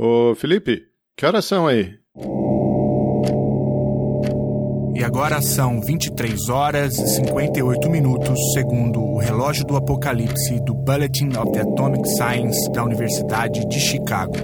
Ô, 0.00 0.32
Felipe, 0.36 0.82
que 1.16 1.26
horas 1.26 1.44
são 1.44 1.66
aí? 1.66 1.92
E 4.94 5.02
agora 5.02 5.42
são 5.42 5.80
23 5.80 6.48
horas 6.48 6.96
e 6.96 7.08
58 7.16 7.90
minutos, 7.90 8.38
segundo 8.52 9.00
o 9.00 9.18
relógio 9.18 9.64
do 9.64 9.76
apocalipse 9.76 10.60
do 10.64 10.72
Bulletin 10.72 11.36
of 11.36 11.50
the 11.50 11.62
Atomic 11.62 12.08
Science 12.10 12.70
da 12.70 12.84
Universidade 12.84 13.66
de 13.66 13.80
Chicago. 13.80 14.34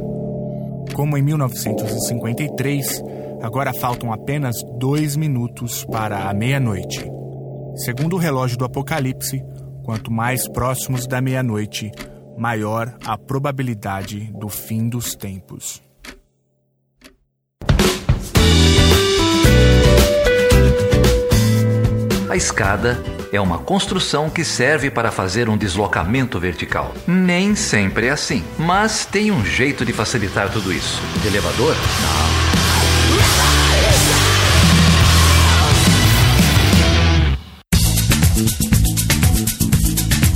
Como 0.93 1.17
em 1.17 1.23
1953, 1.23 3.01
agora 3.41 3.73
faltam 3.73 4.13
apenas 4.13 4.57
dois 4.81 5.15
minutos 5.15 5.85
para 5.85 6.29
a 6.29 6.35
meia-noite. 6.35 7.09
Segundo 7.77 8.17
o 8.17 8.19
relógio 8.19 8.59
do 8.59 8.65
apocalipse, 8.65 9.41
quanto 9.85 10.11
mais 10.11 10.49
próximos 10.49 11.07
da 11.07 11.21
meia-noite, 11.21 11.93
maior 12.37 12.97
a 13.05 13.17
probabilidade 13.17 14.33
do 14.33 14.49
fim 14.49 14.89
dos 14.89 15.15
tempos. 15.15 15.83
A 22.29 22.37
escada 22.37 23.01
é 23.33 23.41
uma 23.41 23.59
construção 23.59 24.29
que 24.29 24.45
serve 24.45 24.91
para 24.91 25.13
fazer 25.13 25.49
um 25.49 25.57
deslocamento 25.57 26.41
vertical. 26.41 26.93
Nem 27.07 27.55
sempre 27.55 28.09
é 28.09 28.11
assim, 28.11 28.43
mas 28.59 29.07
tem 29.07 29.31
um 29.31 29.45
jeito 29.45 29.85
de 29.85 29.93
facilitar 29.93 30.51
tudo 30.51 30.73
isso. 30.73 31.01
De 31.23 31.29
elevador? 31.29 31.77
Não. 38.43 38.74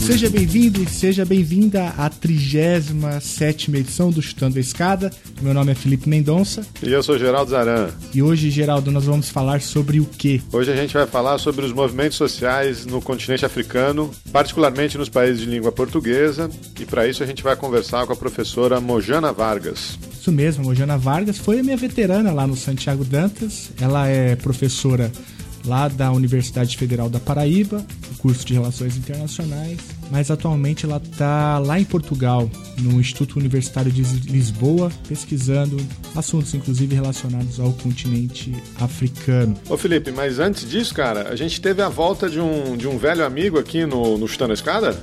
Seja 0.08 0.30
bem-vindo 0.30 0.82
e 0.82 0.86
seja 0.88 1.22
bem-vinda 1.22 1.88
à 1.98 2.08
37 2.08 3.70
edição 3.76 4.10
do 4.10 4.22
Chutando 4.22 4.56
a 4.56 4.60
Escada. 4.60 5.10
Meu 5.42 5.52
nome 5.52 5.72
é 5.72 5.74
Felipe 5.74 6.08
Mendonça. 6.08 6.66
E 6.82 6.90
eu 6.90 7.02
sou 7.02 7.18
Geraldo 7.18 7.50
Zaran. 7.50 7.90
E 8.14 8.22
hoje, 8.22 8.50
Geraldo, 8.50 8.90
nós 8.90 9.04
vamos 9.04 9.28
falar 9.28 9.60
sobre 9.60 10.00
o 10.00 10.06
quê? 10.06 10.40
Hoje 10.50 10.72
a 10.72 10.74
gente 10.74 10.94
vai 10.94 11.06
falar 11.06 11.36
sobre 11.36 11.62
os 11.62 11.74
movimentos 11.74 12.16
sociais 12.16 12.86
no 12.86 13.02
continente 13.02 13.44
africano, 13.44 14.10
particularmente 14.32 14.96
nos 14.96 15.10
países 15.10 15.40
de 15.40 15.46
língua 15.46 15.70
portuguesa. 15.70 16.48
E 16.80 16.86
para 16.86 17.06
isso 17.06 17.22
a 17.22 17.26
gente 17.26 17.42
vai 17.42 17.54
conversar 17.54 18.06
com 18.06 18.14
a 18.14 18.16
professora 18.16 18.80
Mojana 18.80 19.30
Vargas. 19.30 19.98
Isso 20.18 20.32
mesmo, 20.32 20.64
Mojana 20.64 20.96
Vargas 20.96 21.36
foi 21.36 21.60
a 21.60 21.62
minha 21.62 21.76
veterana 21.76 22.32
lá 22.32 22.46
no 22.46 22.56
Santiago 22.56 23.04
Dantas. 23.04 23.72
Ela 23.78 24.08
é 24.08 24.34
professora 24.36 25.12
lá 25.66 25.86
da 25.86 26.10
Universidade 26.10 26.78
Federal 26.78 27.10
da 27.10 27.20
Paraíba, 27.20 27.84
curso 28.18 28.44
de 28.46 28.54
Relações 28.54 28.96
Internacionais, 28.96 29.97
mas 30.10 30.30
atualmente 30.30 30.84
ela 30.84 31.00
está 31.04 31.58
lá 31.58 31.78
em 31.78 31.84
Portugal, 31.84 32.50
no 32.78 33.00
Instituto 33.00 33.38
Universitário 33.38 33.90
de 33.90 34.02
Lisboa, 34.30 34.90
pesquisando 35.08 35.76
assuntos 36.14 36.54
inclusive 36.54 36.94
relacionados 36.94 37.60
ao 37.60 37.72
continente 37.72 38.54
africano. 38.80 39.56
Ô 39.68 39.76
Felipe, 39.76 40.10
mas 40.10 40.38
antes 40.38 40.68
disso, 40.68 40.94
cara, 40.94 41.28
a 41.28 41.36
gente 41.36 41.60
teve 41.60 41.82
a 41.82 41.88
volta 41.88 42.28
de 42.28 42.40
um, 42.40 42.76
de 42.76 42.88
um 42.88 42.98
velho 42.98 43.24
amigo 43.24 43.58
aqui 43.58 43.84
no, 43.86 44.18
no 44.18 44.26
Chutando 44.26 44.52
a 44.52 44.54
Escada? 44.54 45.00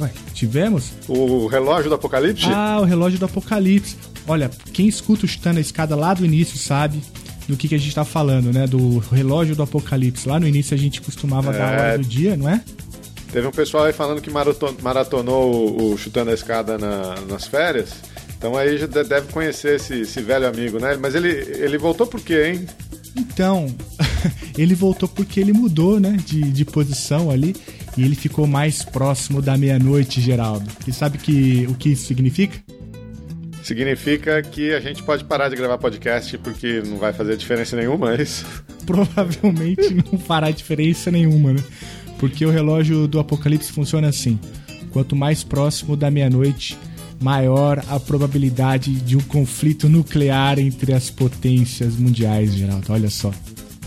Ué, 0.00 0.10
tivemos? 0.32 0.92
O 1.08 1.46
relógio 1.46 1.88
do 1.88 1.94
Apocalipse? 1.94 2.46
Ah, 2.48 2.78
o 2.80 2.84
relógio 2.84 3.18
do 3.18 3.26
Apocalipse. 3.26 3.96
Olha, 4.26 4.50
quem 4.72 4.88
escuta 4.88 5.24
o 5.24 5.28
Chutando 5.28 5.58
a 5.58 5.60
Escada 5.60 5.94
lá 5.94 6.14
do 6.14 6.24
início 6.24 6.58
sabe 6.58 7.00
do 7.48 7.56
que, 7.56 7.68
que 7.68 7.74
a 7.74 7.78
gente 7.78 7.94
tá 7.94 8.04
falando, 8.04 8.52
né? 8.52 8.66
Do 8.66 8.98
relógio 8.98 9.54
do 9.54 9.62
apocalipse. 9.62 10.28
Lá 10.28 10.40
no 10.40 10.48
início 10.48 10.74
a 10.74 10.78
gente 10.78 11.00
costumava 11.00 11.54
é... 11.54 11.58
dar 11.58 11.68
a 11.68 11.82
hora 11.82 11.98
do 11.98 12.04
dia, 12.04 12.36
não 12.36 12.48
é? 12.48 12.62
Teve 13.34 13.48
um 13.48 13.50
pessoal 13.50 13.82
aí 13.82 13.92
falando 13.92 14.22
que 14.22 14.30
maratonou 14.30 15.92
o 15.92 15.98
Chutando 15.98 16.30
a 16.30 16.34
Escada 16.34 16.78
na, 16.78 17.20
nas 17.22 17.48
férias. 17.48 17.92
Então 18.38 18.56
aí 18.56 18.78
já 18.78 18.86
deve 18.86 19.22
conhecer 19.32 19.74
esse, 19.74 20.02
esse, 20.02 20.20
velho 20.20 20.46
amigo, 20.46 20.78
né? 20.78 20.96
Mas 20.96 21.16
ele, 21.16 21.30
ele 21.30 21.76
voltou 21.76 22.06
por 22.06 22.20
quê, 22.20 22.52
hein? 22.52 22.66
Então, 23.16 23.74
ele 24.56 24.76
voltou 24.76 25.08
porque 25.08 25.40
ele 25.40 25.52
mudou, 25.52 25.98
né? 25.98 26.16
De, 26.24 26.42
de 26.42 26.64
posição 26.64 27.28
ali. 27.28 27.56
E 27.96 28.04
ele 28.04 28.14
ficou 28.14 28.46
mais 28.46 28.84
próximo 28.84 29.42
da 29.42 29.56
meia-noite, 29.56 30.20
Geraldo. 30.20 30.70
E 30.86 30.92
sabe 30.92 31.18
que, 31.18 31.66
o 31.68 31.74
que 31.74 31.88
isso 31.88 32.06
significa? 32.06 32.56
significa 33.64 34.42
que 34.42 34.74
a 34.74 34.80
gente 34.80 35.02
pode 35.02 35.24
parar 35.24 35.48
de 35.48 35.56
gravar 35.56 35.78
podcast 35.78 36.36
porque 36.38 36.82
não 36.86 36.98
vai 36.98 37.12
fazer 37.12 37.34
diferença 37.36 37.74
nenhuma, 37.74 38.14
é 38.14 38.22
isso? 38.22 38.44
Provavelmente 38.86 39.92
não 40.12 40.18
fará 40.20 40.50
diferença 40.52 41.10
nenhuma, 41.10 41.54
né? 41.54 41.64
Porque 42.18 42.44
o 42.44 42.50
relógio 42.50 43.06
do 43.06 43.18
apocalipse 43.18 43.72
funciona 43.72 44.08
assim: 44.08 44.38
quanto 44.90 45.16
mais 45.16 45.42
próximo 45.42 45.96
da 45.96 46.10
meia-noite, 46.10 46.78
maior 47.20 47.82
a 47.88 47.98
probabilidade 47.98 48.92
de 49.00 49.16
um 49.16 49.20
conflito 49.20 49.88
nuclear 49.88 50.58
entre 50.58 50.92
as 50.92 51.10
potências 51.10 51.96
mundiais, 51.96 52.54
Geraldo. 52.54 52.92
Olha 52.92 53.10
só. 53.10 53.32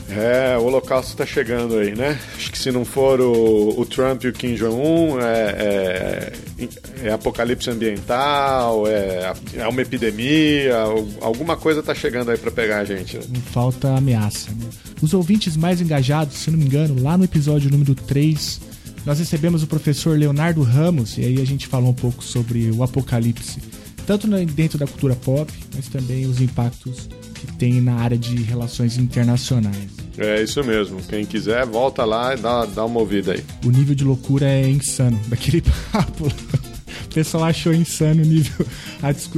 É, 0.10 0.58
o 0.58 0.64
holocausto 0.64 1.12
está 1.12 1.26
chegando 1.26 1.78
aí, 1.78 1.94
né? 1.94 2.18
Acho 2.36 2.52
que 2.52 2.58
se 2.58 2.72
não 2.72 2.86
for 2.86 3.20
o, 3.20 3.78
o 3.78 3.86
Trump 3.86 4.24
e 4.24 4.30
o 4.30 4.34
Kim 4.34 4.56
Jong-un, 4.56 5.20
é, 5.20 6.32
é, 6.64 7.08
é, 7.08 7.12
apocalipse 7.12 7.70
ambiental, 7.70 8.88
é, 8.88 9.34
é 9.56 9.68
uma 9.68 9.82
epidemia, 9.82 10.78
alguma 11.20 11.58
coisa 11.58 11.82
está 11.82 11.94
chegando 11.94 12.32
aí 12.32 12.38
para 12.38 12.52
pegar 12.52 12.80
a 12.80 12.86
gente. 12.86 13.18
Né? 13.18 13.24
Falta 13.52 13.96
ameaça, 13.96 14.50
né? 14.52 14.70
Os 15.02 15.14
ouvintes 15.14 15.58
mais 15.58 15.82
engajados, 15.82 16.38
se 16.38 16.50
não 16.50 16.58
me 16.58 16.66
engano, 16.66 17.02
lá 17.02 17.18
no 17.18 17.26
episódio 17.26 17.70
número 17.70 17.94
3, 17.94 18.62
nós 19.06 19.20
recebemos 19.20 19.62
o 19.62 19.68
professor 19.68 20.18
Leonardo 20.18 20.64
Ramos, 20.64 21.18
e 21.18 21.26
aí 21.26 21.42
a 21.42 21.46
gente 21.46 21.68
falou 21.68 21.90
um 21.90 21.94
pouco 21.94 22.24
sobre 22.24 22.72
o 22.72 22.82
apocalipse, 22.82 23.62
tanto 24.06 24.26
dentro 24.46 24.78
da 24.78 24.88
cultura 24.88 25.16
pop, 25.16 25.52
mas 25.76 25.90
também 25.90 26.26
os 26.26 26.40
impactos 26.40 27.10
que 27.40 27.48
tem 27.54 27.82
na 27.82 27.96
área 27.96 28.18
de 28.18 28.36
relações 28.44 28.98
internacionais. 28.98 29.98
É 30.18 30.42
isso 30.42 30.64
mesmo. 30.64 31.00
Quem 31.04 31.26
quiser, 31.26 31.66
volta 31.66 32.04
lá 32.04 32.34
e 32.34 32.38
dá, 32.38 32.66
dá 32.66 32.86
uma 32.86 33.00
ouvida 33.00 33.34
aí. 33.34 33.44
O 33.64 33.70
nível 33.70 33.94
de 33.94 34.04
loucura 34.04 34.48
é 34.48 34.68
insano. 34.68 35.20
Daquele 35.28 35.62
papo. 35.92 36.26
O 36.26 37.14
pessoal 37.14 37.44
achou 37.46 37.74
insano 37.74 38.24
o 38.24 38.26
nível. 38.26 38.66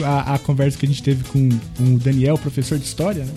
A, 0.05 0.35
a, 0.35 0.39
conversa 0.39 0.77
que 0.77 0.85
a 0.85 0.89
gente 0.89 1.03
teve 1.03 1.23
com, 1.25 1.49
com 1.77 1.95
o 1.95 1.97
Daniel, 1.97 2.37
professor 2.37 2.77
de 2.77 2.85
história, 2.85 3.25
né? 3.25 3.33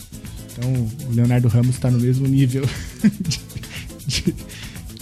Então 0.53 0.71
o 1.09 1.15
Leonardo 1.15 1.49
Ramos 1.49 1.75
está 1.75 1.91
no 1.91 1.99
mesmo 1.99 2.27
nível 2.29 2.65
de, 3.21 3.41
de, 4.07 4.35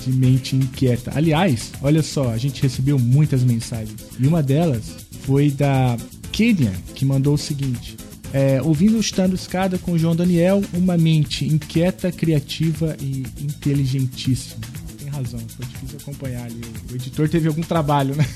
de 0.05 0.13
mente 0.13 0.57
inquieta. 0.57 1.13
Aliás, 1.15 1.73
olha 1.83 2.03
só, 2.03 2.31
a 2.31 2.39
gente 2.39 2.63
recebeu 2.63 2.99
muitas 2.99 3.43
mensagens. 3.43 3.97
E 4.19 4.27
uma 4.27 4.43
delas 4.43 4.83
foi 5.23 5.51
da 5.51 5.97
Kenya, 6.33 6.73
que 6.95 7.05
mandou 7.05 7.35
o 7.35 7.39
seguinte: 7.39 7.97
é, 8.33 8.61
ouvindo 8.63 8.97
o 8.97 9.01
Estando 9.01 9.35
Escada 9.35 9.79
com 9.79 9.93
o 9.93 9.99
João 9.99 10.15
Daniel, 10.15 10.63
uma 10.73 10.97
mente 10.97 11.45
inquieta, 11.45 12.13
criativa 12.13 12.97
e 13.01 13.25
inteligentíssima. 13.41 14.61
Tem 14.99 15.09
razão, 15.09 15.41
foi 15.49 15.67
difícil 15.67 15.99
acompanhar 16.01 16.45
ali. 16.45 16.61
O 16.91 16.95
editor 16.95 17.29
teve 17.29 17.49
algum 17.49 17.63
trabalho, 17.63 18.15
né? 18.15 18.27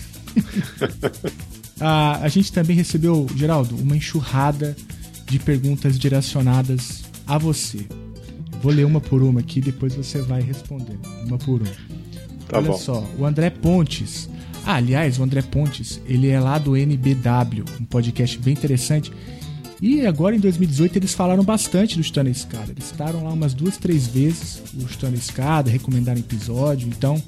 a, 1.81 2.19
a 2.25 2.29
gente 2.29 2.53
também 2.53 2.77
recebeu, 2.77 3.27
Geraldo, 3.37 3.77
uma 3.77 3.97
enxurrada 3.97 4.77
de 5.27 5.39
perguntas 5.39 5.99
direcionadas 5.99 7.05
a 7.27 7.39
você. 7.39 7.87
Vou 8.61 8.73
ler 8.73 8.85
uma 8.85 9.01
por 9.01 9.23
uma 9.23 9.41
aqui, 9.41 9.61
depois 9.61 9.95
você 9.95 10.21
vai 10.23 10.41
responder. 10.41 10.99
Uma 11.27 11.39
por 11.39 11.61
uma. 11.61 11.71
Tá 12.49 12.59
Olha 12.59 12.69
bom. 12.69 12.79
só, 12.79 13.07
o 13.19 13.25
André 13.25 13.51
Pontes. 13.51 14.29
Ah, 14.67 14.77
aliás, 14.77 15.19
o 15.19 15.23
André 15.23 15.43
Pontes, 15.43 16.01
ele 16.07 16.29
é 16.29 16.41
lá 16.41 16.59
do 16.59 16.75
NBW, 16.75 17.65
um 17.81 17.85
podcast 17.85 18.39
bem 18.39 18.55
interessante. 18.55 19.13
E 19.81 20.07
agora 20.07 20.35
em 20.37 20.41
2018 20.41 20.97
eles 20.97 21.15
falaram 21.15 21.43
bastante 21.43 21.97
do 21.97 22.21
a 22.29 22.31
Escada. 22.31 22.73
Eles 22.73 22.87
estaram 22.87 23.25
lá 23.25 23.33
umas 23.33 23.55
duas, 23.55 23.77
três 23.77 24.07
vezes 24.07 24.63
o 24.75 25.07
a 25.07 25.11
Escada, 25.11 25.71
recomendaram 25.71 26.21
episódio. 26.21 26.89
Então, 26.89 27.23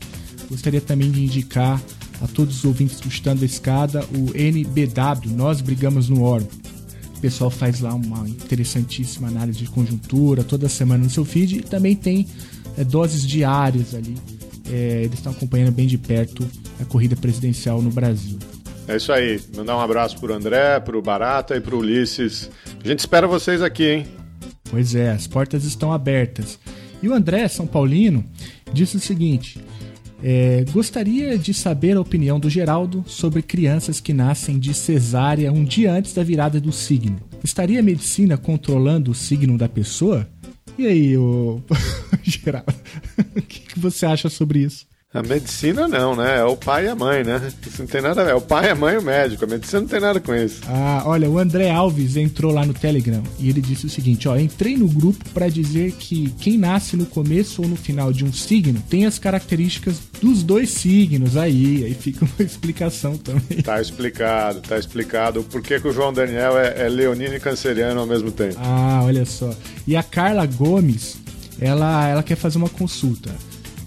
gostaria 0.48 0.80
também 0.80 1.10
de 1.10 1.24
indicar 1.24 1.82
a 2.20 2.26
todos 2.26 2.58
os 2.58 2.64
ouvintes 2.64 3.00
do 3.00 3.08
a 3.42 3.46
Escada 3.46 4.04
o 4.14 4.36
NBW, 4.36 5.34
Nós 5.34 5.60
Brigamos 5.60 6.08
no 6.08 6.22
Órgão. 6.22 6.48
O 7.16 7.20
pessoal 7.20 7.50
faz 7.50 7.80
lá 7.80 7.94
uma 7.94 8.28
interessantíssima 8.28 9.28
análise 9.28 9.58
de 9.58 9.66
conjuntura 9.66 10.44
toda 10.44 10.68
semana 10.68 11.02
no 11.02 11.10
seu 11.10 11.24
feed 11.24 11.58
e 11.58 11.62
também 11.62 11.96
tem 11.96 12.26
é, 12.76 12.84
doses 12.84 13.26
diárias 13.26 13.94
ali. 13.94 14.16
É, 14.70 15.02
eles 15.04 15.14
estão 15.18 15.32
acompanhando 15.32 15.72
bem 15.72 15.86
de 15.86 15.96
perto 15.96 16.46
a 16.80 16.84
corrida 16.84 17.16
presidencial 17.16 17.80
no 17.80 17.90
Brasil. 17.90 18.38
É 18.88 18.96
isso 18.96 19.12
aí. 19.12 19.40
Mandar 19.56 19.76
um 19.76 19.80
abraço 19.80 20.18
pro 20.18 20.32
André, 20.32 20.78
pro 20.80 21.02
Barata 21.02 21.56
e 21.56 21.60
pro 21.60 21.78
Ulisses. 21.78 22.50
A 22.82 22.86
gente 22.86 23.00
espera 23.00 23.26
vocês 23.26 23.60
aqui, 23.62 23.84
hein? 23.84 24.06
Pois 24.70 24.94
é, 24.94 25.10
as 25.10 25.26
portas 25.26 25.64
estão 25.64 25.92
abertas. 25.92 26.58
E 27.02 27.08
o 27.08 27.14
André, 27.14 27.46
São 27.48 27.66
Paulino, 27.66 28.24
disse 28.72 28.96
o 28.96 29.00
seguinte: 29.00 29.58
é, 30.22 30.64
gostaria 30.72 31.36
de 31.36 31.52
saber 31.52 31.96
a 31.96 32.00
opinião 32.00 32.40
do 32.40 32.48
Geraldo 32.48 33.04
sobre 33.06 33.42
crianças 33.42 34.00
que 34.00 34.12
nascem 34.12 34.58
de 34.58 34.72
cesárea 34.72 35.52
um 35.52 35.64
dia 35.64 35.92
antes 35.92 36.14
da 36.14 36.22
virada 36.22 36.60
do 36.60 36.72
signo. 36.72 37.20
Estaria 37.44 37.80
a 37.80 37.82
medicina 37.82 38.36
controlando 38.36 39.10
o 39.10 39.14
signo 39.14 39.58
da 39.58 39.68
pessoa? 39.68 40.28
E 40.78 40.86
aí, 40.86 41.16
o 41.18 41.62
Geraldo, 42.22 42.74
o 43.36 43.42
que 43.42 43.78
você 43.78 44.06
acha 44.06 44.28
sobre 44.28 44.60
isso? 44.60 44.86
A 45.14 45.22
medicina 45.22 45.86
não, 45.86 46.16
né? 46.16 46.40
É 46.40 46.44
o 46.44 46.56
pai 46.56 46.86
e 46.86 46.88
a 46.88 46.94
mãe, 46.94 47.22
né? 47.22 47.40
Isso 47.64 47.80
não 47.80 47.86
tem 47.86 48.02
nada 48.02 48.20
a 48.22 48.24
ver. 48.24 48.30
É 48.32 48.34
o 48.34 48.40
pai, 48.40 48.68
a 48.68 48.74
mãe 48.74 48.96
e 48.96 48.98
o 48.98 49.02
médico. 49.02 49.44
A 49.44 49.48
medicina 49.48 49.80
não 49.80 49.88
tem 49.88 50.00
nada 50.00 50.18
com 50.20 50.34
isso. 50.34 50.60
Ah, 50.66 51.04
olha, 51.06 51.30
o 51.30 51.38
André 51.38 51.70
Alves 51.70 52.16
entrou 52.16 52.52
lá 52.52 52.66
no 52.66 52.74
Telegram 52.74 53.22
e 53.38 53.48
ele 53.48 53.60
disse 53.60 53.86
o 53.86 53.88
seguinte, 53.88 54.28
ó, 54.28 54.36
entrei 54.36 54.76
no 54.76 54.88
grupo 54.88 55.24
para 55.30 55.48
dizer 55.48 55.92
que 55.92 56.30
quem 56.40 56.58
nasce 56.58 56.96
no 56.96 57.06
começo 57.06 57.62
ou 57.62 57.68
no 57.68 57.76
final 57.76 58.12
de 58.12 58.24
um 58.24 58.32
signo 58.32 58.82
tem 58.90 59.06
as 59.06 59.16
características 59.18 60.00
dos 60.20 60.42
dois 60.42 60.70
signos 60.70 61.36
aí. 61.36 61.84
Aí 61.84 61.94
fica 61.94 62.24
uma 62.24 62.34
explicação 62.44 63.16
também. 63.16 63.62
Tá 63.62 63.80
explicado, 63.80 64.60
tá 64.60 64.76
explicado 64.76 65.44
por 65.44 65.62
que, 65.62 65.78
que 65.78 65.86
o 65.86 65.92
João 65.92 66.12
Daniel 66.12 66.58
é, 66.58 66.82
é 66.84 66.88
leonino 66.88 67.34
e 67.34 67.40
canceriano 67.40 68.00
ao 68.00 68.06
mesmo 68.06 68.32
tempo. 68.32 68.56
Ah, 68.58 69.02
olha 69.04 69.24
só. 69.24 69.54
E 69.86 69.96
a 69.96 70.02
Carla 70.02 70.44
Gomes, 70.46 71.16
ela, 71.60 72.08
ela 72.08 72.22
quer 72.24 72.36
fazer 72.36 72.58
uma 72.58 72.68
consulta. 72.68 73.30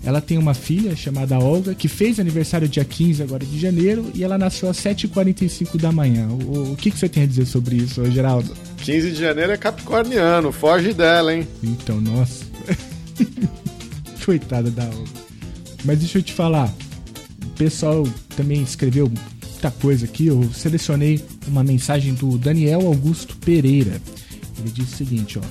Ela 0.03 0.21
tem 0.21 0.37
uma 0.37 0.53
filha 0.53 0.95
chamada 0.95 1.37
Olga, 1.37 1.75
que 1.75 1.87
fez 1.87 2.19
aniversário 2.19 2.67
dia 2.67 2.85
15 2.85 3.21
agora 3.21 3.45
de 3.45 3.59
janeiro, 3.59 4.09
e 4.15 4.23
ela 4.23 4.37
nasceu 4.37 4.69
às 4.69 4.77
7h45 4.77 5.77
da 5.77 5.91
manhã. 5.91 6.27
O, 6.27 6.71
o 6.71 6.75
que, 6.77 6.89
que 6.89 6.97
você 6.97 7.09
tem 7.09 7.23
a 7.23 7.25
dizer 7.25 7.45
sobre 7.45 7.75
isso, 7.75 8.09
Geraldo? 8.09 8.55
15 8.77 9.11
de 9.11 9.19
janeiro 9.19 9.51
é 9.51 9.57
capricorniano, 9.57 10.51
foge 10.51 10.93
dela, 10.93 11.35
hein? 11.35 11.47
Então, 11.61 11.99
nossa. 11.99 12.45
Coitada 14.25 14.71
da 14.71 14.85
Olga. 14.85 15.19
Mas 15.83 15.99
deixa 15.99 16.17
eu 16.19 16.23
te 16.23 16.33
falar, 16.33 16.73
o 17.43 17.49
pessoal 17.57 18.07
também 18.35 18.61
escreveu 18.61 19.11
muita 19.59 19.71
coisa 19.71 20.05
aqui. 20.05 20.27
Eu 20.27 20.49
selecionei 20.53 21.23
uma 21.47 21.63
mensagem 21.63 22.13
do 22.13 22.37
Daniel 22.37 22.87
Augusto 22.87 23.35
Pereira. 23.37 24.01
Ele 24.59 24.71
disse 24.71 24.93
o 24.93 24.97
seguinte, 24.97 25.39
ó. 25.39 25.41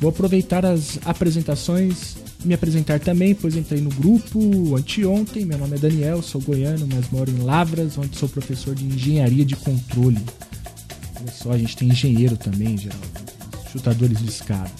Vou 0.00 0.10
aproveitar 0.10 0.64
as 0.64 0.98
apresentações 1.04 2.16
me 2.44 2.54
apresentar 2.54 3.00
também, 3.00 3.34
pois 3.34 3.56
entrei 3.56 3.80
no 3.80 3.90
grupo 3.90 4.76
anteontem. 4.76 5.44
Meu 5.44 5.58
nome 5.58 5.76
é 5.76 5.78
Daniel, 5.78 6.22
sou 6.22 6.40
goiano, 6.40 6.86
mas 6.92 7.10
moro 7.10 7.30
em 7.30 7.42
Lavras, 7.42 7.98
onde 7.98 8.16
sou 8.16 8.28
professor 8.28 8.74
de 8.74 8.84
engenharia 8.84 9.44
de 9.44 9.56
controle. 9.56 10.20
Olha 11.20 11.32
só, 11.32 11.52
a 11.52 11.58
gente 11.58 11.76
tem 11.76 11.88
engenheiro 11.88 12.36
também, 12.36 12.76
Geraldo. 12.78 13.06
Chutadores 13.72 14.18
de 14.18 14.28
escada. 14.28 14.70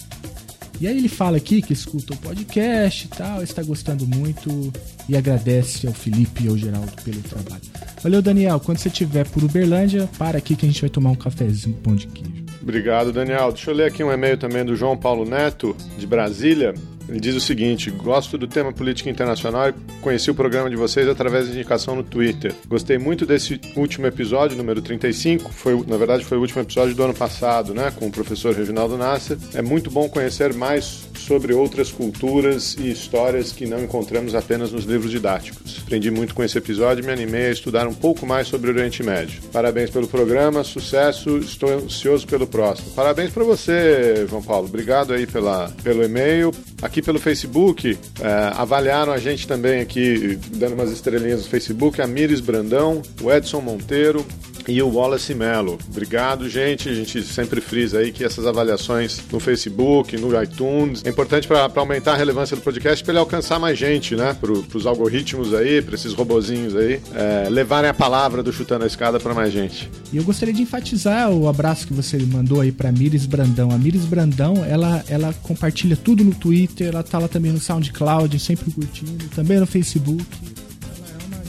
E 0.81 0.87
aí 0.87 0.97
ele 0.97 1.09
fala 1.09 1.35
aqui 1.35 1.61
que 1.61 1.73
escuta 1.73 2.13
o 2.13 2.17
podcast 2.17 3.05
e 3.05 3.09
tal, 3.09 3.43
está 3.43 3.61
gostando 3.61 4.07
muito 4.07 4.71
e 5.09 5.17
agradece 5.17 5.85
ao 5.85 5.93
Felipe 5.93 6.45
e 6.45 6.47
ao 6.47 6.57
Geraldo 6.57 6.91
pelo 7.03 7.21
trabalho. 7.21 7.61
Valeu, 8.01 8.21
Daniel. 8.21 8.61
Quando 8.61 8.77
você 8.77 8.87
estiver 8.87 9.27
por 9.27 9.43
Uberlândia, 9.43 10.09
para 10.17 10.37
aqui 10.37 10.55
que 10.55 10.65
a 10.65 10.69
gente 10.69 10.79
vai 10.79 10.89
tomar 10.89 11.09
um 11.09 11.15
cafezinho 11.15 11.75
pão 11.83 11.95
de 11.95 12.07
queijo. 12.07 12.45
Obrigado, 12.61 13.11
Daniel. 13.11 13.51
Deixa 13.51 13.71
eu 13.71 13.75
ler 13.75 13.87
aqui 13.87 14.01
um 14.01 14.11
e-mail 14.11 14.37
também 14.37 14.63
do 14.63 14.73
João 14.73 14.95
Paulo 14.95 15.29
Neto, 15.29 15.75
de 15.97 16.07
Brasília. 16.07 16.73
Ele 17.09 17.19
diz 17.19 17.35
o 17.35 17.41
seguinte: 17.41 17.89
gosto 17.89 18.37
do 18.37 18.47
tema 18.47 18.71
política 18.71 19.09
internacional 19.09 19.69
e 19.69 19.73
conheci 20.01 20.29
o 20.29 20.35
programa 20.35 20.69
de 20.69 20.75
vocês 20.75 21.07
através 21.07 21.47
de 21.47 21.53
indicação 21.53 21.95
no 21.95 22.03
Twitter. 22.03 22.53
Gostei 22.67 22.97
muito 22.97 23.25
desse 23.25 23.59
último 23.75 24.05
episódio, 24.05 24.55
número 24.55 24.81
35. 24.81 25.51
Foi, 25.51 25.83
na 25.87 25.97
verdade, 25.97 26.23
foi 26.23 26.37
o 26.37 26.41
último 26.41 26.61
episódio 26.61 26.93
do 26.93 27.03
ano 27.03 27.13
passado, 27.13 27.73
né? 27.73 27.91
Com 27.91 28.07
o 28.07 28.11
professor 28.11 28.55
Reginaldo 28.55 28.95
Nasser. 28.97 29.37
É 29.55 29.61
muito 29.61 29.89
bom 29.89 30.07
conhecer 30.07 30.53
mais 30.53 31.08
sobre 31.29 31.53
outras 31.53 31.91
culturas 31.91 32.75
e 32.79 32.89
histórias 32.89 33.51
que 33.51 33.67
não 33.67 33.83
encontramos 33.83 34.33
apenas 34.33 34.71
nos 34.71 34.85
livros 34.85 35.11
didáticos. 35.11 35.79
Aprendi 35.85 36.09
muito 36.09 36.33
com 36.33 36.43
esse 36.43 36.57
episódio 36.57 37.03
e 37.03 37.05
me 37.05 37.13
animei 37.13 37.45
a 37.45 37.51
estudar 37.51 37.87
um 37.87 37.93
pouco 37.93 38.25
mais 38.25 38.47
sobre 38.47 38.71
o 38.71 38.73
Oriente 38.73 39.03
Médio. 39.03 39.39
Parabéns 39.53 39.91
pelo 39.91 40.07
programa, 40.07 40.63
sucesso, 40.63 41.37
estou 41.37 41.69
ansioso 41.69 42.25
pelo 42.25 42.47
próximo. 42.47 42.89
Parabéns 42.95 43.29
para 43.29 43.43
você, 43.43 44.25
João 44.27 44.41
Paulo. 44.41 44.67
Obrigado 44.67 45.13
aí 45.13 45.27
pela, 45.27 45.71
pelo 45.83 46.03
e-mail. 46.03 46.51
Aqui 46.81 46.99
pelo 46.99 47.19
Facebook, 47.19 47.95
é, 48.19 48.51
avaliaram 48.55 49.13
a 49.13 49.19
gente 49.19 49.47
também 49.47 49.81
aqui, 49.81 50.39
dando 50.55 50.73
umas 50.73 50.91
estrelinhas 50.91 51.43
no 51.43 51.47
Facebook, 51.47 52.01
a 52.01 52.07
Mires 52.07 52.39
Brandão, 52.39 53.03
o 53.21 53.31
Edson 53.31 53.61
Monteiro, 53.61 54.25
e 54.69 54.81
o 54.81 54.89
Wallace 54.89 55.33
Mello. 55.33 55.77
Obrigado, 55.89 56.47
gente. 56.47 56.89
A 56.89 56.93
gente 56.93 57.23
sempre 57.23 57.59
frisa 57.59 57.99
aí 57.99 58.11
que 58.11 58.23
essas 58.23 58.45
avaliações 58.45 59.21
no 59.31 59.39
Facebook, 59.39 60.15
no 60.17 60.41
iTunes, 60.41 61.01
é 61.03 61.11
importante 61.19 61.49
para 61.49 61.69
aumentar 61.75 62.13
a 62.13 62.15
relevância 62.15 62.55
do 62.55 62.61
podcast 62.61 63.03
para 63.03 63.11
ele 63.11 63.19
alcançar 63.19 63.59
mais 63.59 63.77
gente, 63.77 64.15
né? 64.15 64.33
Para 64.39 64.53
os 64.53 64.85
algoritmos 64.85 65.53
aí, 65.53 65.81
para 65.81 65.95
esses 65.95 66.13
robozinhos 66.13 66.77
aí, 66.77 67.01
é, 67.13 67.49
levarem 67.49 67.89
a 67.89 67.93
palavra 67.93 68.41
do 68.41 68.53
Chutando 68.53 68.85
a 68.85 68.87
Escada 68.87 69.19
para 69.19 69.33
mais 69.33 69.51
gente. 69.51 69.91
E 70.13 70.17
eu 70.17 70.23
gostaria 70.23 70.53
de 70.53 70.61
enfatizar 70.61 71.29
o 71.29 71.49
abraço 71.49 71.85
que 71.85 71.93
você 71.93 72.17
mandou 72.19 72.61
aí 72.61 72.71
para 72.71 72.89
Mires 72.89 73.25
Brandão. 73.25 73.69
A 73.69 73.77
Mires 73.77 74.05
Brandão, 74.05 74.63
ela, 74.65 75.03
ela 75.09 75.33
compartilha 75.43 75.97
tudo 75.97 76.23
no 76.23 76.33
Twitter, 76.33 76.87
ela 76.87 77.03
tá 77.03 77.19
lá 77.19 77.27
também 77.27 77.51
no 77.51 77.59
SoundCloud, 77.59 78.39
sempre 78.39 78.71
curtindo, 78.71 79.25
também 79.35 79.59
no 79.59 79.67
Facebook 79.67 80.25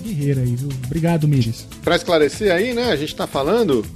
guerreira 0.02 0.40
aí, 0.40 0.56
viu? 0.56 0.69
Obrigado, 0.87 1.28
Mires. 1.28 1.69
Para 1.84 1.94
esclarecer 1.94 2.52
aí, 2.52 2.75
né, 2.75 2.90
a 2.90 2.96
gente 2.96 3.12
está 3.12 3.28
falando 3.28 3.87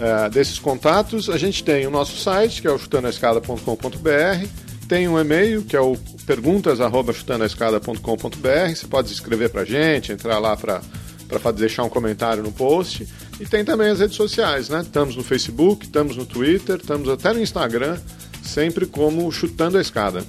é, 0.00 0.28
desses 0.28 0.58
contatos, 0.58 1.30
a 1.30 1.38
gente 1.38 1.62
tem 1.62 1.86
o 1.86 1.90
nosso 1.90 2.16
site, 2.16 2.60
que 2.60 2.66
é 2.66 2.72
o 2.72 2.78
chutandoescada.com.br, 2.78 4.69
tem 4.90 5.06
um 5.06 5.16
e-mail, 5.16 5.62
que 5.62 5.76
é 5.76 5.80
o 5.80 5.96
perguntas@chutandoescada.com.br, 6.26 8.74
você 8.74 8.88
pode 8.88 9.12
escrever 9.12 9.48
para 9.48 9.60
a 9.60 9.64
gente, 9.64 10.10
entrar 10.10 10.40
lá 10.40 10.56
para 10.56 10.82
para 11.28 11.52
deixar 11.52 11.84
um 11.84 11.88
comentário 11.88 12.42
no 12.42 12.50
post. 12.50 13.06
E 13.38 13.46
tem 13.46 13.64
também 13.64 13.88
as 13.88 14.00
redes 14.00 14.16
sociais, 14.16 14.68
né? 14.68 14.80
Estamos 14.80 15.14
no 15.14 15.22
Facebook, 15.22 15.86
estamos 15.86 16.16
no 16.16 16.26
Twitter, 16.26 16.74
estamos 16.74 17.08
até 17.08 17.32
no 17.32 17.40
Instagram, 17.40 17.96
sempre 18.42 18.84
como 18.84 19.30
Chutando 19.30 19.78
a 19.78 19.80
Escada. 19.80 20.24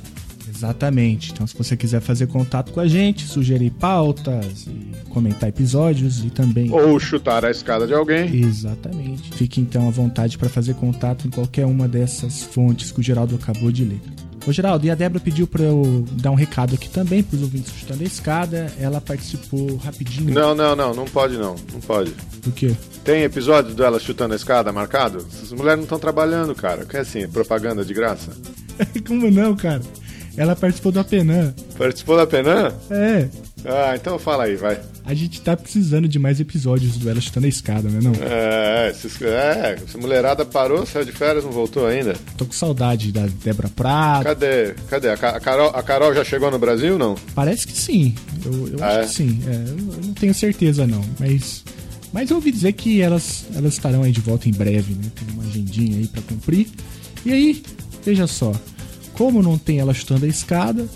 Exatamente. 0.47 1.31
Então, 1.31 1.47
se 1.47 1.57
você 1.57 1.75
quiser 1.75 2.01
fazer 2.01 2.27
contato 2.27 2.71
com 2.71 2.79
a 2.79 2.87
gente, 2.87 3.25
sugerir 3.25 3.71
pautas 3.71 4.67
e 4.67 4.91
comentar 5.09 5.49
episódios 5.49 6.23
e 6.23 6.29
também. 6.29 6.71
Ou 6.71 6.99
chutar 6.99 7.43
a 7.43 7.49
escada 7.49 7.87
de 7.87 7.95
alguém. 7.95 8.43
Exatamente. 8.43 9.33
Fique 9.33 9.59
então 9.59 9.87
à 9.87 9.91
vontade 9.91 10.37
para 10.37 10.49
fazer 10.49 10.75
contato 10.75 11.27
em 11.27 11.31
qualquer 11.31 11.65
uma 11.65 11.87
dessas 11.87 12.43
fontes 12.43 12.91
que 12.91 12.99
o 12.99 13.03
Geraldo 13.03 13.33
acabou 13.33 13.71
de 13.71 13.85
ler. 13.85 14.01
Ô 14.45 14.51
Geraldo, 14.51 14.85
e 14.85 14.89
a 14.89 14.95
Débora 14.95 15.23
pediu 15.23 15.45
para 15.45 15.63
eu 15.63 16.03
dar 16.13 16.31
um 16.31 16.35
recado 16.35 16.73
aqui 16.73 16.89
também 16.89 17.21
para 17.21 17.35
os 17.35 17.43
ouvintes 17.43 17.73
chutando 17.73 18.01
a 18.01 18.05
escada. 18.05 18.73
Ela 18.79 18.99
participou 18.99 19.75
rapidinho. 19.77 20.33
Não, 20.33 20.55
não, 20.55 20.75
não, 20.75 20.93
não 20.93 21.05
pode 21.05 21.37
não. 21.37 21.55
Não 21.71 21.79
pode. 21.79 22.11
Por 22.41 22.51
quê? 22.53 22.75
Tem 23.03 23.23
episódio 23.23 23.75
dela 23.75 23.99
chutando 23.99 24.33
a 24.33 24.37
escada 24.37 24.71
marcado? 24.71 25.25
Essas 25.31 25.51
mulheres 25.51 25.77
não 25.77 25.83
estão 25.83 25.99
trabalhando, 25.99 26.55
cara. 26.55 26.85
Que 26.85 26.97
é 26.97 27.01
assim, 27.01 27.27
propaganda 27.27 27.85
de 27.85 27.93
graça? 27.93 28.31
Como 29.07 29.29
não, 29.29 29.55
cara? 29.55 29.81
Ela 30.37 30.55
participou 30.55 30.91
do 30.91 30.99
Apenan. 30.99 31.53
Participou 31.77 32.15
do 32.15 32.21
Apenan? 32.21 32.73
É. 32.89 33.27
Ah, 33.65 33.93
então 33.95 34.17
fala 34.17 34.45
aí, 34.45 34.55
vai. 34.55 34.79
A 35.05 35.13
gente 35.13 35.41
tá 35.41 35.55
precisando 35.55 36.07
de 36.07 36.17
mais 36.17 36.39
episódios 36.39 36.97
do 36.97 37.09
Ela 37.09 37.19
Chutando 37.21 37.45
a 37.45 37.49
Escada, 37.49 37.89
né 37.89 37.99
não? 38.01 38.13
É, 38.21 38.89
esses, 38.89 39.21
é, 39.21 39.77
essa 39.83 39.97
mulherada 39.97 40.45
parou, 40.45 40.85
saiu 40.85 41.05
de 41.05 41.11
férias, 41.11 41.43
não 41.43 41.51
voltou 41.51 41.85
ainda. 41.85 42.15
Tô 42.37 42.45
com 42.45 42.53
saudade 42.53 43.11
da 43.11 43.27
Débora 43.43 43.69
Prado. 43.69 44.23
Cadê? 44.23 44.73
Cadê? 44.89 45.09
A, 45.09 45.17
Carol, 45.17 45.71
a 45.73 45.83
Carol 45.83 46.13
já 46.13 46.23
chegou 46.23 46.49
no 46.49 46.57
Brasil, 46.57 46.97
não? 46.97 47.15
Parece 47.35 47.67
que 47.67 47.73
sim. 47.73 48.15
Eu, 48.43 48.67
eu 48.69 48.83
ah, 48.83 48.87
acho 48.87 48.99
é? 48.99 49.03
que 49.03 49.09
sim. 49.09 49.43
É, 49.47 49.69
eu 49.69 50.05
não 50.05 50.13
tenho 50.13 50.33
certeza, 50.33 50.87
não. 50.87 51.03
Mas, 51.19 51.63
mas 52.11 52.29
eu 52.29 52.37
ouvi 52.37 52.51
dizer 52.51 52.73
que 52.73 53.01
elas, 53.01 53.45
elas 53.55 53.73
estarão 53.73 54.03
aí 54.03 54.11
de 54.11 54.21
volta 54.21 54.49
em 54.49 54.53
breve, 54.53 54.93
né? 54.93 55.11
Tem 55.13 55.35
uma 55.35 55.43
agendinha 55.43 55.97
aí 55.97 56.07
para 56.07 56.21
cumprir. 56.23 56.67
E 57.25 57.31
aí, 57.31 57.63
veja 58.03 58.25
só. 58.25 58.53
Como 59.21 59.43
não 59.43 59.55
tem 59.55 59.77
ela 59.77 59.93
chutando 59.93 60.25
a 60.25 60.27
escada, 60.27 60.89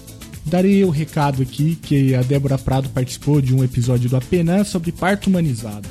darei 0.43 0.83
o 0.83 0.89
recado 0.89 1.43
aqui 1.43 1.75
que 1.75 2.15
a 2.15 2.23
Débora 2.23 2.57
Prado 2.57 2.89
participou 2.89 3.39
de 3.39 3.53
um 3.53 3.63
episódio 3.63 4.09
do 4.09 4.17
Apenan 4.17 4.63
sobre 4.63 4.91
parto 4.91 5.27
humanizado. 5.27 5.87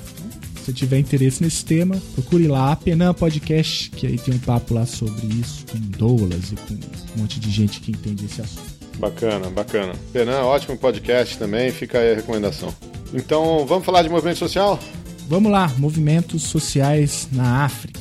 Se 0.65 0.73
tiver 0.73 0.99
interesse 0.99 1.41
nesse 1.41 1.65
tema, 1.65 1.97
procure 2.13 2.49
lá 2.49 2.73
Apenan 2.73 3.15
Podcast, 3.15 3.89
que 3.91 4.09
aí 4.09 4.19
tem 4.19 4.35
um 4.35 4.39
papo 4.39 4.75
lá 4.75 4.85
sobre 4.85 5.25
isso 5.29 5.65
com 5.71 5.79
Douglas 5.79 6.51
e 6.51 6.57
com 6.57 6.75
um 6.75 7.23
monte 7.23 7.39
de 7.39 7.49
gente 7.53 7.79
que 7.79 7.93
entende 7.93 8.25
esse 8.25 8.41
assunto. 8.41 8.67
Bacana, 8.99 9.49
bacana. 9.49 9.93
Penan, 10.13 10.41
ótimo 10.41 10.77
podcast 10.77 11.39
também, 11.39 11.71
fica 11.71 12.01
aí 12.01 12.15
a 12.15 12.17
recomendação. 12.17 12.75
Então, 13.13 13.65
vamos 13.65 13.87
falar 13.87 14.03
de 14.03 14.09
movimento 14.09 14.41
social? 14.41 14.81
Vamos 15.29 15.53
lá, 15.53 15.73
movimentos 15.79 16.43
sociais 16.43 17.29
na 17.31 17.65
África. 17.65 18.01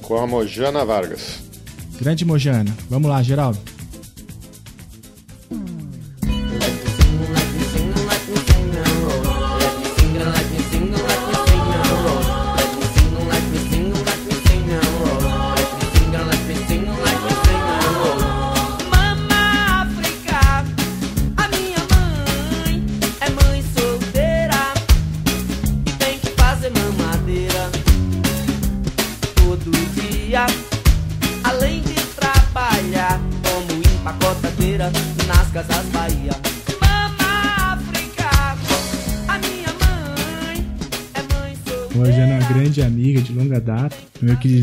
Com 0.00 0.16
a 0.16 0.26
Mojana 0.26 0.86
Vargas. 0.86 1.47
Grande 2.00 2.24
Mojana. 2.24 2.74
Vamos 2.88 3.08
lá, 3.10 3.22
Geraldo. 3.22 3.58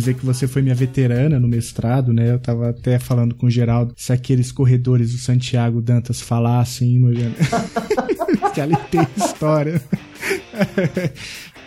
Dizer 0.06 0.14
que 0.14 0.26
você 0.26 0.48
foi 0.48 0.62
minha 0.62 0.76
veterana 0.76 1.40
no 1.40 1.48
mestrado, 1.48 2.14
né? 2.14 2.32
Eu 2.32 2.40
tava 2.40 2.70
até 2.70 3.00
falando 3.00 3.34
com 3.34 3.48
o 3.48 3.50
Geraldo 3.50 3.94
se 3.98 4.14
aqueles 4.14 4.52
corredores 4.52 5.12
do 5.12 5.18
Santiago 5.18 5.82
Dantas 5.82 6.22
falassem, 6.22 7.02
que 8.54 8.62
ali 8.62 8.76
tem 8.92 9.08
história. 9.18 9.82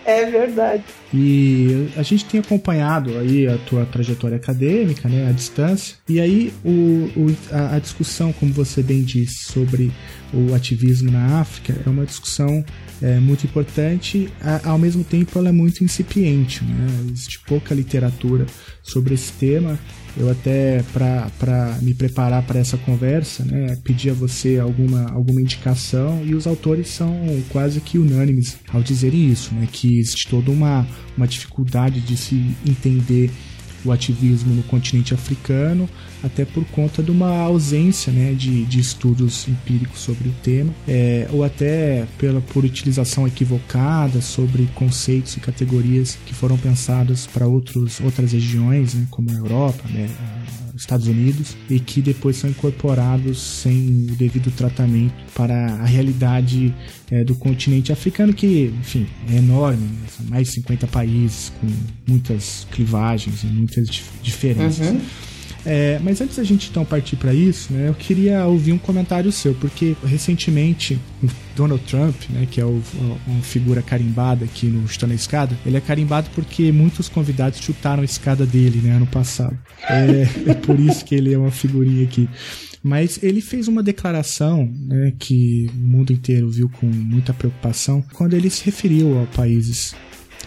É 0.04 0.25
verdade. 0.30 0.85
E 1.12 1.88
a 1.97 2.02
gente 2.02 2.25
tem 2.25 2.40
acompanhado 2.40 3.18
aí 3.18 3.47
a 3.47 3.59
tua 3.59 3.85
trajetória 3.85 4.37
acadêmica, 4.37 5.09
né, 5.09 5.28
à 5.28 5.33
distância. 5.33 5.97
E 6.09 6.21
aí 6.21 6.52
o, 6.64 7.11
o 7.14 7.37
a, 7.50 7.76
a, 7.76 7.78
discussão, 7.78 8.33
como 8.33 8.52
você 8.52 8.83
bem 8.83 9.02
disse, 9.02 9.52
sobre 9.52 9.92
o 10.33 10.54
ativismo 10.54 11.11
na 11.11 11.40
África 11.40 11.78
é 11.85 11.90
uma 11.90 12.07
discussão 12.07 12.64
é, 13.02 13.18
muito 13.18 13.44
importante. 13.44 14.28
A, 14.40 14.70
ao 14.70 14.78
mesmo 14.78 15.04
tempo, 15.04 15.38
ela 15.38 15.48
é 15.48 15.52
muito 15.52 15.84
incipiente. 15.84 16.64
Né? 16.64 17.10
Existe 17.12 17.40
pouca 17.40 17.74
literatura 17.74 18.46
sobre 18.82 19.14
esse 19.14 19.32
tema 19.32 19.78
eu 20.18 20.28
até, 20.28 20.82
para 20.92 21.78
me 21.80 21.94
preparar 21.94 22.42
para 22.42 22.58
essa 22.58 22.76
conversa, 22.76 23.44
né, 23.44 23.78
pedi 23.84 24.10
a 24.10 24.12
você 24.12 24.58
alguma, 24.58 25.10
alguma 25.12 25.40
indicação 25.40 26.22
e 26.24 26.34
os 26.34 26.46
autores 26.46 26.88
são 26.88 27.14
quase 27.50 27.80
que 27.80 27.98
unânimes 27.98 28.58
ao 28.72 28.82
dizerem 28.82 29.30
isso, 29.30 29.54
né, 29.54 29.68
que 29.70 30.00
existe 30.00 30.28
toda 30.28 30.50
uma, 30.50 30.86
uma 31.16 31.26
dificuldade 31.26 32.00
de 32.00 32.16
se 32.16 32.34
entender 32.66 33.30
o 33.85 33.92
ativismo 33.92 34.54
no 34.54 34.62
continente 34.62 35.14
africano, 35.14 35.88
até 36.23 36.44
por 36.44 36.64
conta 36.66 37.02
de 37.02 37.11
uma 37.11 37.30
ausência 37.40 38.12
né, 38.12 38.32
de, 38.32 38.64
de 38.64 38.80
estudos 38.80 39.47
empíricos 39.49 40.00
sobre 40.00 40.28
o 40.28 40.32
tema, 40.42 40.73
é, 40.87 41.28
ou 41.32 41.44
até 41.44 42.06
pela, 42.18 42.40
por 42.40 42.64
utilização 42.64 43.26
equivocada 43.26 44.20
sobre 44.20 44.68
conceitos 44.75 45.37
e 45.37 45.40
categorias 45.40 46.18
que 46.26 46.35
foram 46.35 46.56
pensadas 46.56 47.26
para 47.26 47.47
outras 47.47 48.32
regiões, 48.32 48.94
né, 48.94 49.06
como 49.11 49.30
a 49.30 49.35
Europa, 49.35 49.85
né, 49.88 50.08
Estados 50.82 51.06
Unidos 51.06 51.56
e 51.68 51.80
que 51.80 52.00
depois 52.00 52.37
são 52.37 52.49
incorporados 52.50 53.40
sem 53.40 54.06
o 54.11 54.14
devido 54.16 54.50
tratamento 54.50 55.14
para 55.35 55.73
a 55.75 55.85
realidade 55.85 56.75
é, 57.11 57.25
do 57.25 57.35
continente 57.35 57.92
africano, 57.92 58.32
que, 58.32 58.73
enfim, 58.80 59.06
é 59.30 59.37
enorme, 59.37 59.82
né? 59.82 60.06
são 60.16 60.26
mais 60.26 60.49
de 60.49 60.54
50 60.54 60.87
países 60.87 61.52
com 61.61 61.66
muitas 62.06 62.66
clivagens 62.70 63.42
e 63.42 63.47
muitas 63.47 63.88
dif 63.88 64.08
diferenças. 64.23 64.88
Uhum. 64.88 65.00
É, 65.70 66.00
mas 66.02 66.18
antes 66.22 66.37
da 66.37 66.42
gente 66.42 66.70
então 66.70 66.82
partir 66.82 67.16
para 67.16 67.34
isso, 67.34 67.75
né, 67.75 67.90
eu 67.90 67.94
queria 67.94 68.46
ouvir 68.46 68.72
um 68.72 68.78
comentário 68.78 69.30
seu, 69.30 69.54
porque 69.54 69.94
recentemente 70.02 70.98
Donald 71.54 71.84
Trump, 71.84 72.14
né, 72.30 72.48
que 72.50 72.58
é 72.58 72.64
o, 72.64 72.82
uma 73.26 73.42
figura 73.42 73.82
carimbada 73.82 74.46
aqui 74.46 74.64
no 74.64 74.88
Chutando 74.88 75.12
a 75.12 75.16
Escada, 75.16 75.54
ele 75.66 75.76
é 75.76 75.80
carimbado 75.80 76.30
porque 76.34 76.72
muitos 76.72 77.06
convidados 77.10 77.60
chutaram 77.60 78.00
a 78.00 78.04
escada 78.06 78.46
dele 78.46 78.80
né, 78.82 78.92
ano 78.92 79.06
passado. 79.08 79.58
É, 79.82 80.26
é 80.52 80.54
por 80.54 80.80
isso 80.80 81.04
que 81.04 81.14
ele 81.14 81.34
é 81.34 81.38
uma 81.38 81.50
figurinha 81.50 82.02
aqui. 82.02 82.26
Mas 82.82 83.22
ele 83.22 83.42
fez 83.42 83.68
uma 83.68 83.82
declaração 83.82 84.72
né, 84.87 85.12
que 85.18 85.68
o 85.75 85.76
mundo 85.76 86.14
inteiro 86.14 86.48
viu 86.48 86.70
com 86.70 86.87
muita 86.87 87.34
preocupação 87.34 88.02
quando 88.14 88.32
ele 88.32 88.48
se 88.48 88.64
referiu 88.64 89.20
a 89.20 89.26
países 89.26 89.94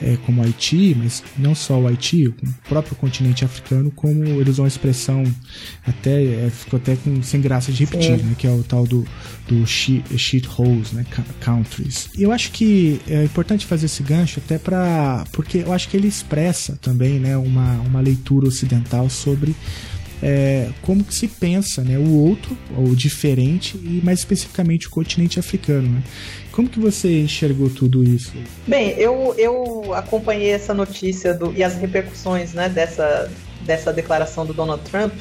é, 0.01 0.17
como 0.25 0.41
o 0.41 0.45
Haiti, 0.45 0.95
mas 0.97 1.23
não 1.37 1.53
só 1.53 1.79
o 1.79 1.87
Haiti, 1.87 2.27
o 2.27 2.35
próprio 2.67 2.95
continente 2.95 3.45
africano, 3.45 3.91
como 3.91 4.23
ele 4.23 4.49
usou 4.49 4.65
uma 4.65 4.69
expressão 4.69 5.23
até 5.85 6.23
é, 6.23 6.49
ficou 6.49 6.77
até 6.77 6.95
com, 6.95 7.21
sem 7.21 7.39
graça 7.39 7.71
de 7.71 7.85
repetir, 7.85 8.17
né, 8.17 8.35
que 8.37 8.47
é 8.47 8.51
o 8.51 8.63
tal 8.63 8.85
do, 8.85 9.05
do 9.47 9.65
shit, 9.65 10.03
shit 10.17 10.47
holes, 10.57 10.91
né, 10.91 11.05
countries. 11.43 12.09
Eu 12.17 12.31
acho 12.31 12.51
que 12.51 12.99
é 13.07 13.23
importante 13.23 13.65
fazer 13.65 13.85
esse 13.85 14.03
gancho 14.03 14.41
até 14.43 14.57
para 14.57 15.25
porque 15.31 15.59
eu 15.59 15.71
acho 15.71 15.87
que 15.89 15.97
ele 15.97 16.07
expressa 16.07 16.77
também, 16.81 17.19
né, 17.19 17.37
uma, 17.37 17.73
uma 17.81 18.01
leitura 18.01 18.47
ocidental 18.47 19.09
sobre 19.09 19.55
é, 20.21 20.69
como 20.81 21.03
que 21.03 21.13
se 21.13 21.27
pensa 21.27 21.83
né, 21.83 21.97
o 21.97 22.09
outro, 22.09 22.55
ou 22.77 22.95
diferente, 22.95 23.77
e 23.77 24.01
mais 24.03 24.19
especificamente 24.19 24.87
o 24.87 24.89
continente 24.89 25.39
africano. 25.39 25.89
Né? 25.89 26.03
Como 26.51 26.67
que 26.67 26.79
você 26.79 27.21
enxergou 27.21 27.69
tudo 27.69 28.03
isso? 28.03 28.33
Bem, 28.67 28.89
eu, 28.97 29.33
eu 29.37 29.93
acompanhei 29.93 30.51
essa 30.51 30.73
notícia 30.73 31.33
do, 31.33 31.53
e 31.53 31.63
as 31.63 31.75
repercussões 31.75 32.53
né, 32.53 32.67
dessa, 32.67 33.31
dessa 33.61 33.93
declaração 33.93 34.45
do 34.45 34.53
Donald 34.53 34.83
Trump 34.89 35.13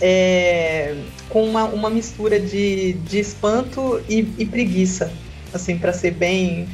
é, 0.00 0.96
com 1.28 1.44
uma, 1.44 1.64
uma 1.64 1.88
mistura 1.88 2.40
de, 2.40 2.94
de 2.94 3.20
espanto 3.20 4.02
e, 4.08 4.26
e 4.36 4.44
preguiça, 4.44 5.12
assim, 5.54 5.78
para 5.78 5.92
ser 5.92 6.10
bem 6.10 6.68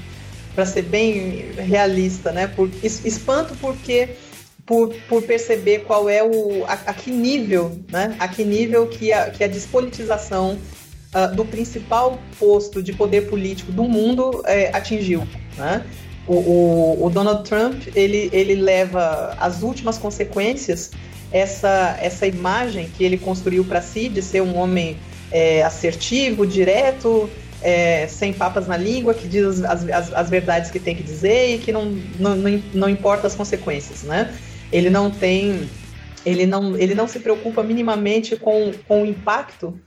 para 0.54 0.66
ser 0.66 0.82
bem 0.82 1.52
realista, 1.56 2.32
né? 2.32 2.48
Por, 2.48 2.68
espanto 2.82 3.54
porque 3.60 4.08
por, 4.66 4.92
por 5.08 5.22
perceber 5.22 5.80
qual 5.80 6.08
é 6.08 6.20
o 6.22 6.64
a, 6.64 6.72
a 6.72 6.94
que 6.94 7.12
nível, 7.12 7.78
né? 7.92 8.16
A 8.18 8.26
que 8.26 8.44
nível 8.44 8.88
que 8.88 9.12
a, 9.12 9.30
que 9.30 9.44
a 9.44 9.46
despolitização 9.46 10.58
uh, 11.14 11.34
do 11.34 11.44
principal 11.44 12.18
posto 12.38 12.82
de 12.82 12.92
poder 12.92 13.28
político 13.28 13.72
do 13.72 13.84
mundo 13.84 14.42
é, 14.46 14.74
atingiu, 14.76 15.26
né? 15.56 15.84
O, 16.26 16.34
o, 16.34 17.06
o, 17.06 17.10
Donald 17.10 17.48
Trump 17.48 17.84
ele, 17.94 18.28
ele 18.34 18.54
leva 18.54 19.34
as 19.40 19.62
últimas 19.62 19.96
consequências 19.96 20.90
essa, 21.32 21.96
essa 22.02 22.26
imagem 22.26 22.88
que 22.88 23.02
ele 23.02 23.16
construiu 23.16 23.64
para 23.64 23.80
si 23.80 24.08
de 24.10 24.20
ser 24.20 24.42
um 24.42 24.56
homem 24.56 24.98
é, 25.30 25.62
assertivo, 25.62 26.46
direto, 26.46 27.30
é, 27.62 28.06
sem 28.06 28.32
papas 28.32 28.66
na 28.66 28.76
língua, 28.76 29.14
que 29.14 29.26
diz 29.26 29.64
as, 29.64 29.88
as, 29.88 30.12
as, 30.12 30.30
verdades 30.30 30.70
que 30.70 30.78
tem 30.78 30.94
que 30.94 31.02
dizer 31.02 31.54
e 31.54 31.58
que 31.58 31.72
não, 31.72 31.86
não, 32.18 32.36
não, 32.36 32.62
não 32.72 32.88
importa 32.88 33.26
as 33.26 33.34
consequências, 33.34 34.02
né? 34.02 34.34
Ele 34.70 34.90
não 34.90 35.10
tem, 35.10 35.68
ele 36.24 36.46
não, 36.46 36.76
ele 36.76 36.94
não 36.94 37.08
se 37.08 37.20
preocupa 37.20 37.62
minimamente 37.62 38.36
com, 38.36 38.72
com 38.86 39.02
o 39.02 39.06
impacto 39.06 39.78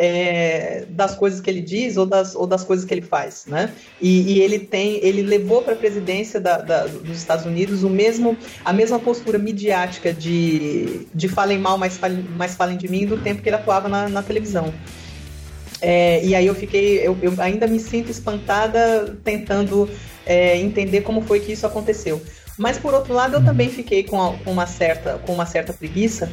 é, 0.00 0.84
das 0.90 1.16
coisas 1.16 1.40
que 1.40 1.50
ele 1.50 1.60
diz 1.60 1.96
ou 1.96 2.06
das, 2.06 2.36
ou 2.36 2.46
das 2.46 2.62
coisas 2.62 2.84
que 2.84 2.94
ele 2.94 3.02
faz, 3.02 3.46
né? 3.46 3.72
E, 4.00 4.34
e 4.34 4.40
ele 4.40 4.60
tem, 4.60 5.00
ele 5.02 5.22
levou 5.22 5.60
para 5.60 5.72
a 5.72 5.76
presidência 5.76 6.40
da, 6.40 6.58
da, 6.58 6.86
dos 6.86 7.18
Estados 7.18 7.44
Unidos 7.44 7.82
o 7.82 7.90
mesmo, 7.90 8.36
a 8.64 8.72
mesma 8.72 9.00
postura 9.00 9.38
midiática 9.38 10.12
de, 10.12 11.08
de 11.12 11.28
falem 11.28 11.58
mal, 11.58 11.76
mas 11.76 11.96
falem, 11.96 12.24
mas 12.36 12.54
falem 12.54 12.76
de 12.76 12.88
mim 12.88 13.06
do 13.06 13.18
tempo 13.18 13.42
que 13.42 13.48
ele 13.48 13.56
atuava 13.56 13.88
na, 13.88 14.08
na 14.08 14.22
televisão. 14.22 14.72
É, 15.80 16.24
e 16.24 16.34
aí 16.34 16.46
eu 16.46 16.54
fiquei, 16.54 16.98
eu, 16.98 17.18
eu, 17.20 17.34
ainda 17.38 17.66
me 17.66 17.80
sinto 17.80 18.10
espantada 18.10 19.16
tentando 19.24 19.90
é, 20.24 20.56
entender 20.56 21.00
como 21.00 21.22
foi 21.22 21.40
que 21.40 21.52
isso 21.52 21.66
aconteceu. 21.66 22.22
Mas 22.56 22.78
por 22.78 22.94
outro 22.94 23.14
lado, 23.14 23.34
eu 23.34 23.44
também 23.44 23.68
fiquei 23.68 24.04
com, 24.04 24.22
a, 24.22 24.36
com 24.38 24.52
uma 24.52 24.66
certa 24.66 25.18
com 25.18 25.32
uma 25.32 25.46
certa 25.46 25.72
preguiça, 25.72 26.30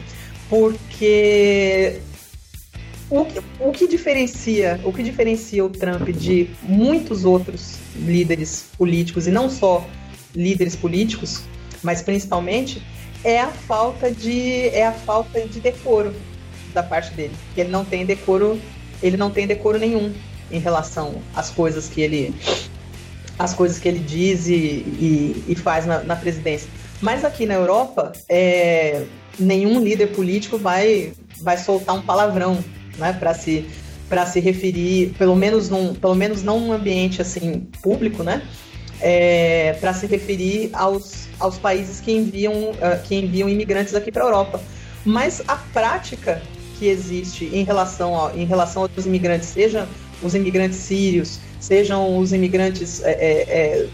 porque 0.50 2.00
o 3.09 3.25
que, 3.25 3.41
o 3.59 3.71
que 3.71 3.88
diferencia 3.88 4.79
o 4.83 4.91
que 4.91 5.03
diferencia 5.03 5.63
o 5.63 5.69
Trump 5.69 6.09
de 6.09 6.50
muitos 6.63 7.24
outros 7.24 7.77
líderes 7.95 8.65
políticos 8.77 9.27
e 9.27 9.31
não 9.31 9.50
só 9.50 9.85
líderes 10.35 10.75
políticos, 10.75 11.43
mas 11.81 12.01
principalmente 12.01 12.81
é 13.24 13.39
a 13.39 13.47
falta 13.47 14.12
de 14.12 14.67
é 14.69 14.85
a 14.85 14.91
falta 14.91 15.41
de 15.47 15.59
decoro 15.59 16.13
da 16.74 16.83
parte 16.83 17.13
dele. 17.13 17.33
Ele 17.55 17.69
não 17.69 17.85
tem 17.85 18.05
decoro, 18.05 18.59
ele 19.01 19.17
não 19.17 19.31
tem 19.31 19.47
decoro 19.47 19.79
nenhum 19.79 20.13
em 20.51 20.59
relação 20.59 21.15
às 21.33 21.50
coisas 21.50 21.88
que 21.88 22.01
ele 22.01 22.35
as 23.38 23.53
coisas 23.53 23.79
que 23.79 23.88
ele 23.88 24.00
diz 24.00 24.47
e, 24.47 24.53
e, 24.55 25.43
e 25.50 25.55
faz 25.55 25.85
na, 25.85 26.03
na, 26.03 26.15
presidência. 26.15 26.69
Mas 27.01 27.25
aqui 27.25 27.45
na 27.45 27.55
Europa, 27.55 28.13
é, 28.29 29.03
nenhum 29.38 29.81
líder 29.81 30.07
político 30.07 30.57
vai, 30.57 31.12
vai 31.41 31.57
soltar 31.57 31.95
um 31.95 32.01
palavrão 32.01 32.63
né, 32.97 33.13
para 33.13 33.33
se, 33.33 33.65
se 34.31 34.39
referir, 34.39 35.13
pelo 35.17 35.35
menos, 35.35 35.69
num, 35.69 35.93
pelo 35.93 36.15
menos 36.15 36.43
não 36.43 36.59
num 36.59 36.71
ambiente 36.71 37.21
assim 37.21 37.67
público, 37.81 38.23
né? 38.23 38.41
É, 39.01 39.73
para 39.81 39.93
se 39.93 40.07
referir 40.07 40.69
aos, 40.73 41.27
aos 41.39 41.57
países 41.57 41.99
que 41.99 42.11
enviam, 42.11 42.71
uh, 42.71 43.03
que 43.03 43.15
enviam 43.15 43.49
imigrantes 43.49 43.93
aqui 43.93 44.11
para 44.11 44.23
a 44.23 44.27
Europa. 44.27 44.61
Mas 45.03 45.41
a 45.47 45.57
prática 45.57 46.41
que 46.79 46.87
existe 46.87 47.45
em 47.53 47.63
relação, 47.63 48.25
a, 48.25 48.33
em 48.33 48.45
relação 48.45 48.83
aos 48.83 49.05
imigrantes, 49.05 49.49
seja 49.49 49.87
os 50.23 50.33
imigrantes 50.33 50.77
sírios, 50.77 51.39
sejam 51.59 52.17
os 52.17 52.31
imigrantes 52.31 53.03
é, 53.03 53.11
é, 53.11 53.87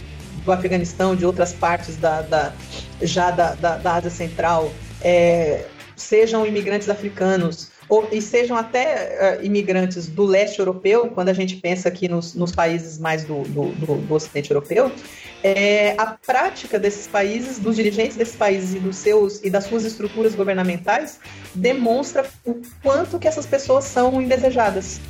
do 0.46 0.51
Afeganistão, 0.51 1.15
de 1.15 1.25
outras 1.25 1.51
partes 1.51 1.98
da, 1.98 2.22
da 2.22 2.53
já 3.01 3.31
da, 3.31 3.53
da, 3.55 3.77
da, 3.77 3.96
Ásia 3.96 4.10
Central, 4.10 4.72
sejam 5.96 6.46
imigrantes 6.46 6.89
africanos, 6.89 7.71
ou, 7.91 8.07
e 8.12 8.21
sejam 8.21 8.55
até 8.55 9.38
uh, 9.41 9.45
imigrantes 9.45 10.07
do 10.07 10.24
leste 10.24 10.60
europeu, 10.60 11.12
quando 11.13 11.27
a 11.29 11.33
gente 11.33 11.57
pensa 11.57 11.89
aqui 11.89 12.07
nos, 12.07 12.33
nos 12.33 12.51
países 12.51 12.98
mais 12.98 13.25
do, 13.25 13.43
do, 13.43 13.65
do, 13.74 13.95
do 13.98 14.13
ocidente 14.13 14.50
europeu, 14.50 14.89
é, 15.43 15.93
a 15.98 16.05
prática 16.05 16.79
desses 16.79 17.05
países, 17.05 17.60
dos 17.60 17.75
dirigentes 17.75 18.15
desses 18.15 18.36
países 18.36 18.75
e 18.75 18.79
dos 18.79 18.95
seus 18.95 19.43
e 19.43 19.50
das 19.50 19.65
suas 19.65 19.83
estruturas 19.83 20.33
governamentais 20.36 21.19
demonstra 21.53 22.25
o 22.45 22.62
quanto 22.81 23.19
que 23.19 23.27
essas 23.27 23.45
pessoas 23.45 23.83
são 23.83 24.21
indesejadas 24.21 25.01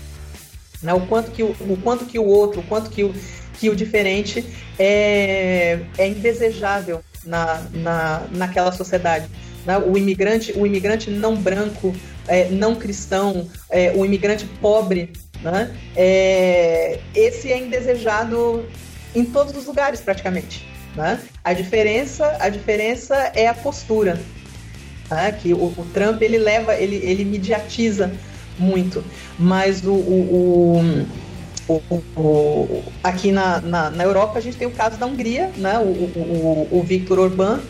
né? 0.82 0.94
O 0.94 1.02
quanto 1.02 1.32
que 1.32 1.44
o, 1.44 1.52
o 1.52 1.78
quanto 1.84 2.06
que 2.06 2.18
o 2.18 2.26
outro, 2.26 2.62
o 2.62 2.64
quanto 2.64 2.90
que 2.90 3.04
o, 3.04 3.14
que 3.60 3.70
o 3.70 3.76
diferente 3.76 4.44
é, 4.80 5.80
é 5.98 6.08
indesejável 6.08 7.02
na, 7.26 7.62
na, 7.74 8.22
naquela 8.32 8.72
sociedade. 8.72 9.28
Né? 9.66 9.78
O 9.78 9.98
imigrante, 9.98 10.54
o 10.56 10.66
imigrante 10.66 11.10
não 11.10 11.36
branco, 11.36 11.96
é, 12.28 12.50
não 12.50 12.76
cristão, 12.76 13.48
é, 13.70 13.94
o 13.96 14.06
imigrante 14.06 14.46
pobre, 14.60 15.12
né? 15.42 15.76
É, 15.96 17.00
esse 17.16 17.52
é 17.52 17.58
indesejado 17.58 18.66
em 19.16 19.26
todos 19.26 19.56
os 19.56 19.66
lugares 19.66 20.00
praticamente. 20.02 20.66
Né? 20.96 21.20
A 21.44 21.54
diferença, 21.54 22.38
a 22.40 22.50
diferença 22.50 23.16
é 23.34 23.48
a 23.48 23.54
postura, 23.54 24.20
né? 25.10 25.32
que 25.32 25.54
o, 25.54 25.66
o, 25.66 25.88
Trump 25.94 26.22
ele 26.22 26.38
leva, 26.38 26.76
ele, 26.76 26.98
ele 26.98 27.24
mediatiza 27.24 28.12
muito, 28.60 29.04
mas 29.40 29.86
o, 29.86 29.94
o, 29.94 31.06
o, 32.18 32.84
aqui 33.02 33.32
na, 33.32 33.62
na, 33.62 33.90
na, 33.90 34.04
Europa 34.04 34.38
a 34.38 34.42
gente 34.42 34.58
tem 34.58 34.68
o 34.68 34.72
caso 34.72 34.98
da 34.98 35.06
Hungria, 35.06 35.50
né? 35.56 35.80
o, 35.80 35.84
o, 35.84 36.68
o 36.72 36.84
Viktor 36.84 37.20
Orbán, 37.20 37.62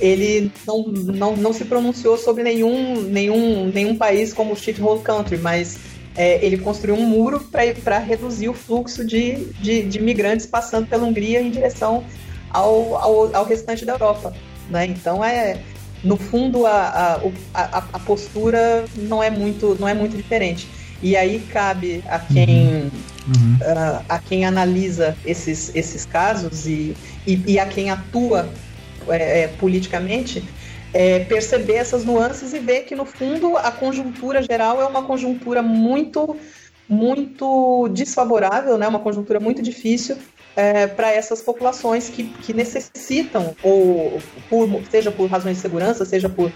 ele 0.00 0.50
não, 0.66 0.82
não, 0.88 1.36
não 1.36 1.52
se 1.52 1.64
pronunciou 1.64 2.16
sobre 2.16 2.42
nenhum, 2.42 3.02
nenhum, 3.02 3.66
nenhum 3.72 3.96
país 3.96 4.32
como 4.32 4.52
o 4.52 4.56
shithole 4.56 5.02
country, 5.02 5.38
mas 5.38 5.78
é, 6.16 6.44
ele 6.44 6.58
construiu 6.58 6.96
um 6.96 7.06
muro 7.06 7.40
para 7.40 7.98
reduzir 7.98 8.48
o 8.48 8.54
fluxo 8.54 9.04
de, 9.04 9.46
de, 9.60 9.82
de 9.82 9.98
imigrantes 9.98 10.46
passando 10.46 10.86
pela 10.86 11.04
Hungria 11.04 11.40
em 11.40 11.50
direção 11.50 12.04
ao, 12.50 12.96
ao, 12.96 13.36
ao 13.36 13.44
restante 13.44 13.84
da 13.84 13.92
Europa. 13.92 14.34
Né? 14.68 14.86
Então 14.86 15.24
é 15.24 15.58
no 16.04 16.16
fundo 16.16 16.66
a, 16.66 17.20
a, 17.54 17.84
a, 17.92 17.98
postura 18.00 18.84
não 18.96 19.22
é 19.22 19.30
muito 19.30 19.76
não 19.78 19.86
é 19.86 19.94
muito 19.94 20.16
diferente 20.16 20.68
e 21.00 21.16
aí 21.16 21.38
cabe 21.52 22.02
a 22.08 22.18
quem 22.18 22.90
uhum. 23.28 23.56
Uh, 23.60 24.04
a 24.08 24.18
quem 24.18 24.44
analisa 24.44 25.16
esses, 25.24 25.70
esses 25.76 26.04
casos 26.04 26.66
e, 26.66 26.96
e, 27.24 27.40
e 27.46 27.58
a 27.58 27.66
quem 27.66 27.88
atua 27.90 28.48
é, 29.08 29.42
é, 29.42 29.48
politicamente 29.48 30.44
é, 30.92 31.20
perceber 31.20 31.74
essas 31.74 32.04
nuances 32.04 32.52
e 32.52 32.58
ver 32.58 32.82
que 32.82 32.94
no 32.94 33.04
fundo 33.04 33.56
a 33.56 33.70
conjuntura 33.70 34.42
geral 34.42 34.80
é 34.80 34.86
uma 34.86 35.02
conjuntura 35.02 35.62
muito 35.62 36.36
muito 36.88 37.88
desfavorável, 37.88 38.76
né? 38.76 38.86
Uma 38.86 38.98
conjuntura 38.98 39.40
muito 39.40 39.62
difícil 39.62 40.16
é, 40.54 40.86
para 40.86 41.10
essas 41.10 41.40
populações 41.40 42.10
que, 42.10 42.24
que 42.24 42.52
necessitam, 42.52 43.54
ou 43.62 44.20
por, 44.50 44.68
seja 44.90 45.10
por 45.10 45.30
razões 45.30 45.56
de 45.56 45.62
segurança, 45.62 46.04
seja 46.04 46.28
por, 46.28 46.52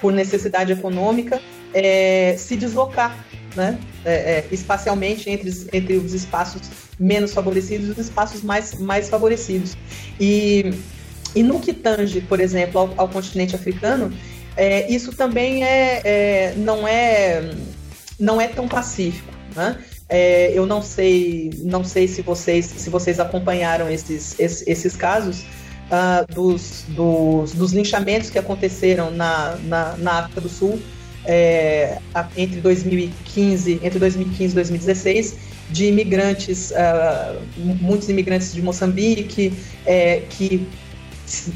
por 0.00 0.10
necessidade 0.10 0.72
econômica, 0.72 1.38
é, 1.74 2.34
se 2.38 2.56
deslocar 2.56 3.14
né? 3.56 3.78
É, 4.04 4.12
é, 4.12 4.44
espacialmente 4.50 5.30
entre, 5.30 5.50
entre 5.72 5.96
os 5.96 6.12
espaços 6.12 6.62
menos 6.98 7.32
favorecidos 7.32 7.88
e 7.88 7.90
os 7.92 7.98
espaços 7.98 8.42
mais, 8.42 8.74
mais 8.78 9.08
favorecidos. 9.08 9.76
E, 10.20 10.72
e 11.34 11.42
no 11.42 11.60
que 11.60 11.72
tange, 11.72 12.20
por 12.20 12.40
exemplo, 12.40 12.80
ao, 12.80 12.94
ao 12.96 13.08
continente 13.08 13.54
africano, 13.54 14.12
é, 14.56 14.90
isso 14.90 15.12
também 15.12 15.64
é, 15.64 16.00
é, 16.04 16.54
não, 16.56 16.86
é, 16.86 17.50
não 18.18 18.40
é 18.40 18.48
tão 18.48 18.68
pacífico. 18.68 19.32
Né? 19.54 19.78
É, 20.08 20.52
eu 20.52 20.66
não 20.66 20.82
sei, 20.82 21.50
não 21.62 21.82
sei 21.82 22.06
se 22.06 22.22
vocês, 22.22 22.66
se 22.66 22.90
vocês 22.90 23.18
acompanharam 23.18 23.90
esses, 23.90 24.38
esses, 24.38 24.66
esses 24.66 24.96
casos 24.96 25.44
uh, 25.90 26.32
dos, 26.32 26.84
dos, 26.88 27.52
dos, 27.52 27.72
linchamentos 27.72 28.30
que 28.30 28.38
aconteceram 28.38 29.10
na, 29.10 29.56
na, 29.64 29.96
na 29.96 30.12
África 30.20 30.40
do 30.40 30.48
Sul 30.48 30.80
é, 31.24 31.98
entre 32.36 32.60
2015, 32.60 33.80
entre 33.82 33.98
2015 33.98 34.52
e 34.52 34.54
2016, 34.54 35.36
de 35.70 35.86
imigrantes, 35.86 36.70
uh, 36.70 37.40
muitos 37.56 38.08
imigrantes 38.08 38.52
de 38.52 38.60
Moçambique 38.60 39.52
é, 39.86 40.22
que 40.28 40.68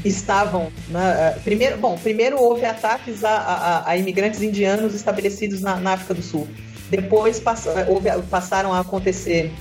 estavam 0.03 0.71
né, 0.87 1.39
primeiro 1.43 1.77
bom 1.77 1.97
primeiro 1.97 2.41
houve 2.41 2.65
ataques 2.65 3.23
a, 3.23 3.29
a, 3.29 3.89
a 3.89 3.97
imigrantes 3.97 4.41
indianos 4.41 4.95
estabelecidos 4.95 5.61
na, 5.61 5.75
na 5.75 5.93
África 5.93 6.13
do 6.13 6.23
Sul 6.23 6.47
depois 6.89 7.39
pass 7.39 7.67
houve, 7.87 8.09
passaram 8.29 8.73
a 8.73 8.79
acontecer 8.79 9.51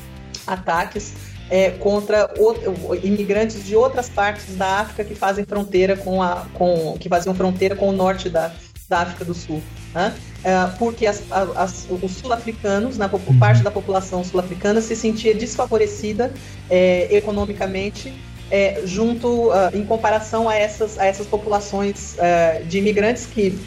ataques 0.46 1.12
é, 1.50 1.70
contra 1.70 2.30
o, 2.38 2.94
imigrantes 2.94 3.64
de 3.64 3.76
outras 3.76 4.08
partes 4.08 4.54
da 4.56 4.80
África 4.80 5.04
que 5.04 5.14
fazem 5.14 5.44
fronteira 5.44 5.96
com 5.96 6.22
a 6.22 6.46
com 6.54 6.96
que 6.98 7.08
faziam 7.08 7.34
fronteira 7.34 7.76
com 7.76 7.88
o 7.88 7.92
norte 7.92 8.30
da, 8.30 8.50
da 8.88 9.00
África 9.00 9.24
do 9.26 9.34
Sul 9.34 9.62
né? 9.94 10.14
é, 10.42 10.66
porque 10.78 11.06
as, 11.06 11.22
as, 11.30 11.86
os 11.90 12.12
sul-africanos 12.12 12.96
né, 12.96 13.08
uhum. 13.12 13.38
parte 13.38 13.62
da 13.62 13.70
população 13.70 14.24
sul-africana 14.24 14.80
se 14.80 14.96
sentia 14.96 15.34
desfavorecida 15.34 16.32
é, 16.70 17.14
economicamente 17.14 18.14
é, 18.50 18.82
junto 18.84 19.48
uh, 19.48 19.70
em 19.74 19.84
comparação 19.84 20.48
a 20.48 20.54
essas, 20.54 20.98
a 20.98 21.06
essas 21.06 21.26
populações 21.26 22.16
uh, 22.16 22.64
de 22.64 22.78
imigrantes 22.78 23.26
que 23.26 23.58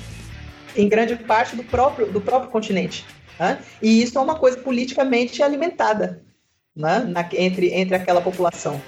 em 0.76 0.88
grande 0.88 1.15
parte 1.15 1.56
do 1.56 1.63
próprio, 1.63 2.08
do 2.08 2.22
próprio 2.22 2.50
continente 2.50 3.06
né? 3.39 3.58
E 3.82 4.04
isso 4.04 4.17
é 4.20 4.22
uma 4.22 4.36
coisa 4.36 4.58
politicamente 4.58 5.41
alimentada 5.41 6.22
né? 6.76 7.00
Na, 7.00 7.28
entre, 7.34 7.74
entre 7.74 7.96
aquela 7.96 8.22
população. 8.22 8.80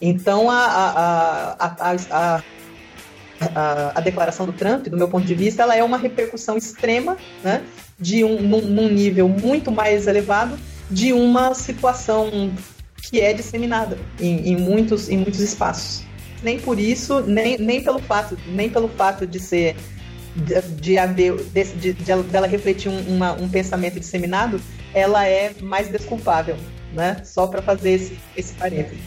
Então, 0.00 0.50
a, 0.50 0.64
a, 0.64 1.56
a, 1.58 1.96
a, 2.10 3.92
a, 3.94 4.00
declaração 4.00 4.46
do 4.46 4.52
Trump, 4.52 4.86
do 4.86 4.96
meu 4.96 5.08
ponto 5.08 5.26
de 5.26 5.34
vista, 5.34 5.62
ela 5.62 5.74
é 5.74 5.82
uma 5.82 5.96
repercussão 5.96 6.56
extrema 6.56 7.16
né? 7.42 7.64
de 7.98 8.24
um, 8.24 8.40
num, 8.40 8.88
nível 8.88 9.28
muito 9.28 9.72
mais 9.72 10.06
elevado 10.06 10.58
de 10.90 11.12
uma 11.12 11.54
situação 11.54 12.52
que 13.10 13.20
é 13.20 13.32
disseminada 13.32 13.98
em, 14.20 14.52
em, 14.52 14.56
muitos, 14.56 15.08
em 15.08 15.16
muitos 15.16 15.40
espaços. 15.40 16.04
Nem 16.42 16.58
por 16.58 16.78
isso, 16.78 17.20
nem, 17.20 17.58
nem, 17.58 17.82
pelo 17.82 17.98
fato, 17.98 18.38
nem 18.48 18.68
pelo 18.68 18.88
fato 18.88 19.26
de 19.26 19.40
ser 19.40 19.76
de, 20.34 20.60
de 20.62 20.98
haver 20.98 21.36
de, 21.36 21.64
de, 21.64 21.92
de, 21.92 22.22
dela 22.24 22.46
refletir 22.46 22.90
um, 22.90 23.00
uma, 23.16 23.32
um 23.32 23.48
pensamento 23.48 23.98
disseminado, 23.98 24.60
ela 24.92 25.26
é 25.26 25.54
mais 25.62 25.88
desculpável, 25.88 26.56
né? 26.92 27.22
Só 27.24 27.46
para 27.46 27.62
fazer 27.62 27.92
esse, 27.92 28.18
esse 28.36 28.52
parênteses. 28.54 28.98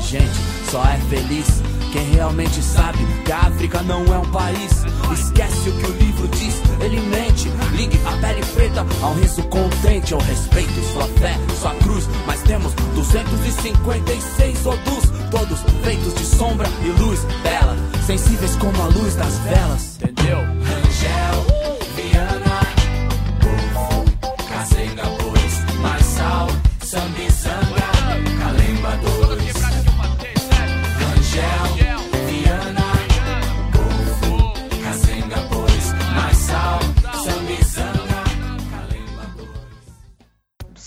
Gente, 0.00 0.34
só 0.70 0.82
é 0.82 0.98
feliz 1.08 1.46
quem 1.92 2.02
realmente 2.12 2.60
sabe 2.60 2.98
que 3.24 3.30
a 3.30 3.38
África 3.38 3.80
não 3.82 4.04
é 4.12 4.18
um 4.18 4.30
país. 4.32 4.82
Esquece 5.12 5.68
o 5.68 5.78
que 5.78 5.86
o 5.86 5.92
livro 5.92 6.28
diz, 6.28 6.63
ele 6.80 7.00
mente. 7.00 7.48
Ligue 7.72 7.98
a 8.06 8.16
pele 8.18 8.44
preta 8.54 8.86
ao 9.02 9.14
riso 9.14 9.42
contente. 9.44 10.12
Eu 10.12 10.18
respeito 10.18 10.72
sua 10.92 11.06
fé, 11.18 11.36
sua 11.60 11.74
cruz. 11.76 12.08
Mas 12.26 12.42
temos 12.42 12.72
256 12.94 14.66
odus, 14.66 15.04
todos 15.30 15.60
feitos 15.82 16.14
de 16.14 16.24
sombra 16.24 16.68
e 16.84 16.88
luz 17.00 17.20
bela, 17.42 17.76
sensíveis 18.06 18.56
como 18.56 18.82
a 18.82 18.86
luz 18.86 19.14
das 19.16 19.38
velas. 19.38 19.98
Entendeu? 20.02 20.38
Angel, 20.38 21.63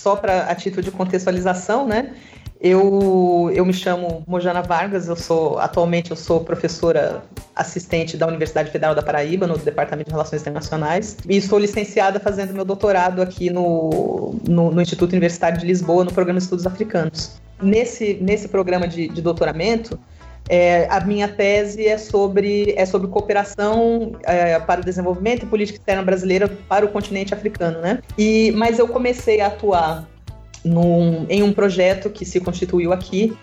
Só 0.08 0.15
para 0.15 0.43
a 0.43 0.56
título 0.56 0.82
de 0.82 0.89
contextualização, 0.89 1.86
né? 1.86 2.13
Eu, 2.62 3.52
eu 3.54 3.65
me 3.65 3.74
chamo 3.74 4.24
Mojana 4.26 4.62
Vargas, 4.62 5.10
eu 5.10 5.17
sou 5.17 5.60
atualmente 5.60 6.12
eu 6.12 6.15
sou 6.15 6.39
professora 6.46 7.22
assistente 7.54 8.15
da 8.15 8.26
Universidade 8.26 8.72
Federal 8.72 8.96
da 8.96 9.04
Paraíba, 9.04 9.46
no 9.46 9.58
Departamento 9.58 10.08
de 10.08 10.13
Relações 10.13 10.43
Internacionais, 10.43 11.17
e 11.28 11.36
estou 11.36 11.60
licenciada 11.60 12.22
fazendo 12.22 12.54
meu 12.54 12.63
doutorado 12.63 13.22
aqui 13.22 13.50
no, 13.50 14.34
no, 14.48 14.72
no 14.72 14.82
Instituto 14.82 15.12
Universitário 15.12 15.60
de 15.60 15.65
Lisboa, 15.65 16.06
no 16.06 16.13
programa 16.13 16.39
de 16.39 16.46
Estudos 16.46 16.65
Africanos. 16.65 17.41
Nesse, 17.62 18.17
nesse 18.22 18.48
programa 18.48 18.88
de, 18.88 19.10
de 19.10 19.22
doutoramento, 19.22 20.00
é, 20.50 20.88
a 20.90 21.00
minha 21.02 21.28
tese 21.28 21.86
é 21.86 21.98
sobre, 21.98 22.74
é 22.78 22.86
sobre 22.86 23.08
cooperação 23.08 24.14
é, 24.24 24.58
para 24.60 24.82
o 24.82 24.84
desenvolvimento 24.84 25.44
e 25.44 25.46
política 25.46 25.78
externa 25.80 26.04
brasileira 26.04 26.48
para 26.70 26.86
o 26.86 26.90
continente 26.90 27.34
africano, 27.34 27.80
né? 27.82 28.00
E, 28.18 28.52
mas 28.56 28.80
eu 28.80 28.88
comecei 28.88 29.42
a 29.42 29.48
atuar 29.48 30.08
num, 30.64 31.26
em 31.30 31.44
um 31.44 31.52
projeto 31.52 32.10
que 32.10 32.26
se 32.26 32.40
constituiu 32.40 32.94
aqui, 32.94 33.38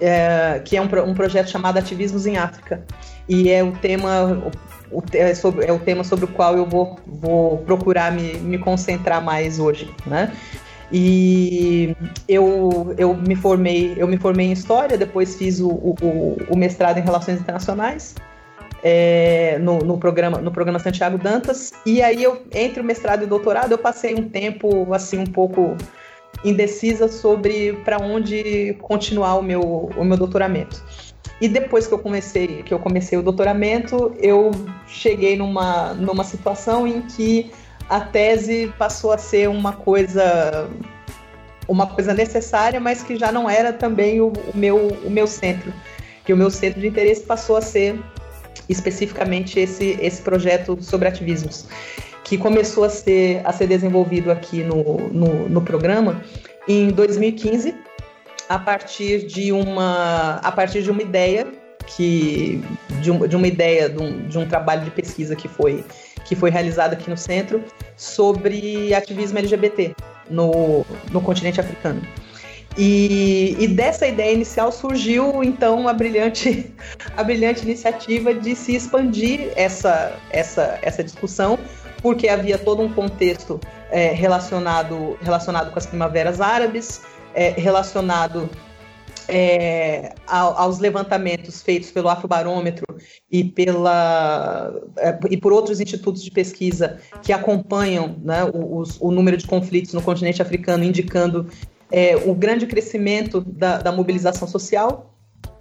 é, 0.00 0.60
que 0.64 0.76
é 0.76 0.80
um, 0.80 0.88
um, 1.08 1.14
projeto 1.14 1.50
chamado 1.50 1.78
Ativismos 1.78 2.26
em 2.26 2.36
África. 2.36 2.84
E 3.28 3.50
é 3.50 3.62
o 3.62 3.72
tema, 3.72 4.50
o, 4.92 5.02
é, 5.12 5.34
sobre, 5.34 5.66
é 5.66 5.72
o 5.72 5.78
tema 5.78 6.04
sobre 6.04 6.24
o 6.24 6.28
qual 6.28 6.56
eu 6.56 6.66
vou, 6.66 6.98
vou 7.06 7.58
procurar 7.58 8.12
me, 8.12 8.34
me 8.34 8.58
concentrar 8.58 9.22
mais 9.22 9.58
hoje, 9.58 9.90
né? 10.06 10.32
E 10.96 11.96
eu, 12.28 12.94
eu 12.96 13.14
me 13.16 13.34
formei 13.34 13.94
eu 13.96 14.06
me 14.06 14.16
formei 14.16 14.46
em 14.46 14.52
história, 14.52 14.96
depois 14.96 15.34
fiz 15.34 15.58
o, 15.58 15.68
o, 15.68 16.36
o 16.48 16.56
mestrado 16.56 16.98
em 16.98 17.02
relações 17.02 17.40
internacionais 17.40 18.14
é, 18.80 19.58
no, 19.58 19.78
no, 19.78 19.98
programa 19.98 20.38
no 20.38 20.52
programa 20.52 20.78
Santiago 20.78 21.18
Dantas. 21.18 21.72
E 21.84 22.00
aí 22.00 22.22
eu 22.22 22.42
entre 22.54 22.80
o 22.80 22.84
mestrado 22.84 23.22
e 23.22 23.24
o 23.24 23.26
doutorado 23.26 23.72
eu 23.72 23.78
passei 23.78 24.14
um 24.14 24.28
tempo 24.28 24.94
assim 24.94 25.18
um 25.18 25.26
pouco 25.26 25.76
indecisa 26.44 27.08
sobre 27.08 27.72
para 27.84 27.98
onde 27.98 28.74
continuar 28.74 29.34
o 29.34 29.42
meu, 29.42 29.90
o 29.96 30.04
meu 30.04 30.16
doutoramento. 30.16 30.80
E 31.40 31.48
depois 31.48 31.88
que 31.88 31.94
eu 31.94 31.98
comecei, 31.98 32.62
que 32.62 32.72
eu 32.72 32.78
comecei 32.78 33.18
o 33.18 33.22
doutoramento, 33.22 34.14
eu 34.20 34.52
cheguei 34.86 35.36
numa, 35.36 35.92
numa 35.94 36.22
situação 36.22 36.86
em 36.86 37.02
que 37.02 37.50
a 37.88 38.00
tese 38.00 38.72
passou 38.78 39.12
a 39.12 39.18
ser 39.18 39.48
uma 39.48 39.72
coisa 39.72 40.68
uma 41.66 41.86
coisa 41.86 42.12
necessária, 42.12 42.78
mas 42.78 43.02
que 43.02 43.16
já 43.16 43.32
não 43.32 43.48
era 43.48 43.72
também 43.72 44.20
o, 44.20 44.28
o 44.28 44.56
meu, 44.56 44.88
o 45.04 45.10
meu 45.10 45.26
centro. 45.26 45.72
Que 46.24 46.32
o 46.32 46.36
meu 46.36 46.50
centro 46.50 46.80
de 46.80 46.86
interesse 46.86 47.22
passou 47.22 47.56
a 47.56 47.62
ser 47.62 47.98
especificamente 48.68 49.58
esse, 49.58 49.98
esse 50.00 50.22
projeto 50.22 50.78
sobre 50.80 51.08
ativismos, 51.08 51.66
que 52.22 52.38
começou 52.38 52.84
a 52.84 52.88
ser, 52.88 53.42
a 53.44 53.52
ser 53.52 53.66
desenvolvido 53.66 54.30
aqui 54.30 54.62
no, 54.62 55.08
no, 55.10 55.48
no 55.48 55.62
programa 55.62 56.22
em 56.66 56.88
2015, 56.88 57.74
a 58.48 58.58
partir 58.58 59.26
de 59.26 59.52
uma, 59.52 60.36
a 60.42 60.52
partir 60.52 60.82
de 60.82 60.90
uma 60.90 61.02
ideia 61.02 61.46
que 61.86 62.62
de, 63.02 63.10
um, 63.10 63.26
de 63.26 63.36
uma 63.36 63.46
ideia 63.46 63.90
de 63.90 64.02
um, 64.02 64.26
de 64.26 64.38
um 64.38 64.46
trabalho 64.46 64.84
de 64.84 64.90
pesquisa 64.90 65.36
que 65.36 65.48
foi 65.48 65.84
que 66.24 66.34
foi 66.34 66.50
realizado 66.50 66.94
aqui 66.94 67.08
no 67.08 67.16
centro 67.16 67.62
sobre 67.96 68.94
ativismo 68.94 69.38
LGBT 69.38 69.94
no, 70.28 70.84
no 71.10 71.20
continente 71.20 71.60
africano. 71.60 72.02
E, 72.76 73.56
e, 73.58 73.68
dessa 73.68 74.04
ideia 74.04 74.32
inicial 74.32 74.72
surgiu 74.72 75.44
então 75.44 75.86
a 75.86 75.92
brilhante, 75.92 76.74
a 77.16 77.22
brilhante 77.22 77.62
iniciativa 77.62 78.34
de 78.34 78.56
se 78.56 78.74
expandir 78.74 79.52
essa, 79.54 80.12
essa, 80.30 80.78
essa 80.82 81.04
discussão, 81.04 81.56
porque 82.02 82.28
havia 82.28 82.58
todo 82.58 82.82
um 82.82 82.92
contexto 82.92 83.60
é, 83.92 84.10
relacionado, 84.10 85.16
relacionado 85.22 85.70
com 85.70 85.78
as 85.78 85.86
primaveras 85.86 86.40
árabes, 86.40 87.02
é, 87.32 87.50
relacionado 87.50 88.50
é, 89.28 90.14
aos 90.26 90.78
levantamentos 90.78 91.62
feitos 91.62 91.90
pelo 91.90 92.08
Afrobarômetro 92.08 92.84
e, 93.30 93.44
pela, 93.44 94.72
é, 94.98 95.18
e 95.30 95.36
por 95.36 95.52
outros 95.52 95.80
institutos 95.80 96.22
de 96.22 96.30
pesquisa 96.30 96.98
que 97.22 97.32
acompanham 97.32 98.16
né, 98.22 98.44
o, 98.44 98.82
o, 99.00 99.10
número 99.10 99.36
de 99.36 99.46
conflitos 99.46 99.92
no 99.92 100.02
continente 100.02 100.42
africano, 100.42 100.84
indicando 100.84 101.48
é, 101.90 102.16
o 102.16 102.34
grande 102.34 102.66
crescimento 102.66 103.40
da, 103.40 103.78
da, 103.78 103.92
mobilização 103.92 104.46
social. 104.46 105.14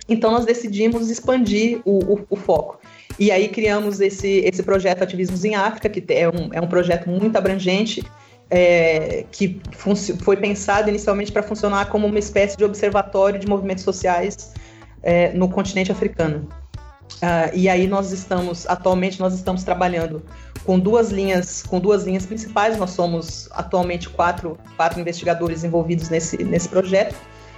Então, 0.09 0.31
nós 0.31 0.45
decidimos 0.45 1.09
expandir 1.09 1.81
o, 1.85 2.15
o, 2.15 2.25
o 2.31 2.35
foco. 2.35 2.79
E 3.17 3.31
aí 3.31 3.47
criamos 3.47 4.01
esse, 4.01 4.39
esse 4.39 4.63
projeto 4.63 5.03
Ativismos 5.03 5.45
em 5.45 5.55
África, 5.55 5.87
que 5.87 6.03
é 6.13 6.27
um, 6.27 6.49
é 6.51 6.59
um 6.59 6.67
projeto 6.67 7.09
muito 7.09 7.37
abrangente, 7.37 8.03
é, 8.55 9.25
que 9.31 9.59
foi 10.21 10.37
pensado 10.37 10.87
inicialmente 10.87 11.31
para 11.31 11.41
funcionar 11.41 11.87
como 11.87 12.05
uma 12.05 12.19
espécie 12.19 12.55
de 12.55 12.63
observatório 12.63 13.39
de 13.39 13.47
movimentos 13.47 13.83
sociais 13.83 14.53
é, 15.01 15.33
no 15.33 15.49
continente 15.49 15.91
africano. 15.91 16.47
Uh, 17.13 17.49
e 17.55 17.67
aí 17.67 17.87
nós 17.87 18.11
estamos, 18.11 18.67
atualmente 18.67 19.19
nós 19.19 19.33
estamos 19.33 19.63
trabalhando 19.63 20.23
com 20.65 20.77
duas 20.77 21.09
linhas, 21.09 21.63
com 21.63 21.79
duas 21.79 22.03
linhas 22.03 22.27
principais. 22.27 22.77
Nós 22.77 22.91
somos 22.91 23.49
atualmente 23.53 24.07
quatro, 24.07 24.55
quatro 24.77 24.99
investigadores 24.99 25.63
envolvidos 25.63 26.09
nesse, 26.09 26.37
nesse 26.43 26.69
projeto. 26.69 27.15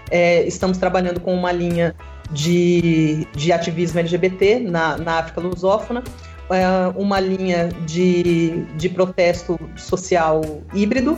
É, 0.09 0.43
estamos 0.43 0.77
trabalhando 0.77 1.19
com 1.19 1.33
uma 1.33 1.51
linha 1.51 1.93
de, 2.31 3.27
de 3.35 3.51
ativismo 3.51 3.99
LGBT 3.99 4.59
na, 4.59 4.97
na 4.97 5.19
África 5.19 5.41
lusófona, 5.41 6.03
é, 6.49 6.65
uma 6.95 7.19
linha 7.19 7.69
de, 7.85 8.65
de 8.75 8.89
protesto 8.89 9.59
social 9.75 10.41
híbrido, 10.73 11.17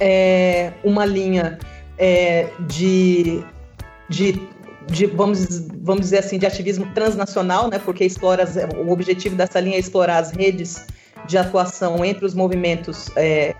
é, 0.00 0.72
uma 0.84 1.04
linha 1.04 1.58
é, 1.98 2.48
de, 2.60 3.42
de, 4.08 4.40
de, 4.86 5.06
vamos, 5.06 5.66
vamos 5.82 6.02
dizer 6.02 6.18
assim, 6.18 6.38
de 6.38 6.46
ativismo 6.46 6.86
transnacional, 6.94 7.70
né, 7.70 7.78
porque 7.78 8.04
explora 8.04 8.42
as, 8.42 8.56
o 8.56 8.90
objetivo 8.90 9.36
dessa 9.36 9.60
linha 9.60 9.76
é 9.76 9.80
explorar 9.80 10.18
as 10.18 10.30
redes 10.30 10.86
de 11.26 11.38
atuação 11.38 12.04
entre 12.04 12.24
os 12.24 12.34
movimentos 12.34 13.10
é, 13.16 13.54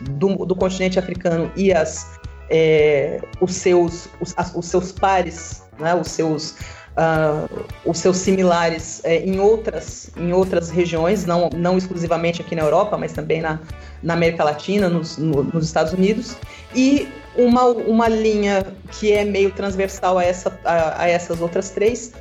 do, 0.00 0.44
do 0.44 0.56
continente 0.56 0.98
africano 0.98 1.50
e 1.56 1.72
as, 1.72 2.18
é, 2.50 3.20
os, 3.40 3.54
seus, 3.54 4.08
os, 4.20 4.34
os 4.54 4.66
seus 4.66 4.92
pares, 4.92 5.62
né, 5.78 5.94
os 5.94 6.08
seus 6.08 6.56
uh, 6.96 7.66
os 7.84 7.98
seus 7.98 8.16
similares 8.16 9.00
é, 9.04 9.18
em, 9.20 9.38
outras, 9.38 10.10
em 10.16 10.32
outras 10.32 10.70
regiões, 10.70 11.24
não, 11.24 11.48
não 11.54 11.78
exclusivamente 11.78 12.40
aqui 12.40 12.54
na 12.54 12.62
Europa, 12.62 12.96
mas 12.96 13.12
também 13.12 13.40
na, 13.40 13.60
na 14.02 14.14
América 14.14 14.44
Latina, 14.44 14.88
nos, 14.88 15.18
no, 15.18 15.44
nos 15.44 15.64
Estados 15.64 15.92
Unidos, 15.92 16.36
e 16.74 17.08
uma, 17.36 17.64
uma 17.64 18.08
linha 18.08 18.66
que 18.92 19.12
é 19.12 19.24
meio 19.24 19.50
transversal 19.52 20.18
a, 20.18 20.24
essa, 20.24 20.58
a, 20.64 21.02
a 21.02 21.08
essas 21.08 21.40
outras 21.40 21.70
três, 21.70 22.12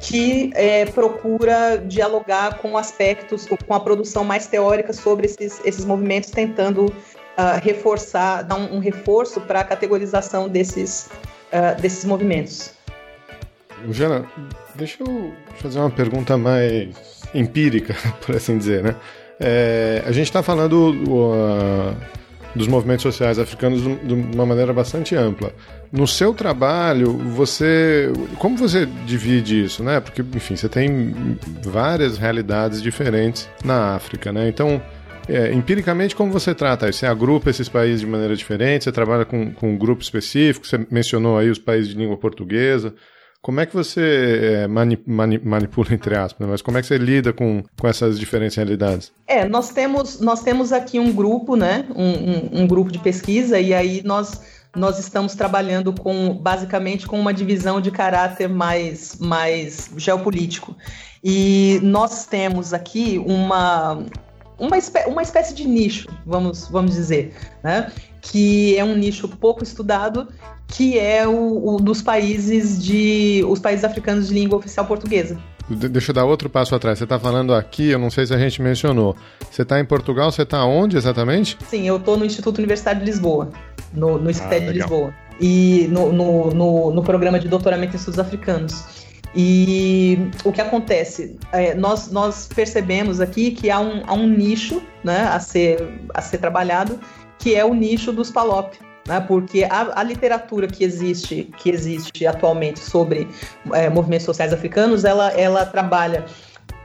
que 0.00 0.50
é, 0.54 0.84
procura 0.86 1.76
dialogar 1.78 2.58
com 2.58 2.76
aspectos, 2.76 3.46
com 3.46 3.74
a 3.74 3.78
produção 3.78 4.24
mais 4.24 4.48
teórica 4.48 4.92
sobre 4.92 5.26
esses, 5.26 5.60
esses 5.64 5.84
movimentos, 5.84 6.30
tentando 6.30 6.86
uh, 6.86 7.60
reforçar, 7.62 8.42
dar 8.42 8.56
um, 8.56 8.76
um 8.76 8.78
reforço 8.80 9.40
para 9.42 9.60
a 9.60 9.64
categorização 9.64 10.48
desses, 10.48 11.08
uh, 11.52 11.80
desses 11.80 12.04
movimentos. 12.04 12.72
Jana, 13.90 14.24
deixa 14.74 15.02
eu 15.02 15.32
fazer 15.56 15.78
uma 15.78 15.90
pergunta 15.90 16.36
mais 16.36 17.22
empírica, 17.34 17.94
por 18.24 18.36
assim 18.36 18.58
dizer, 18.58 18.82
né? 18.82 18.96
É, 19.40 20.02
a 20.06 20.12
gente 20.12 20.26
está 20.26 20.42
falando 20.42 20.90
uh, 21.08 21.96
dos 22.54 22.68
movimentos 22.68 23.02
sociais 23.02 23.38
africanos 23.38 23.82
de 23.82 24.14
uma 24.14 24.46
maneira 24.46 24.72
bastante 24.72 25.16
ampla. 25.16 25.52
No 25.90 26.06
seu 26.06 26.32
trabalho, 26.32 27.12
você, 27.12 28.10
como 28.38 28.56
você 28.56 28.86
divide 29.06 29.64
isso, 29.64 29.82
né? 29.82 30.00
Porque, 30.00 30.22
enfim, 30.22 30.54
você 30.56 30.68
tem 30.68 31.36
várias 31.62 32.18
realidades 32.18 32.80
diferentes 32.80 33.48
na 33.64 33.94
África, 33.94 34.32
né? 34.32 34.48
Então, 34.48 34.80
é, 35.28 35.52
empiricamente, 35.52 36.14
como 36.14 36.32
você 36.32 36.54
trata 36.54 36.88
isso? 36.88 37.00
Você 37.00 37.06
agrupa 37.06 37.50
esses 37.50 37.68
países 37.68 38.00
de 38.00 38.06
maneira 38.06 38.34
diferente? 38.34 38.84
Você 38.84 38.92
trabalha 38.92 39.24
com, 39.24 39.52
com 39.52 39.72
um 39.72 39.78
grupo 39.78 40.02
específico? 40.02 40.66
Você 40.66 40.86
mencionou 40.90 41.38
aí 41.38 41.50
os 41.50 41.58
países 41.58 41.90
de 41.90 41.96
língua 41.96 42.16
portuguesa. 42.16 42.94
Como 43.42 43.60
é 43.60 43.66
que 43.66 43.74
você 43.74 44.60
é, 44.62 44.68
mani, 44.68 45.02
mani, 45.04 45.36
manipula, 45.38 45.92
entre 45.92 46.16
aspas, 46.16 46.46
né? 46.46 46.50
mas 46.52 46.62
como 46.62 46.78
é 46.78 46.80
que 46.80 46.86
você 46.86 46.96
lida 46.96 47.32
com, 47.32 47.64
com 47.78 47.88
essas 47.88 48.16
diferentes 48.16 48.56
realidades? 48.56 49.12
É, 49.26 49.48
nós 49.48 49.70
temos, 49.70 50.20
nós 50.20 50.42
temos 50.42 50.72
aqui 50.72 51.00
um 51.00 51.12
grupo, 51.12 51.56
né? 51.56 51.84
Um, 51.94 52.60
um, 52.60 52.62
um 52.62 52.66
grupo 52.68 52.92
de 52.92 53.00
pesquisa, 53.00 53.58
e 53.58 53.74
aí 53.74 54.00
nós 54.04 54.40
nós 54.74 54.98
estamos 54.98 55.34
trabalhando 55.34 55.92
com 55.92 56.32
basicamente 56.32 57.06
com 57.06 57.20
uma 57.20 57.34
divisão 57.34 57.78
de 57.78 57.90
caráter 57.90 58.48
mais, 58.48 59.16
mais 59.18 59.90
geopolítico. 59.98 60.74
E 61.22 61.78
nós 61.82 62.24
temos 62.24 62.72
aqui 62.72 63.22
uma, 63.26 64.02
uma, 64.58 64.78
espé 64.78 65.06
uma 65.06 65.20
espécie 65.22 65.54
de 65.54 65.68
nicho, 65.68 66.08
vamos, 66.24 66.68
vamos 66.68 66.94
dizer, 66.94 67.34
né? 67.62 67.92
Que 68.22 68.78
é 68.78 68.84
um 68.84 68.94
nicho 68.94 69.28
pouco 69.28 69.64
estudado 69.64 70.28
que 70.68 70.98
é 70.98 71.28
o, 71.28 71.74
o, 71.74 71.76
dos 71.76 72.00
países 72.00 72.82
de 72.82 73.44
os 73.46 73.58
países 73.58 73.84
africanos 73.84 74.28
de 74.28 74.34
língua 74.34 74.56
oficial 74.58 74.86
portuguesa. 74.86 75.38
deixa 75.68 76.12
eu 76.12 76.14
dar 76.14 76.24
outro 76.24 76.48
passo 76.48 76.74
atrás. 76.74 76.98
Você 76.98 77.04
está 77.04 77.18
falando 77.18 77.52
aqui, 77.54 77.90
eu 77.90 77.98
não 77.98 78.08
sei 78.08 78.24
se 78.24 78.32
a 78.32 78.38
gente 78.38 78.62
mencionou. 78.62 79.14
Você 79.50 79.62
está 79.62 79.78
em 79.78 79.84
Portugal, 79.84 80.32
você 80.32 80.42
está 80.42 80.64
onde 80.64 80.96
exatamente? 80.96 81.58
Sim, 81.68 81.86
eu 81.86 81.98
estou 81.98 82.16
no 82.16 82.24
Instituto 82.24 82.56
Universitário 82.58 83.00
de 83.00 83.06
Lisboa, 83.06 83.50
no, 83.92 84.16
no 84.16 84.30
ah, 84.30 84.58
de 84.58 84.72
Lisboa. 84.72 85.12
E 85.38 85.88
no, 85.90 86.10
no, 86.10 86.54
no, 86.54 86.90
no 86.92 87.02
programa 87.02 87.38
de 87.38 87.48
doutoramento 87.48 87.94
em 87.94 87.98
estudos 87.98 88.18
africanos. 88.18 89.02
E 89.34 90.30
o 90.44 90.52
que 90.52 90.60
acontece? 90.60 91.36
É, 91.52 91.74
nós, 91.74 92.10
nós 92.10 92.48
percebemos 92.54 93.20
aqui 93.20 93.50
que 93.50 93.70
há 93.70 93.80
um, 93.80 94.02
há 94.06 94.12
um 94.12 94.28
nicho 94.28 94.82
né, 95.02 95.22
a, 95.22 95.40
ser, 95.40 96.00
a 96.12 96.20
ser 96.20 96.38
trabalhado, 96.38 97.00
que 97.42 97.56
é 97.56 97.64
o 97.64 97.74
nicho 97.74 98.12
dos 98.12 98.30
PALOP 98.30 98.78
né? 99.06 99.20
porque 99.20 99.64
a, 99.64 100.00
a, 100.00 100.02
literatura 100.02 100.66
que 100.68 100.84
existe, 100.84 101.50
que 101.58 101.70
existe 101.70 102.26
atualmente 102.26 102.78
sobre 102.78 103.28
é, 103.72 103.88
movimentos 103.88 104.26
sociais 104.26 104.52
africanos, 104.52 105.04
ela, 105.04 105.30
ela 105.32 105.66
trabalha 105.66 106.24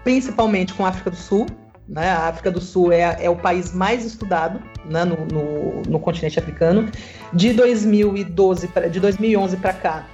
principalmente 0.03 0.73
com 0.73 0.85
a 0.85 0.89
África 0.89 1.11
do 1.11 1.15
Sul. 1.15 1.45
Né? 1.87 2.09
A 2.09 2.27
África 2.29 2.51
do 2.51 2.59
Sul 2.59 2.91
é, 2.91 3.17
é 3.23 3.29
o 3.29 3.35
país 3.35 3.71
mais 3.71 4.03
estudado 4.03 4.59
né? 4.85 5.05
no, 5.05 5.25
no, 5.25 5.81
no 5.83 5.99
continente 5.99 6.39
africano. 6.39 6.89
De 7.33 7.53
2012 7.53 8.67
pra, 8.69 8.87
de 8.87 8.99
2011 8.99 9.57
para 9.57 9.73
cá, 9.73 10.07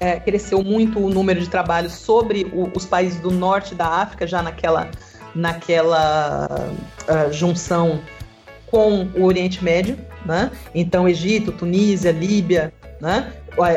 é, 0.00 0.18
cresceu 0.18 0.62
muito 0.62 0.98
o 0.98 1.10
número 1.10 1.40
de 1.40 1.48
trabalhos 1.48 1.92
sobre 1.92 2.46
o, 2.52 2.70
os 2.74 2.86
países 2.86 3.20
do 3.20 3.30
norte 3.30 3.74
da 3.74 3.86
África, 3.86 4.26
já 4.26 4.42
naquela, 4.42 4.90
naquela 5.34 6.48
uh, 7.08 7.32
junção 7.32 8.00
com 8.74 9.06
o 9.14 9.22
Oriente 9.22 9.62
Médio, 9.62 9.96
né? 10.26 10.50
Então, 10.74 11.08
Egito, 11.08 11.52
Tunísia, 11.52 12.10
Líbia, 12.10 12.72
né? 13.00 13.32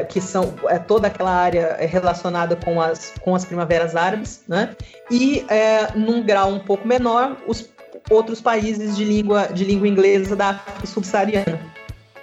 que 0.09 0.19
são 0.19 0.55
é, 0.69 0.79
toda 0.79 1.05
aquela 1.05 1.29
área 1.29 1.77
relacionada 1.81 2.55
com 2.55 2.81
as, 2.81 3.13
com 3.21 3.35
as 3.35 3.45
primaveras 3.45 3.95
árabes, 3.95 4.41
né? 4.47 4.75
e 5.11 5.45
é, 5.49 5.91
num 5.93 6.23
grau 6.23 6.49
um 6.49 6.57
pouco 6.57 6.87
menor, 6.87 7.37
os 7.47 7.69
outros 8.09 8.41
países 8.41 8.97
de 8.97 9.05
língua, 9.05 9.49
de 9.53 9.63
língua 9.65 9.87
inglesa 9.87 10.35
da 10.35 10.49
África 10.49 10.87
subsaariana. 10.87 11.59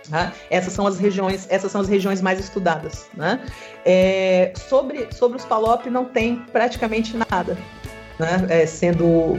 Né? 0.08 0.32
Essas 0.50 0.72
são 0.72 0.84
as 0.84 0.98
regiões, 0.98 1.46
essas 1.48 1.70
são 1.70 1.80
as 1.80 1.88
regiões 1.88 2.20
mais 2.20 2.40
estudadas. 2.40 3.06
Né? 3.14 3.38
É, 3.86 4.52
sobre, 4.56 5.06
sobre 5.12 5.38
os 5.38 5.44
PALOP 5.44 5.86
não 5.88 6.06
tem 6.06 6.44
praticamente 6.52 7.16
nada 7.30 7.56
né? 8.18 8.46
é, 8.48 8.66
sendo 8.66 9.38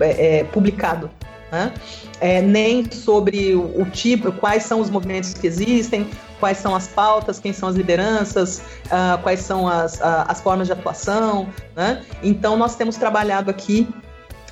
é, 0.00 0.40
é 0.40 0.44
publicado. 0.44 1.10
Né? 1.54 1.72
É, 2.20 2.42
nem 2.42 2.90
sobre 2.90 3.54
o, 3.54 3.82
o, 3.82 3.88
tipo, 3.88 4.32
quais 4.32 4.64
são 4.64 4.80
os 4.80 4.90
movimentos 4.90 5.34
que 5.34 5.46
existem, 5.46 6.10
quais 6.40 6.58
são 6.58 6.74
as 6.74 6.88
pautas, 6.88 7.38
quem 7.38 7.52
são 7.52 7.68
as 7.68 7.76
lideranças, 7.76 8.58
uh, 8.86 9.22
quais 9.22 9.38
são 9.38 9.68
as, 9.68 9.94
uh, 10.00 10.26
as 10.26 10.40
formas 10.40 10.66
de 10.66 10.72
atuação. 10.72 11.48
Né? 11.76 12.04
Então 12.24 12.56
nós 12.56 12.74
temos 12.74 12.96
trabalhado 12.96 13.52
aqui 13.52 13.86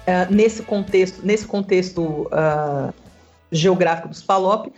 uh, 0.06 0.32
nesse 0.32 0.62
contexto, 0.62 1.26
nesse 1.26 1.44
contexto 1.44 2.30
geográfico 3.50 4.08
dos 4.08 4.22
PALOP 4.22 4.72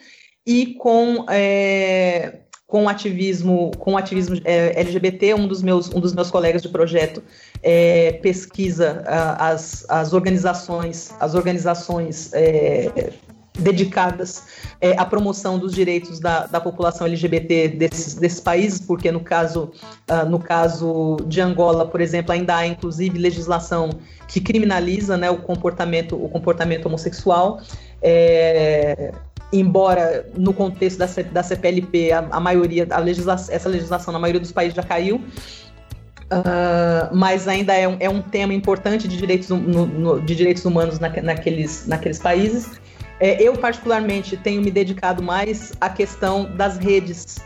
e 0.46 0.74
com 0.74 1.26
é, 1.28 2.38
com 2.66 2.88
ativismo 2.88 3.70
com 3.78 3.96
ativismo 3.96 4.40
é, 4.44 4.80
LGBT 4.80 5.34
um 5.34 5.46
dos 5.46 5.62
meus 5.62 5.92
um 5.92 6.00
dos 6.00 6.14
meus 6.14 6.30
colegas 6.30 6.62
de 6.62 6.68
projeto 6.68 7.22
é, 7.62 8.12
pesquisa 8.12 9.04
as, 9.38 9.84
as 9.88 10.12
organizações 10.12 11.12
as 11.20 11.34
organizações 11.34 12.32
é, 12.32 13.12
dedicadas 13.58 14.42
é, 14.80 14.98
à 14.98 15.04
promoção 15.04 15.58
dos 15.58 15.72
direitos 15.74 16.18
da, 16.18 16.46
da 16.46 16.60
população 16.60 17.06
LGBT 17.06 17.68
desses, 17.68 18.14
desses 18.14 18.40
países, 18.40 18.80
porque 18.80 19.12
no 19.12 19.20
caso, 19.20 19.70
uh, 20.10 20.28
no 20.28 20.40
caso 20.40 21.16
de 21.26 21.40
Angola, 21.40 21.86
por 21.86 22.00
exemplo, 22.00 22.32
ainda 22.32 22.56
há 22.56 22.66
inclusive 22.66 23.16
legislação 23.16 23.90
que 24.26 24.40
criminaliza 24.40 25.16
né, 25.16 25.30
o, 25.30 25.38
comportamento, 25.38 26.22
o 26.22 26.28
comportamento 26.28 26.86
homossexual. 26.86 27.60
É, 28.02 29.12
embora 29.60 30.26
no 30.36 30.52
contexto 30.52 30.98
da, 30.98 31.06
da 31.06 31.42
CPLP 31.42 32.12
a, 32.12 32.26
a 32.30 32.40
maioria, 32.40 32.86
a 32.90 32.98
legisla 32.98 33.34
essa 33.34 33.68
legislação 33.68 34.12
na 34.12 34.18
maioria 34.18 34.40
dos 34.40 34.52
países 34.52 34.74
já 34.74 34.82
caiu, 34.82 35.16
uh, 35.16 37.14
mas 37.14 37.46
ainda 37.46 37.72
é 37.74 37.86
um, 37.86 37.96
é 38.00 38.08
um 38.08 38.20
tema 38.20 38.52
importante 38.52 39.06
de 39.06 39.16
direitos, 39.16 39.48
no, 39.48 39.58
no, 39.58 40.20
de 40.20 40.34
direitos 40.34 40.64
humanos 40.64 40.98
na, 40.98 41.08
naqueles, 41.08 41.86
naqueles 41.86 42.18
países. 42.18 42.80
É, 43.20 43.40
eu, 43.40 43.54
particularmente, 43.54 44.36
tenho 44.36 44.60
me 44.60 44.70
dedicado 44.70 45.22
mais 45.22 45.72
à 45.80 45.88
questão 45.88 46.50
das 46.56 46.78
redes, 46.78 47.38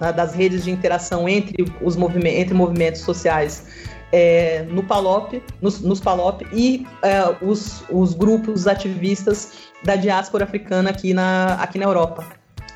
né, 0.00 0.12
das 0.12 0.34
redes 0.34 0.64
de 0.64 0.70
interação 0.70 1.28
entre 1.28 1.64
os 1.82 1.96
movimentos, 1.96 2.38
entre 2.38 2.54
movimentos 2.54 3.00
sociais 3.00 3.66
é, 4.12 4.62
no 4.70 4.82
PALOP, 4.82 5.42
nos, 5.60 5.80
nos 5.80 6.00
PALOP 6.00 6.46
e 6.52 6.86
é, 7.02 7.36
os, 7.42 7.84
os 7.90 8.14
grupos 8.14 8.66
ativistas 8.66 9.52
da 9.84 9.96
diáspora 9.96 10.44
africana 10.44 10.90
aqui 10.90 11.12
na, 11.12 11.54
aqui 11.54 11.78
na 11.78 11.84
Europa. 11.84 12.24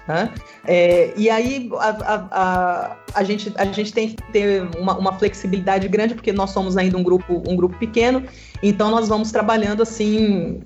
Né? 0.08 0.32
É, 0.66 1.12
e 1.16 1.30
aí 1.30 1.70
a, 1.78 1.88
a, 1.88 2.26
a, 2.30 2.96
a, 3.14 3.22
gente, 3.22 3.52
a 3.56 3.64
gente 3.64 3.92
tem 3.92 4.08
que 4.08 4.22
ter 4.32 4.68
uma, 4.76 4.98
uma, 4.98 5.18
flexibilidade 5.18 5.86
grande, 5.88 6.14
porque 6.14 6.32
nós 6.32 6.50
somos 6.50 6.76
ainda 6.76 6.96
um 6.96 7.02
grupo, 7.02 7.42
um 7.46 7.54
grupo 7.54 7.78
pequeno, 7.78 8.24
então 8.62 8.90
nós 8.90 9.08
vamos 9.08 9.30
trabalhando 9.30 9.82
assim 9.82 10.60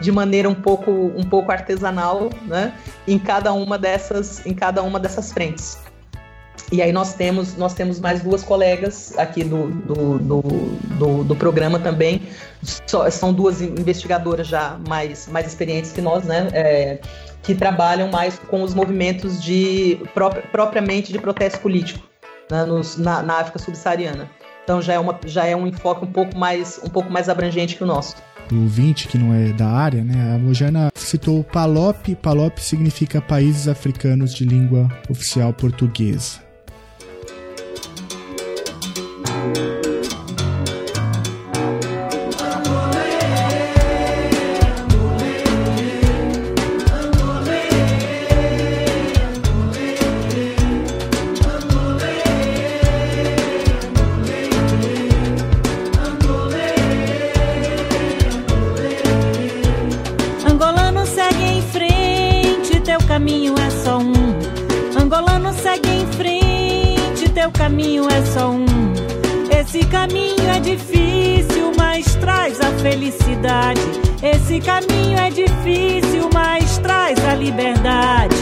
de 0.00 0.12
maneira 0.12 0.48
um 0.48 0.54
pouco, 0.54 0.90
um 0.90 1.22
pouco 1.22 1.50
artesanal 1.50 2.30
né? 2.46 2.74
em, 3.06 3.18
cada 3.18 3.52
uma 3.52 3.78
dessas, 3.78 4.44
em 4.46 4.54
cada 4.54 4.82
uma 4.82 4.98
dessas 4.98 5.32
frentes. 5.32 5.78
E 6.72 6.82
aí 6.82 6.92
nós 6.92 7.14
temos, 7.14 7.56
nós 7.56 7.74
temos 7.74 8.00
mais 8.00 8.22
duas 8.22 8.42
colegas 8.42 9.16
aqui 9.16 9.44
do, 9.44 9.68
do, 9.68 10.18
do, 10.18 10.40
do, 10.98 11.24
do 11.24 11.36
programa 11.36 11.78
também. 11.78 12.22
são 13.10 13.32
duas 13.32 13.60
investigadoras 13.60 14.48
já 14.48 14.78
mais, 14.88 15.28
mais 15.28 15.46
experientes 15.46 15.92
que 15.92 16.00
nós, 16.00 16.24
né? 16.24 16.48
É, 16.52 16.98
que 17.42 17.54
trabalham 17.54 18.10
mais 18.10 18.38
com 18.38 18.62
os 18.62 18.74
movimentos 18.74 19.40
de 19.40 20.00
propriamente 20.50 21.12
de 21.12 21.18
protesto 21.18 21.60
político 21.60 22.04
né, 22.50 22.64
nos, 22.64 22.96
na, 22.96 23.22
na 23.22 23.38
África 23.38 23.60
subsaariana. 23.60 24.28
Então 24.64 24.82
já 24.82 24.94
é, 24.94 24.98
uma, 24.98 25.16
já 25.24 25.46
é 25.46 25.54
um 25.54 25.64
enfoque 25.64 26.04
um 26.04 26.10
pouco 26.10 26.36
mais, 26.36 26.80
um 26.82 26.88
pouco 26.88 27.08
mais 27.12 27.28
abrangente 27.28 27.76
que 27.76 27.84
o 27.84 27.86
nosso 27.86 28.16
o 28.52 28.66
20, 28.66 29.08
que 29.08 29.18
não 29.18 29.34
é 29.34 29.52
da 29.52 29.66
área, 29.66 30.04
né? 30.04 30.34
A 30.34 30.38
Mojana 30.38 30.88
citou 30.94 31.40
o 31.40 31.44
PALOP. 31.44 32.14
PALOP 32.14 32.58
significa 32.60 33.20
Países 33.20 33.66
Africanos 33.66 34.32
de 34.32 34.44
Língua 34.44 34.88
Oficial 35.10 35.52
Portuguesa. 35.52 36.45
Caminho 39.52 39.75
caminho 70.46 70.50
é 70.52 70.60
difícil, 70.60 71.72
mas 71.76 72.14
traz 72.16 72.60
a 72.60 72.70
felicidade. 72.78 73.80
Esse 74.22 74.60
caminho 74.60 75.18
é 75.18 75.30
difícil, 75.30 76.30
mas 76.32 76.78
traz 76.78 77.18
a 77.26 77.34
liberdade. 77.34 78.36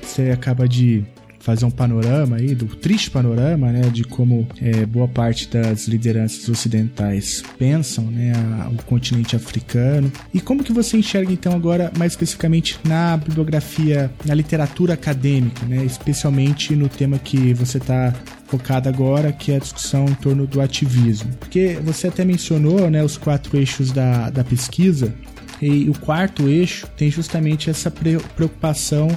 Você 0.00 0.30
acaba 0.30 0.66
de 0.66 1.04
fazer 1.48 1.64
um 1.64 1.70
panorama 1.70 2.36
aí, 2.36 2.54
do 2.54 2.66
triste 2.66 3.10
panorama, 3.10 3.72
né, 3.72 3.80
de 3.90 4.04
como 4.04 4.46
é, 4.60 4.84
boa 4.84 5.08
parte 5.08 5.48
das 5.48 5.88
lideranças 5.88 6.46
ocidentais 6.46 7.42
pensam, 7.58 8.04
né, 8.04 8.34
a, 8.34 8.68
o 8.68 8.76
continente 8.82 9.34
africano. 9.34 10.12
E 10.34 10.42
como 10.42 10.62
que 10.62 10.74
você 10.74 10.98
enxerga 10.98 11.32
então 11.32 11.54
agora 11.54 11.90
mais 11.96 12.12
especificamente 12.12 12.78
na 12.84 13.16
bibliografia, 13.16 14.10
na 14.26 14.34
literatura 14.34 14.92
acadêmica, 14.92 15.64
né, 15.64 15.82
especialmente 15.86 16.76
no 16.76 16.86
tema 16.86 17.18
que 17.18 17.54
você 17.54 17.78
está 17.78 18.12
focado 18.46 18.86
agora, 18.86 19.32
que 19.32 19.50
é 19.50 19.56
a 19.56 19.60
discussão 19.60 20.04
em 20.04 20.14
torno 20.14 20.46
do 20.46 20.60
ativismo. 20.60 21.30
Porque 21.40 21.78
você 21.82 22.08
até 22.08 22.26
mencionou 22.26 22.90
né, 22.90 23.02
os 23.02 23.16
quatro 23.16 23.56
eixos 23.56 23.90
da, 23.90 24.28
da 24.28 24.44
pesquisa, 24.44 25.14
e 25.60 25.88
o 25.88 25.98
quarto 25.98 26.48
eixo 26.48 26.86
tem 26.96 27.10
justamente 27.10 27.68
essa 27.70 27.90
preocupação 27.90 29.08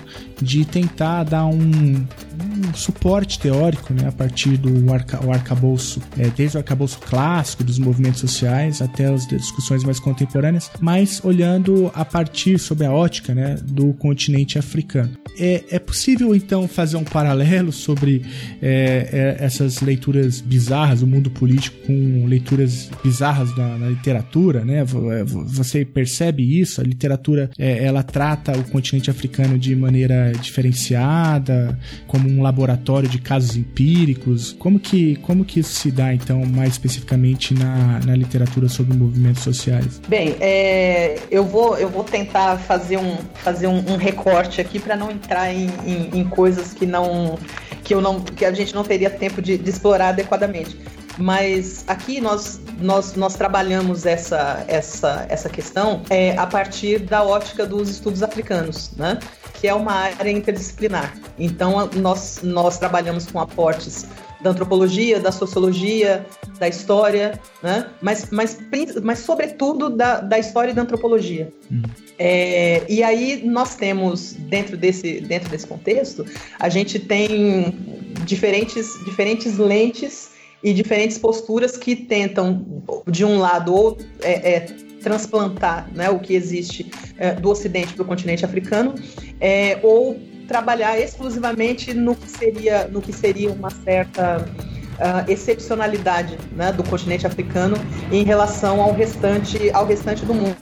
de 0.41 0.65
tentar 0.65 1.23
dar 1.23 1.45
um, 1.45 1.59
um 1.59 2.73
suporte 2.73 3.39
teórico 3.39 3.93
né, 3.93 4.07
a 4.07 4.11
partir 4.11 4.57
do 4.57 4.91
arca, 4.91 5.23
o 5.25 5.31
arcabouço, 5.31 6.01
é, 6.17 6.29
desde 6.29 6.57
o 6.57 6.59
arcabouço 6.59 6.99
clássico 6.99 7.63
dos 7.63 7.77
movimentos 7.77 8.19
sociais 8.19 8.81
até 8.81 9.05
as 9.05 9.27
discussões 9.27 9.83
mais 9.83 9.99
contemporâneas, 9.99 10.71
mas 10.79 11.23
olhando 11.23 11.91
a 11.93 12.03
partir 12.03 12.57
sobre 12.57 12.85
a 12.85 12.91
ótica 12.91 13.35
né, 13.35 13.55
do 13.63 13.93
continente 13.93 14.57
africano. 14.57 15.20
É, 15.39 15.63
é 15.71 15.79
possível 15.79 16.35
então 16.35 16.67
fazer 16.67 16.97
um 16.97 17.03
paralelo 17.03 17.71
sobre 17.71 18.25
é, 18.61 19.37
é, 19.39 19.45
essas 19.45 19.81
leituras 19.81 20.41
bizarras, 20.41 21.01
o 21.01 21.07
mundo 21.07 21.29
político 21.29 21.77
com 21.87 22.25
leituras 22.25 22.89
bizarras 23.03 23.55
na, 23.55 23.77
na 23.77 23.89
literatura, 23.89 24.63
né? 24.65 24.79
É, 24.79 25.23
você 25.23 25.85
percebe 25.85 26.59
isso? 26.59 26.81
A 26.81 26.83
literatura 26.83 27.49
é, 27.57 27.83
ela 27.83 28.03
trata 28.03 28.57
o 28.57 28.63
continente 28.65 29.09
africano 29.09 29.57
de 29.57 29.75
maneira 29.75 30.31
diferenciada, 30.39 31.77
como 32.07 32.29
um 32.29 32.41
laboratório 32.41 33.07
de 33.07 33.19
casos 33.19 33.55
empíricos. 33.55 34.55
Como 34.59 34.79
que 34.79 35.15
como 35.17 35.45
que 35.45 35.59
isso 35.59 35.73
se 35.73 35.91
dá 35.91 36.13
então 36.13 36.45
mais 36.45 36.73
especificamente 36.73 37.53
na, 37.53 37.99
na 38.05 38.15
literatura 38.15 38.67
sobre 38.67 38.95
movimentos 38.95 39.43
sociais? 39.43 40.01
Bem, 40.07 40.35
é, 40.39 41.19
eu 41.29 41.45
vou 41.45 41.77
eu 41.77 41.89
vou 41.89 42.03
tentar 42.03 42.57
fazer 42.57 42.97
um 42.97 43.17
fazer 43.35 43.67
um, 43.67 43.77
um 43.91 43.95
recorte 43.95 44.61
aqui 44.61 44.79
para 44.79 44.95
não 44.95 45.11
entrar 45.21 45.53
em, 45.53 45.67
em, 45.85 46.19
em, 46.19 46.27
coisas 46.27 46.73
que 46.73 46.85
não 46.85 47.37
que 47.83 47.93
eu 47.93 48.01
não 48.01 48.19
que 48.21 48.45
a 48.45 48.51
gente 48.51 48.73
não 48.73 48.83
teria 48.83 49.09
tempo 49.09 49.41
de, 49.41 49.57
de 49.57 49.69
explorar 49.69 50.09
adequadamente. 50.09 50.77
Mas 51.17 51.83
aqui 51.87 52.21
nós, 52.21 52.59
nós, 52.79 53.15
nós 53.15 53.35
trabalhamos 53.35 54.05
essa, 54.05 54.63
essa, 54.67 55.25
essa 55.29 55.49
questão 55.49 56.01
é, 56.09 56.37
a 56.37 56.47
partir 56.47 56.99
da 56.99 57.21
ótica 57.23 57.65
dos 57.65 57.89
estudos 57.89 58.23
africanos, 58.23 58.91
né? 58.95 59.19
que 59.59 59.67
é 59.67 59.73
uma 59.73 59.93
área 59.93 60.31
interdisciplinar. 60.31 61.13
Então, 61.37 61.89
nós, 61.95 62.39
nós 62.41 62.77
trabalhamos 62.79 63.27
com 63.27 63.39
aportes 63.39 64.07
da 64.41 64.49
antropologia, 64.49 65.19
da 65.19 65.31
sociologia, 65.31 66.25
da 66.59 66.67
história, 66.67 67.39
né? 67.61 67.87
mas, 68.01 68.29
mas, 68.31 68.59
mas 69.03 69.19
sobretudo 69.19 69.89
da, 69.89 70.19
da 70.19 70.39
história 70.39 70.71
e 70.71 70.73
da 70.73 70.81
antropologia. 70.81 71.51
Uhum. 71.69 71.83
É, 72.17 72.83
e 72.87 73.01
aí 73.03 73.41
nós 73.45 73.75
temos, 73.75 74.33
dentro 74.33 74.77
desse, 74.77 75.21
dentro 75.21 75.49
desse 75.49 75.65
contexto, 75.65 76.25
a 76.59 76.69
gente 76.69 76.99
tem 76.99 77.75
diferentes, 78.25 78.87
diferentes 79.05 79.57
lentes 79.57 80.31
e 80.63 80.73
diferentes 80.73 81.17
posturas 81.17 81.75
que 81.77 81.95
tentam, 81.95 82.83
de 83.07 83.25
um 83.25 83.39
lado, 83.39 83.73
ou 83.73 83.97
é, 84.21 84.53
é, 84.53 84.59
transplantar 85.01 85.89
né, 85.93 86.09
o 86.09 86.19
que 86.19 86.35
existe 86.35 86.91
é, 87.17 87.33
do 87.33 87.49
Ocidente 87.49 87.93
para 87.93 88.03
o 88.03 88.05
continente 88.05 88.45
africano, 88.45 88.93
é, 89.39 89.79
ou 89.81 90.19
trabalhar 90.51 90.99
exclusivamente 90.99 91.93
no 91.93 92.15
que 92.15 92.29
seria, 92.29 92.87
no 92.87 93.01
que 93.01 93.13
seria 93.13 93.51
uma 93.51 93.69
certa 93.69 94.45
uh, 94.45 95.31
excepcionalidade 95.31 96.37
né, 96.51 96.73
do 96.73 96.83
continente 96.83 97.25
africano 97.25 97.77
em 98.11 98.23
relação 98.23 98.81
ao 98.81 98.93
restante, 98.93 99.71
ao 99.71 99.85
restante 99.85 100.25
do 100.25 100.33
mundo 100.33 100.57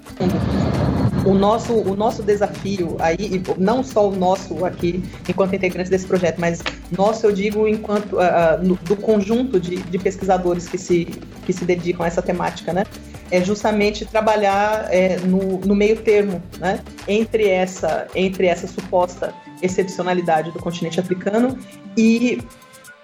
o 1.25 1.33
nosso, 1.33 1.73
o 1.73 1.95
nosso 1.95 2.23
desafio 2.23 2.95
aí, 2.99 3.41
não 3.57 3.83
só 3.83 4.09
o 4.09 4.15
nosso 4.15 4.65
aqui, 4.65 5.03
enquanto 5.27 5.55
integrantes 5.55 5.89
desse 5.89 6.05
projeto, 6.05 6.39
mas 6.39 6.61
nosso, 6.91 7.25
eu 7.25 7.31
digo, 7.31 7.67
enquanto 7.67 8.13
uh, 8.13 8.63
no, 8.63 8.75
do 8.75 8.95
conjunto 8.95 9.59
de, 9.59 9.77
de, 9.77 9.99
pesquisadores 9.99 10.67
que 10.67 10.77
se, 10.77 11.05
que 11.45 11.53
se 11.53 11.65
dedicam 11.65 12.03
a 12.03 12.07
essa 12.07 12.21
temática, 12.21 12.73
né? 12.73 12.83
É 13.31 13.41
justamente 13.41 14.05
trabalhar 14.05 14.87
é, 14.89 15.17
no, 15.19 15.59
no 15.59 15.75
meio 15.75 15.97
termo, 15.97 16.41
né? 16.59 16.79
Entre 17.07 17.47
essa, 17.47 18.07
entre 18.15 18.47
essa 18.47 18.65
suposta 18.65 19.33
excepcionalidade 19.61 20.51
do 20.51 20.59
continente 20.59 20.99
africano 20.99 21.57
e 21.97 22.41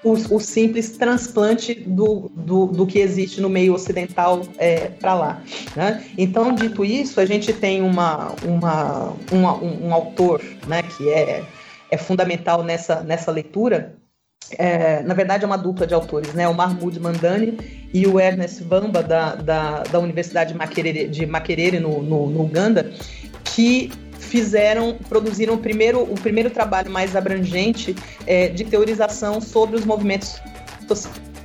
o, 0.03 0.13
o 0.35 0.39
simples 0.39 0.91
transplante 0.91 1.73
do, 1.73 2.31
do, 2.35 2.67
do, 2.67 2.85
que 2.85 2.99
existe 2.99 3.41
no 3.41 3.49
meio 3.49 3.73
ocidental 3.73 4.43
é, 4.57 4.89
para 4.89 5.15
lá. 5.15 5.41
Né? 5.75 6.05
Então, 6.15 6.53
dito 6.53 6.85
isso, 6.85 7.19
a 7.19 7.25
gente 7.25 7.51
tem 7.51 7.81
uma, 7.81 8.35
uma, 8.43 9.13
uma 9.31 9.55
um, 9.55 9.87
um, 9.87 9.93
autor 9.93 10.43
né, 10.67 10.83
que 10.83 11.09
é, 11.09 11.43
é 11.89 11.97
fundamental 11.97 12.63
nessa, 12.63 13.01
nessa 13.01 13.31
leitura, 13.31 13.95
é, 14.51 15.01
na 15.01 15.13
verdade 15.13 15.43
é 15.43 15.47
uma 15.47 15.57
dupla 15.57 15.87
de 15.87 15.93
autores, 15.93 16.33
né? 16.33 16.47
O 16.47 16.53
Mahmoud 16.53 16.99
Mandani 16.99 17.57
e 17.91 18.05
o 18.05 18.19
Ernest 18.19 18.63
Vamba 18.63 19.01
da, 19.01 19.35
da, 19.35 19.83
da 19.83 19.99
Universidade 19.99 20.53
de 20.53 20.57
Makerere, 20.57 21.07
de 21.07 21.25
Makerere 21.25 21.79
no, 21.79 22.01
no, 22.01 22.29
no, 22.29 22.43
Uganda, 22.43 22.91
que 23.43 23.91
fizeram, 24.35 24.97
produziram 25.07 25.53
o 25.53 25.57
primeiro, 25.57 26.01
o 26.03 26.15
primeiro 26.15 26.49
trabalho 26.49 26.91
mais 26.91 27.15
abrangente 27.15 27.95
é, 28.27 28.49
de 28.49 28.65
teorização 28.65 29.39
sobre 29.39 29.77
os 29.77 29.85
movimentos 29.85 30.35
do 30.85 30.93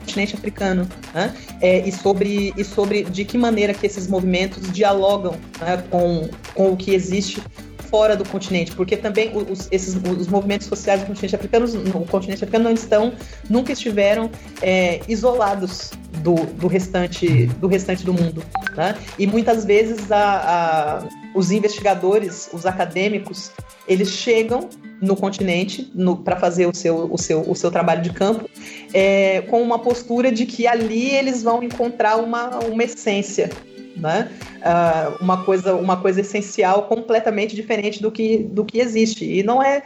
continente 0.00 0.34
africano, 0.34 0.88
né? 1.14 1.32
É, 1.60 1.86
e, 1.86 1.92
sobre, 1.92 2.52
e 2.56 2.64
sobre 2.64 3.04
de 3.04 3.24
que 3.24 3.38
maneira 3.38 3.72
que 3.72 3.86
esses 3.86 4.08
movimentos 4.08 4.72
dialogam 4.72 5.36
né, 5.60 5.84
com, 5.88 6.28
com 6.52 6.72
o 6.72 6.76
que 6.76 6.92
existe 6.92 7.40
fora 7.88 8.16
do 8.16 8.28
continente, 8.28 8.72
porque 8.72 8.96
também 8.96 9.32
os, 9.36 9.68
esses, 9.70 9.94
os 9.94 10.26
movimentos 10.26 10.66
sociais 10.66 11.00
do 11.00 11.06
continente 11.06 11.36
africano, 11.36 11.66
no 11.66 12.04
continente 12.06 12.42
africano 12.42 12.64
não 12.64 12.72
estão, 12.72 13.12
nunca 13.48 13.72
estiveram 13.72 14.30
é, 14.62 15.00
isolados 15.08 15.90
do, 16.22 16.34
do, 16.34 16.66
restante, 16.66 17.46
do 17.60 17.66
restante 17.68 18.04
do 18.04 18.12
mundo. 18.12 18.42
Né? 18.76 18.96
E 19.18 19.26
muitas 19.26 19.64
vezes 19.64 20.10
a, 20.10 21.02
a, 21.02 21.19
os 21.34 21.50
investigadores, 21.50 22.50
os 22.52 22.66
acadêmicos, 22.66 23.52
eles 23.86 24.10
chegam 24.10 24.68
no 25.00 25.16
continente 25.16 25.90
para 26.24 26.36
fazer 26.36 26.66
o 26.66 26.74
seu, 26.74 27.08
o, 27.10 27.16
seu, 27.16 27.40
o 27.48 27.54
seu 27.54 27.70
trabalho 27.70 28.02
de 28.02 28.10
campo 28.10 28.48
é, 28.92 29.42
com 29.42 29.62
uma 29.62 29.78
postura 29.78 30.30
de 30.30 30.44
que 30.44 30.66
ali 30.66 31.10
eles 31.10 31.42
vão 31.42 31.62
encontrar 31.62 32.16
uma, 32.16 32.58
uma 32.58 32.84
essência 32.84 33.50
né? 33.96 34.30
Uh, 34.58 35.22
uma 35.22 35.44
coisa 35.44 35.74
uma 35.74 35.96
coisa 35.96 36.20
essencial 36.20 36.84
completamente 36.84 37.56
diferente 37.56 38.00
do 38.00 38.10
que, 38.10 38.38
do 38.38 38.64
que 38.64 38.78
existe 38.78 39.24
e 39.24 39.42
não 39.42 39.62
é 39.62 39.82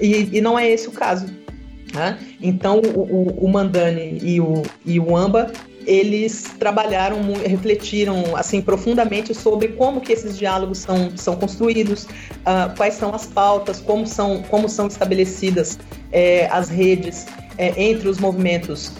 e, 0.00 0.36
e 0.36 0.40
não 0.40 0.58
é 0.58 0.68
esse 0.68 0.88
o 0.88 0.92
caso 0.92 1.26
né? 1.94 2.18
então 2.40 2.80
o, 2.80 3.00
o, 3.00 3.46
o, 3.46 3.52
e 4.22 4.40
o, 4.40 4.62
e 4.84 5.00
o 5.00 5.16
Amba 5.16 5.50
eles 5.86 6.44
trabalharam, 6.58 7.20
refletiram 7.44 8.36
assim 8.36 8.60
profundamente 8.60 9.34
sobre 9.34 9.68
como 9.68 10.00
que 10.00 10.12
esses 10.12 10.36
diálogos 10.36 10.78
são, 10.78 11.16
são 11.16 11.36
construídos, 11.36 12.04
uh, 12.04 12.74
quais 12.76 12.94
são 12.94 13.14
as 13.14 13.26
pautas, 13.26 13.80
como 13.80 14.06
são, 14.06 14.42
como 14.42 14.68
são 14.68 14.88
estabelecidas 14.88 15.78
é, 16.12 16.46
as 16.50 16.68
redes 16.68 17.26
é, 17.56 17.72
entre 17.80 18.08
os 18.08 18.18
movimentos 18.18 18.92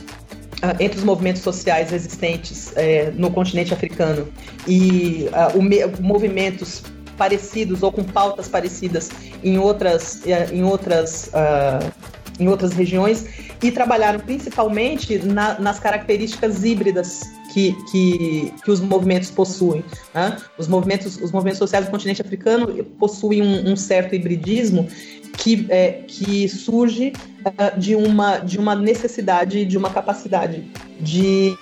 Uh, 0.56 0.72
entre 0.80 0.96
os 0.96 1.04
movimentos 1.04 1.42
sociais 1.42 1.92
existentes 1.92 2.68
uh, 2.70 3.12
no 3.14 3.30
continente 3.30 3.74
africano. 3.74 4.26
E 4.66 5.28
uh, 5.28 6.02
movimentos 6.02 6.82
parecidos 7.18 7.82
ou 7.82 7.92
com 7.92 8.02
pautas 8.02 8.48
parecidas 8.48 9.10
em 9.42 9.58
outras, 9.58 10.26
eh, 10.26 10.48
em 10.52 10.62
outras, 10.62 11.30
em 12.38 12.48
outras 12.48 12.72
regiões 12.72 13.26
e 13.62 13.70
trabalharam 13.70 14.20
principalmente 14.20 15.18
na, 15.18 15.58
nas 15.58 15.78
características 15.78 16.64
híbridas 16.64 17.22
que, 17.52 17.72
que, 17.90 18.52
que, 18.62 18.70
os 18.70 18.80
movimentos 18.80 19.30
possuem. 19.30 19.82
Né? 20.14 20.36
Os, 20.58 20.68
movimentos, 20.68 21.16
os 21.16 21.32
movimentos 21.32 21.58
sociais 21.58 21.86
do 21.86 21.90
continente 21.90 22.20
africano 22.20 22.84
possuem 22.98 23.42
um, 23.42 23.72
um 23.72 23.76
certo 23.76 24.14
hibridismo 24.14 24.86
que, 25.38 25.66
é, 25.70 26.02
que 26.06 26.48
surge 26.48 27.12
uh, 27.44 27.78
de, 27.78 27.94
uma, 27.94 28.38
de 28.38 28.58
uma 28.58 28.74
necessidade, 28.74 29.64
de 29.64 29.78
uma 29.78 29.90
capacidade 29.90 30.64
de 31.00 31.56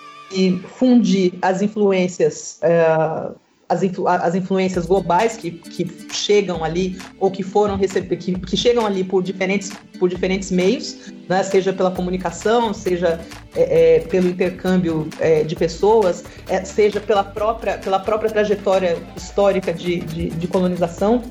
fundir 0.78 1.34
as 1.40 1.62
influências 1.62 2.58
uh, 2.62 3.36
as, 3.68 3.82
influ 3.82 4.06
as 4.06 4.34
influências 4.34 4.86
globais 4.86 5.36
que, 5.36 5.50
que 5.50 5.90
chegam 6.12 6.62
ali 6.64 6.98
ou 7.18 7.30
que 7.30 7.42
foram 7.42 7.76
receber 7.76 8.16
que, 8.16 8.38
que 8.38 8.56
chegam 8.56 8.84
ali 8.86 9.02
por 9.02 9.22
diferentes 9.22 9.72
por 9.98 10.08
diferentes 10.08 10.50
meios 10.50 11.12
né? 11.28 11.42
seja 11.42 11.72
pela 11.72 11.90
comunicação 11.90 12.74
seja 12.74 13.20
é, 13.54 13.96
é, 13.96 14.00
pelo 14.00 14.28
intercâmbio 14.28 15.08
é, 15.18 15.42
de 15.44 15.56
pessoas 15.56 16.24
é, 16.48 16.64
seja 16.64 17.00
pela 17.00 17.24
própria 17.24 17.78
pela 17.78 17.98
própria 17.98 18.30
trajetória 18.30 18.98
histórica 19.16 19.72
de, 19.72 20.00
de, 20.00 20.30
de 20.30 20.46
colonização 20.46 21.22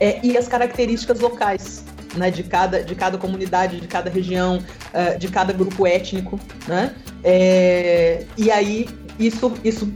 é, 0.00 0.18
e 0.22 0.36
as 0.36 0.48
características 0.48 1.20
locais. 1.20 1.84
Né, 2.16 2.28
de, 2.28 2.42
cada, 2.42 2.82
de 2.82 2.92
cada 2.96 3.16
comunidade, 3.16 3.80
de 3.80 3.86
cada 3.86 4.10
região, 4.10 4.56
uh, 4.56 5.16
de 5.16 5.28
cada 5.28 5.52
grupo 5.52 5.86
étnico. 5.86 6.40
Né? 6.66 6.92
É, 7.22 8.24
e 8.36 8.50
aí 8.50 8.88
isso, 9.16 9.52
isso 9.62 9.88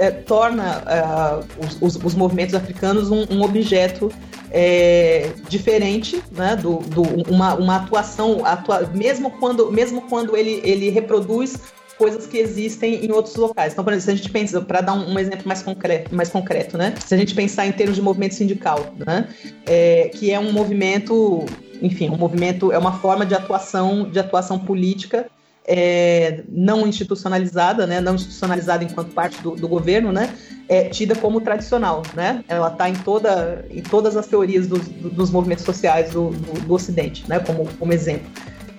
é, 0.00 0.10
torna 0.10 0.78
uh, 0.78 1.64
os, 1.64 1.96
os, 1.96 2.04
os, 2.04 2.14
movimentos 2.14 2.54
africanos 2.54 3.10
um, 3.10 3.26
um 3.30 3.42
objeto 3.42 4.10
é, 4.50 5.30
diferente, 5.46 6.22
né, 6.32 6.56
do, 6.56 6.78
do, 6.78 7.02
uma, 7.30 7.54
uma 7.54 7.76
atuação, 7.76 8.44
atua, 8.46 8.90
mesmo 8.94 9.30
quando, 9.32 9.70
mesmo 9.70 10.00
quando 10.08 10.34
ele, 10.34 10.62
ele 10.64 10.88
reproduz 10.88 11.58
coisas 11.98 12.26
que 12.26 12.38
existem 12.38 13.04
em 13.04 13.12
outros 13.12 13.36
locais. 13.36 13.74
Então, 13.74 13.84
por 13.84 13.92
exemplo, 13.92 14.06
se 14.06 14.10
a 14.10 14.14
gente 14.14 14.32
pensa, 14.32 14.62
para 14.62 14.80
dar 14.80 14.94
um, 14.94 15.12
um, 15.12 15.18
exemplo 15.18 15.46
mais 15.46 15.62
concreto, 15.62 16.14
mais 16.14 16.30
concreto, 16.30 16.78
né? 16.78 16.94
Se 17.04 17.14
a 17.14 17.18
gente 17.18 17.34
pensar 17.34 17.66
em 17.66 17.72
termos 17.72 17.94
de 17.94 18.00
movimento 18.00 18.34
sindical, 18.34 18.94
né? 18.96 19.28
É, 19.66 20.10
que 20.14 20.30
é 20.30 20.40
um 20.40 20.50
movimento, 20.50 21.44
enfim, 21.82 22.08
um 22.08 22.16
movimento 22.16 22.72
é 22.72 22.78
uma 22.78 22.92
forma 22.92 23.26
de 23.26 23.34
atuação, 23.34 24.08
de 24.08 24.18
atuação 24.18 24.58
política 24.58 25.26
é, 25.64 26.42
não 26.48 26.86
institucionalizada, 26.86 27.86
né, 27.86 28.00
não 28.00 28.14
institucionalizada 28.14 28.84
enquanto 28.84 29.12
parte 29.12 29.40
do, 29.42 29.52
do 29.52 29.68
governo, 29.68 30.12
né, 30.12 30.34
é 30.68 30.88
tida 30.88 31.14
como 31.14 31.40
tradicional, 31.40 32.02
né? 32.14 32.44
Ela 32.48 32.68
está 32.68 32.88
em 32.88 32.94
toda, 32.94 33.64
em 33.70 33.82
todas 33.82 34.16
as 34.16 34.26
teorias 34.26 34.66
dos, 34.66 34.86
dos 34.88 35.30
movimentos 35.30 35.64
sociais 35.64 36.12
do, 36.12 36.30
do, 36.30 36.60
do 36.60 36.74
Ocidente, 36.74 37.28
né, 37.28 37.40
como, 37.40 37.68
como 37.78 37.92
exemplo 37.92 38.28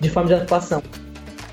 de 0.00 0.10
forma 0.10 0.28
de 0.28 0.34
atuação. 0.34 0.82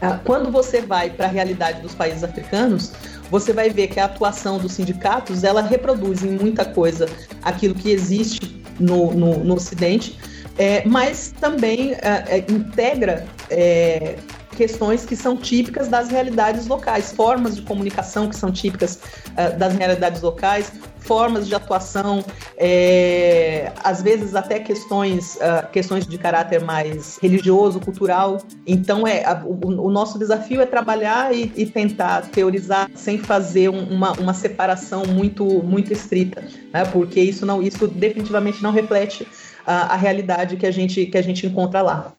Ah, 0.01 0.19
quando 0.23 0.49
você 0.49 0.81
vai 0.81 1.09
para 1.09 1.25
a 1.25 1.29
realidade 1.29 1.81
dos 1.81 1.93
países 1.93 2.23
africanos, 2.23 2.93
você 3.29 3.53
vai 3.53 3.69
ver 3.69 3.87
que 3.87 3.99
a 3.99 4.05
atuação 4.05 4.57
dos 4.57 4.73
sindicatos 4.73 5.43
ela 5.43 5.61
reproduz 5.61 6.23
em 6.23 6.31
muita 6.31 6.65
coisa 6.65 7.07
aquilo 7.43 7.75
que 7.75 7.91
existe 7.91 8.63
no, 8.79 9.11
no, 9.11 9.43
no 9.43 9.55
Ocidente, 9.55 10.17
é, 10.57 10.83
mas 10.85 11.33
também 11.39 11.93
é, 11.93 12.23
é, 12.27 12.45
integra 12.49 13.25
é, 13.49 14.15
questões 14.59 15.05
que 15.05 15.15
são 15.15 15.37
típicas 15.37 15.87
das 15.87 16.09
realidades 16.09 16.67
locais, 16.67 17.13
formas 17.13 17.55
de 17.55 17.61
comunicação 17.61 18.27
que 18.27 18.35
são 18.35 18.51
típicas 18.51 18.99
uh, 19.29 19.57
das 19.57 19.73
realidades 19.73 20.21
locais, 20.21 20.69
formas 20.97 21.47
de 21.47 21.55
atuação, 21.55 22.21
é, 22.57 23.71
às 23.81 24.01
vezes 24.01 24.35
até 24.35 24.59
questões, 24.59 25.37
uh, 25.37 25.65
questões 25.71 26.05
de 26.05 26.17
caráter 26.17 26.61
mais 26.61 27.17
religioso, 27.21 27.79
cultural. 27.79 28.41
Então, 28.67 29.07
é, 29.07 29.23
a, 29.23 29.41
o, 29.45 29.85
o, 29.85 29.89
nosso 29.89 30.19
desafio 30.19 30.59
é 30.59 30.65
trabalhar 30.65 31.33
e, 31.33 31.53
e 31.55 31.65
tentar 31.65 32.23
teorizar 32.23 32.91
sem 32.93 33.17
fazer 33.17 33.69
um, 33.69 33.81
uma, 33.85 34.11
uma 34.19 34.33
separação 34.33 35.05
muito, 35.05 35.45
muito 35.63 35.93
estrita, 35.93 36.43
né? 36.73 36.83
porque 36.91 37.21
isso, 37.21 37.45
não, 37.45 37.63
isso 37.63 37.87
definitivamente 37.87 38.61
não 38.61 38.71
reflete 38.73 39.25
a, 39.65 39.93
a 39.93 39.95
realidade 39.95 40.57
que 40.57 40.65
a 40.65 40.71
gente, 40.71 41.05
que 41.05 41.17
a 41.17 41.21
gente 41.21 41.47
encontra 41.47 41.81
lá. 41.81 42.18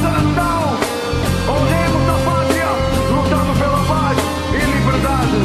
Força 0.00 0.12
Nacional! 0.12 0.80
Honremos 1.46 2.08
a 2.08 2.16
pátria, 2.24 2.70
lutando 3.10 3.52
pela 3.58 3.80
paz 3.84 4.16
e 4.48 4.60
liberdade. 4.72 5.38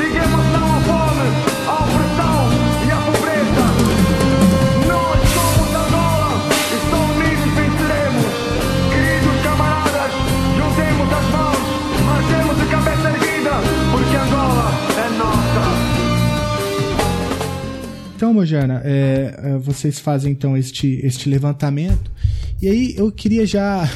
Digamos 0.00 0.46
não 0.50 0.66
à 0.66 0.80
fome, 0.82 1.26
à 1.68 1.74
opressão 1.84 2.38
e 2.82 2.90
à 2.90 2.98
pobreza. 3.06 3.66
Nós 4.88 5.18
somos 5.30 5.70
Angola 5.78 6.30
e 6.74 6.78
só 6.90 7.02
e 7.22 7.38
venceremos. 7.54 8.34
Queridos 8.90 9.36
camaradas, 9.44 10.12
juntemos 10.58 11.08
as 11.12 11.26
mãos, 11.30 11.62
marchemos 12.04 12.56
de 12.58 12.66
cabeça 12.66 13.06
erguida, 13.10 13.54
porque 13.92 14.16
Angola 14.16 14.68
é 14.98 15.08
nossa. 15.18 15.64
Então, 18.16 18.34
Mojana, 18.34 18.82
é, 18.84 19.34
é 19.38 19.56
vocês 19.58 20.00
fazem 20.00 20.32
então 20.32 20.56
este, 20.56 20.98
este 21.06 21.28
levantamento 21.28 22.10
e 22.60 22.68
aí 22.68 22.94
eu 22.96 23.10
queria 23.12 23.46
já 23.46 23.88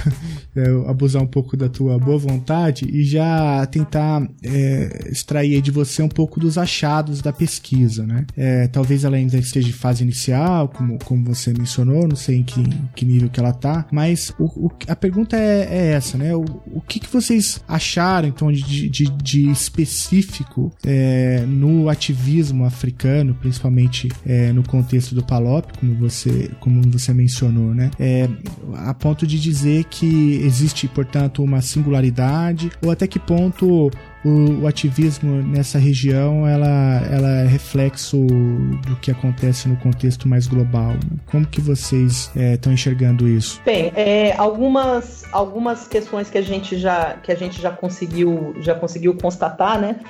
é, 0.59 0.91
abusar 0.91 1.23
um 1.23 1.27
pouco 1.27 1.57
da 1.57 1.69
tua 1.69 1.99
boa 1.99 2.19
vontade 2.19 2.89
e 2.93 3.05
já 3.05 3.65
tentar 3.67 4.29
é, 4.43 5.09
extrair 5.11 5.61
de 5.61 5.71
você 5.71 6.03
um 6.03 6.09
pouco 6.09 6.41
dos 6.41 6.59
achados 6.59 7.23
da 7.23 7.33
pesquisa, 7.33 8.07
né? 8.07 8.27
É, 8.37 8.67
talvez 8.67 9.05
ela 9.05 9.17
ainda 9.17 9.39
esteja 9.39 9.69
em 9.69 9.73
fase 9.73 10.03
inicial, 10.03 10.69
como, 10.69 10.99
como 11.05 11.25
você 11.25 11.53
mencionou, 11.53 12.09
não 12.09 12.17
sei 12.17 12.37
em 12.37 12.43
que, 12.43 12.63
que 12.95 13.05
nível 13.05 13.29
que 13.29 13.39
ela 13.39 13.53
tá, 13.53 13.87
mas 13.93 14.33
o, 14.39 14.67
o, 14.67 14.71
a 14.89 14.97
pergunta 14.97 15.37
é, 15.37 15.69
é, 15.71 15.93
essa, 15.93 16.19
né? 16.19 16.35
O, 16.35 16.45
o 16.73 16.81
que, 16.81 16.99
que 16.99 17.13
vocês 17.13 17.61
acharam 17.69 18.29
então 18.29 18.51
de, 18.51 18.89
de, 18.89 19.05
de 19.23 19.51
específico 19.51 20.73
é, 20.85 21.45
no 21.47 21.89
ativismo 21.89 22.65
africano, 22.65 23.35
principalmente 23.35 24.09
é, 24.27 24.53
no 24.53 24.63
contexto 24.63 25.15
do 25.15 25.23
PALOP, 25.23 25.79
como 25.79 25.95
você, 25.95 26.51
como 26.61 26.83
você 26.91 27.13
mencionou, 27.13 27.75
né? 27.75 27.91
A 28.75 28.95
ponto 28.95 29.27
de 29.27 29.39
dizer 29.39 29.85
que 29.85 30.48
existe, 30.49 30.89
portanto, 30.89 31.43
uma 31.43 31.61
singularidade, 31.61 32.71
ou 32.83 32.91
até 32.91 33.07
que 33.07 33.19
ponto 33.19 33.91
o, 34.25 34.61
o, 34.63 34.67
ativismo 34.67 35.43
nessa 35.43 35.79
região 35.79 36.47
ela, 36.47 36.67
ela 37.11 37.29
é 37.41 37.47
reflexo 37.47 38.17
do 38.87 38.97
que 38.97 39.11
acontece 39.11 39.69
no 39.69 39.77
contexto 39.77 40.29
mais 40.29 40.47
global. 40.47 40.93
Né? 40.93 41.19
Como 41.27 41.47
que 41.47 41.61
vocês 41.61 42.31
estão 42.35 42.73
é, 42.73 42.75
enxergando 42.75 43.29
isso? 43.29 43.61
Bem, 43.65 43.93
é, 43.95 44.35
algumas, 44.37 45.25
algumas 45.33 45.87
questões 45.87 46.29
que 46.29 46.39
a 46.39 46.43
gente 46.43 46.77
já 46.77 47.15
que 47.15 47.31
a 47.31 47.37
gente 47.37 47.61
já 47.61 47.71
conseguiu 47.71 48.55
já 48.61 48.75
conseguiu 48.75 49.15
constatar, 49.15 49.81
né? 49.81 50.01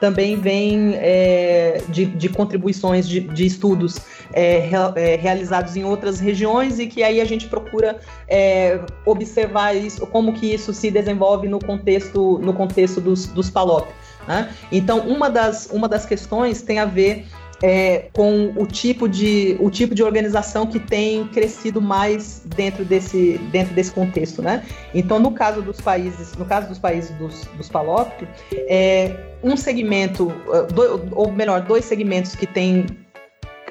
Também 0.00 0.36
vem 0.40 0.94
é, 0.96 1.82
de, 1.88 2.06
de, 2.06 2.28
contribuições 2.28 3.06
de, 3.06 3.20
de 3.20 3.46
estudos 3.46 4.00
é, 4.32 4.68
é, 4.96 5.16
realizados 5.16 5.76
em 5.76 5.84
outras 5.84 6.18
regiões 6.18 6.78
e 6.78 6.86
que 6.86 7.02
aí 7.02 7.20
a 7.20 7.24
gente 7.24 7.46
procura 7.46 8.00
é, 8.26 8.80
observar 9.04 9.76
isso, 9.76 10.06
como 10.06 10.32
que 10.32 10.52
isso 10.52 10.72
se 10.72 10.90
desenvolve 10.90 11.46
no 11.46 11.58
contexto, 11.58 12.38
no 12.38 12.54
contexto 12.54 13.00
dos, 13.00 13.26
dos 13.26 13.50
PALOP. 13.50 13.88
Né? 14.26 14.52
Então, 14.72 15.00
uma 15.00 15.28
das, 15.28 15.68
uma 15.70 15.88
das 15.88 16.06
questões 16.06 16.62
tem 16.62 16.78
a 16.78 16.84
ver 16.84 17.26
é, 17.62 18.08
com 18.14 18.52
o 18.56 18.66
tipo, 18.66 19.08
de, 19.08 19.56
o 19.60 19.70
tipo 19.70 19.94
de 19.94 20.02
organização 20.02 20.66
que 20.66 20.80
tem 20.80 21.26
crescido 21.28 21.80
mais 21.80 22.42
dentro 22.56 22.84
desse, 22.84 23.38
dentro 23.52 23.74
desse 23.74 23.92
contexto, 23.92 24.40
né? 24.40 24.64
Então, 24.94 25.18
no 25.18 25.32
caso 25.32 25.60
dos 25.60 25.80
países, 25.80 26.34
no 26.36 26.46
caso 26.46 26.68
dos 26.68 26.78
países 26.78 27.10
dos, 27.16 27.44
dos 27.56 27.68
PALOP, 27.68 28.26
é, 28.52 29.29
um 29.42 29.56
segmento, 29.56 30.28
uh, 30.28 31.08
ou 31.12 31.32
melhor, 31.32 31.62
dois 31.62 31.84
segmentos 31.84 32.34
que 32.34 32.46
têm 32.46 32.86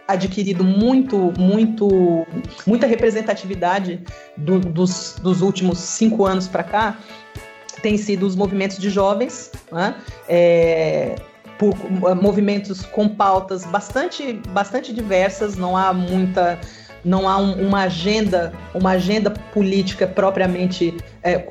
adquirido 0.07 0.63
muito, 0.63 1.31
muito, 1.37 2.25
muita 2.65 2.87
representatividade 2.87 4.01
do, 4.35 4.59
dos, 4.59 5.17
dos 5.21 5.41
últimos 5.41 5.77
cinco 5.77 6.25
anos 6.25 6.47
para 6.47 6.63
cá 6.63 6.97
tem 7.83 7.97
sido 7.97 8.25
os 8.25 8.35
movimentos 8.35 8.77
de 8.77 8.89
jovens, 8.89 9.51
né? 9.71 9.95
é, 10.27 11.15
por 11.57 11.75
movimentos 12.15 12.83
com 12.85 13.07
pautas 13.07 13.65
bastante, 13.65 14.33
bastante 14.49 14.93
diversas, 14.93 15.55
não 15.55 15.77
há 15.77 15.93
muita 15.93 16.59
não 17.03 17.27
há 17.27 17.37
um, 17.37 17.67
uma 17.67 17.81
agenda, 17.83 18.53
uma 18.73 18.91
agenda 18.91 19.31
política 19.31 20.07
propriamente 20.07 20.95
é, 21.23 21.43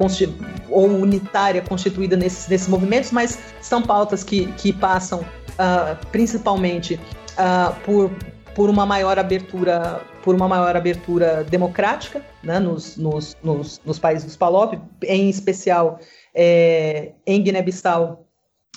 ou 0.69 0.89
unitária 0.89 1.63
constituída 1.63 2.17
nesses, 2.17 2.49
nesses 2.49 2.69
movimentos, 2.69 3.11
mas 3.11 3.39
são 3.61 3.83
pautas 3.83 4.23
que, 4.23 4.47
que 4.53 4.73
passam 4.73 5.21
uh, 5.21 6.07
principalmente 6.13 6.95
uh, 6.95 7.75
por, 7.85 8.11
por 8.55 8.71
uma 8.71 8.87
maior 8.87 9.19
abertura 9.19 10.01
por 10.23 10.35
uma 10.35 10.49
maior 10.49 10.77
abertura 10.77 11.43
democrática 11.45 12.23
né, 12.43 12.59
nos, 12.59 12.99
nos, 12.99 13.35
nos, 13.43 13.81
nos 13.83 13.99
países 13.99 14.27
dos 14.27 14.37
PALOP, 14.37 14.79
em 15.05 15.31
especial 15.31 16.01
é, 16.35 17.13
em 17.27 17.43
Guiné-Bissau 17.43 18.27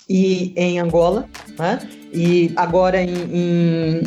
e 0.07 0.53
em 0.55 0.79
Angola, 0.79 1.27
né? 1.59 1.79
e 2.13 2.53
agora 2.55 3.01
em, 3.01 3.13
em, 3.33 4.03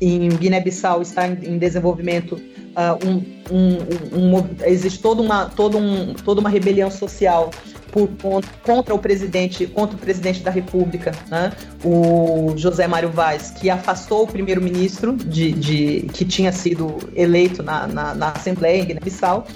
em 0.00 0.28
Guiné-Bissau 0.28 1.02
está 1.02 1.26
em, 1.26 1.38
em 1.42 1.58
desenvolvimento 1.58 2.32
uh, 2.32 3.06
um, 3.06 3.24
um, 3.50 4.36
um, 4.36 4.48
existe 4.64 5.00
toda 5.00 5.22
uma, 5.22 5.46
toda, 5.46 5.78
toda 6.24 6.40
uma 6.40 6.50
rebelião 6.50 6.90
social 6.90 7.50
por, 7.90 8.08
contra 8.62 8.94
o 8.94 8.98
presidente 8.98 9.66
contra 9.66 9.96
o 9.96 9.98
presidente 9.98 10.40
da 10.40 10.50
República, 10.50 11.12
né? 11.28 11.52
o 11.82 12.52
José 12.56 12.86
Mário 12.86 13.10
Vaz, 13.10 13.50
que 13.50 13.70
afastou 13.70 14.24
o 14.24 14.26
primeiro-ministro 14.26 15.16
de, 15.16 15.52
de, 15.52 16.00
que 16.12 16.24
tinha 16.24 16.52
sido 16.52 16.98
eleito 17.14 17.62
na, 17.62 17.86
na, 17.86 18.14
na 18.14 18.30
Assembleia 18.32 18.82
em 18.82 18.84
Guiné-Bissau 18.84 19.46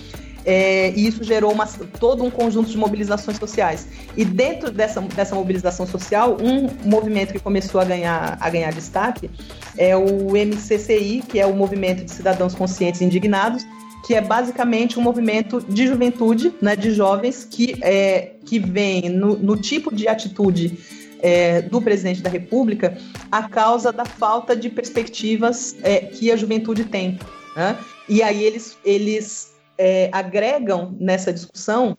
é, 0.44 0.90
e 0.90 1.06
isso 1.06 1.22
gerou 1.22 1.52
uma, 1.52 1.66
todo 1.66 2.24
um 2.24 2.30
conjunto 2.30 2.70
de 2.70 2.76
mobilizações 2.76 3.36
sociais. 3.38 3.86
E 4.16 4.24
dentro 4.24 4.70
dessa, 4.70 5.00
dessa 5.00 5.34
mobilização 5.34 5.86
social, 5.86 6.36
um 6.40 6.68
movimento 6.88 7.32
que 7.32 7.38
começou 7.38 7.80
a 7.80 7.84
ganhar, 7.84 8.38
a 8.40 8.50
ganhar 8.50 8.72
destaque 8.72 9.30
é 9.76 9.96
o 9.96 10.32
MCCI, 10.32 11.22
que 11.28 11.38
é 11.38 11.46
o 11.46 11.54
Movimento 11.54 12.04
de 12.04 12.10
Cidadãos 12.10 12.54
Conscientes 12.54 13.00
Indignados, 13.02 13.64
que 14.06 14.14
é 14.14 14.20
basicamente 14.20 14.98
um 14.98 15.02
movimento 15.02 15.60
de 15.68 15.86
juventude, 15.86 16.52
né, 16.60 16.74
de 16.74 16.90
jovens, 16.90 17.46
que, 17.48 17.76
é, 17.82 18.32
que 18.46 18.58
vem 18.58 19.10
no, 19.10 19.36
no 19.36 19.56
tipo 19.56 19.94
de 19.94 20.08
atitude 20.08 20.78
é, 21.22 21.60
do 21.62 21.82
presidente 21.82 22.22
da 22.22 22.30
República 22.30 22.96
a 23.30 23.48
causa 23.48 23.92
da 23.92 24.06
falta 24.06 24.56
de 24.56 24.70
perspectivas 24.70 25.76
é, 25.82 26.00
que 26.00 26.32
a 26.32 26.36
juventude 26.36 26.84
tem. 26.84 27.18
Né? 27.54 27.76
E 28.08 28.22
aí 28.22 28.42
eles, 28.42 28.78
eles 28.84 29.52
é, 29.80 30.10
agregam 30.12 30.94
nessa 31.00 31.32
discussão 31.32 31.96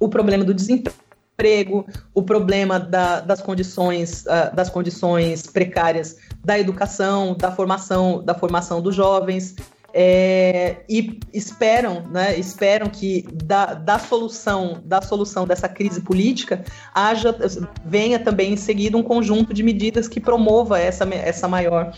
o 0.00 0.08
problema 0.08 0.42
do 0.42 0.54
desemprego, 0.54 1.86
o 2.14 2.22
problema 2.22 2.80
da, 2.80 3.20
das 3.20 3.42
condições 3.42 4.24
uh, 4.24 4.54
das 4.54 4.70
condições 4.70 5.46
precárias 5.46 6.16
da 6.42 6.58
educação, 6.58 7.36
da 7.36 7.52
formação, 7.52 8.24
da 8.24 8.34
formação 8.34 8.80
dos 8.80 8.94
jovens. 8.94 9.54
É, 9.92 10.84
e 10.88 11.18
esperam, 11.34 12.06
né, 12.12 12.38
esperam 12.38 12.88
que 12.88 13.26
da, 13.44 13.74
da 13.74 13.98
solução 13.98 14.80
da 14.84 15.02
solução 15.02 15.48
dessa 15.48 15.68
crise 15.68 16.00
política 16.00 16.64
haja 16.94 17.36
venha 17.84 18.20
também 18.20 18.52
em 18.52 18.56
seguida 18.56 18.96
um 18.96 19.02
conjunto 19.02 19.52
de 19.52 19.64
medidas 19.64 20.06
que 20.06 20.20
promova 20.20 20.78
essa, 20.78 21.04
essa 21.12 21.48
maior 21.48 21.92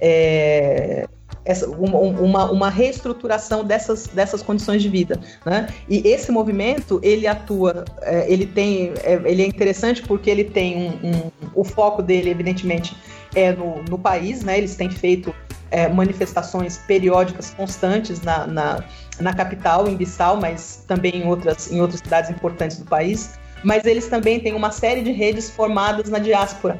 é, 0.00 1.06
essa, 1.46 1.66
uma, 1.68 2.50
uma 2.50 2.68
reestruturação 2.68 3.64
dessas, 3.64 4.08
dessas 4.08 4.42
condições 4.42 4.82
de 4.82 4.88
vida. 4.88 5.18
Né? 5.44 5.68
E 5.88 6.06
esse 6.06 6.30
movimento, 6.32 7.00
ele 7.02 7.26
atua, 7.26 7.84
é, 8.02 8.30
ele 8.30 8.44
tem, 8.44 8.92
é, 9.02 9.14
ele 9.24 9.42
é 9.42 9.46
interessante 9.46 10.02
porque 10.02 10.28
ele 10.28 10.44
tem 10.44 10.76
um, 10.76 11.08
um, 11.08 11.30
o 11.54 11.64
foco 11.64 12.02
dele, 12.02 12.30
evidentemente, 12.30 12.96
é 13.34 13.52
no, 13.52 13.82
no 13.84 13.98
país, 13.98 14.42
né? 14.42 14.58
eles 14.58 14.74
têm 14.74 14.90
feito 14.90 15.32
é, 15.70 15.88
manifestações 15.88 16.78
periódicas 16.78 17.50
constantes 17.50 18.20
na, 18.22 18.46
na, 18.46 18.84
na, 19.20 19.32
capital, 19.32 19.88
em 19.88 19.96
Bissau, 19.96 20.36
mas 20.36 20.84
também 20.86 21.22
em 21.22 21.26
outras, 21.26 21.70
em 21.70 21.80
outras 21.80 22.00
cidades 22.00 22.30
importantes 22.30 22.78
do 22.78 22.84
país. 22.84 23.38
Mas 23.62 23.84
eles 23.84 24.08
também 24.08 24.38
têm 24.38 24.54
uma 24.54 24.70
série 24.70 25.02
de 25.02 25.12
redes 25.12 25.48
formadas 25.50 26.10
na 26.10 26.18
diáspora 26.18 26.78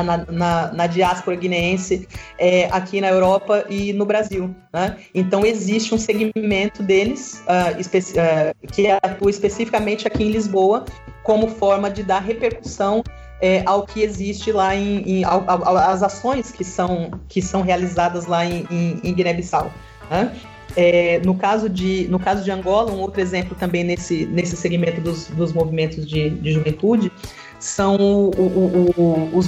na, 0.00 0.24
na, 0.26 0.72
na, 0.72 0.86
diáspora 0.86 1.36
guineense 1.36 2.08
é, 2.38 2.66
aqui 2.70 3.00
na 3.00 3.08
Europa 3.08 3.66
e 3.68 3.92
no 3.92 4.06
Brasil. 4.06 4.54
Né? 4.72 4.96
Então 5.14 5.44
existe 5.44 5.94
um 5.94 5.98
segmento 5.98 6.82
deles 6.82 7.42
uh, 7.46 7.78
uh, 7.78 8.68
que 8.68 8.86
atua 8.88 9.30
especificamente 9.30 10.06
aqui 10.06 10.24
em 10.24 10.30
Lisboa 10.30 10.84
como 11.22 11.48
forma 11.48 11.90
de 11.90 12.02
dar 12.02 12.20
repercussão 12.20 13.02
é, 13.40 13.62
ao 13.66 13.84
que 13.84 14.02
existe 14.02 14.52
lá 14.52 14.74
em, 14.74 15.02
em 15.02 15.24
ao, 15.24 15.44
ao, 15.48 15.76
as 15.76 16.02
ações 16.02 16.52
que 16.52 16.64
são 16.64 17.10
que 17.28 17.42
são 17.42 17.60
realizadas 17.60 18.26
lá 18.26 18.46
em, 18.46 18.66
em, 18.70 19.00
em 19.02 19.12
Guiné-Bissau. 19.12 19.70
Né? 20.08 20.32
É, 20.74 21.20
no, 21.24 21.34
caso 21.34 21.68
de, 21.68 22.06
no 22.08 22.18
caso 22.18 22.42
de 22.42 22.50
Angola, 22.50 22.90
um 22.92 23.00
outro 23.00 23.20
exemplo 23.20 23.54
também 23.54 23.84
nesse, 23.84 24.24
nesse 24.26 24.56
segmento 24.56 25.00
dos, 25.02 25.26
dos 25.26 25.52
movimentos 25.52 26.06
de, 26.06 26.30
de 26.30 26.52
juventude, 26.52 27.12
são 27.62 27.94
o, 27.96 28.30
o, 28.36 28.92
o, 28.96 29.36
os, 29.38 29.46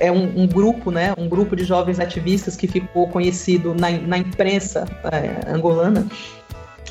é 0.00 0.10
um, 0.10 0.42
um, 0.42 0.46
grupo, 0.48 0.90
né, 0.90 1.14
um 1.16 1.28
grupo 1.28 1.54
de 1.54 1.62
jovens 1.64 2.00
ativistas 2.00 2.56
que 2.56 2.66
ficou 2.66 3.06
conhecido 3.08 3.72
na, 3.72 3.88
na 3.90 4.18
imprensa 4.18 4.84
é, 5.04 5.48
angolana 5.48 6.06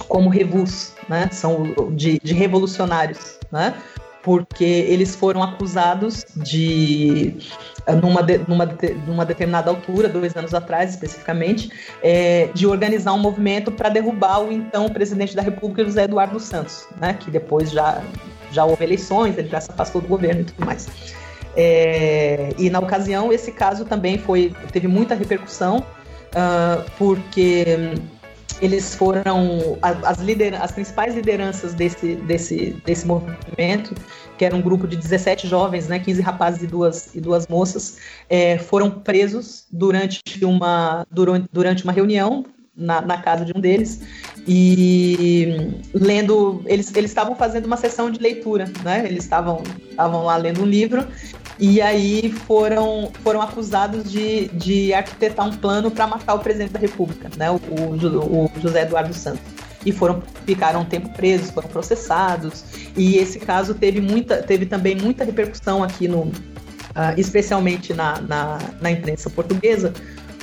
como 0.07 0.29
revus, 0.29 0.93
né, 1.09 1.27
são 1.29 1.63
de, 1.91 2.19
de 2.23 2.33
revolucionários, 2.33 3.37
né, 3.51 3.75
porque 4.23 4.63
eles 4.63 5.13
foram 5.13 5.43
acusados 5.43 6.25
de 6.37 7.35
numa, 8.01 8.23
de, 8.23 8.37
numa, 8.47 8.65
numa 9.05 9.25
determinada 9.25 9.69
altura, 9.69 10.07
dois 10.07 10.33
anos 10.37 10.53
atrás 10.53 10.91
especificamente, 10.91 11.69
é, 12.01 12.49
de 12.53 12.65
organizar 12.65 13.11
um 13.11 13.19
movimento 13.19 13.73
para 13.73 13.89
derrubar 13.89 14.39
o 14.41 14.53
então 14.53 14.87
presidente 14.87 15.35
da 15.35 15.41
República, 15.41 15.83
José 15.83 16.03
Eduardo 16.05 16.39
Santos, 16.39 16.87
né, 16.97 17.13
que 17.13 17.29
depois 17.29 17.71
já 17.71 18.01
já 18.51 18.65
houve 18.65 18.83
eleições, 18.83 19.37
ele 19.37 19.47
já 19.47 19.61
se 19.61 19.71
afastou 19.71 20.01
do 20.01 20.07
governo 20.07 20.41
e 20.41 20.43
tudo 20.45 20.65
mais. 20.65 20.87
É, 21.55 22.49
e 22.57 22.69
na 22.69 22.79
ocasião, 22.79 23.31
esse 23.31 23.51
caso 23.51 23.85
também 23.85 24.17
foi 24.17 24.53
teve 24.71 24.87
muita 24.87 25.15
repercussão 25.15 25.79
uh, 25.79 26.89
porque 26.97 27.65
eles 28.61 28.93
foram 28.93 29.77
as, 29.81 30.19
as 30.59 30.71
principais 30.71 31.15
lideranças 31.15 31.73
desse, 31.73 32.15
desse, 32.15 32.81
desse 32.85 33.07
movimento, 33.07 33.95
que 34.37 34.45
era 34.45 34.55
um 34.55 34.61
grupo 34.61 34.87
de 34.87 34.95
17 34.95 35.47
jovens, 35.47 35.87
né, 35.87 35.99
15 35.99 36.21
rapazes 36.21 36.63
e 36.63 36.67
duas, 36.67 37.15
e 37.15 37.19
duas 37.19 37.47
moças, 37.47 37.97
é, 38.29 38.59
foram 38.59 38.91
presos 38.91 39.65
durante 39.71 40.21
uma, 40.45 41.05
durante, 41.09 41.49
durante 41.51 41.83
uma 41.83 41.91
reunião 41.91 42.45
na, 42.81 43.01
na, 43.01 43.17
casa 43.17 43.45
de 43.45 43.53
um 43.55 43.59
deles. 43.59 44.01
E 44.47 45.79
lendo 45.93 46.63
eles 46.65 46.91
eles 46.95 47.11
estavam 47.11 47.35
fazendo 47.35 47.65
uma 47.65 47.77
sessão 47.77 48.09
de 48.09 48.19
leitura 48.19 48.65
né? 48.83 49.03
Eles 49.05 49.23
estavam 49.23 49.61
estavam 49.89 50.23
lá 50.23 50.35
lendo 50.37 50.63
um 50.63 50.65
livro. 50.65 51.07
E 51.59 51.79
aí 51.79 52.31
foram, 52.47 53.11
foram 53.23 53.39
acusados 53.39 54.11
de, 54.11 54.47
de 54.47 54.93
arquitetar 54.95 55.47
um 55.47 55.55
plano 55.55 55.91
para 55.91 56.07
matar 56.07 56.33
o 56.33 56.39
presidente 56.39 56.71
da 56.71 56.79
República, 56.79 57.29
né, 57.37 57.51
o, 57.51 57.55
o, 57.55 58.45
o 58.45 58.51
José 58.59 58.81
Eduardo 58.81 59.13
Santos. 59.13 59.43
E 59.85 59.91
foram 59.91 60.23
ficaram 60.43 60.81
um 60.81 60.85
tempo 60.85 61.09
presos, 61.09 61.51
foram 61.51 61.69
processados. 61.69 62.63
E 62.97 63.17
esse 63.17 63.39
caso 63.39 63.75
teve 63.75 64.01
muita, 64.01 64.41
teve 64.41 64.65
também 64.65 64.95
muita 64.95 65.23
repercussão 65.23 65.83
aqui 65.83 66.07
no, 66.07 66.31
uh, 66.91 67.13
especialmente 67.17 67.93
na, 67.93 68.21
na, 68.21 68.59
na, 68.79 68.91
imprensa 68.91 69.29
portuguesa, 69.29 69.93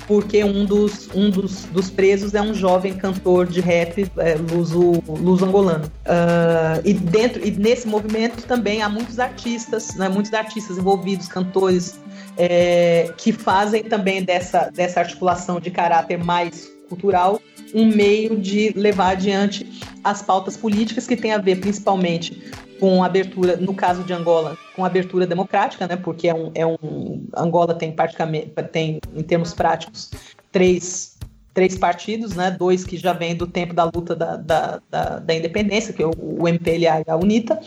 porque 0.09 0.43
um 0.43 0.65
dos, 0.65 1.11
um 1.15 1.29
dos, 1.29 1.65
dos 1.67 1.91
presos 1.91 2.35
é 2.35 2.41
um 2.41 2.55
jovem 2.55 2.95
cantor 2.95 3.47
de 3.47 3.61
rap 3.61 4.11
é, 4.17 4.37
luso, 4.37 5.03
luso 5.07 5.45
angolano. 5.45 5.85
Uh, 5.85 6.81
e 6.83 6.95
dentro 6.95 7.47
e 7.47 7.51
nesse 7.51 7.87
movimento 7.87 8.47
também 8.47 8.81
há 8.81 8.89
muitos 8.89 9.19
artistas, 9.19 9.95
né, 9.97 10.09
muitos 10.09 10.33
artistas 10.33 10.79
envolvidos, 10.79 11.29
cantores, 11.29 12.01
é, 12.39 13.13
que 13.19 13.33
fazem 13.33 13.85
também 13.85 14.23
dessa, 14.23 14.71
dessa 14.75 15.01
articulação 15.01 15.61
de 15.61 15.71
caráter 15.71 16.17
mais 16.17 16.73
cultural 16.89 17.39
um 17.75 17.85
meio 17.85 18.35
de 18.37 18.73
levar 18.75 19.11
adiante 19.11 19.67
as 20.03 20.23
pautas 20.23 20.57
políticas 20.57 21.07
que 21.07 21.17
têm 21.17 21.33
a 21.33 21.39
ver 21.39 21.61
principalmente 21.61 22.51
com 22.79 23.03
abertura, 23.03 23.57
no 23.57 23.75
caso 23.75 24.03
de 24.03 24.13
Angola, 24.13 24.57
com 24.75 24.85
abertura 24.85 25.27
democrática, 25.27 25.87
né? 25.87 25.97
Porque 25.97 26.29
é 26.29 26.35
um, 26.35 26.51
é 26.55 26.67
um 26.67 27.27
Angola 27.37 27.75
tem 27.75 27.93
praticamente 27.93 28.53
tem 28.73 29.01
em 29.15 29.23
termos 29.23 29.53
práticos 29.53 30.11
três 30.53 31.19
três 31.55 31.77
partidos, 31.77 32.37
né? 32.37 32.53
Dois 32.53 32.85
que 32.85 32.97
já 32.97 33.13
vêm 33.13 33.35
do 33.35 33.47
tempo 33.47 33.75
da 33.75 33.85
luta 33.85 34.15
da, 34.15 34.37
da, 34.37 34.81
da, 34.89 35.19
da 35.19 35.35
independência, 35.35 35.93
que 35.93 36.03
é 36.03 36.07
o, 36.07 36.13
o 36.17 36.49
MPLA 36.49 37.03
e 37.05 37.11
a 37.11 37.17
UNITA, 37.17 37.59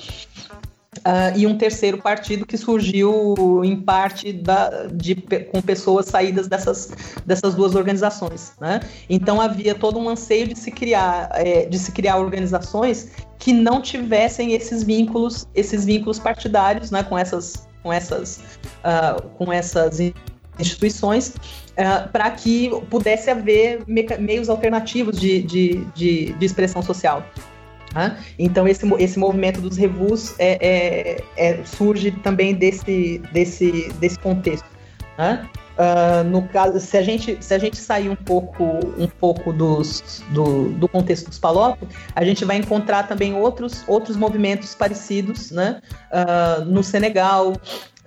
Uh, 1.01 1.35
e 1.35 1.47
um 1.47 1.57
terceiro 1.57 1.97
partido 1.97 2.45
que 2.45 2.55
surgiu 2.55 3.63
em 3.63 3.75
parte 3.75 4.31
da, 4.31 4.85
de, 4.85 5.15
com 5.51 5.59
pessoas 5.59 6.05
saídas 6.05 6.47
dessas, 6.47 6.91
dessas 7.25 7.55
duas 7.55 7.73
organizações. 7.73 8.53
Né? 8.61 8.81
Então 9.09 9.41
havia 9.41 9.73
todo 9.73 9.97
um 9.97 10.07
anseio 10.07 10.47
de 10.47 10.55
se 10.55 10.69
criar, 10.69 11.29
é, 11.33 11.65
de 11.65 11.79
se 11.79 11.91
criar 11.91 12.17
organizações 12.17 13.09
que 13.39 13.51
não 13.51 13.81
tivessem 13.81 14.53
esses 14.53 14.83
vínculos, 14.83 15.47
esses 15.55 15.85
vínculos 15.85 16.19
partidários 16.19 16.91
né, 16.91 17.01
com 17.01 17.17
essas, 17.17 17.67
com 17.81 17.91
essas, 17.91 18.37
uh, 18.85 19.27
com 19.39 19.51
essas 19.51 19.99
instituições 20.59 21.29
uh, 21.29 22.09
para 22.11 22.29
que 22.29 22.69
pudesse 22.91 23.31
haver 23.31 23.83
meios 23.87 24.49
alternativos 24.49 25.19
de, 25.19 25.41
de, 25.41 25.85
de, 25.95 26.33
de 26.33 26.45
expressão 26.45 26.83
social. 26.83 27.25
Né? 27.93 28.17
Então 28.39 28.67
esse, 28.67 28.85
esse 28.99 29.19
movimento 29.19 29.61
dos 29.61 29.77
revus 29.77 30.33
é, 30.39 30.57
é, 30.61 31.23
é, 31.37 31.63
surge 31.65 32.11
também 32.11 32.55
desse, 32.55 33.21
desse, 33.33 33.91
desse 33.99 34.17
contexto. 34.19 34.65
Né? 35.17 35.47
Uh, 35.71 36.23
no 36.25 36.43
caso, 36.49 36.79
se 36.79 36.97
a 36.97 37.01
gente 37.01 37.37
se 37.39 37.53
a 37.53 37.57
gente 37.57 37.77
sair 37.77 38.09
um 38.09 38.15
pouco 38.15 38.63
um 38.97 39.07
pouco 39.07 39.53
dos, 39.53 40.21
do, 40.29 40.69
do 40.73 40.87
contexto 40.87 41.29
dos 41.29 41.39
Palop, 41.39 41.81
a 42.13 42.25
gente 42.25 42.43
vai 42.43 42.57
encontrar 42.57 43.07
também 43.07 43.33
outros 43.33 43.83
outros 43.87 44.15
movimentos 44.15 44.75
parecidos, 44.75 45.49
né? 45.49 45.81
Uh, 46.11 46.65
no 46.65 46.83
Senegal, 46.83 47.53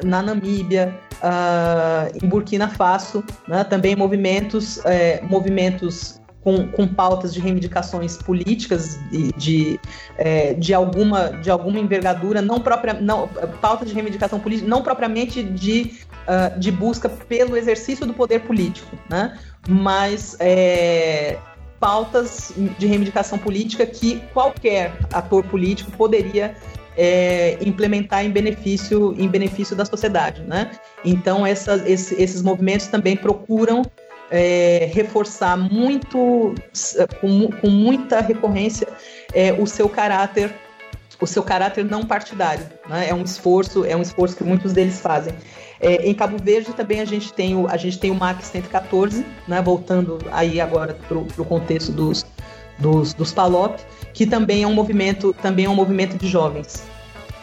na 0.05 0.23
Namíbia, 0.23 0.95
uh, 1.15 2.17
em 2.23 2.29
Burkina 2.29 2.69
Faso, 2.69 3.25
né? 3.49 3.65
também 3.65 3.97
movimentos 3.97 4.79
é, 4.85 5.23
movimentos 5.23 6.21
com, 6.45 6.69
com 6.69 6.87
pautas 6.87 7.33
de 7.33 7.41
reivindicações 7.41 8.19
políticas 8.19 8.99
de, 9.11 9.33
de, 9.33 9.81
é, 10.19 10.53
de, 10.53 10.75
alguma, 10.75 11.31
de 11.31 11.51
alguma 11.51 11.81
envergadura, 11.81 12.43
não 12.43 12.61
própria, 12.61 12.93
não, 12.93 13.27
pautas 13.63 13.89
de 13.89 13.95
reivindicação 13.95 14.39
política, 14.39 14.69
não 14.69 14.83
propriamente 14.83 15.43
de, 15.43 15.95
uh, 16.29 16.61
de 16.61 16.71
busca 16.71 17.09
pelo 17.09 17.57
exercício 17.57 18.07
do 18.07 18.13
poder 18.13 18.41
político, 18.41 18.95
né? 19.09 19.39
mas 19.67 20.37
é, 20.39 21.39
pautas 21.81 22.53
de 22.79 22.87
reivindicação 22.87 23.39
política 23.39 23.87
que 23.87 24.21
qualquer 24.35 24.93
ator 25.15 25.43
político 25.45 25.91
poderia 25.93 26.55
é, 26.97 27.57
implementar 27.63 28.25
em 28.25 28.31
benefício, 28.31 29.15
em 29.19 29.29
benefício 29.29 29.75
da 29.75 29.87
sociedade. 29.87 30.43
Né? 30.43 30.71
Então, 31.03 31.47
essa, 31.47 31.83
esse, 31.89 32.15
esses 32.23 32.43
movimentos 32.43 32.87
também 32.89 33.17
procuram 33.17 33.83
é, 34.31 34.89
reforçar 34.93 35.57
muito, 35.57 36.55
com, 37.21 37.51
com 37.61 37.69
muita 37.69 38.21
recorrência, 38.21 38.89
é, 39.33 39.53
o 39.53 39.67
seu 39.67 39.89
caráter 39.89 40.55
o 41.21 41.27
seu 41.27 41.45
caráter 41.45 41.85
não 41.85 42.05
partidário. 42.05 42.67
Né? 42.89 43.09
É 43.09 43.15
um 43.15 43.23
esforço, 43.23 43.85
é 43.85 43.97
um 43.97 44.03
esforço 44.03 44.37
que 44.37 44.43
muitos 44.43 44.73
deles 44.73 45.01
fazem. 45.01 45.33
É, 45.81 46.07
em 46.07 46.13
Cabo 46.13 46.37
Verde 46.43 46.73
também 46.73 47.01
a 47.01 47.05
gente 47.05 47.33
tem 47.33 47.57
o, 47.57 47.69
a 47.69 47.77
gente 47.77 47.99
tem 47.99 48.11
o 48.11 48.15
MAC 48.15 48.45
114, 48.45 49.25
né? 49.47 49.63
voltando 49.63 50.19
aí 50.33 50.61
agora 50.61 50.95
para 51.09 51.17
o 51.17 51.45
contexto 51.45 51.93
dos, 51.93 52.27
dos, 52.79 53.15
dos 53.15 53.33
PALOP, 53.33 53.81
que 54.13 54.27
também 54.27 54.65
é 54.65 54.67
um 54.67 54.75
movimento, 54.75 55.33
também 55.41 55.67
é 55.67 55.71
um 55.71 55.75
movimento 55.75 56.19
de 56.19 56.27
jovens 56.27 56.85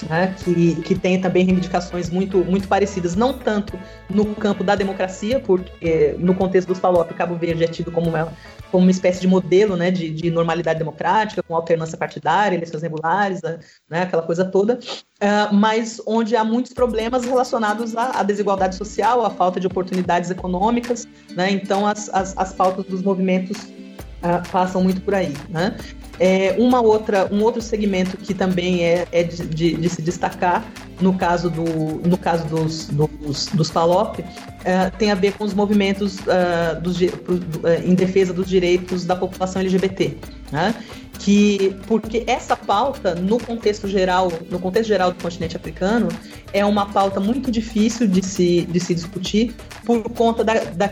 né, 0.04 0.36
que, 0.44 0.76
que 0.82 0.96
tem 0.96 1.20
também 1.20 1.46
reivindicações 1.46 2.10
muito, 2.10 2.40
muito 2.40 2.68
parecidas, 2.68 3.16
não 3.16 3.34
tanto 3.34 3.80
no 4.10 4.36
campo 4.36 4.64
da 4.64 4.76
democracia, 4.76 5.40
porque 5.40 6.16
no 6.20 6.34
contexto 6.36 6.68
dos 6.68 6.80
PALOP, 6.80 7.14
Cabo 7.14 7.36
Verde 7.36 7.64
é 7.64 7.68
tido 7.68 7.92
como 7.92 8.10
uma, 8.10 8.34
como 8.72 8.84
uma 8.84 8.92
espécie 8.92 9.22
de 9.22 9.28
modelo 9.28 9.76
né, 9.76 9.92
de, 9.92 10.10
de 10.10 10.32
normalidade 10.32 10.80
democrática, 10.80 11.44
com 11.44 11.56
alternância 11.56 11.98
partidária, 11.98 12.56
eleições 12.56 12.82
regulares, 12.82 13.42
né, 13.90 14.02
aquela 14.02 14.24
coisa 14.24 14.46
toda, 14.46 14.76
uh, 14.76 15.54
mas 15.54 16.02
onde 16.06 16.36
há 16.36 16.44
muitos 16.44 16.74
problemas 16.74 17.26
relacionados 17.26 17.96
à, 17.96 18.20
à, 18.20 18.24
desigualdade 18.24 18.76
social, 18.76 19.26
à 19.26 19.30
falta 19.30 19.60
de 19.60 19.68
oportunidades 19.68 20.30
econômicas, 20.30 21.08
né, 21.36 21.52
então 21.52 21.86
as, 21.86 22.10
as, 22.10 22.38
as 22.38 22.54
pautas 22.54 22.86
dos 22.86 23.02
movimentos 23.02 23.58
uh, 23.64 24.50
passam 24.52 24.84
muito 24.84 25.02
por 25.02 25.14
aí. 25.14 25.34
Né? 25.50 25.76
É, 26.20 26.56
uma 26.58 26.82
outra, 26.82 27.28
um 27.32 27.42
outro 27.42 27.62
segmento 27.62 28.18
que 28.18 28.34
também 28.34 28.84
é, 28.84 29.08
é 29.12 29.24
de, 29.24 29.46
de, 29.46 29.74
de, 29.76 29.90
se 29.90 30.02
destacar 30.02 30.66
no 31.00 31.14
caso, 31.14 31.50
do, 31.50 31.64
no 32.08 32.18
caso 32.18 32.48
dos, 32.48 32.88
dos, 32.88 33.48
dos 33.48 33.72
PALOP 33.72 34.20
é, 34.64 34.90
tem 34.92 35.12
a 35.12 35.16
ver 35.16 35.34
com 35.34 35.44
os 35.44 35.54
movimentos 35.54 36.20
uh, 36.20 36.80
dos, 36.80 36.98
pro, 36.98 37.36
uh, 37.36 37.42
em 37.84 37.96
defesa 37.96 38.32
dos 38.32 38.48
direitos 38.48 39.06
da 39.06 39.16
população 39.16 39.62
LGBT. 39.62 40.16
Né? 40.52 40.76
Que 41.24 41.76
porque 41.88 42.24
essa 42.26 42.56
pauta 42.56 43.14
no 43.14 43.40
contexto 43.40 43.88
geral 43.88 44.32
no 44.50 44.60
contexto 44.60 44.88
geral 44.88 45.12
do 45.12 45.22
continente 45.22 45.56
africano 45.56 46.08
é 46.52 46.66
uma 46.66 46.88
pauta 46.92 47.20
muito 47.20 47.52
difícil 47.52 48.08
de 48.08 48.26
se, 48.26 48.66
de 48.66 48.80
se 48.80 48.96
discutir 48.96 49.54
por 49.86 50.02
conta 50.10 50.44
da, 50.44 50.54
da, 50.56 50.90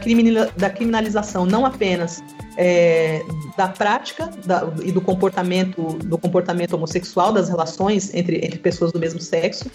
da 0.56 0.70
criminalização 0.70 1.46
não 1.46 1.66
apenas 1.66 2.22
é, 2.58 3.22
da 3.58 3.70
prática 3.70 4.30
da, 4.46 4.72
e 4.84 4.92
do 4.92 5.02
comportamento 5.02 5.98
do 6.06 6.18
comportamento 6.18 6.74
homossexual 6.74 7.34
das 7.34 7.50
relações 7.50 8.14
entre, 8.14 8.38
entre 8.38 8.60
pessoas 8.60 8.92
do 8.92 9.00
mesmo 9.00 9.20
sexo, 9.20 9.72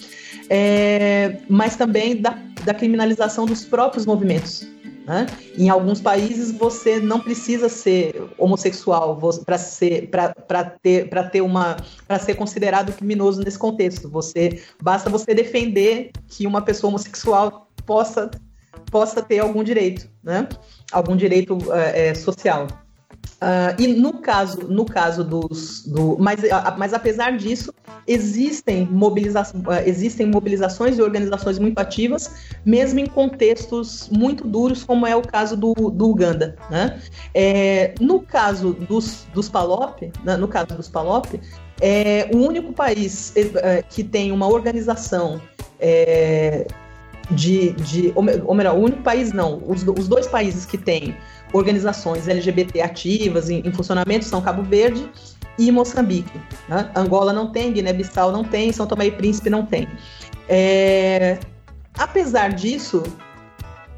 é, 0.49 1.39
mas 1.49 1.77
também 1.77 2.21
da, 2.21 2.39
da 2.65 2.75
criminalização 2.75 3.47
dos 3.47 3.65
próprios 3.65 4.07
movimentos. 4.07 4.67
Né? 5.05 5.27
Em 5.59 5.69
alguns 5.69 6.01
países 6.01 6.51
você 6.51 6.99
não 6.99 7.21
precisa 7.21 7.69
ser 7.69 8.31
homossexual 8.39 9.19
para 9.45 9.59
ser 9.59 10.09
para 10.09 10.65
ter 10.65 11.11
para 11.11 11.25
ter 11.25 11.43
uma 11.43 11.77
para 12.09 12.19
ser 12.19 12.35
considerado 12.35 12.93
criminoso 12.93 13.43
nesse 13.43 13.59
contexto. 13.59 14.09
Você 14.09 14.63
basta 14.83 15.11
você 15.11 15.35
defender 15.35 16.11
que 16.27 16.47
uma 16.47 16.63
pessoa 16.63 16.89
homossexual 16.89 17.69
possa 17.85 18.31
possa 18.91 19.23
ter 19.23 19.41
algum 19.41 19.63
direito, 19.63 20.09
né? 20.23 20.49
Algum 20.91 21.17
direito 21.17 21.59
é, 21.73 22.15
social. 22.15 22.67
Uh, 23.45 23.79
e 23.79 23.89
no 23.89 24.15
caso, 24.15 24.67
no 24.69 24.87
caso 24.87 25.23
dos. 25.23 25.85
Do, 25.87 26.17
mas, 26.19 26.41
mas 26.79 26.95
apesar 26.95 27.37
disso, 27.37 27.75
existem, 28.09 28.89
mobiliza 28.91 29.43
uh, 29.43 29.73
existem 29.85 30.25
mobilizações 30.27 30.97
e 30.97 31.03
organizações 31.03 31.59
muito 31.59 31.79
ativas, 31.79 32.35
mesmo 32.65 33.01
em 33.01 33.07
contextos 33.07 34.09
muito 34.11 34.49
duros, 34.49 34.83
como 34.83 35.07
é 35.07 35.15
o 35.15 35.21
caso 35.21 35.59
do, 35.59 35.75
do 35.75 36.09
Uganda. 36.09 36.57
Né? 36.71 36.99
É, 37.35 37.95
no 38.01 38.21
caso 38.21 38.73
dos, 38.73 39.27
dos 39.35 39.51
PALOP, 39.51 40.11
né, 40.25 40.39
no 40.39 40.49
caso 40.49 40.69
dos 40.69 40.89
PALOP, 40.89 41.39
é 41.83 42.31
o 42.33 42.39
único 42.39 42.73
país 42.73 43.35
é, 43.37 43.83
que 43.83 44.03
tem 44.03 44.33
uma 44.33 44.49
organização. 44.49 45.39
É, 45.79 46.67
de, 47.31 47.73
de 47.73 48.13
ou 48.15 48.55
melhor, 48.55 48.77
o 48.77 48.81
único 48.81 49.03
país 49.03 49.33
não, 49.33 49.63
os, 49.67 49.83
os 49.83 50.07
dois 50.07 50.27
países 50.27 50.67
que 50.67 50.77
têm 50.77 51.17
organizações 51.55 52.29
LGBT 52.29 52.83
ativas 52.83 53.49
em, 53.49 53.61
em 53.61 53.73
funcionamento 53.73 54.25
são 54.25 54.43
Cabo 54.43 54.63
Verde 54.63 55.09
e 55.57 55.71
Moçambique. 55.71 56.39
Né? 56.69 56.91
Angola 56.97 57.33
não 57.33 57.51
tem, 57.53 57.73
Guiné-Bissau 57.73 58.33
não 58.33 58.45
tem, 58.45 58.73
São 58.73 58.87
Tomé 58.87 59.07
e 59.07 59.13
Príncipe 59.13 59.49
não 59.49 59.65
tem. 59.65 59.89
É, 60.49 61.39
apesar 61.97 62.53
disso, 62.53 63.05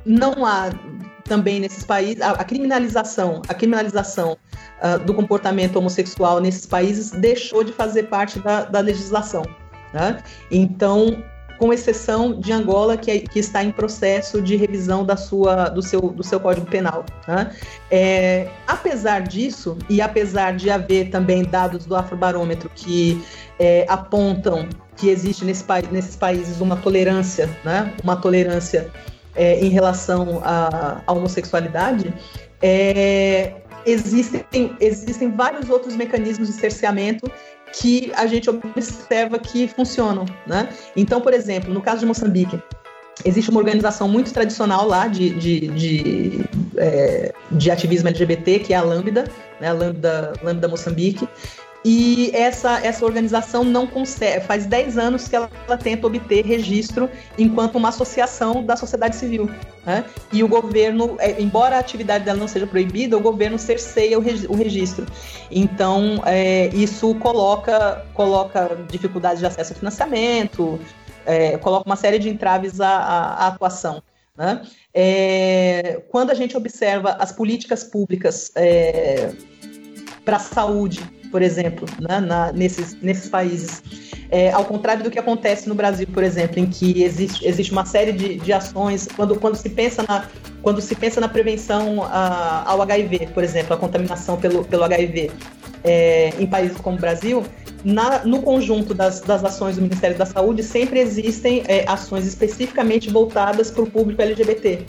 não 0.04 0.44
há 0.44 0.70
também 1.24 1.58
nesses 1.58 1.82
países 1.82 2.20
a, 2.20 2.32
a 2.32 2.44
criminalização, 2.44 3.40
a 3.48 3.54
criminalização 3.54 4.36
uh, 4.82 4.98
do 5.04 5.14
comportamento 5.14 5.76
homossexual 5.76 6.40
nesses 6.40 6.66
países 6.66 7.10
deixou 7.10 7.64
de 7.64 7.72
fazer 7.72 8.04
parte 8.04 8.38
da, 8.38 8.64
da 8.64 8.80
legislação. 8.80 9.42
Né? 9.94 10.22
Então 10.50 11.24
com 11.58 11.72
exceção 11.72 12.38
de 12.38 12.52
Angola, 12.52 12.96
que, 12.96 13.10
é, 13.10 13.18
que, 13.20 13.38
está 13.38 13.62
em 13.62 13.70
processo 13.70 14.40
de 14.40 14.56
revisão 14.56 15.04
da 15.04 15.16
sua, 15.16 15.68
do, 15.68 15.82
seu, 15.82 16.00
do 16.00 16.22
seu 16.22 16.38
Código 16.40 16.66
Penal. 16.66 17.04
Né? 17.26 17.50
É, 17.90 18.48
apesar 18.66 19.20
disso, 19.22 19.76
e 19.88 20.00
apesar 20.00 20.56
de 20.56 20.70
haver 20.70 21.10
também 21.10 21.44
dados 21.44 21.86
do 21.86 21.96
Afrobarômetro 21.96 22.70
que 22.74 23.22
é, 23.58 23.84
apontam 23.88 24.68
que 24.96 25.08
existe 25.08 25.44
nesse, 25.44 25.64
nesses 25.90 26.16
países 26.16 26.60
uma 26.60 26.76
tolerância, 26.76 27.48
né? 27.64 27.92
uma 28.02 28.16
tolerância 28.16 28.90
é, 29.34 29.60
em 29.60 29.68
relação 29.68 30.40
à, 30.42 31.02
à 31.06 31.12
homossexualidade, 31.12 32.12
é, 32.62 33.54
existem, 33.84 34.76
existem 34.80 35.30
vários 35.30 35.70
outros 35.70 35.94
mecanismos 35.94 36.48
de 36.48 36.54
cerceamento 36.54 37.30
que 37.72 38.12
a 38.14 38.26
gente 38.26 38.48
observa 38.48 39.38
que 39.38 39.68
funcionam, 39.68 40.24
né? 40.46 40.68
Então, 40.96 41.20
por 41.20 41.34
exemplo, 41.34 41.72
no 41.72 41.80
caso 41.80 42.00
de 42.00 42.06
Moçambique, 42.06 42.60
existe 43.24 43.50
uma 43.50 43.60
organização 43.60 44.08
muito 44.08 44.32
tradicional 44.32 44.86
lá 44.86 45.08
de, 45.08 45.30
de, 45.30 45.68
de, 45.68 46.44
é, 46.76 47.34
de 47.50 47.70
ativismo 47.70 48.08
LGBT, 48.08 48.60
que 48.60 48.72
é 48.72 48.76
a 48.76 48.82
Lambda, 48.82 49.24
né? 49.60 49.72
Lambda, 49.72 50.32
Lambda 50.42 50.68
Moçambique, 50.68 51.28
e 51.88 52.32
essa, 52.34 52.84
essa 52.84 53.04
organização 53.04 53.62
não 53.62 53.86
consegue, 53.86 54.44
faz 54.44 54.66
10 54.66 54.98
anos 54.98 55.28
que 55.28 55.36
ela, 55.36 55.48
ela, 55.68 55.78
tenta 55.78 56.04
obter 56.04 56.44
registro 56.44 57.08
enquanto 57.38 57.76
uma 57.76 57.90
associação 57.90 58.64
da 58.64 58.74
sociedade 58.74 59.14
civil. 59.14 59.48
Né? 59.84 60.04
E 60.32 60.42
o 60.42 60.48
governo, 60.48 61.14
é, 61.20 61.40
embora 61.40 61.76
a 61.76 61.78
atividade 61.78 62.24
dela 62.24 62.40
não 62.40 62.48
seja 62.48 62.66
proibida, 62.66 63.16
o 63.16 63.20
governo 63.20 63.56
cerceia 63.56 64.18
o, 64.18 64.20
regi 64.20 64.48
o 64.48 64.56
registro. 64.56 65.06
Então, 65.48 66.20
é, 66.26 66.70
isso 66.74 67.14
coloca, 67.20 68.04
coloca 68.14 68.76
dificuldades 68.90 69.38
de 69.38 69.46
acesso 69.46 69.72
a 69.72 69.76
financiamento, 69.76 70.80
é, 71.24 71.56
coloca 71.56 71.88
uma 71.88 71.94
série 71.94 72.18
de 72.18 72.28
entraves 72.28 72.80
à, 72.80 72.88
à, 72.88 73.44
à 73.44 73.46
atuação. 73.46 74.02
Né? 74.36 74.60
É, 74.92 76.02
quando 76.08 76.32
a 76.32 76.34
gente 76.34 76.56
observa 76.56 77.12
as 77.12 77.30
políticas 77.30 77.84
públicas 77.84 78.50
é, 78.56 79.30
para 80.24 80.38
a 80.38 80.40
saúde 80.40 81.00
por 81.36 81.42
exemplo, 81.42 81.86
né, 82.00 82.18
na, 82.18 82.50
nesses, 82.50 82.96
nesses 83.02 83.28
países. 83.28 83.82
É, 84.30 84.50
ao 84.52 84.64
contrário 84.64 85.04
do 85.04 85.10
que 85.10 85.18
acontece 85.18 85.68
no 85.68 85.74
Brasil, 85.74 86.06
por 86.10 86.24
exemplo, 86.24 86.58
em 86.58 86.64
que 86.64 87.02
existe, 87.02 87.46
existe 87.46 87.72
uma 87.72 87.84
série 87.84 88.10
de, 88.10 88.36
de 88.36 88.54
ações, 88.54 89.06
quando, 89.14 89.38
quando, 89.38 89.54
se 89.54 89.68
pensa 89.68 90.02
na, 90.02 90.24
quando 90.62 90.80
se 90.80 90.94
pensa 90.94 91.20
na 91.20 91.28
prevenção 91.28 92.02
a, 92.04 92.64
ao 92.66 92.80
HIV, 92.80 93.28
por 93.34 93.44
exemplo, 93.44 93.74
a 93.74 93.76
contaminação 93.76 94.38
pelo, 94.38 94.64
pelo 94.64 94.82
HIV 94.84 95.30
é, 95.84 96.32
em 96.38 96.46
países 96.46 96.78
como 96.78 96.96
o 96.96 97.00
Brasil, 97.00 97.44
na, 97.84 98.24
no 98.24 98.40
conjunto 98.40 98.94
das, 98.94 99.20
das 99.20 99.44
ações 99.44 99.76
do 99.76 99.82
Ministério 99.82 100.16
da 100.16 100.24
Saúde 100.24 100.62
sempre 100.62 101.00
existem 101.00 101.64
é, 101.68 101.84
ações 101.86 102.26
especificamente 102.26 103.10
voltadas 103.10 103.70
para 103.70 103.82
o 103.82 103.90
público 103.90 104.22
LGBT. 104.22 104.86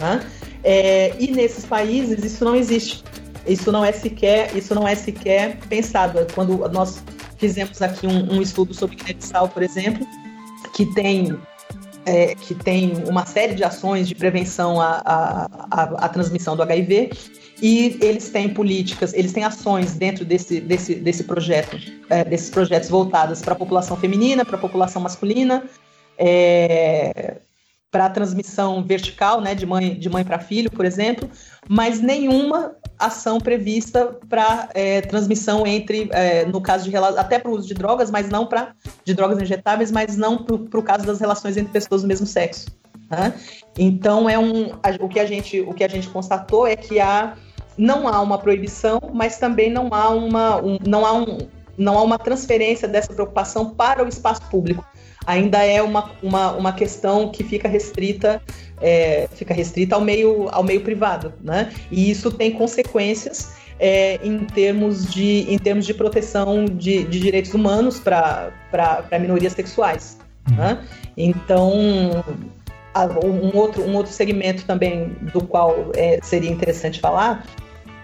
Né? 0.00 0.22
É, 0.64 1.12
e 1.18 1.30
nesses 1.30 1.66
países 1.66 2.24
isso 2.24 2.42
não 2.42 2.56
existe. 2.56 3.04
Isso 3.46 3.72
não 3.72 3.84
é 3.84 3.92
sequer, 3.92 4.56
isso 4.56 4.74
não 4.74 4.86
é 4.86 4.94
sequer 4.94 5.58
pensado. 5.68 6.26
Quando 6.34 6.56
nós 6.68 7.02
fizemos 7.38 7.80
aqui 7.80 8.06
um, 8.06 8.34
um 8.34 8.42
estudo 8.42 8.74
sobre 8.74 8.96
Guiné-Bissau, 8.96 9.48
por 9.48 9.62
exemplo, 9.62 10.06
que 10.74 10.86
tem 10.94 11.38
é, 12.06 12.34
que 12.34 12.54
tem 12.54 12.94
uma 13.06 13.26
série 13.26 13.54
de 13.54 13.62
ações 13.62 14.08
de 14.08 14.14
prevenção 14.14 14.80
à, 14.80 15.02
à, 15.04 15.48
à, 15.70 15.82
à, 16.04 16.08
transmissão 16.08 16.56
do 16.56 16.62
HIV 16.62 17.10
e 17.60 17.98
eles 18.00 18.30
têm 18.30 18.48
políticas, 18.48 19.12
eles 19.12 19.32
têm 19.32 19.44
ações 19.44 19.94
dentro 19.94 20.24
desse, 20.24 20.60
desse, 20.60 20.94
desse 20.94 21.24
projeto, 21.24 21.78
é, 22.08 22.24
desses 22.24 22.48
projetos 22.48 22.88
voltados 22.88 23.42
para 23.42 23.52
a 23.52 23.56
população 23.56 23.96
feminina, 23.96 24.44
para 24.44 24.56
a 24.56 24.60
população 24.60 25.02
masculina, 25.02 25.62
é, 26.16 27.36
para 27.90 28.06
a 28.06 28.10
transmissão 28.10 28.82
vertical, 28.82 29.40
né, 29.40 29.54
de 29.54 29.66
mãe, 29.66 29.94
de 29.98 30.08
mãe 30.08 30.24
para 30.24 30.38
filho, 30.38 30.70
por 30.70 30.84
exemplo, 30.84 31.28
mas 31.68 32.00
nenhuma 32.00 32.76
ação 33.00 33.38
prevista 33.38 34.16
para 34.28 34.68
é, 34.74 35.00
transmissão 35.00 35.66
entre, 35.66 36.08
é, 36.12 36.44
no 36.44 36.60
caso 36.60 36.88
de 36.88 36.96
até 36.96 37.38
para 37.38 37.50
o 37.50 37.54
uso 37.54 37.66
de 37.66 37.74
drogas, 37.74 38.10
mas 38.10 38.28
não 38.28 38.46
para 38.46 38.74
de 39.04 39.14
drogas 39.14 39.40
injetáveis, 39.40 39.90
mas 39.90 40.16
não 40.16 40.44
para 40.44 40.78
o 40.78 40.82
caso 40.82 41.06
das 41.06 41.18
relações 41.18 41.56
entre 41.56 41.72
pessoas 41.72 42.02
do 42.02 42.08
mesmo 42.08 42.26
sexo. 42.26 42.66
Né? 43.10 43.34
Então 43.78 44.28
é 44.28 44.38
um, 44.38 44.72
o 45.00 45.08
que 45.08 45.18
a 45.18 45.26
gente 45.26 45.60
o 45.60 45.74
que 45.74 45.82
a 45.82 45.88
gente 45.88 46.08
constatou 46.08 46.66
é 46.66 46.76
que 46.76 47.00
há 47.00 47.34
não 47.76 48.06
há 48.06 48.20
uma 48.20 48.38
proibição, 48.38 49.00
mas 49.12 49.38
também 49.38 49.70
não 49.70 49.88
há 49.92 50.10
uma 50.10 50.56
um, 50.62 50.78
não 50.86 51.04
há 51.04 51.12
um 51.12 51.38
não 51.76 51.98
há 51.98 52.02
uma 52.02 52.18
transferência 52.18 52.86
dessa 52.86 53.12
preocupação 53.12 53.70
para 53.70 54.04
o 54.04 54.08
espaço 54.08 54.42
público 54.50 54.84
ainda 55.30 55.64
é 55.64 55.80
uma, 55.82 56.12
uma, 56.22 56.52
uma 56.52 56.72
questão 56.72 57.30
que 57.30 57.44
fica 57.44 57.68
restrita 57.68 58.42
é, 58.80 59.28
fica 59.34 59.52
restrita 59.52 59.94
ao 59.94 60.00
meio, 60.00 60.48
ao 60.50 60.62
meio 60.62 60.80
privado, 60.80 61.32
né? 61.42 61.70
E 61.90 62.10
isso 62.10 62.30
tem 62.30 62.50
consequências 62.50 63.52
é, 63.78 64.18
em, 64.22 64.38
termos 64.44 65.06
de, 65.10 65.46
em 65.52 65.58
termos 65.58 65.86
de 65.86 65.94
proteção 65.94 66.64
de, 66.64 67.04
de 67.04 67.20
direitos 67.20 67.52
humanos 67.54 68.00
para 68.00 68.52
minorias 69.20 69.52
sexuais. 69.52 70.18
Né? 70.56 70.82
Então, 71.16 71.72
um 73.22 73.56
outro, 73.56 73.82
um 73.82 73.94
outro 73.94 74.12
segmento 74.12 74.64
também 74.64 75.16
do 75.32 75.42
qual 75.42 75.92
é, 75.94 76.18
seria 76.22 76.50
interessante 76.50 77.00
falar 77.00 77.46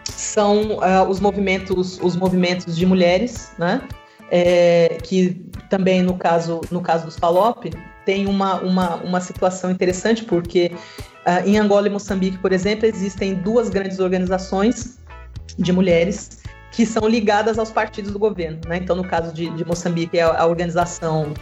são 0.05 0.79
uh, 0.79 1.09
os 1.09 1.18
movimentos 1.18 1.99
os 2.01 2.14
movimentos 2.14 2.77
de 2.77 2.87
mulheres, 2.87 3.51
né? 3.59 3.83
É, 4.31 4.99
que 5.05 5.41
também 5.70 6.03
no 6.03 6.16
caso, 6.16 6.61
no 6.70 6.81
caso 6.81 7.05
dos 7.05 7.18
PALOP, 7.18 7.70
tem 8.05 8.27
uma, 8.27 8.55
uma, 8.61 8.97
uma 8.97 9.20
situação 9.20 9.70
interessante, 9.70 10.24
porque 10.24 10.72
uh, 11.27 11.47
em 11.47 11.59
Angola 11.59 11.89
e 11.89 11.91
Moçambique, 11.91 12.39
por 12.39 12.53
exemplo, 12.53 12.87
existem 12.87 13.35
duas 13.35 13.68
grandes 13.68 13.99
organizações 13.99 14.99
de 15.59 15.72
mulheres 15.72 16.41
que 16.70 16.87
são 16.87 17.09
ligadas 17.09 17.59
aos 17.59 17.70
partidos 17.70 18.12
do 18.12 18.18
governo. 18.18 18.61
Né? 18.66 18.77
Então, 18.77 18.95
no 18.95 19.05
caso 19.05 19.33
de, 19.33 19.51
de 19.51 19.64
Moçambique, 19.64 20.18
é 20.18 20.22
a, 20.22 20.43
a 20.43 20.47
organização 20.47 21.33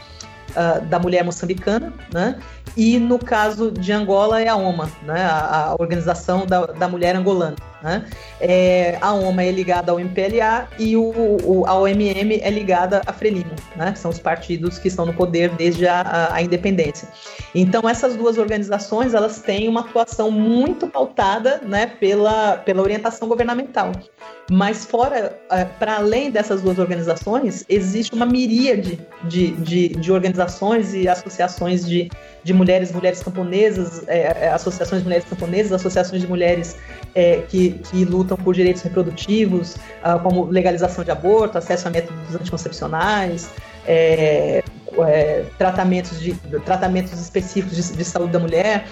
uh, 0.50 0.84
da 0.86 0.98
mulher 0.98 1.24
moçambicana, 1.24 1.92
né? 2.12 2.38
e 2.76 2.98
no 2.98 3.18
caso 3.18 3.70
de 3.70 3.92
Angola 3.92 4.40
é 4.40 4.48
a 4.48 4.56
OMA, 4.56 4.90
né? 5.02 5.24
a, 5.24 5.66
a 5.66 5.76
Organização 5.78 6.46
da, 6.46 6.66
da 6.66 6.88
Mulher 6.88 7.14
Angolana. 7.16 7.56
Né? 7.84 8.02
É, 8.40 8.96
a 9.02 9.12
OMA 9.12 9.44
é 9.44 9.50
ligada 9.50 9.92
ao 9.92 10.00
MPLA 10.00 10.66
e 10.78 10.96
o, 10.96 11.12
o, 11.44 11.66
a 11.66 11.78
OMM 11.78 12.40
é 12.40 12.48
ligada 12.48 13.02
à 13.04 13.12
Frelimo, 13.12 13.54
né? 13.76 13.94
são 13.94 14.10
os 14.10 14.18
partidos 14.18 14.78
que 14.78 14.88
estão 14.88 15.04
no 15.04 15.12
poder 15.12 15.50
desde 15.50 15.86
a, 15.86 16.00
a, 16.00 16.34
a, 16.36 16.42
independência. 16.42 17.06
Então, 17.54 17.86
essas 17.86 18.16
duas 18.16 18.38
organizações 18.38 19.12
elas 19.12 19.42
têm 19.42 19.68
uma 19.68 19.80
atuação 19.80 20.30
muito 20.30 20.86
pautada 20.86 21.60
né, 21.62 21.86
pela, 22.00 22.56
pela 22.56 22.80
orientação 22.80 23.28
governamental. 23.28 23.92
Mas 24.50 24.86
fora, 24.86 25.38
é, 25.50 25.66
para 25.66 25.96
além 25.96 26.30
dessas 26.30 26.62
duas 26.62 26.78
organizações, 26.78 27.66
existe 27.68 28.14
uma 28.14 28.24
miríade 28.24 28.98
de, 29.24 29.50
de, 29.52 29.88
de 29.88 30.10
organizações 30.10 30.94
e 30.94 31.06
associações 31.06 31.86
de, 31.86 32.10
de 32.42 32.54
mulheres, 32.54 32.90
mulheres 32.92 33.22
camponesas, 33.22 34.08
é, 34.08 34.46
é 34.46 34.52
associações 34.52 35.02
de 35.02 35.04
mulheres 35.04 35.26
camponesas, 35.28 35.72
associações 35.72 36.22
de 36.22 36.28
mulheres 36.28 36.78
é, 37.14 37.42
que, 37.48 37.72
que 37.72 38.04
lutam 38.04 38.36
por 38.36 38.54
direitos 38.54 38.82
reprodutivos, 38.82 39.76
uh, 39.76 40.18
como 40.22 40.46
legalização 40.46 41.04
de 41.04 41.10
aborto, 41.10 41.56
acesso 41.56 41.86
a 41.88 41.90
métodos 41.90 42.34
anticoncepcionais, 42.34 43.48
é, 43.86 44.62
é, 44.98 45.44
tratamentos, 45.56 46.20
de, 46.20 46.34
tratamentos 46.64 47.12
específicos 47.20 47.76
de, 47.76 47.96
de 47.96 48.04
saúde 48.04 48.32
da 48.32 48.38
mulher, 48.38 48.86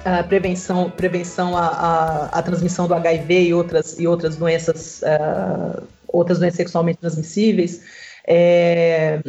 uh, 0.00 0.26
prevenção, 0.28 0.90
prevenção 0.90 1.56
à, 1.56 2.42
transmissão 2.44 2.88
do 2.88 2.94
HIV 2.94 3.48
e 3.48 3.54
outras, 3.54 3.98
e 3.98 4.06
outras 4.06 4.36
doenças, 4.36 5.02
uh, 5.02 5.82
outras 6.08 6.38
doenças 6.38 6.56
sexualmente 6.56 6.98
transmissíveis. 6.98 7.82
É, 8.28 9.20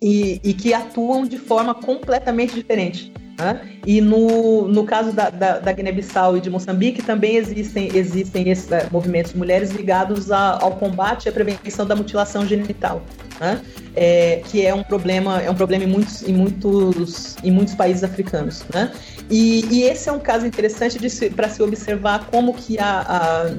e, 0.00 0.40
e, 0.42 0.54
que 0.54 0.72
atuam 0.72 1.26
de 1.26 1.36
forma 1.36 1.74
completamente 1.74 2.54
diferente 2.54 3.12
Né? 3.38 3.60
E 3.86 4.00
no, 4.00 4.66
no 4.66 4.84
caso 4.84 5.12
da, 5.12 5.30
da, 5.30 5.58
da 5.60 5.72
Guiné-Bissau 5.72 6.36
e 6.36 6.40
de 6.40 6.50
Moçambique, 6.50 7.02
também 7.02 7.36
existem, 7.36 7.88
existem 7.94 8.50
esses 8.50 8.68
uh, 8.68 8.90
movimentos 8.90 9.32
de 9.32 9.38
mulheres 9.38 9.70
ligados 9.70 10.32
a, 10.32 10.58
ao 10.60 10.72
combate 10.72 11.26
e 11.26 11.28
à 11.28 11.32
prevenção 11.32 11.86
da 11.86 11.94
mutilação 11.94 12.44
genital, 12.44 13.02
né? 13.40 13.60
é, 13.94 14.42
que 14.44 14.66
é 14.66 14.74
um 14.74 14.82
problema, 14.82 15.40
é 15.40 15.50
um 15.50 15.54
problema 15.54 15.84
em 15.84 15.88
muitos, 15.88 16.22
em 16.22 16.32
muitos, 16.32 17.36
em 17.42 17.50
muitos 17.50 17.74
países 17.74 18.04
africanos. 18.04 18.64
Né? 18.74 18.92
E, 19.30 19.64
e 19.70 19.82
esse 19.84 20.08
é 20.08 20.12
um 20.12 20.20
caso 20.20 20.46
interessante 20.46 20.98
para 21.30 21.48
se 21.48 21.62
observar 21.62 22.26
como 22.26 22.54
que 22.54 22.78
a, 22.78 23.00
a 23.00 23.54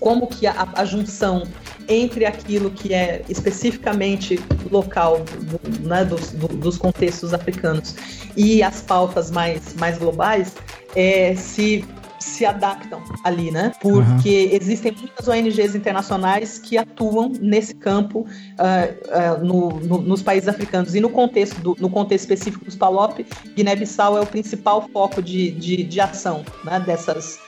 como 0.00 0.26
que 0.26 0.46
a, 0.46 0.66
a, 0.74 0.84
junção 0.86 1.42
entre 1.88 2.24
aquilo 2.24 2.70
que 2.70 2.94
é 2.94 3.22
especificamente 3.28 4.38
local 4.70 5.20
do, 5.20 5.88
né, 5.88 6.04
dos, 6.04 6.32
do, 6.32 6.48
dos, 6.48 6.78
contextos 6.78 7.34
africanos 7.34 7.94
e 8.36 8.62
as 8.62 8.82
pautas 8.82 9.30
mais, 9.30 9.74
mais 9.74 9.98
globais 9.98 10.54
é, 10.94 11.34
se 11.34 11.84
se 12.20 12.44
adaptam 12.44 13.02
ali, 13.24 13.50
né? 13.50 13.72
Porque 13.80 14.48
uhum. 14.50 14.56
existem 14.56 14.92
muitas 14.92 15.26
ONGs 15.26 15.74
internacionais 15.74 16.58
que 16.58 16.76
atuam 16.76 17.32
nesse 17.40 17.74
campo 17.74 18.20
uh, 18.20 19.40
uh, 19.40 19.44
no, 19.44 19.80
no, 19.80 20.02
nos 20.02 20.22
países 20.22 20.48
africanos. 20.48 20.94
E 20.94 21.00
no 21.00 21.08
contexto, 21.08 21.58
do, 21.60 21.76
no 21.80 21.88
contexto 21.88 22.24
específico 22.24 22.64
dos 22.64 22.76
PALOP, 22.76 23.26
Guiné-Bissau 23.56 24.18
é 24.18 24.20
o 24.20 24.26
principal 24.26 24.86
foco 24.92 25.22
de, 25.22 25.50
de, 25.52 25.82
de 25.82 26.00
ação 26.00 26.44
né? 26.62 26.78
dessas 26.80 27.38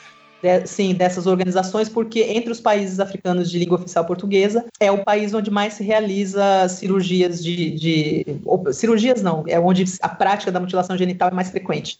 de, 0.42 0.66
sim, 0.66 0.92
dessas 0.92 1.26
organizações, 1.26 1.88
porque 1.88 2.20
entre 2.20 2.50
os 2.50 2.60
países 2.60 2.98
africanos 2.98 3.50
de 3.50 3.58
língua 3.58 3.78
oficial 3.78 4.04
portuguesa 4.04 4.66
é 4.80 4.90
o 4.90 5.04
país 5.04 5.32
onde 5.32 5.50
mais 5.50 5.74
se 5.74 5.84
realiza 5.84 6.68
cirurgias 6.68 7.42
de, 7.42 7.70
de 7.70 8.26
ou, 8.44 8.72
cirurgias 8.72 9.22
não, 9.22 9.44
é 9.46 9.58
onde 9.60 9.84
a 10.00 10.08
prática 10.08 10.50
da 10.50 10.58
mutilação 10.60 10.98
genital 10.98 11.28
é 11.28 11.32
mais 11.32 11.50
frequente. 11.50 11.98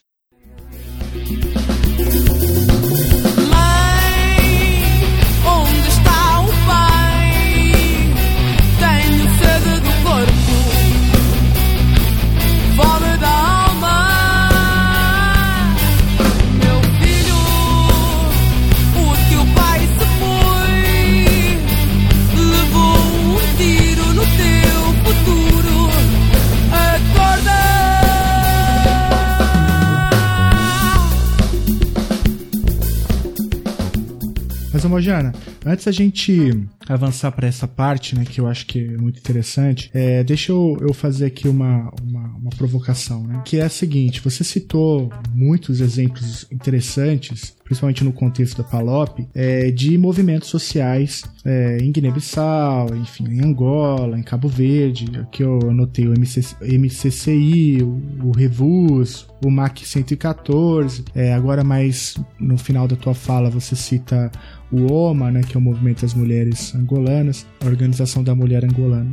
Mojana, 35.03 35.33
antes 35.67 35.89
a 35.89 35.91
gente 35.91 36.57
avançar 36.89 37.33
para 37.33 37.49
essa 37.49 37.67
parte, 37.67 38.15
né, 38.15 38.25
que 38.25 38.41
eu 38.41 38.47
acho 38.47 38.65
que 38.67 38.79
é 38.79 38.97
muito 38.97 39.19
interessante, 39.19 39.91
é, 39.93 40.23
deixa 40.23 40.53
eu, 40.53 40.77
eu 40.81 40.95
fazer 40.95 41.27
aqui 41.27 41.49
uma, 41.49 41.93
uma, 42.01 42.37
uma, 42.37 42.51
provocação, 42.51 43.27
né, 43.27 43.43
que 43.45 43.57
é 43.57 43.63
a 43.63 43.69
seguinte: 43.69 44.21
você 44.21 44.45
citou 44.45 45.13
muitos 45.35 45.81
exemplos 45.81 46.47
interessantes, 46.53 47.53
principalmente 47.65 48.05
no 48.05 48.13
contexto 48.13 48.59
da 48.59 48.65
Palop, 48.65 49.19
é, 49.35 49.73
de 49.73 49.99
movimentos 49.99 50.49
sociais 50.49 51.25
é, 51.45 51.79
em 51.79 51.91
Guiné-Bissau, 51.91 52.95
enfim, 52.95 53.25
em 53.29 53.45
Angola, 53.45 54.17
em 54.17 54.23
Cabo 54.23 54.47
Verde. 54.47 55.07
Aqui 55.19 55.43
eu 55.43 55.59
anotei 55.69 56.07
o 56.07 56.15
MC, 56.15 56.55
MCCI, 56.61 57.83
o, 57.83 58.29
o 58.29 58.33
Revus, 58.33 59.27
o 59.45 59.51
MAC 59.51 59.85
114. 59.85 61.05
É, 61.15 61.35
agora, 61.35 61.65
mais 61.65 62.17
no 62.39 62.57
final 62.57 62.87
da 62.87 62.95
tua 62.95 63.15
fala, 63.15 63.51
você 63.51 63.75
cita 63.75 64.31
o 64.73 64.91
OMA, 64.91 65.31
né, 65.31 65.43
que 65.43 65.57
é 65.57 65.59
o 65.59 65.61
Movimento 65.61 66.03
das 66.03 66.15
Mulheres 66.15 66.75
Angolanas, 66.75 67.47
a 67.61 67.67
Organização 67.67 68.25
da 68.25 68.35
Mulher 68.35 68.65
Angolana. 68.65 69.11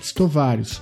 Estou 0.00 0.28
vários. 0.28 0.80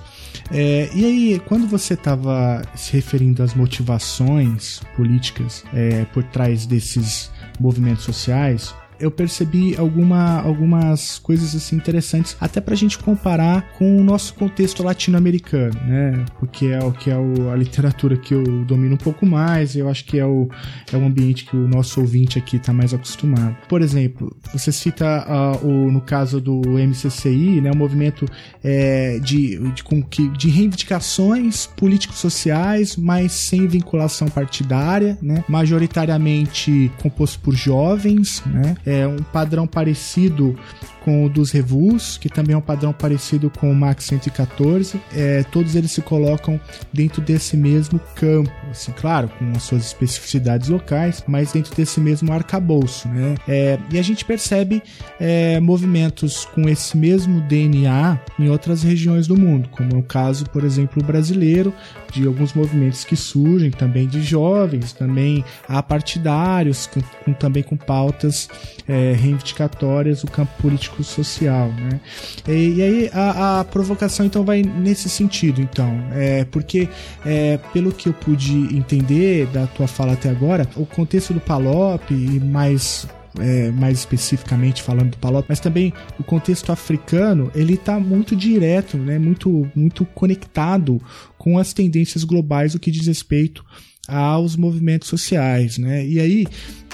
É, 0.51 0.89
e 0.93 1.05
aí, 1.05 1.41
quando 1.47 1.67
você 1.67 1.95
estava 1.95 2.61
se 2.75 2.93
referindo 2.93 3.41
às 3.41 3.55
motivações 3.55 4.81
políticas 4.95 5.63
é, 5.73 6.05
por 6.05 6.23
trás 6.23 6.65
desses 6.65 7.31
movimentos 7.59 8.03
sociais, 8.03 8.73
eu 8.99 9.09
percebi 9.11 9.75
alguma, 9.77 10.41
algumas 10.41 11.19
coisas 11.19 11.55
assim 11.55 11.75
interessantes, 11.75 12.35
até 12.39 12.59
para 12.59 12.73
a 12.73 12.77
gente 12.77 12.97
comparar 12.97 13.73
com 13.77 13.97
o 13.97 14.03
nosso 14.03 14.33
contexto 14.33 14.83
latino-americano, 14.83 15.79
né? 15.85 16.25
Porque 16.39 16.67
é 16.67 16.83
o 16.83 16.91
que 16.91 17.09
é 17.09 17.17
o, 17.17 17.49
a 17.51 17.55
literatura 17.55 18.17
que 18.17 18.33
eu 18.33 18.43
domino 18.65 18.95
um 18.95 18.97
pouco 18.97 19.25
mais, 19.25 19.75
eu 19.75 19.89
acho 19.89 20.05
que 20.05 20.19
é 20.19 20.25
o, 20.25 20.49
é 20.91 20.97
o 20.97 21.05
ambiente 21.05 21.45
que 21.45 21.55
o 21.55 21.67
nosso 21.67 22.01
ouvinte 22.01 22.37
aqui 22.37 22.57
está 22.57 22.73
mais 22.73 22.93
acostumado. 22.93 23.55
Por 23.67 23.81
exemplo, 23.81 24.35
você 24.51 24.71
cita 24.71 25.25
uh, 25.27 25.65
o, 25.65 25.91
no 25.91 26.01
caso 26.01 26.41
do 26.41 26.61
MCCI, 26.61 27.61
né, 27.61 27.71
o 27.71 27.77
movimento 27.77 28.25
é, 28.63 29.19
de, 29.19 29.57
de, 29.73 29.83
com 29.83 30.01
que, 30.03 30.27
de 30.29 30.49
reivindicações 30.49 31.65
políticos-sociais, 31.65 32.95
mas 32.95 33.31
sem 33.31 33.67
vinculação 33.67 34.27
partidária, 34.27 35.17
né? 35.21 35.43
majoritariamente 35.47 36.91
composto 37.01 37.39
por 37.39 37.55
jovens, 37.55 38.43
né? 38.45 38.75
É 38.89 39.07
um 39.07 39.17
padrão 39.17 39.67
parecido 39.67 40.57
com 41.03 41.25
o 41.25 41.29
dos 41.29 41.51
Revus, 41.51 42.17
que 42.17 42.29
também 42.29 42.53
é 42.53 42.57
um 42.57 42.61
padrão 42.61 42.93
parecido 42.93 43.49
com 43.49 43.71
o 43.71 43.75
Max 43.75 44.05
114. 44.05 44.99
É, 45.13 45.43
todos 45.43 45.75
eles 45.75 45.91
se 45.91 46.01
colocam 46.01 46.59
dentro 46.91 47.21
desse 47.21 47.55
mesmo 47.55 47.99
campo, 48.15 48.51
assim, 48.69 48.91
claro, 48.91 49.29
com 49.29 49.51
as 49.51 49.63
suas 49.63 49.85
especificidades 49.85 50.69
locais, 50.69 51.23
mas 51.27 51.51
dentro 51.51 51.75
desse 51.75 51.99
mesmo 51.99 52.31
arcabouço, 52.31 53.07
né? 53.07 53.35
É, 53.47 53.77
e 53.91 53.97
a 53.97 54.01
gente 54.01 54.25
percebe 54.25 54.81
é, 55.19 55.59
movimentos 55.59 56.45
com 56.45 56.67
esse 56.67 56.97
mesmo 56.97 57.41
DNA 57.41 58.19
em 58.37 58.49
outras 58.49 58.83
regiões 58.83 59.27
do 59.27 59.37
mundo, 59.37 59.69
como 59.69 59.89
no 59.95 60.03
caso, 60.03 60.45
por 60.49 60.63
exemplo, 60.63 61.03
brasileiro, 61.03 61.73
de 62.11 62.25
alguns 62.25 62.53
movimentos 62.53 63.03
que 63.03 63.15
surgem 63.15 63.71
também 63.71 64.07
de 64.07 64.21
jovens, 64.21 64.93
também 64.93 65.43
há 65.67 65.81
partidários, 65.81 66.87
com, 66.87 67.01
com 67.23 67.33
também 67.33 67.63
com 67.63 67.77
pautas 67.77 68.49
é, 68.87 69.13
reivindicatórias 69.13 70.23
do 70.23 70.31
campo 70.31 70.51
político 70.61 70.88
social, 71.03 71.69
né? 71.69 71.99
E, 72.47 72.75
e 72.75 72.81
aí 72.81 73.09
a, 73.13 73.59
a, 73.59 73.63
provocação 73.63 74.25
então 74.25 74.43
vai 74.43 74.61
nesse 74.61 75.09
sentido, 75.09 75.61
então, 75.61 75.89
é, 76.11 76.45
porque 76.45 76.87
é, 77.25 77.57
pelo 77.73 77.91
que 77.91 78.09
eu 78.09 78.13
pude 78.13 78.75
entender 78.75 79.47
da 79.47 79.67
tua 79.67 79.87
fala 79.87 80.13
até 80.13 80.29
agora, 80.29 80.67
o 80.75 80.85
contexto 80.85 81.33
do 81.33 81.39
Palop 81.39 82.11
e 82.11 82.39
mais 82.39 83.07
é, 83.37 83.71
mais 83.71 83.99
especificamente 83.99 84.81
falando 84.81 85.11
do 85.11 85.17
Palop, 85.17 85.45
mas 85.47 85.59
também 85.59 85.93
o 86.19 86.23
contexto 86.23 86.71
africano, 86.71 87.51
ele 87.53 87.75
está 87.75 87.99
muito 87.99 88.35
direto, 88.35 88.97
né, 88.97 89.19
muito, 89.19 89.69
muito 89.75 90.03
conectado 90.05 91.01
com 91.37 91.57
as 91.57 91.73
tendências 91.73 92.23
globais 92.23 92.73
o 92.73 92.79
que 92.79 92.91
diz 92.91 93.05
respeito 93.07 93.63
aos 94.07 94.55
movimentos 94.55 95.07
sociais, 95.07 95.77
né? 95.77 96.05
E 96.05 96.19
aí, 96.19 96.47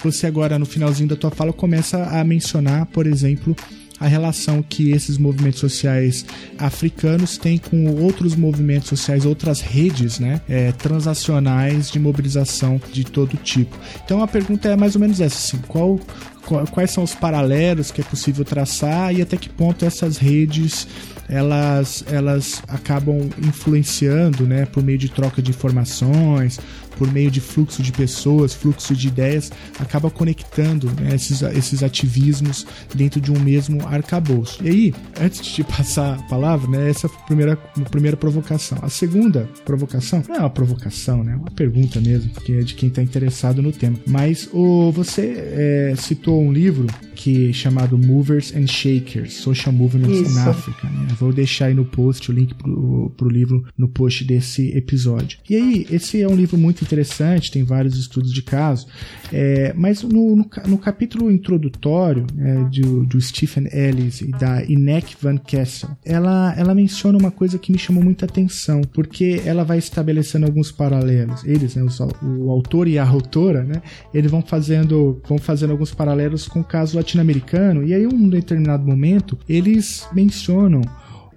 você 0.04 0.28
agora 0.28 0.60
no 0.60 0.66
finalzinho 0.66 1.08
da 1.08 1.16
tua 1.16 1.32
fala 1.32 1.54
começa 1.54 2.04
a 2.04 2.24
mencionar, 2.26 2.86
por 2.88 3.08
exemplo, 3.08 3.56
a 4.00 4.08
relação 4.08 4.62
que 4.62 4.92
esses 4.92 5.18
movimentos 5.18 5.60
sociais 5.60 6.26
africanos 6.58 7.38
têm 7.38 7.58
com 7.58 7.88
outros 8.02 8.36
movimentos 8.36 8.90
sociais, 8.90 9.26
outras 9.26 9.62
redes 9.62 10.20
né, 10.20 10.42
é, 10.50 10.72
transacionais 10.74 11.90
de 11.90 12.00
mobilização 12.00 12.80
de 12.92 13.06
todo 13.06 13.38
tipo. 13.38 13.76
Então 14.04 14.22
a 14.22 14.28
pergunta 14.28 14.68
é 14.68 14.76
mais 14.76 14.96
ou 14.96 15.02
menos 15.02 15.22
essa: 15.22 15.36
assim, 15.36 15.64
qual, 15.68 16.00
qual, 16.46 16.68
quais 16.68 16.92
são 16.92 17.04
os 17.04 17.16
paralelos 17.16 17.92
que 17.92 18.02
é 18.02 18.04
possível 18.04 18.44
traçar 18.44 19.16
e 19.16 19.22
até 19.22 19.38
que 19.38 19.50
ponto 19.50 19.86
essas 19.86 20.18
redes 20.18 20.88
elas, 21.28 22.04
elas 22.08 22.62
acabam 22.68 23.30
influenciando 23.40 24.46
né, 24.46 24.66
por 24.66 24.84
meio 24.84 24.98
de 24.98 25.10
troca 25.10 25.42
de 25.42 25.52
informações, 25.52 26.60
por 26.98 27.12
meio 27.12 27.30
de 27.30 27.42
fluxo 27.42 27.82
de 27.82 27.92
pessoas, 27.92 28.54
fluxo 28.54 28.96
de 28.96 29.08
ideias, 29.08 29.52
acaba 29.80 30.10
conectando 30.10 30.88
né, 31.00 31.16
esses, 31.16 31.42
esses 31.42 31.84
ativismos 31.84 32.66
dentro 32.94 33.20
de 33.20 33.32
um 33.32 33.40
mesmo 33.40 33.86
arcabouço. 33.88 34.64
E 34.64 34.70
aí, 34.70 34.94
antes 35.20 35.42
de 35.42 35.54
te 35.54 35.64
passar 35.64 36.16
a 36.16 36.24
palavra, 36.24 36.70
né, 36.70 36.90
essa 36.90 37.08
foi 37.08 37.20
a 37.22 37.26
primeira, 37.26 37.54
a 37.54 37.90
primeira 37.90 38.18
provocação. 38.18 38.78
A 38.82 38.90
segunda 38.90 39.50
provocação, 39.64 40.24
não 40.28 40.36
é 40.36 40.40
uma 40.40 40.50
provocação, 40.50 41.24
né, 41.24 41.34
é 41.34 41.36
uma 41.36 41.52
pergunta 41.52 42.00
mesmo, 42.00 42.30
porque 42.32 42.54
é 42.54 42.62
de 42.62 42.74
quem 42.76 42.90
está 42.90 43.02
interessado 43.02 43.62
no 43.62 43.72
tema. 43.72 43.98
Mas 44.06 44.50
o, 44.54 44.92
você 44.92 45.34
é, 45.38 45.96
citou 45.98 46.42
um 46.42 46.52
livro 46.52 46.88
que 47.16 47.50
é 47.50 47.54
chamado 47.54 47.98
Movers 47.98 48.54
and 48.56 48.68
Shakers, 48.68 49.34
Social 49.34 49.74
Movements 49.74 50.28
Isso. 50.28 50.38
in 50.38 50.42
Africa. 50.42 50.88
Né? 50.88 51.08
vou 51.20 51.34
deixar 51.34 51.68
aí 51.68 51.74
no 51.74 51.86
post 51.86 52.30
o 52.30 52.34
link 52.34 52.54
pro, 52.54 53.12
pro 53.16 53.30
livro 53.30 53.66
no 53.78 53.88
post 53.88 54.24
desse 54.24 54.70
episódio. 54.78 55.40
E 55.50 55.56
aí, 55.56 55.88
esse 55.90 56.22
é 56.22 56.28
um 56.28 56.36
livro 56.36 56.58
muito 56.58 56.85
interessante, 56.86 57.52
tem 57.52 57.64
vários 57.64 57.98
estudos 57.98 58.32
de 58.32 58.42
caso, 58.42 58.88
é, 59.34 59.74
mas 59.76 60.04
no, 60.04 60.36
no, 60.36 60.50
no, 60.68 60.78
capítulo 60.78 61.32
introdutório 61.32 62.26
é, 62.38 62.56
do, 62.70 63.06
do, 63.06 63.20
Stephen 63.20 63.68
Ellis 63.72 64.22
e 64.22 64.32
da 64.32 64.64
Inek 64.64 65.16
Van 65.20 65.38
Kessel, 65.38 65.90
ela, 66.06 66.54
ela 66.58 66.76
menciona 66.76 67.18
uma 67.18 67.32
coisa 67.32 67.58
que 67.58 67.72
me 67.72 67.78
chamou 67.78 68.04
muita 68.04 68.26
atenção, 68.26 68.82
porque 68.94 69.42
ela 69.46 69.64
vai 69.64 69.78
estabelecendo 69.78 70.46
alguns 70.46 70.72
paralelos. 70.72 71.44
Eles, 71.44 71.76
né, 71.76 71.84
os, 71.84 72.00
o 72.00 72.50
autor 72.52 72.88
e 72.88 73.00
a 73.00 73.08
autora, 73.08 73.64
né, 73.64 73.82
eles 74.14 74.30
vão 74.30 74.42
fazendo, 74.42 75.22
vão 75.28 75.38
fazendo 75.38 75.72
alguns 75.72 75.94
paralelos 75.94 76.48
com 76.48 76.60
o 76.60 76.64
caso 76.64 76.98
latino-americano, 76.98 77.84
e 77.84 77.94
aí, 77.94 78.04
em 78.04 78.08
um 78.08 78.30
determinado 78.30 78.86
momento, 78.86 79.38
eles 79.50 80.08
mencionam 80.14 80.82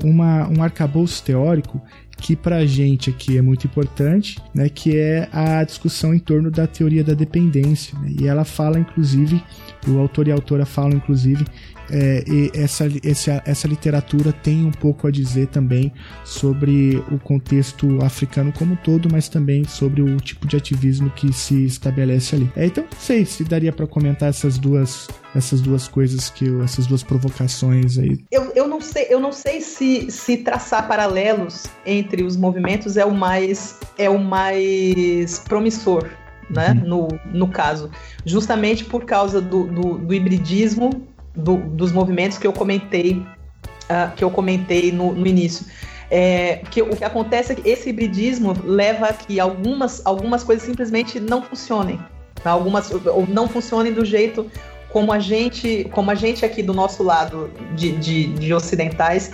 uma, 0.03 0.49
um 0.49 0.63
arcabouço 0.63 1.23
teórico 1.25 1.81
que 2.21 2.37
para 2.37 2.57
a 2.57 2.67
gente 2.67 3.11
aqui 3.11 3.39
é 3.39 3.43
muito 3.43 3.67
importante, 3.67 4.39
né, 4.55 4.69
que 4.69 4.97
é 4.97 5.29
a 5.33 5.63
discussão 5.65 6.13
em 6.13 6.19
torno 6.19 6.51
da 6.51 6.67
teoria 6.67 7.03
da 7.03 7.15
dependência. 7.15 7.99
Né, 8.01 8.17
e 8.21 8.27
ela 8.27 8.45
fala, 8.45 8.79
inclusive, 8.79 9.43
o 9.87 9.99
autor 9.99 10.29
e 10.29 10.33
a 10.33 10.35
autora 10.35 10.67
falam, 10.67 10.97
inclusive, 10.97 11.45
é, 11.91 12.25
essa, 12.55 12.87
essa, 13.05 13.43
essa 13.45 13.69
literatura 13.69 14.33
tem 14.33 14.65
um 14.65 14.71
pouco 14.71 15.07
a 15.07 15.11
dizer 15.11 15.49
também 15.49 15.93
sobre 16.25 17.03
o 17.11 17.19
contexto 17.19 18.03
africano 18.03 18.53
como 18.53 18.75
um 18.75 18.77
todo, 18.77 19.09
mas 19.11 19.29
também 19.29 19.65
sobre 19.65 20.03
o 20.03 20.17
tipo 20.17 20.47
de 20.47 20.57
ativismo 20.57 21.11
que 21.11 21.33
se 21.33 21.65
estabelece 21.65 22.37
ali. 22.37 22.51
É, 22.57 22.67
então, 22.67 22.85
não 22.85 23.01
sei 23.01 23.25
se 23.25 23.45
daria 23.45 23.73
para 23.73 23.87
comentar 23.87 24.29
essas 24.29 24.59
duas 24.59 25.09
essas 25.35 25.61
duas 25.61 25.87
coisas 25.87 26.31
que 26.31 26.47
eu, 26.47 26.63
essas 26.63 26.87
duas 26.87 27.03
provocações 27.03 27.99
aí. 27.99 28.19
Eu, 28.31 28.51
eu 28.55 28.67
não 28.67 28.81
sei, 28.81 29.07
eu 29.11 29.21
não 29.21 29.31
sei 29.31 29.61
se, 29.61 30.11
se 30.11 30.39
traçar 30.39 30.89
paralelos 30.89 31.67
entre 31.85 32.23
os 32.23 32.37
movimentos 32.37 32.97
é 32.97 33.05
o 33.05 33.15
mais 33.15 33.79
é 33.97 34.09
o 34.09 34.19
mais 34.19 35.39
promissor, 35.41 36.09
né? 36.51 36.73
Uhum. 36.83 36.89
No, 36.89 37.09
no 37.33 37.49
caso, 37.49 37.91
justamente 38.25 38.85
por 38.85 39.05
causa 39.05 39.41
do, 39.41 39.65
do, 39.65 39.99
do 39.99 40.15
hibridismo 40.15 41.07
do, 41.39 41.57
dos 41.57 41.93
movimentos 41.93 42.39
que 42.39 42.47
eu 42.47 42.53
comentei, 42.53 43.13
uh, 43.15 44.15
que 44.17 44.23
eu 44.23 44.31
comentei 44.31 44.93
no, 44.93 45.13
no 45.13 45.27
início. 45.27 45.67
É, 46.11 46.63
que 46.71 46.81
o 46.81 46.97
que 46.97 47.05
acontece 47.05 47.53
é 47.53 47.55
que 47.55 47.69
esse 47.69 47.91
hibridismo 47.91 48.57
leva 48.65 49.07
a 49.07 49.13
que 49.13 49.39
algumas, 49.39 50.05
algumas 50.07 50.43
coisas 50.43 50.65
simplesmente 50.65 51.21
não 51.21 51.43
funcionem. 51.43 52.01
Tá? 52.43 52.51
Algumas 52.51 52.91
ou 52.91 53.27
não 53.29 53.47
funcionem 53.47 53.93
do 53.93 54.05
jeito 54.05 54.51
como 54.89 55.13
a 55.13 55.19
gente, 55.19 55.87
como 55.93 56.11
a 56.11 56.15
gente 56.15 56.45
aqui 56.45 56.63
do 56.63 56.73
nosso 56.73 57.03
lado 57.03 57.51
de, 57.75 57.93
de, 57.93 58.27
de 58.29 58.55
ocidentais 58.55 59.33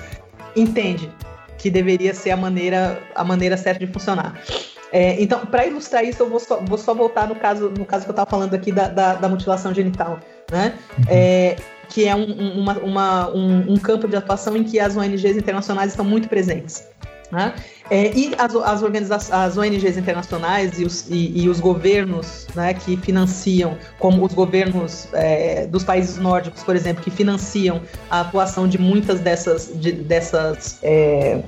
entende 0.57 1.11
que 1.59 1.71
deveria 1.71 2.13
ser 2.13 2.33
a 2.33 2.37
maneira, 2.37 3.01
a 3.15 3.25
maneira 3.25 3.57
certa 3.57 3.87
de 3.87 3.93
funcionar. 3.93 4.41
É, 4.93 5.21
então, 5.21 5.45
para 5.47 5.67
ilustrar 5.67 6.05
isso, 6.05 6.23
eu 6.23 6.29
vou 6.29 6.39
só, 6.39 6.61
vou 6.61 6.79
só, 6.79 6.95
voltar 6.95 7.27
no 7.27 7.35
caso, 7.35 7.69
no 7.71 7.85
caso 7.85 8.05
que 8.05 8.11
eu 8.11 8.13
estava 8.13 8.31
falando 8.31 8.55
aqui 8.55 8.71
da, 8.71 8.87
da, 8.87 9.15
da, 9.15 9.29
mutilação 9.29 9.75
genital. 9.75 10.21
Né? 10.53 10.75
Uhum. 10.99 11.05
É, 11.09 11.57
que 11.89 12.07
é 12.07 12.15
um, 12.15 12.61
uma, 12.61 12.73
uma, 12.79 13.31
um, 13.31 13.73
um, 13.73 13.77
campo 13.77 14.09
de 14.09 14.17
atuação 14.17 14.57
em 14.57 14.65
que 14.65 14.79
as 14.79 14.97
ONGs 14.97 15.37
internacionais 15.37 15.91
estão 15.91 16.05
muito 16.05 16.29
presentes. 16.29 16.87
Né? 17.31 17.53
É, 17.91 18.13
e 18.17 18.33
as, 18.39 18.55
as, 18.55 18.83
organizações, 18.83 19.33
as 19.33 19.57
ONGs 19.57 19.97
internacionais 19.97 20.79
e 20.79 20.85
os, 20.85 21.09
e, 21.11 21.43
e 21.43 21.49
os 21.49 21.59
governos 21.59 22.47
né, 22.55 22.73
que 22.75 22.97
financiam, 22.97 23.77
como 23.99 24.25
os 24.25 24.33
governos 24.33 25.09
é, 25.13 25.67
dos 25.67 25.83
países 25.83 26.17
nórdicos, 26.17 26.63
por 26.63 26.77
exemplo, 26.77 27.03
que 27.03 27.11
financiam 27.11 27.83
a 28.11 28.21
atuação 28.21 28.69
de 28.69 28.79
muitas 28.79 29.21
dessas, 29.21 29.73
de, 29.75 29.93
dessas, 29.93 30.79
é, 30.83 31.43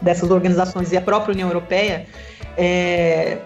dessas 0.00 0.30
organizações 0.30 0.92
e 0.92 0.96
a 0.96 1.00
própria 1.02 1.32
União 1.32 1.48
Europeia, 1.48 2.06
é, 2.56 3.38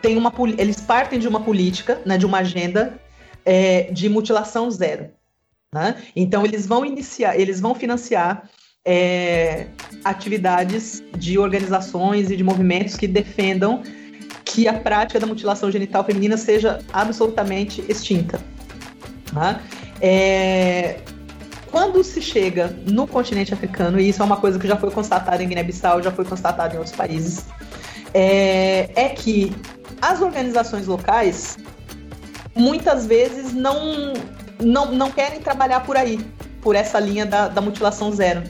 tem 0.00 0.16
uma, 0.16 0.32
eles 0.56 0.80
partem 0.80 1.18
de 1.18 1.28
uma 1.28 1.40
política, 1.40 2.00
né, 2.06 2.16
de 2.16 2.24
uma 2.24 2.38
agenda 2.38 2.94
é, 3.44 3.88
de 3.92 4.08
mutilação 4.08 4.70
zero. 4.70 5.10
Né? 5.74 5.96
Então 6.16 6.44
eles 6.44 6.66
vão 6.66 6.84
iniciar, 6.84 7.38
eles 7.38 7.60
vão 7.60 7.74
financiar 7.74 8.48
é, 8.84 9.66
atividades 10.02 11.02
de 11.18 11.38
organizações 11.38 12.30
e 12.30 12.36
de 12.36 12.42
movimentos 12.42 12.96
que 12.96 13.06
defendam 13.06 13.82
que 14.44 14.66
a 14.66 14.72
prática 14.72 15.20
da 15.20 15.26
mutilação 15.26 15.70
genital 15.70 16.02
feminina 16.04 16.38
seja 16.38 16.78
absolutamente 16.90 17.84
extinta. 17.86 18.40
Né? 19.32 19.60
É, 20.00 21.00
quando 21.70 22.02
se 22.02 22.22
chega 22.22 22.74
no 22.86 23.06
continente 23.06 23.52
africano, 23.52 24.00
e 24.00 24.08
isso 24.08 24.22
é 24.22 24.24
uma 24.24 24.38
coisa 24.38 24.58
que 24.58 24.66
já 24.66 24.76
foi 24.76 24.90
constatada 24.90 25.42
em 25.42 25.48
Guiné-Bissau, 25.48 26.02
já 26.02 26.10
foi 26.10 26.24
constatada 26.24 26.74
em 26.74 26.78
outros 26.78 26.96
países, 26.96 27.44
é, 28.14 28.90
é 28.94 29.10
que 29.10 29.54
as 30.00 30.22
organizações 30.22 30.86
locais 30.86 31.58
muitas 32.54 33.06
vezes 33.06 33.52
não 33.52 34.14
não, 34.60 34.92
não 34.92 35.10
querem 35.10 35.40
trabalhar 35.40 35.80
por 35.80 35.96
aí, 35.96 36.18
por 36.60 36.74
essa 36.74 36.98
linha 36.98 37.24
da, 37.24 37.48
da 37.48 37.60
mutilação 37.60 38.12
zero. 38.12 38.42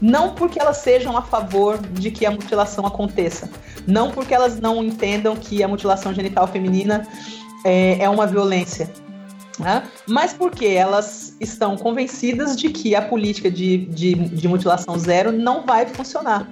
Não 0.00 0.34
porque 0.34 0.60
elas 0.60 0.78
sejam 0.78 1.16
a 1.16 1.22
favor 1.22 1.78
de 1.78 2.10
que 2.10 2.26
a 2.26 2.30
mutilação 2.30 2.84
aconteça, 2.84 3.48
não 3.86 4.10
porque 4.10 4.34
elas 4.34 4.60
não 4.60 4.82
entendam 4.82 5.36
que 5.36 5.62
a 5.62 5.68
mutilação 5.68 6.12
genital 6.12 6.48
feminina 6.48 7.06
é, 7.64 8.02
é 8.02 8.08
uma 8.08 8.26
violência, 8.26 8.90
né? 9.60 9.84
mas 10.08 10.32
porque 10.32 10.66
elas 10.66 11.36
estão 11.40 11.76
convencidas 11.76 12.56
de 12.56 12.70
que 12.70 12.96
a 12.96 13.02
política 13.02 13.48
de, 13.48 13.86
de, 13.86 14.14
de 14.14 14.48
mutilação 14.48 14.98
zero 14.98 15.30
não 15.30 15.64
vai 15.64 15.86
funcionar. 15.86 16.48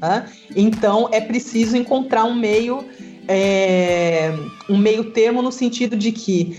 Né? 0.00 0.26
Então 0.54 1.08
é 1.10 1.20
preciso 1.20 1.76
encontrar 1.76 2.24
um 2.24 2.34
meio, 2.34 2.84
é, 3.26 4.30
um 4.68 4.76
meio 4.76 5.10
termo 5.12 5.40
no 5.40 5.52
sentido 5.52 5.96
de 5.96 6.12
que 6.12 6.58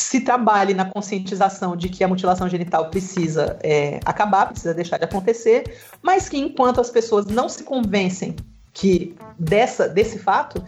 se 0.00 0.20
trabalhe 0.20 0.74
na 0.74 0.84
conscientização 0.84 1.76
de 1.76 1.88
que 1.88 2.02
a 2.02 2.08
mutilação 2.08 2.48
genital 2.48 2.90
precisa 2.90 3.58
é, 3.62 4.00
acabar, 4.04 4.46
precisa 4.46 4.74
deixar 4.74 4.98
de 4.98 5.04
acontecer, 5.04 5.78
mas 6.02 6.28
que 6.28 6.38
enquanto 6.38 6.80
as 6.80 6.90
pessoas 6.90 7.26
não 7.26 7.48
se 7.48 7.64
convencem 7.64 8.34
que 8.72 9.14
dessa, 9.38 9.88
desse 9.88 10.18
fato, 10.18 10.62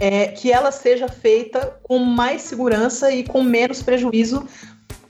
é, 0.00 0.28
que 0.28 0.52
ela 0.52 0.70
seja 0.70 1.08
feita 1.08 1.76
com 1.82 1.98
mais 1.98 2.42
segurança 2.42 3.10
e 3.10 3.24
com 3.24 3.42
menos 3.42 3.82
prejuízo 3.82 4.46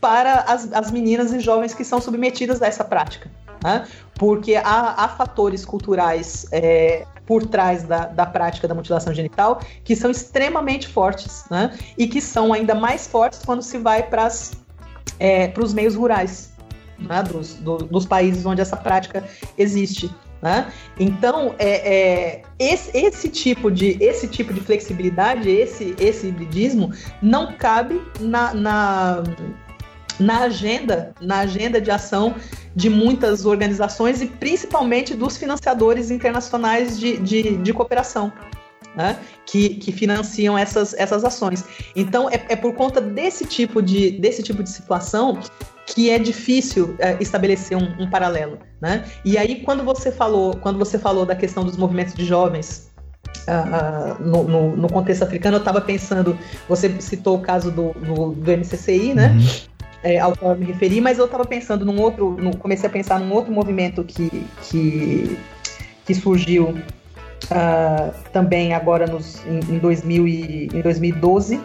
para 0.01 0.41
as, 0.41 0.73
as 0.73 0.91
meninas 0.91 1.33
e 1.33 1.41
jovens 1.41 1.75
que 1.75 1.85
são 1.85 2.01
submetidas 2.01 2.63
a 2.63 2.67
essa 2.67 2.85
prática. 2.85 3.31
Né? 3.63 3.87
Porque 4.15 4.55
há, 4.57 5.05
há 5.05 5.09
fatores 5.09 5.65
culturais 5.65 6.47
é, 6.53 7.05
por 7.29 7.47
trás 7.47 7.83
da, 7.83 8.07
da 8.07 8.25
prática 8.25 8.67
da 8.67 8.75
mutilação 8.75 9.13
genital 9.13 9.61
que 9.85 9.95
são 9.95 10.11
extremamente 10.11 10.89
fortes, 10.89 11.45
né? 11.51 11.79
E 11.99 12.09
que 12.09 12.23
são 12.23 12.55
ainda 12.55 12.75
mais 12.75 13.07
fortes 13.07 13.43
quando 13.45 13.61
se 13.61 13.77
vai 13.77 14.03
para 14.03 14.29
é, 15.21 15.53
os 15.59 15.75
meios 15.75 15.95
rurais, 15.95 16.55
né? 16.99 17.23
dos, 17.23 17.57
do, 17.57 17.77
dos 17.77 18.07
países 18.07 18.47
onde 18.47 18.63
essa 18.63 18.79
prática 18.79 19.23
existe. 19.59 20.11
Né? 20.41 20.73
Então, 20.99 21.55
é, 21.59 21.97
é, 21.97 22.43
esse, 22.59 22.97
esse, 22.97 23.29
tipo 23.29 23.71
de, 23.71 23.99
esse 24.01 24.27
tipo 24.27 24.55
de 24.55 24.61
flexibilidade, 24.61 25.51
esse, 25.51 25.95
esse 25.99 26.29
hibridismo, 26.29 26.95
não 27.21 27.53
cabe 27.55 28.01
na, 28.21 28.55
na, 28.55 29.23
na 30.19 30.41
agenda, 30.41 31.15
na 31.21 31.39
agenda 31.41 31.81
de 31.81 31.91
ação 31.91 32.35
de 32.75 32.91
muitas 32.91 33.45
organizações 33.45 34.21
e 34.21 34.27
principalmente 34.27 35.15
dos 35.15 35.37
financiadores 35.37 36.11
internacionais 36.11 36.99
de, 36.99 37.17
de, 37.19 37.57
de 37.57 37.73
cooperação. 37.73 38.33
Né, 38.97 39.17
que, 39.47 39.77
que, 39.77 39.93
financiam 39.93 40.59
essas, 40.59 40.93
essas 40.95 41.23
ações. 41.23 41.65
Então, 41.95 42.29
é, 42.29 42.45
é, 42.49 42.57
por 42.57 42.75
conta 42.75 43.01
desse 43.01 43.45
tipo 43.45 43.81
de, 43.81 44.13
desse 44.13 44.43
tipo 44.43 44.61
de 44.61 44.71
situação 44.71 45.39
que 45.87 46.11
é 46.11 46.19
difícil 46.19 46.97
é, 46.99 47.17
estabelecer 47.21 47.77
um, 47.77 48.03
um, 48.03 48.11
paralelo. 48.11 48.59
Né? 48.81 49.05
E 49.25 49.39
aí, 49.39 49.63
quando 49.63 49.85
você 49.85 50.11
falou, 50.11 50.57
quando 50.57 50.81
você 50.81 50.99
falou 50.99 51.25
da 51.25 51.37
questão 51.37 51.65
dos 51.65 51.77
movimentos 51.77 52.15
de 52.15 52.25
jovens 52.25 52.91
uh, 53.47 54.21
no, 54.21 54.43
no, 54.43 54.77
no, 54.77 54.89
contexto 54.89 55.23
africano, 55.23 55.59
eu 55.59 55.61
estava 55.61 55.81
pensando, 55.81 56.37
você 56.69 57.01
citou 57.01 57.37
o 57.37 57.41
caso 57.41 57.71
do, 57.71 57.93
do, 57.93 58.33
do 58.33 58.51
MCCI, 58.51 59.15
né? 59.15 59.29
Uhum 59.29 59.78
é, 60.03 60.19
ao 60.19 60.37
qual 60.37 60.53
eu 60.53 60.59
me 60.59 60.67
referi, 60.67 61.01
mas 61.01 61.19
eu 61.19 61.25
estava 61.25 61.45
pensando 61.45 61.85
num 61.85 62.01
outro, 62.01 62.37
no, 62.39 62.57
comecei 62.57 62.89
a 62.89 62.93
pensar 62.93 63.19
num 63.19 63.33
outro 63.33 63.53
movimento 63.53 64.05
que, 64.05 64.31
que, 64.63 65.39
que 66.05 66.15
surgiu 66.15 66.69
uh, 66.69 68.15
também 68.33 68.75
agora 68.75 69.07
nos, 69.07 69.45
em, 69.47 69.75
em, 69.75 69.79
2000 69.79 70.29
e, 70.29 70.69
em 70.73 70.81
2012, 70.81 71.57
uh, 71.57 71.63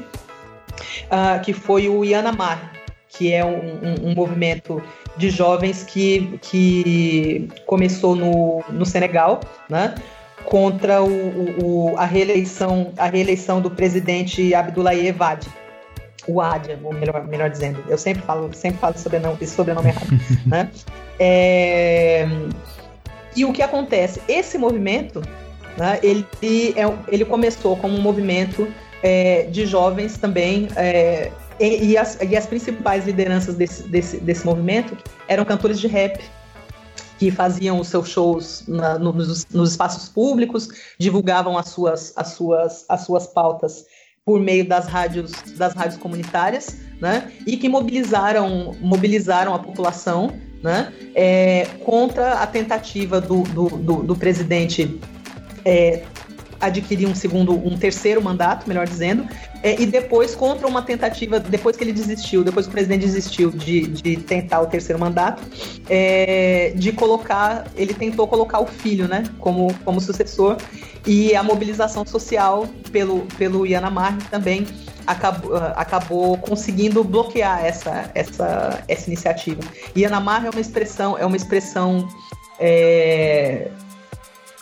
ah, 1.11 1.39
que 1.39 1.53
foi 1.53 1.87
o 1.87 2.03
Yanamar, 2.03 2.71
que 3.07 3.31
é 3.31 3.45
um, 3.45 3.57
um, 3.57 4.09
um, 4.09 4.15
movimento 4.15 4.81
de 5.15 5.29
jovens 5.29 5.83
que, 5.83 6.39
que 6.41 7.47
começou 7.67 8.15
no, 8.15 8.63
no 8.69 8.85
Senegal, 8.85 9.41
né? 9.69 9.93
contra 10.45 11.01
o, 11.01 11.93
o, 11.93 11.97
a 11.97 12.05
reeleição 12.05 12.91
a 12.97 13.05
reeleição 13.05 13.61
do 13.61 13.71
presidente 13.71 14.53
Abdoulaye 14.53 15.09
Wade 15.11 15.47
o 16.27 16.41
Adia, 16.41 16.79
ou 16.83 16.93
melhor, 16.93 17.25
melhor 17.27 17.49
dizendo, 17.49 17.83
eu 17.87 17.97
sempre 17.97 18.23
falo, 18.23 18.53
sempre 18.53 18.79
falo 18.79 18.97
sobrenome, 18.97 19.37
esse 19.41 19.53
sobrenome 19.53 19.89
errado, 19.89 20.07
né? 20.45 20.71
É, 21.19 22.27
e 23.35 23.45
o 23.45 23.53
que 23.53 23.61
acontece? 23.61 24.21
Esse 24.27 24.57
movimento, 24.57 25.21
né, 25.77 25.99
ele, 26.03 26.25
é, 26.75 26.83
ele 27.07 27.25
começou 27.25 27.75
como 27.77 27.95
um 27.95 28.01
movimento 28.01 28.67
é, 29.01 29.43
de 29.43 29.65
jovens 29.65 30.17
também. 30.17 30.67
É, 30.75 31.31
e, 31.59 31.91
e, 31.91 31.97
as, 31.97 32.19
e, 32.21 32.35
as, 32.35 32.45
principais 32.45 33.05
lideranças 33.05 33.55
desse, 33.55 33.83
desse, 33.83 34.17
desse 34.17 34.45
movimento 34.45 34.97
eram 35.27 35.45
cantores 35.45 35.79
de 35.79 35.87
rap, 35.87 36.19
que 37.19 37.29
faziam 37.29 37.79
os 37.79 37.87
seus 37.87 38.09
shows 38.09 38.63
na, 38.67 38.97
nos, 38.97 39.45
nos, 39.47 39.71
espaços 39.71 40.09
públicos, 40.09 40.69
divulgavam 40.97 41.57
as 41.57 41.69
suas, 41.69 42.11
as 42.15 42.29
suas, 42.29 42.85
as 42.89 43.01
suas 43.01 43.27
pautas 43.27 43.85
por 44.25 44.39
meio 44.39 44.65
das 44.65 44.87
rádios, 44.87 45.31
das 45.57 45.73
rádios 45.73 45.97
comunitárias, 45.97 46.77
né? 47.01 47.31
E 47.45 47.57
que 47.57 47.67
mobilizaram, 47.67 48.75
mobilizaram 48.79 49.53
a 49.53 49.59
população, 49.59 50.31
né? 50.61 50.93
É, 51.13 51.67
contra 51.83 52.35
a 52.35 52.47
tentativa 52.47 53.19
do, 53.19 53.43
do, 53.43 53.67
do, 53.69 54.03
do 54.03 54.15
presidente 54.15 54.99
é, 55.65 56.03
adquirir 56.65 57.07
um 57.07 57.15
segundo, 57.15 57.53
um 57.53 57.77
terceiro 57.77 58.21
mandato, 58.21 58.67
melhor 58.67 58.87
dizendo, 58.87 59.27
é, 59.61 59.81
e 59.81 59.85
depois 59.85 60.35
contra 60.35 60.67
uma 60.67 60.81
tentativa, 60.81 61.39
depois 61.39 61.75
que 61.75 61.83
ele 61.83 61.93
desistiu, 61.93 62.43
depois 62.43 62.65
que 62.65 62.69
o 62.69 62.73
presidente 62.73 63.01
desistiu 63.01 63.51
de, 63.51 63.87
de 63.87 64.17
tentar 64.17 64.61
o 64.61 64.67
terceiro 64.67 64.99
mandato, 64.99 65.43
é, 65.89 66.73
de 66.75 66.91
colocar, 66.91 67.65
ele 67.75 67.93
tentou 67.93 68.27
colocar 68.27 68.59
o 68.59 68.65
filho, 68.65 69.07
né, 69.07 69.23
como, 69.39 69.73
como 69.85 69.99
sucessor, 70.01 70.57
e 71.05 71.35
a 71.35 71.43
mobilização 71.43 72.05
social 72.05 72.67
pelo, 72.91 73.21
pelo 73.37 73.65
Yanamar 73.65 74.17
também 74.29 74.65
acabou, 75.05 75.55
acabou 75.55 76.37
conseguindo 76.37 77.03
bloquear 77.03 77.65
essa, 77.65 78.09
essa, 78.15 78.83
essa 78.87 79.07
iniciativa. 79.07 79.61
Yanamar 79.95 80.45
é 80.45 80.49
uma 80.49 80.61
expressão, 80.61 81.17
é 81.17 81.25
uma 81.25 81.35
expressão 81.35 82.07
é, 82.59 83.69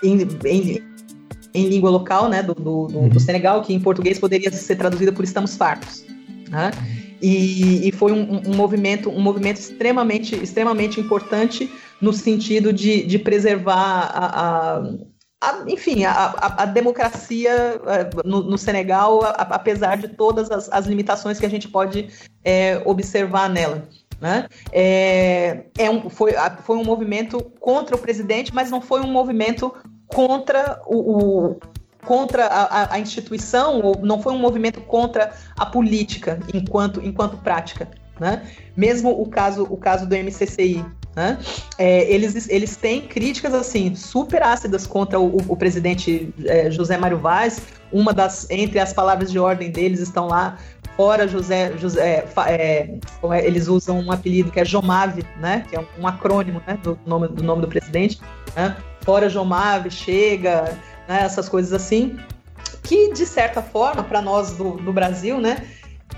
em, 0.03 0.27
em, 0.45 0.90
em 1.53 1.67
língua 1.67 1.89
local, 1.89 2.29
né, 2.29 2.41
do, 2.41 2.53
do, 2.53 2.61
do, 2.63 2.87
do, 2.87 2.97
uhum. 2.99 3.19
Senegal, 3.19 3.61
que 3.61 3.73
em 3.73 3.79
português 3.79 4.19
poderia 4.19 4.51
ser 4.51 4.75
traduzida 4.75 5.11
por 5.11 5.23
estamos 5.23 5.55
fartos. 5.55 6.05
Né? 6.49 6.71
E, 7.21 7.87
e, 7.87 7.91
foi 7.91 8.11
um, 8.11 8.41
um, 8.47 8.55
movimento, 8.55 9.09
um 9.09 9.21
movimento 9.21 9.57
extremamente, 9.57 10.35
extremamente 10.35 10.99
importante 10.99 11.71
no 12.01 12.11
sentido 12.11 12.73
de, 12.73 13.05
de 13.05 13.19
preservar 13.19 13.75
a, 13.75 14.25
a, 14.41 14.83
a 15.39 15.63
enfim, 15.67 16.03
a, 16.03 16.33
a, 16.57 16.65
democracia 16.65 17.51
eh, 17.85 18.09
no, 18.25 18.41
no 18.41 18.57
Senegal, 18.57 19.19
apesar 19.23 19.97
de 19.97 20.07
todas 20.07 20.49
as, 20.49 20.67
as, 20.71 20.87
limitações 20.87 21.39
que 21.39 21.45
a 21.45 21.49
gente 21.49 21.67
pode 21.67 22.09
é, 22.43 22.81
observar 22.85 23.47
nela. 23.47 23.87
Né? 24.19 24.47
É, 24.71 25.65
é 25.77 25.89
um, 25.91 26.09
foi, 26.09 26.33
foi 26.63 26.77
um 26.77 26.83
movimento 26.83 27.39
contra 27.59 27.95
o 27.95 27.99
presidente, 27.99 28.53
mas 28.53 28.71
não 28.71 28.81
foi 28.81 29.01
um 29.01 29.11
movimento 29.11 29.71
contra 30.13 30.81
o, 30.85 30.97
o 30.97 31.59
contra 32.05 32.47
a, 32.47 32.95
a, 32.95 32.99
instituição, 32.99 33.79
ou 33.79 33.99
não 34.01 34.21
foi 34.21 34.33
um 34.33 34.39
movimento 34.39 34.81
contra 34.81 35.31
a 35.55 35.65
política 35.65 36.39
enquanto, 36.53 36.99
enquanto 37.03 37.37
prática. 37.37 37.87
Né? 38.19 38.41
Mesmo 38.75 39.09
o 39.09 39.27
caso, 39.27 39.63
o 39.69 39.77
caso 39.77 40.07
do 40.07 40.15
MCCI. 40.15 40.83
Né? 41.15 41.37
É, 41.77 42.09
eles, 42.11 42.49
eles 42.49 42.75
têm 42.75 43.01
críticas 43.01 43.53
assim 43.53 43.93
super 43.95 44.41
ácidas 44.41 44.87
contra 44.87 45.19
o, 45.19 45.37
o 45.47 45.57
presidente 45.57 46.33
é, 46.45 46.71
José 46.71 46.97
Mário 46.97 47.19
Vaz. 47.19 47.61
Uma 47.91 48.13
das 48.13 48.49
entre 48.49 48.79
as 48.79 48.93
palavras 48.93 49.31
de 49.31 49.37
ordem 49.37 49.69
deles 49.69 49.99
estão 49.99 50.27
lá 50.27 50.57
fora 50.95 51.27
José, 51.27 51.75
José 51.77 52.25
é, 52.47 52.99
é, 53.29 53.45
eles 53.45 53.67
usam 53.67 53.99
um 53.99 54.11
apelido 54.11 54.51
que 54.51 54.59
é 54.59 54.65
Jomave, 54.65 55.25
né? 55.39 55.65
Que 55.69 55.75
é 55.75 55.85
um, 55.99 56.07
acrônimo 56.07 56.61
né? 56.65 56.77
do 56.81 56.97
nome 57.05 57.27
do 57.27 57.43
nome 57.43 57.61
do 57.61 57.67
presidente. 57.67 58.21
Né? 58.55 58.75
Fora 59.01 59.29
Jomave, 59.29 59.89
chega, 59.89 60.77
né, 61.07 61.21
essas 61.23 61.49
coisas 61.49 61.73
assim, 61.73 62.17
que 62.83 63.13
de 63.13 63.25
certa 63.25 63.61
forma, 63.61 64.03
para 64.03 64.21
nós 64.21 64.53
do, 64.53 64.77
do 64.77 64.93
Brasil, 64.93 65.39
né, 65.39 65.67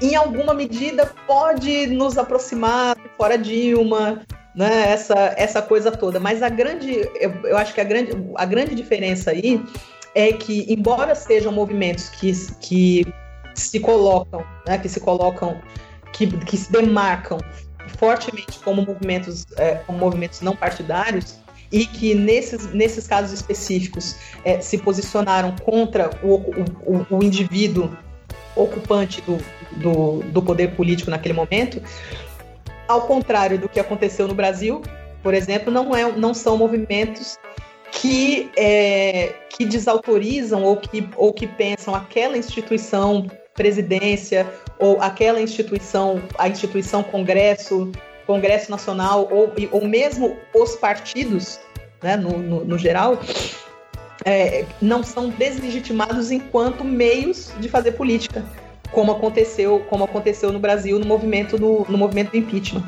em 0.02 0.16
alguma 0.16 0.54
medida 0.54 1.12
pode 1.28 1.88
nos 1.88 2.18
aproximar 2.18 2.98
fora 3.18 3.38
Dilma, 3.38 4.22
né, 4.56 4.92
essa, 4.92 5.34
essa 5.38 5.62
coisa 5.62 5.92
toda. 5.92 6.20
Mas 6.20 6.42
a 6.42 6.50
grande, 6.50 7.10
eu, 7.20 7.32
eu 7.44 7.58
acho 7.58 7.74
que 7.74 7.82
a 7.82 7.84
grande, 7.84 8.12
a 8.36 8.46
grande 8.46 8.76
diferença 8.76 9.32
aí 9.32 9.64
é 10.16 10.32
que, 10.32 10.66
embora 10.72 11.16
sejam 11.16 11.52
movimentos 11.52 12.10
que, 12.10 12.32
que 12.60 13.14
se 13.56 13.80
colocam, 13.80 14.46
né, 14.68 14.78
que 14.78 14.90
se 14.90 15.00
colocam, 15.00 15.60
que, 16.12 16.28
que 16.28 16.58
se 16.58 16.72
demarcam 16.72 17.38
fortemente 17.98 18.60
como 18.60 18.82
movimentos, 18.82 19.46
é, 19.58 19.76
como 19.76 19.98
movimentos 19.98 20.42
não 20.42 20.56
partidários, 20.56 21.38
e 21.74 21.88
que 21.88 22.14
nesses, 22.14 22.72
nesses 22.72 23.08
casos 23.08 23.34
específicos 23.34 24.16
é, 24.46 24.62
se 24.62 24.78
posicionaram 24.78 25.56
contra 25.64 26.12
o, 26.22 26.36
o, 26.36 27.18
o 27.18 27.24
indivíduo 27.24 27.90
ocupante 28.56 29.22
do, 29.22 29.38
do, 29.78 30.20
do, 30.32 30.42
poder 30.44 30.76
político 30.76 31.10
naquele 31.10 31.34
momento, 31.34 31.82
ao 32.88 33.02
contrário 33.08 33.58
do 33.58 33.68
que 33.68 33.80
aconteceu 33.80 34.28
no 34.28 34.36
Brasil, 34.36 34.84
por 35.24 35.34
exemplo, 35.34 35.74
não, 35.74 35.96
é, 35.96 36.12
não 36.12 36.32
são 36.32 36.56
movimentos 36.56 37.40
que, 37.92 38.52
é, 38.56 39.34
que 39.50 39.66
desautorizam 39.66 40.64
ou 40.64 40.78
que, 40.78 41.10
ou 41.18 41.34
que 41.34 41.48
pensam 41.48 41.96
aquela 41.96 42.38
instituição 42.38 43.28
presidência 43.56 44.48
ou 44.78 45.02
aquela 45.02 45.42
instituição, 45.42 46.22
a 46.38 46.48
instituição 46.48 47.02
Congresso 47.02 47.92
Congresso 48.26 48.72
Nacional 48.72 49.28
ou, 49.32 49.52
ou 49.72 49.88
mesmo 49.88 50.38
os 50.54 50.76
partidos, 50.76 51.60
né, 52.02 52.16
no, 52.16 52.38
no, 52.38 52.66
no 52.66 52.78
geral, 52.78 53.20
é, 54.26 54.66
não 54.82 55.04
são 55.04 55.30
deslegitimados 55.30 56.32
enquanto 56.32 56.84
meios 56.84 57.52
de 57.60 57.68
fazer 57.70 57.94
política, 57.94 58.44
como 58.92 59.12
aconteceu, 59.12 59.86
como 59.90 60.04
aconteceu 60.04 60.52
no 60.52 60.60
Brasil 60.60 61.00
no 61.00 61.06
movimento 61.06 61.58
do, 61.58 61.86
no 61.90 61.98
movimento 61.98 62.32
do 62.32 62.38
impeachment. 62.38 62.88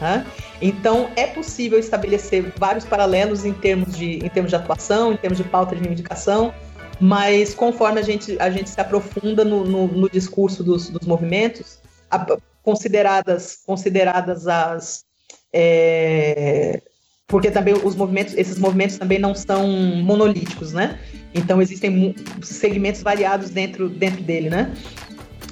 Né? 0.00 0.26
Então 0.60 1.08
é 1.16 1.26
possível 1.26 1.78
estabelecer 1.78 2.52
vários 2.58 2.84
paralelos 2.84 3.44
em 3.44 3.52
termos 3.52 3.96
de, 3.96 4.24
em 4.24 4.28
termos 4.28 4.50
de 4.50 4.56
atuação, 4.56 5.12
em 5.12 5.16
termos 5.16 5.38
de 5.38 5.44
pauta 5.44 5.74
de 5.74 5.80
reivindicação, 5.80 6.52
mas 7.00 7.54
conforme 7.54 8.00
a 8.00 8.02
gente, 8.02 8.36
a 8.38 8.50
gente 8.50 8.70
se 8.70 8.80
aprofunda 8.80 9.44
no, 9.44 9.64
no, 9.64 9.86
no 9.86 10.10
discurso 10.10 10.62
dos, 10.62 10.88
dos 10.88 11.06
movimentos, 11.06 11.78
a, 12.10 12.24
consideradas, 12.66 13.60
consideradas 13.64 14.48
as. 14.48 15.04
É, 15.52 16.82
porque 17.28 17.50
também 17.50 17.74
os 17.74 17.94
movimentos, 17.94 18.34
esses 18.36 18.58
movimentos 18.58 18.98
também 18.98 19.20
não 19.20 19.34
são 19.34 19.68
monolíticos, 20.02 20.72
né? 20.72 20.98
Então 21.32 21.62
existem 21.62 22.14
segmentos 22.42 23.02
variados 23.02 23.50
dentro, 23.50 23.88
dentro 23.88 24.22
dele, 24.22 24.50
né? 24.50 24.74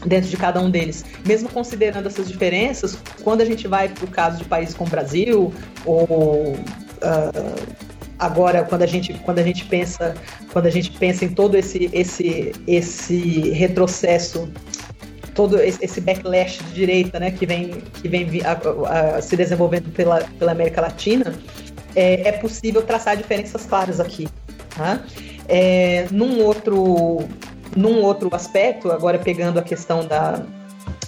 Dentro 0.05 0.29
de 0.29 0.37
cada 0.37 0.61
um 0.61 0.69
deles. 0.69 1.05
Mesmo 1.25 1.49
considerando 1.49 2.07
essas 2.07 2.29
diferenças, 2.29 2.99
quando 3.23 3.43
a 3.43 3.45
gente 3.45 3.69
vai 3.69 3.89
para 3.89 4.05
o 4.05 4.09
caso 4.09 4.39
de 4.39 4.45
países 4.45 4.75
como 4.75 4.89
o 4.89 4.91
Brasil, 4.91 5.55
ou 5.85 6.53
uh, 6.55 7.77
agora 8.19 8.65
quando 8.65 8.83
a 8.83 8.87
gente, 8.87 9.15
quando 9.25 9.39
a 9.39 9.43
gente 9.43 9.65
pensa, 9.67 10.15
quando 10.53 10.67
a 10.67 10.71
gente 10.71 10.91
pensa 10.93 11.25
em 11.25 11.29
todo 11.29 11.57
esse, 11.57 11.89
esse, 11.93 12.53
esse 12.67 13.51
retrocesso 13.51 14.49
todo 15.35 15.61
esse 15.61 16.01
backlash 16.01 16.63
de 16.65 16.75
direita, 16.75 17.19
né, 17.19 17.31
que 17.31 17.45
vem, 17.45 17.83
que 18.01 18.09
vem 18.09 18.29
a, 18.45 19.17
a, 19.17 19.23
se 19.23 19.37
desenvolvendo 19.37 19.93
pela, 19.93 20.21
pela 20.39 20.53
América 20.53 20.81
Latina, 20.81 21.35
é, 21.97 22.29
é 22.29 22.33
possível 22.33 22.83
traçar 22.83 23.17
diferenças 23.17 23.67
claras 23.67 24.01
aqui. 24.01 24.29
Tá? 24.77 25.01
É, 25.49 26.07
num, 26.11 26.41
outro, 26.43 27.19
num 27.77 28.03
outro 28.03 28.35
aspecto, 28.35 28.91
agora 28.91 29.19
pegando 29.19 29.59
a 29.59 29.63
questão 29.63 30.07
da, 30.07 30.43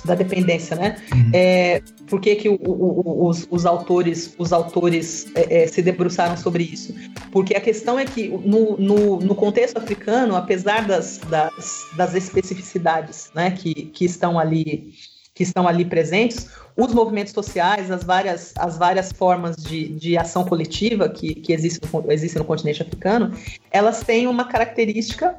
da 0.07 0.15
dependência, 0.15 0.77
né? 0.77 0.97
Uhum. 1.13 1.31
É, 1.33 1.83
por 2.09 2.21
que, 2.21 2.37
que 2.37 2.49
o, 2.49 2.55
o, 2.55 3.29
os, 3.29 3.47
os, 3.51 3.67
autores, 3.67 4.35
os 4.39 4.53
autores 4.53 5.27
é, 5.35 5.63
é, 5.63 5.67
se 5.67 5.83
debruçaram 5.83 6.37
sobre 6.37 6.63
isso? 6.65 6.95
Porque 7.33 7.55
a 7.55 7.61
questão 7.61 7.99
é 7.99 8.05
que 8.05 8.29
no, 8.29 8.77
no, 8.77 9.21
no 9.21 9.35
contexto 9.35 9.77
africano, 9.77 10.37
apesar 10.37 10.87
das, 10.87 11.19
das, 11.29 11.87
das, 11.97 12.15
especificidades 12.15 13.31
né, 13.35 13.51
que, 13.51 13.75
que 13.75 14.05
estão 14.05 14.39
ali 14.39 14.95
que 15.35 15.43
estão 15.43 15.69
ali 15.69 15.85
presentes, 15.85 16.49
os 16.75 16.95
movimentos 16.95 17.35
sociais, 17.35 17.91
as 17.91 18.03
várias, 18.03 18.55
as 18.57 18.79
várias 18.79 19.13
formas 19.13 19.55
de, 19.55 19.89
de 19.89 20.17
ação 20.17 20.47
coletiva 20.47 21.11
que, 21.11 21.35
que 21.35 21.53
existem, 21.53 21.87
no, 21.93 22.11
existem 22.11 22.41
no 22.41 22.47
continente 22.47 22.81
africano, 22.81 23.37
elas 23.71 24.01
têm 24.01 24.27
uma 24.27 24.47
característica 24.47 25.39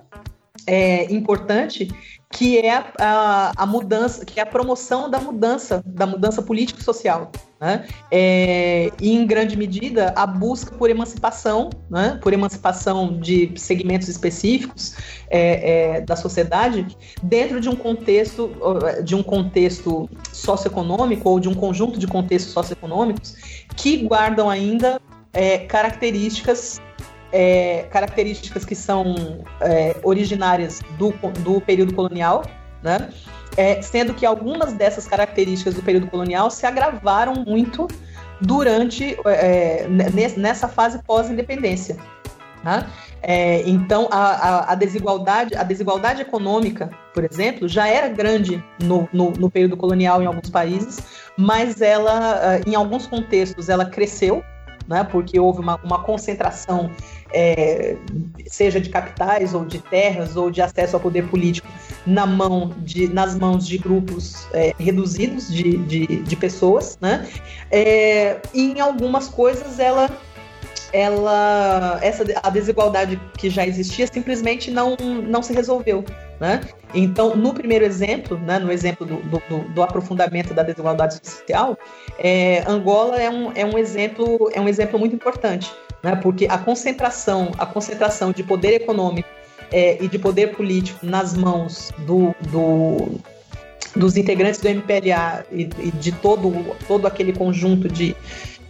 é, 0.68 1.11
importante 1.11 1.89
que 2.30 2.60
é 2.60 2.84
a, 3.00 3.54
a, 3.56 3.66
mudança, 3.66 4.26
que 4.26 4.40
é 4.40 4.44
a 4.44 4.46
promoção 4.46 5.10
da 5.10 5.20
mudança, 5.20 5.82
da 5.86 6.06
mudança 6.06 6.42
político-social. 6.42 7.32
Né? 7.60 7.88
É, 8.12 8.92
e, 9.02 9.14
em 9.14 9.26
grande 9.26 9.58
medida, 9.58 10.14
a 10.16 10.28
busca 10.28 10.76
por 10.76 10.90
emancipação, 10.90 11.70
né? 11.90 12.20
por 12.22 12.34
emancipação 12.34 13.18
de 13.18 13.54
segmentos 13.56 14.10
específicos 14.10 14.96
é, 15.30 15.96
é, 15.96 16.02
da 16.02 16.16
sociedade, 16.16 16.86
dentro 17.24 17.62
de 17.62 17.70
um 17.70 17.76
contexto, 17.76 18.52
de 19.04 19.16
um 19.16 19.24
contexto 19.24 20.10
socioeconômico 20.32 21.30
ou 21.30 21.40
de 21.40 21.48
um 21.48 21.54
conjunto 21.54 21.98
de 21.98 22.08
contextos 22.08 22.54
socioeconômicos 22.54 23.36
que 23.76 23.98
guardam 24.06 24.50
ainda 24.50 25.00
é, 25.34 25.60
características 25.60 26.82
é, 27.32 27.88
características 27.92 28.64
que 28.64 28.76
são 28.76 29.44
é, 29.62 29.96
originárias 30.04 30.82
do, 30.98 31.12
do 31.40 31.62
período 31.62 31.94
colonial, 31.94 32.46
né? 32.82 33.10
É, 33.56 33.82
sendo 33.82 34.14
que 34.14 34.26
algumas 34.26 34.74
dessas 34.74 35.08
características 35.08 35.74
do 35.74 35.82
período 35.82 36.08
colonial 36.08 36.52
se 36.52 36.66
agravaram 36.66 37.34
muito 37.34 37.88
durante 38.40 39.18
é, 39.26 39.88
nessa 40.38 40.68
fase 40.68 41.02
pós-independência. 41.04 41.98
Tá? 42.64 42.86
É, 43.22 43.68
então 43.68 44.08
a, 44.12 44.18
a, 44.18 44.72
a, 44.74 44.76
desigualdade, 44.76 45.56
a 45.56 45.64
desigualdade 45.64 46.22
econômica, 46.22 46.90
por 47.14 47.24
exemplo, 47.24 47.68
já 47.68 47.88
era 47.88 48.10
grande 48.10 48.64
no, 48.80 49.10
no, 49.12 49.32
no 49.32 49.50
período 49.50 49.76
colonial 49.76 50.22
em 50.22 50.26
alguns 50.26 50.50
países, 50.50 51.00
mas 51.36 51.82
ela, 51.82 52.60
em 52.66 52.76
alguns 52.76 53.08
contextos, 53.08 53.70
ela 53.70 53.86
cresceu 53.86 54.44
né, 54.88 55.04
porque 55.04 55.40
houve 55.40 55.60
uma, 55.60 55.76
uma 55.84 56.04
concentração, 56.04 56.90
é, 57.34 57.98
seja 58.46 58.80
de 58.80 58.90
capitais 58.90 59.54
ou 59.54 59.66
de 59.66 59.80
terras 59.80 60.38
ou 60.38 60.50
de 60.50 60.62
acesso 60.62 60.96
ao 60.96 61.02
poder 61.02 61.28
político, 61.28 61.68
na 62.06 62.26
mão 62.26 62.74
de, 62.80 63.08
nas 63.10 63.36
mãos 63.36 63.68
de 63.68 63.78
grupos 63.78 64.48
é, 64.54 64.74
reduzidos 64.80 65.52
de, 65.52 65.78
de, 65.78 66.06
de, 66.06 66.36
pessoas, 66.36 66.98
né? 67.02 67.28
É, 67.70 68.40
e 68.54 68.72
em 68.72 68.80
algumas 68.80 69.28
coisas 69.28 69.80
ela 69.80 70.10
ela 70.94 72.00
essa 72.02 72.24
a 72.42 72.50
desigualdade 72.50 73.20
que 73.38 73.50
já 73.50 73.68
existia 73.68 74.08
simplesmente 74.08 74.72
não, 74.72 74.96
não 74.96 75.44
se 75.44 75.52
resolveu 75.52 76.06
né? 76.40 76.62
Então, 76.94 77.36
no 77.36 77.54
primeiro 77.54 77.84
exemplo, 77.84 78.38
né, 78.38 78.60
no 78.60 78.72
exemplo 78.72 79.06
do, 79.06 79.18
do, 79.18 79.60
do 79.70 79.84
aprofundamento 79.84 80.54
da 80.54 80.64
desigualdade 80.64 81.20
social, 81.24 81.78
é, 82.20 82.64
Angola 82.68 83.18
é 83.18 83.30
um, 83.30 83.52
é, 83.54 83.66
um 83.66 83.78
exemplo, 83.78 84.50
é 84.54 84.62
um 84.62 84.68
exemplo 84.68 85.00
muito 85.00 85.16
importante, 85.16 85.72
né, 86.04 86.16
porque 86.16 86.48
a 86.50 86.58
concentração, 86.58 87.52
a 87.58 87.66
concentração 87.66 88.32
de 88.32 88.44
poder 88.44 88.74
econômico 88.74 89.30
é, 89.72 90.02
e 90.02 90.08
de 90.08 90.18
poder 90.18 90.56
político 90.56 91.06
nas 91.06 91.36
mãos 91.36 91.92
do, 92.00 92.34
do 92.52 93.20
dos 93.96 94.16
integrantes 94.16 94.62
do 94.62 94.68
MPLA 94.68 95.44
e, 95.52 95.70
e 95.80 95.92
de 95.92 96.12
todo, 96.12 96.54
todo 96.88 97.08
aquele 97.08 97.34
conjunto 97.34 97.88
de, 97.88 98.16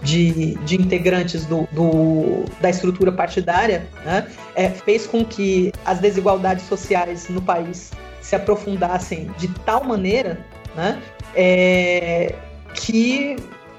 de, 0.01 0.55
de 0.55 0.75
integrantes 0.75 1.45
do, 1.45 1.67
do, 1.71 2.45
da 2.61 2.69
estrutura 2.69 3.11
partidária, 3.11 3.87
né, 4.05 4.27
é, 4.55 4.69
fez 4.69 5.07
com 5.07 5.25
que 5.25 5.71
as 5.85 5.99
desigualdades 5.99 6.65
sociais 6.65 7.27
no 7.29 7.41
país 7.41 7.91
se 8.21 8.35
aprofundassem 8.35 9.31
de 9.37 9.47
tal 9.65 9.83
maneira 9.83 10.45
né, 10.75 11.01
é, 11.35 12.35
que 12.73 13.35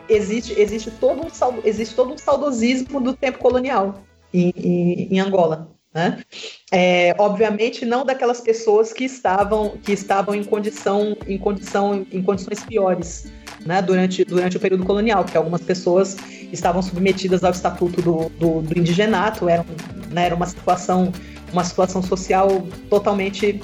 existe, 0.08 0.58
existe, 0.58 0.90
todo 0.90 1.22
um, 1.22 1.30
existe 1.64 1.94
todo 1.94 2.12
um 2.12 2.18
saudosismo 2.18 3.00
do 3.00 3.14
tempo 3.14 3.38
colonial 3.38 4.02
em, 4.32 4.52
em, 4.56 5.14
em 5.14 5.20
Angola. 5.20 5.77
Né? 5.92 6.22
É, 6.70 7.14
obviamente 7.18 7.86
não 7.86 8.04
daquelas 8.04 8.42
pessoas 8.42 8.92
que 8.92 9.04
estavam 9.04 9.78
que 9.78 9.90
estavam 9.90 10.34
em 10.34 10.44
condição 10.44 11.16
em 11.26 11.38
condição 11.38 12.06
em 12.12 12.22
condições 12.22 12.62
piores 12.62 13.32
né, 13.64 13.80
durante, 13.80 14.24
durante 14.24 14.56
o 14.56 14.60
período 14.60 14.84
colonial, 14.84 15.24
porque 15.24 15.36
algumas 15.36 15.62
pessoas 15.62 16.16
estavam 16.52 16.82
submetidas 16.82 17.42
ao 17.42 17.52
estatuto 17.52 18.02
do, 18.02 18.28
do, 18.38 18.62
do 18.62 18.78
indigenato, 18.78 19.48
era, 19.48 19.64
né, 20.10 20.26
era 20.26 20.34
uma 20.34 20.46
situação 20.46 21.10
uma 21.52 21.64
situação 21.64 22.02
social 22.02 22.66
totalmente 22.90 23.60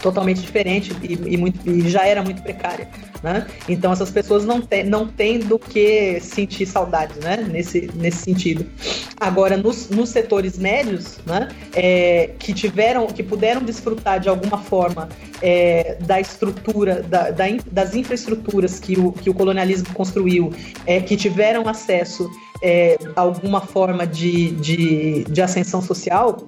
totalmente 0.00 0.40
diferente 0.40 0.92
e, 1.02 1.34
e, 1.34 1.36
muito, 1.36 1.68
e 1.68 1.88
já 1.88 2.06
era 2.06 2.22
muito 2.22 2.40
precária. 2.42 2.88
Né? 3.22 3.46
Então 3.68 3.92
essas 3.92 4.10
pessoas 4.10 4.44
não 4.44 4.60
têm 4.60 4.84
não 4.84 5.08
tem 5.08 5.40
do 5.40 5.58
que 5.58 6.20
sentir 6.20 6.66
saudade 6.66 7.18
né? 7.20 7.36
nesse, 7.50 7.90
nesse 7.94 8.18
sentido. 8.18 8.64
Agora, 9.20 9.56
nos, 9.56 9.88
nos 9.90 10.10
setores 10.10 10.56
médios, 10.58 11.18
né? 11.26 11.48
É, 11.74 12.30
que 12.38 12.52
tiveram, 12.52 13.06
que 13.08 13.22
puderam 13.22 13.62
desfrutar 13.62 14.20
de 14.20 14.28
alguma 14.28 14.58
forma 14.58 15.08
é, 15.42 15.96
da 16.00 16.20
estrutura, 16.20 17.02
da, 17.02 17.30
da, 17.30 17.44
das 17.70 17.94
infraestruturas 17.94 18.78
que 18.78 18.98
o, 18.98 19.12
que 19.12 19.28
o 19.28 19.34
colonialismo 19.34 19.92
construiu, 19.92 20.52
é, 20.86 21.00
que 21.00 21.16
tiveram 21.16 21.68
acesso 21.68 22.30
é, 22.62 22.96
a 23.16 23.20
alguma 23.20 23.60
forma 23.60 24.06
de, 24.06 24.52
de, 24.52 25.24
de 25.24 25.42
ascensão 25.42 25.82
social, 25.82 26.46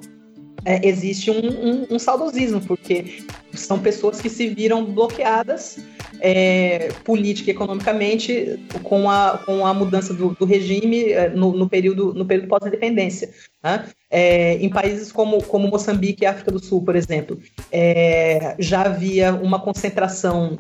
é, 0.65 0.87
existe 0.87 1.31
um, 1.31 1.47
um, 1.47 1.87
um, 1.91 1.99
saudosismo, 1.99 2.61
porque 2.61 3.23
são 3.53 3.79
pessoas 3.79 4.21
que 4.21 4.29
se 4.29 4.49
viram 4.49 4.85
bloqueadas 4.85 5.79
é, 6.21 6.91
política 7.05 7.51
e 7.51 7.55
economicamente 7.55 8.61
com 8.83 9.11
a, 9.11 9.41
com 9.45 9.67
a 9.67 9.73
mudança 9.73 10.13
do, 10.13 10.31
do 10.35 10.45
regime 10.45 11.13
é, 11.13 11.31
no, 11.31 11.53
no, 11.53 11.69
período, 11.69 12.13
no 12.13 12.25
período 12.25 12.49
pós-independência. 12.49 13.31
Né? 13.63 13.87
É, 14.11 14.57
em 14.57 14.69
países 14.69 15.11
como, 15.11 15.43
como 15.43 15.69
Moçambique 15.69 16.25
e 16.25 16.27
África 16.27 16.51
do 16.51 16.63
Sul, 16.63 16.83
por 16.83 16.95
exemplo, 16.95 17.39
é, 17.73 18.55
já 18.59 18.83
havia 18.83 19.33
uma 19.35 19.59
concentração. 19.59 20.59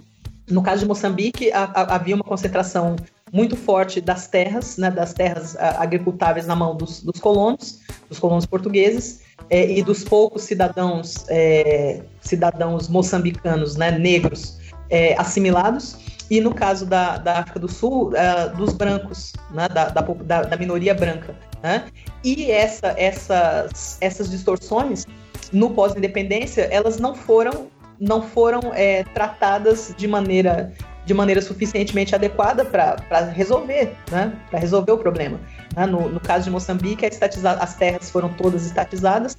No 0.48 0.62
caso 0.62 0.80
de 0.80 0.88
Moçambique, 0.88 1.52
a, 1.52 1.64
a, 1.64 1.94
havia 1.94 2.14
uma 2.14 2.24
concentração 2.24 2.96
muito 3.32 3.54
forte 3.54 4.00
das 4.00 4.26
terras, 4.26 4.76
né, 4.76 4.90
das 4.90 5.12
terras 5.12 5.56
agricultáveis 5.56 6.46
na 6.46 6.56
mão 6.56 6.76
dos, 6.76 7.00
dos 7.00 7.20
colonos, 7.20 7.80
dos 8.08 8.18
colonos 8.18 8.44
portugueses, 8.44 9.20
é, 9.48 9.70
e 9.70 9.82
dos 9.82 10.04
poucos 10.04 10.42
cidadãos 10.42 11.24
é, 11.28 12.02
cidadãos 12.20 12.88
moçambicanos, 12.88 13.76
né, 13.76 13.90
negros, 13.90 14.58
é, 14.88 15.14
assimilados, 15.18 15.96
e 16.30 16.40
no 16.40 16.54
caso 16.54 16.86
da, 16.86 17.18
da 17.18 17.40
África 17.40 17.58
do 17.58 17.68
Sul, 17.68 18.10
uh, 18.10 18.56
dos 18.56 18.72
brancos, 18.72 19.32
né, 19.52 19.68
da, 19.68 19.88
da, 19.88 20.42
da, 20.42 20.56
minoria 20.56 20.94
branca. 20.94 21.34
Né? 21.60 21.84
E 22.22 22.50
essa, 22.50 22.94
essas, 22.96 23.98
essas 24.00 24.30
distorções, 24.30 25.06
no 25.52 25.70
pós-independência, 25.70 26.68
elas 26.70 27.00
não 27.00 27.16
foram, 27.16 27.66
não 27.98 28.22
foram 28.22 28.60
é, 28.74 29.02
tratadas 29.12 29.92
de 29.96 30.06
maneira, 30.06 30.72
de 31.04 31.14
maneira 31.14 31.40
suficientemente 31.40 32.14
adequada 32.14 32.64
para 32.64 33.24
resolver, 33.32 33.94
né? 34.10 34.32
para 34.50 34.58
resolver 34.58 34.92
o 34.92 34.98
problema. 34.98 35.40
Né? 35.76 35.86
No, 35.86 36.08
no 36.08 36.20
caso 36.20 36.44
de 36.44 36.50
Moçambique, 36.50 37.04
as 37.06 37.74
terras 37.74 38.10
foram 38.10 38.28
todas 38.30 38.66
estatizadas, 38.66 39.36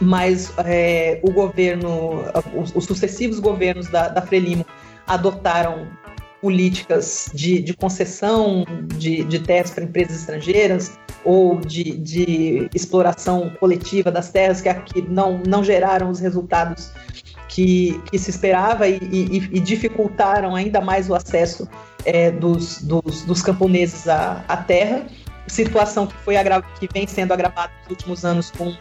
mas 0.00 0.52
é, 0.58 1.20
o 1.22 1.30
governo, 1.30 2.22
os, 2.54 2.74
os, 2.74 2.84
sucessivos 2.84 3.38
governos 3.38 3.88
da, 3.88 4.08
da 4.08 4.22
Frelimo 4.22 4.64
adotaram 5.06 5.86
políticas 6.40 7.30
de, 7.34 7.60
de 7.60 7.74
concessão 7.74 8.64
de, 8.98 9.24
de 9.24 9.38
terras 9.40 9.70
para 9.70 9.84
empresas 9.84 10.20
estrangeiras 10.20 10.98
ou 11.24 11.58
de, 11.60 11.96
de 11.96 12.68
exploração 12.74 13.50
coletiva 13.58 14.12
das 14.12 14.30
terras 14.30 14.60
que 14.60 14.68
aqui 14.68 15.02
não, 15.02 15.40
não 15.46 15.64
geraram 15.64 16.10
os 16.10 16.20
resultados 16.20 16.92
que, 17.56 17.98
que 18.10 18.18
se 18.18 18.28
esperava 18.28 18.86
e, 18.86 18.98
e, 19.00 19.36
e, 19.50 19.60
dificultaram 19.60 20.54
ainda 20.54 20.78
mais 20.78 21.08
o 21.08 21.14
acesso 21.14 21.66
é, 22.04 22.30
dos, 22.30 22.82
dos, 22.82 23.22
dos, 23.22 23.40
camponeses 23.40 24.06
à, 24.06 24.44
à 24.46 24.58
terra, 24.58 25.06
situação 25.46 26.06
que, 26.06 26.14
foi 26.16 26.34
que 26.78 26.86
vem 26.92 27.06
sendo 27.06 27.32
agravada 27.32 27.72
nos 27.80 27.92
últimos 27.92 28.24
anos 28.26 28.50
com 28.50 28.76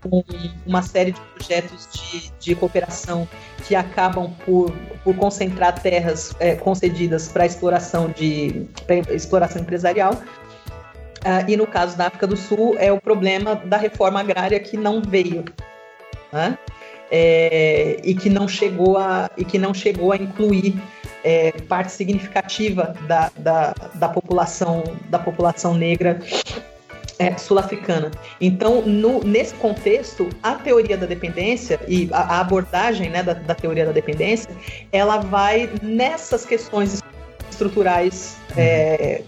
com 0.00 0.22
uma 0.66 0.82
série 0.82 1.12
de 1.12 1.20
projetos 1.34 1.88
de, 1.90 2.30
de 2.38 2.54
cooperação 2.54 3.26
que 3.66 3.74
acabam 3.74 4.34
por, 4.44 4.70
por 5.02 5.16
concentrar 5.16 5.80
terras 5.80 6.36
é, 6.40 6.56
concedidas 6.56 7.28
para 7.28 7.46
exploração 7.46 8.10
de 8.10 8.66
exploração 9.10 9.62
empresarial. 9.62 10.12
Uh, 10.12 11.48
e 11.48 11.56
no 11.56 11.66
caso 11.66 11.96
da 11.96 12.08
África 12.08 12.26
do 12.26 12.36
Sul 12.36 12.76
é 12.78 12.92
o 12.92 13.00
problema 13.00 13.56
da 13.56 13.78
reforma 13.78 14.20
agrária 14.20 14.60
que 14.60 14.76
não 14.76 15.00
veio, 15.00 15.42
né? 16.30 16.58
É, 17.16 18.00
e 18.02 18.12
que 18.12 18.28
não 18.28 18.48
chegou 18.48 18.98
a 18.98 19.30
e 19.36 19.44
que 19.44 19.56
não 19.56 19.72
chegou 19.72 20.10
a 20.10 20.16
incluir 20.16 20.74
é, 21.22 21.52
parte 21.68 21.92
significativa 21.92 22.92
da, 23.06 23.30
da, 23.36 23.72
da 23.94 24.08
população 24.08 24.82
da 25.08 25.20
população 25.20 25.74
negra 25.74 26.18
é, 27.20 27.38
sul-africana. 27.38 28.10
Então, 28.40 28.82
no, 28.82 29.22
nesse 29.22 29.54
contexto, 29.54 30.28
a 30.42 30.56
teoria 30.56 30.96
da 30.96 31.06
dependência 31.06 31.78
e 31.86 32.08
a, 32.10 32.18
a 32.18 32.40
abordagem 32.40 33.08
né, 33.10 33.22
da, 33.22 33.34
da, 33.34 33.54
teoria 33.54 33.86
da 33.86 33.92
dependência, 33.92 34.50
ela 34.90 35.18
vai 35.18 35.70
nessas 35.80 36.44
questões 36.44 37.00
estruturais 37.48 38.36
é, 38.56 39.22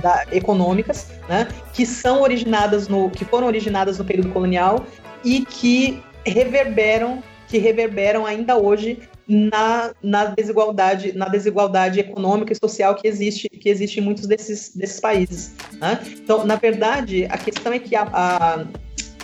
da, 0.00 0.24
econômicas, 0.30 1.08
né, 1.28 1.48
que 1.72 1.84
são 1.84 2.22
originadas 2.22 2.86
no, 2.86 3.10
que 3.10 3.24
foram 3.24 3.48
originadas 3.48 3.98
no 3.98 4.04
período 4.04 4.28
colonial 4.28 4.86
e 5.24 5.44
que 5.44 6.00
reverberam, 6.24 7.22
que 7.52 7.58
reverberam 7.58 8.24
ainda 8.24 8.56
hoje 8.56 8.98
na, 9.28 9.92
na 10.02 10.24
desigualdade 10.24 11.12
na 11.12 11.28
desigualdade 11.28 12.00
econômica 12.00 12.50
e 12.50 12.56
social 12.56 12.94
que 12.94 13.06
existe 13.06 13.46
que 13.46 13.68
existe 13.68 14.00
em 14.00 14.02
muitos 14.02 14.26
desses, 14.26 14.74
desses 14.74 14.98
países 14.98 15.54
né? 15.78 16.00
então 16.14 16.46
na 16.46 16.56
verdade 16.56 17.26
a 17.26 17.36
questão 17.36 17.70
é 17.70 17.78
que 17.78 17.94
a, 17.94 18.08
a 18.10 18.64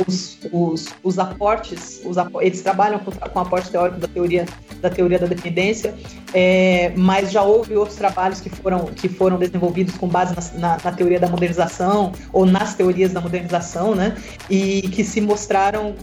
os, 0.07 0.39
os, 0.53 0.87
os, 1.03 1.19
aportes, 1.19 2.03
os, 2.05 2.17
eles 2.41 2.61
trabalham 2.63 3.01
com, 3.01 3.11
com 3.11 3.41
aporte 3.41 3.69
teórico 3.69 3.99
da 3.99 4.07
teoria 4.07 4.47
da 4.81 4.89
teoria 4.89 5.19
da 5.19 5.27
dependência, 5.27 5.93
é, 6.33 6.93
mas 6.97 7.33
já 7.33 7.43
houve 7.43 7.75
outros 7.75 7.97
trabalhos 7.97 8.41
que 8.41 8.49
foram, 8.49 8.85
que 8.87 9.09
foram 9.09 9.37
desenvolvidos 9.37 9.97
com 9.97 10.07
base 10.07 10.37
na, 10.37 10.61
na, 10.61 10.79
na, 10.85 10.93
teoria 10.93 11.19
da 11.19 11.27
modernização 11.27 12.13
ou 12.33 12.47
nas 12.47 12.77
teorias 12.77 13.13
da 13.13 13.21
modernização, 13.21 13.97
né, 13.97 14.17
e 14.49 14.83
que 14.83 15.03
se 15.03 15.21
mostraram 15.21 15.97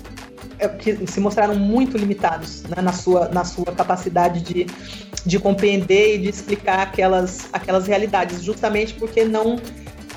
que 0.79 1.07
se 1.07 1.19
mostraram 1.19 1.55
muito 1.55 1.97
limitados 1.97 2.63
né, 2.63 2.81
na, 2.81 2.93
sua, 2.93 3.29
na 3.29 3.43
sua 3.43 3.65
capacidade 3.65 4.41
de, 4.41 4.67
de 5.25 5.39
compreender 5.39 6.15
e 6.15 6.17
de 6.19 6.29
explicar 6.29 6.79
aquelas, 6.79 7.49
aquelas 7.53 7.87
realidades, 7.87 8.43
justamente 8.43 8.93
porque 8.93 9.23
não 9.23 9.57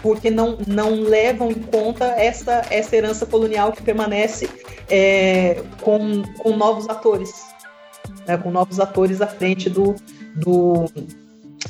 porque 0.01 0.31
não, 0.31 0.56
não 0.65 1.01
levam 1.01 1.51
em 1.51 1.60
conta 1.60 2.05
essa, 2.05 2.65
essa 2.70 2.94
herança 2.94 3.27
colonial 3.27 3.73
que 3.73 3.82
permanece 3.82 4.48
é, 4.89 5.60
com, 5.81 6.23
com 6.39 6.56
novos 6.56 6.89
atores, 6.89 7.31
né, 8.24 8.36
com 8.36 8.51
novos 8.51 8.78
atores 8.78 9.20
à 9.20 9.27
frente 9.27 9.69
do, 9.69 9.97
do, 10.36 10.85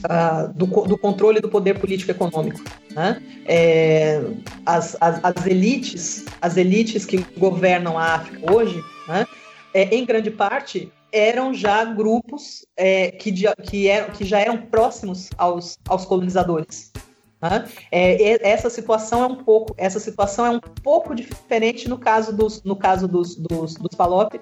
uh, 0.04 0.52
do, 0.54 0.66
do, 0.66 0.98
controle 0.98 1.40
do 1.40 1.48
poder 1.48 1.78
político 1.78 2.10
econômico. 2.10 2.60
Né? 2.92 3.22
É, 3.46 4.22
as, 4.64 4.96
as, 5.00 5.20
as, 5.22 5.46
elites, 5.46 6.24
as 6.40 6.56
elites 6.56 7.04
que 7.04 7.18
governam 7.36 7.98
a 7.98 8.14
África 8.14 8.52
hoje, 8.52 8.82
né, 9.06 9.26
é, 9.72 9.94
em 9.94 10.04
grande 10.04 10.30
parte 10.30 10.92
eram 11.10 11.54
já 11.54 11.84
grupos 11.84 12.66
é, 12.76 13.10
que, 13.10 13.32
que, 13.62 13.88
eram, 13.88 14.10
que 14.10 14.24
já 14.24 14.40
eram 14.40 14.58
próximos 14.58 15.30
aos, 15.38 15.78
aos 15.88 16.04
colonizadores. 16.04 16.92
Né? 17.40 17.66
É, 17.90 18.46
essa 18.46 18.68
situação 18.68 19.22
é 19.22 19.26
um 19.26 19.36
pouco 19.36 19.72
essa 19.78 20.00
situação 20.00 20.44
é 20.44 20.50
um 20.50 20.60
pouco 20.60 21.14
diferente 21.14 21.88
no 21.88 21.96
caso 21.96 22.36
dos 22.36 22.64
no 22.64 22.74
caso 22.74 23.06
dos, 23.06 23.36
dos, 23.36 23.74
dos 23.74 23.96
Palop 23.96 24.34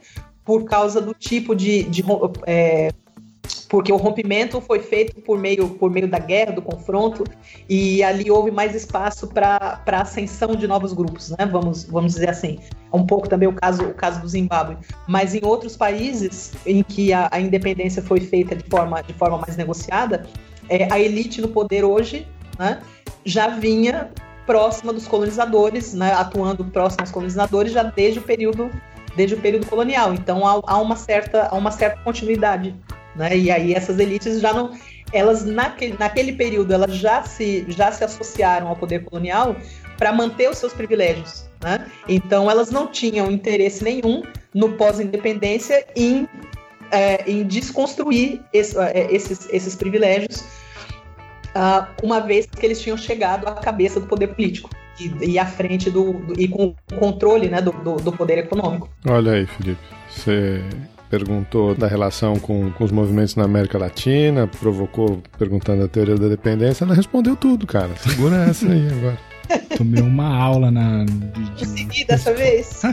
por 0.43 0.65
causa 0.65 0.99
do 0.99 1.13
tipo 1.13 1.55
de, 1.55 1.83
de 1.83 2.03
é, 2.47 2.91
porque 3.69 3.93
o 3.93 3.97
rompimento 3.97 4.61
foi 4.61 4.81
feito 4.81 5.21
por 5.23 5.39
meio, 5.39 5.69
por 5.71 5.91
meio 5.91 6.09
da 6.09 6.19
guerra, 6.19 6.53
do 6.53 6.63
confronto, 6.63 7.25
e 7.69 8.03
ali 8.03 8.31
houve 8.31 8.51
mais 8.51 8.75
espaço 8.75 9.29
para 9.29 9.81
a 9.85 10.01
ascensão 10.01 10.55
de 10.55 10.67
novos 10.67 10.93
grupos, 10.93 11.31
né? 11.31 11.47
Vamos, 11.47 11.85
vamos 11.85 12.15
dizer 12.15 12.31
assim. 12.31 12.59
É 12.93 12.97
um 12.97 13.07
pouco 13.07 13.29
também 13.29 13.49
o 13.49 13.53
caso, 13.53 13.83
o 13.85 13.95
caso 13.95 14.21
do 14.21 14.29
Zimbábue. 14.29 14.77
Mas 15.09 15.35
em 15.35 15.45
outros 15.45 15.77
países 15.77 16.53
em 16.65 16.83
que 16.83 17.13
a, 17.13 17.29
a 17.31 17.41
independência 17.41 18.03
foi 18.03 18.21
feita 18.21 18.55
de 18.55 18.65
forma, 18.69 19.03
de 19.03 19.13
forma 19.15 19.39
mais 19.39 19.57
negociada, 19.57 20.27
é, 20.69 20.93
a 20.93 20.99
elite 20.99 21.41
no 21.41 21.49
poder 21.49 21.85
hoje 21.85 22.27
né, 22.59 22.81
já 23.25 23.49
vinha 23.49 24.11
próxima 24.47 24.93
dos 24.93 25.09
colonizadores, 25.09 25.93
né, 25.93 26.13
atuando 26.13 26.65
próximo 26.65 27.03
aos 27.03 27.11
colonizadores 27.11 27.73
já 27.73 27.83
desde 27.83 28.21
o 28.21 28.23
período 28.23 28.71
desde 29.17 29.35
o 29.35 29.41
período 29.41 29.67
colonial. 29.67 30.13
Então 30.13 30.47
há, 30.47 30.61
há 30.67 30.79
uma 30.79 30.95
certa 30.95 31.49
há 31.49 31.55
uma 31.55 31.71
certa 31.71 32.01
continuidade 32.03 32.75
né? 33.17 33.37
E 33.37 33.51
aí 33.51 33.75
essas 33.75 33.99
elites 33.99 34.41
já 34.41 34.53
não, 34.53 34.73
elas 35.13 35.45
naquele, 35.45 35.97
naquele 35.99 36.33
período 36.33 36.73
elas 36.73 36.97
já 36.97 37.23
se 37.23 37.65
já 37.69 37.91
se 37.91 38.05
associaram 38.05 38.69
ao 38.69 38.77
poder 38.77 39.05
colonial 39.05 39.57
para 39.97 40.13
manter 40.13 40.51
os 40.51 40.59
seus 40.59 40.73
privilégios, 40.73 41.49
né? 41.63 41.87
Então 42.09 42.51
elas 42.51 42.71
não 42.71 42.87
tinham 42.87 43.31
interesse 43.31 43.83
nenhum 43.83 44.23
no 44.55 44.73
pós-independência 44.73 45.87
em, 45.95 46.29
é, 46.91 47.31
em 47.31 47.45
desconstruir 47.45 48.41
esse, 48.53 48.79
é, 48.79 49.07
esses, 49.11 49.49
esses 49.51 49.75
privilégios, 49.75 50.41
uh, 51.55 51.87
uma 52.03 52.21
vez 52.21 52.47
que 52.47 52.65
eles 52.65 52.81
tinham 52.81 52.97
chegado 52.97 53.47
à 53.47 53.53
cabeça 53.53 54.01
do 54.01 54.07
poder 54.07 54.29
político 54.29 54.71
e, 54.99 55.33
e 55.33 55.39
à 55.39 55.45
frente 55.45 55.91
do, 55.91 56.15
do, 56.15 56.41
e 56.41 56.49
com 56.49 56.75
o 56.93 56.95
controle 56.99 57.49
né, 57.49 57.61
do, 57.61 57.73
do, 57.73 57.97
do 57.97 58.13
poder 58.13 58.39
econômico. 58.39 58.89
Olha 59.07 59.33
aí, 59.33 59.47
Felipe, 59.47 59.81
você 60.09 60.63
perguntou 61.11 61.75
da 61.75 61.87
relação 61.87 62.39
com, 62.39 62.71
com 62.73 62.85
os 62.85 62.93
movimentos 62.93 63.35
na 63.37 63.45
América 63.45 63.79
Latina, 63.79 64.47
provocou 64.47 65.23
perguntando 65.39 65.85
a 65.85 65.89
teoria 65.89 66.17
da 66.17 66.29
dependência, 66.29 66.85
ela 66.85 66.95
respondeu 66.95 67.37
tudo, 67.37 67.67
cara. 67.67 67.91
Segura 67.97 68.45
essa 68.45 68.67
aí 68.67 68.89
agora. 68.89 69.19
Tomei 69.77 70.03
uma 70.03 70.37
aula 70.37 70.71
na. 70.71 71.07
Consegui 71.59 72.05
dessa 72.05 72.33
vez. 72.35 72.83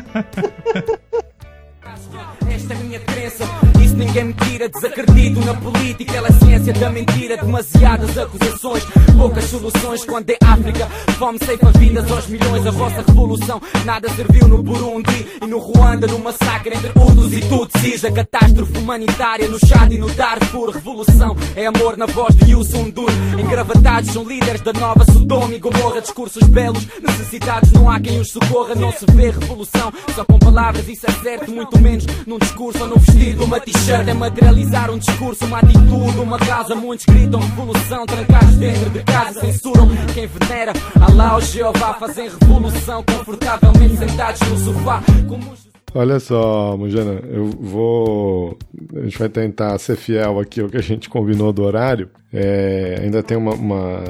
Esta 2.50 2.74
é 2.74 2.78
minha 2.78 3.00
crença, 3.00 3.46
isso 3.94 3.98
ninguém 3.98 4.24
me 4.26 4.34
tira. 4.34 4.68
Desacredito 4.68 5.40
na 5.46 5.54
política, 5.54 6.18
ela 6.18 6.28
é 6.28 6.32
ciência 6.32 6.74
da 6.74 6.90
mentira. 6.90 7.38
Demasiadas 7.38 8.18
acusações, 8.18 8.84
poucas 9.18 9.46
soluções. 9.46 10.06
Quando 10.06 10.30
é 10.32 10.38
África, 10.44 10.88
fome 11.18 11.40
ceifa 11.40 11.72
vidas 11.78 12.12
aos 12.12 12.28
milhões. 12.28 12.66
A 12.66 12.72
vossa 12.72 13.04
revolução 13.08 13.62
nada 13.86 14.10
serviu 14.10 14.48
no 14.48 14.64
Burundi 14.64 15.28
e 15.42 15.46
no 15.46 15.60
Ruanda. 15.60 16.08
No 16.08 16.20
massacre 16.20 16.76
entre 16.76 16.90
Hutus 16.90 17.34
e 17.34 17.42
Tutsis. 17.42 18.04
A 18.04 18.12
catástrofe 18.12 18.78
humanitária 18.78 19.48
no 19.48 19.60
Chad 19.60 19.92
e 19.92 19.98
no 19.98 20.10
Darfur. 20.12 20.72
Revolução 20.72 21.36
é 21.56 21.66
amor 21.66 21.98
na 21.98 22.06
voz 22.08 22.36
de 22.36 22.52
Yusun 22.52 22.90
Dur. 22.90 23.12
Engravatados 23.40 24.12
são 24.12 24.24
líderes 24.24 24.62
da 24.62 24.74
nova 24.74 25.06
Sodoma 25.06 25.54
e 25.54 25.60
Gomorra. 25.60 26.02
Discursos 26.02 26.44
belos, 26.48 26.88
necessitados 27.02 27.72
não 27.72 27.90
há 27.90 28.00
quem 28.00 28.20
os 28.20 28.32
socorra. 28.32 28.76
Não 28.76 28.92
se 28.92 29.06
vê 29.12 29.30
revolução 29.30 29.92
só 30.16 30.26
com 30.26 30.40
palavras, 30.40 30.88
isso 30.88 31.06
é 31.08 31.12
certo, 31.12 31.52
muito 31.52 31.80
menos 31.80 32.06
num 32.28 32.38
discurso 32.38 32.82
ou 32.84 32.90
num 32.90 32.98
vestido, 32.98 33.44
uma 33.44 33.60
t-shirt 33.84 34.08
é 34.08 34.14
materializar 34.14 34.92
um 34.92 34.98
discurso, 34.98 35.46
uma 35.46 35.60
atitude, 35.60 36.20
uma 36.20 36.40
causa. 36.40 36.74
Muitos 36.74 37.06
gritam 37.06 37.40
revolução, 37.40 38.06
trancados 38.06 38.56
dentro 38.56 38.90
de 38.90 39.04
casa, 39.04 39.42
censuram 39.42 39.90
quem 40.14 40.28
venera. 40.28 40.72
Alá, 41.02 41.36
o 41.36 41.42
Jeová, 41.42 41.94
fazem 41.96 42.30
revolução, 42.30 43.04
confortavelmente 43.04 43.98
sentados 43.98 44.40
no 44.50 44.58
sofá. 44.58 45.04
Como... 45.28 45.54
Olha 45.94 46.20
só, 46.20 46.78
Mujana, 46.78 47.22
eu 47.30 47.48
vou. 47.48 48.58
A 48.96 49.02
gente 49.02 49.20
vai 49.20 49.30
tentar 49.30 49.78
ser 49.78 49.98
fiel 49.98 50.40
aqui 50.40 50.62
ao 50.62 50.70
que 50.70 50.78
a 50.78 50.82
gente 50.82 51.10
combinou 51.10 51.52
do 51.52 51.64
horário. 51.64 52.10
É, 52.32 53.00
ainda 53.02 53.22
tem 53.22 53.38
uma, 53.38 53.54
uma 53.54 54.04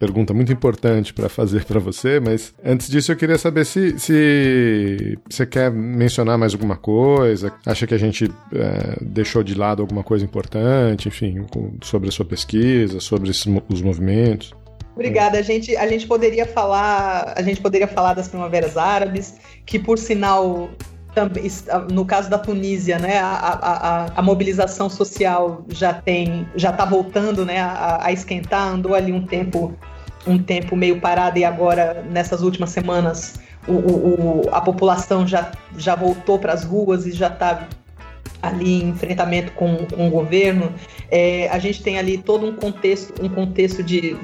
pergunta 0.00 0.32
muito 0.32 0.50
importante 0.50 1.12
para 1.12 1.28
fazer 1.28 1.64
para 1.66 1.78
você, 1.78 2.18
mas 2.18 2.54
antes 2.64 2.88
disso 2.88 3.12
eu 3.12 3.16
queria 3.16 3.36
saber 3.36 3.66
se, 3.66 3.98
se 3.98 5.18
você 5.28 5.44
quer 5.44 5.70
mencionar 5.70 6.38
mais 6.38 6.54
alguma 6.54 6.76
coisa, 6.76 7.52
acha 7.66 7.86
que 7.86 7.94
a 7.94 7.98
gente 7.98 8.32
é, 8.52 8.96
deixou 9.02 9.42
de 9.42 9.54
lado 9.54 9.82
alguma 9.82 10.02
coisa 10.02 10.24
importante, 10.24 11.06
enfim, 11.06 11.46
sobre 11.82 12.08
a 12.08 12.12
sua 12.12 12.24
pesquisa, 12.24 12.98
sobre 12.98 13.30
esses, 13.30 13.46
os 13.68 13.82
movimentos. 13.82 14.54
Obrigada. 14.94 15.38
A 15.38 15.42
gente, 15.42 15.76
a 15.76 15.86
gente 15.86 16.06
poderia 16.06 16.46
falar, 16.46 17.34
a 17.36 17.42
gente 17.42 17.60
poderia 17.60 17.86
falar 17.86 18.14
das 18.14 18.28
primaveras 18.28 18.76
árabes, 18.76 19.34
que 19.64 19.78
por 19.78 19.98
sinal 19.98 20.70
também 21.14 21.44
no 21.90 22.04
caso 22.04 22.30
da 22.30 22.38
Tunísia, 22.38 22.98
né, 22.98 23.18
a, 23.18 23.26
a, 23.26 24.04
a, 24.04 24.06
a 24.16 24.22
mobilização 24.22 24.88
social 24.88 25.64
já 25.68 25.92
tem, 25.92 26.46
já 26.54 26.70
está 26.70 26.84
voltando, 26.84 27.44
né, 27.44 27.60
a, 27.60 28.06
a, 28.06 28.12
esquentar, 28.12 28.68
andou 28.68 28.94
ali 28.94 29.12
um 29.12 29.26
tempo 29.26 29.76
um 30.26 30.38
tempo 30.38 30.76
meio 30.76 31.00
parado 31.00 31.38
e 31.38 31.44
agora, 31.44 32.04
nessas 32.10 32.42
últimas 32.42 32.70
semanas, 32.70 33.40
o, 33.66 33.72
o, 33.72 34.48
a 34.52 34.60
população 34.60 35.26
já, 35.26 35.52
já 35.76 35.94
voltou 35.94 36.38
para 36.38 36.52
as 36.52 36.64
ruas 36.64 37.06
e 37.06 37.12
já 37.12 37.28
está 37.28 37.68
ali 38.42 38.82
em 38.82 38.88
enfrentamento 38.90 39.52
com, 39.52 39.86
com 39.86 40.08
o 40.08 40.10
governo. 40.10 40.72
É, 41.10 41.48
a 41.48 41.58
gente 41.58 41.82
tem 41.82 41.98
ali 41.98 42.18
todo 42.18 42.46
um 42.46 42.54
contexto, 42.54 43.22
um 43.22 43.28
contexto 43.28 43.82
de 43.82 44.16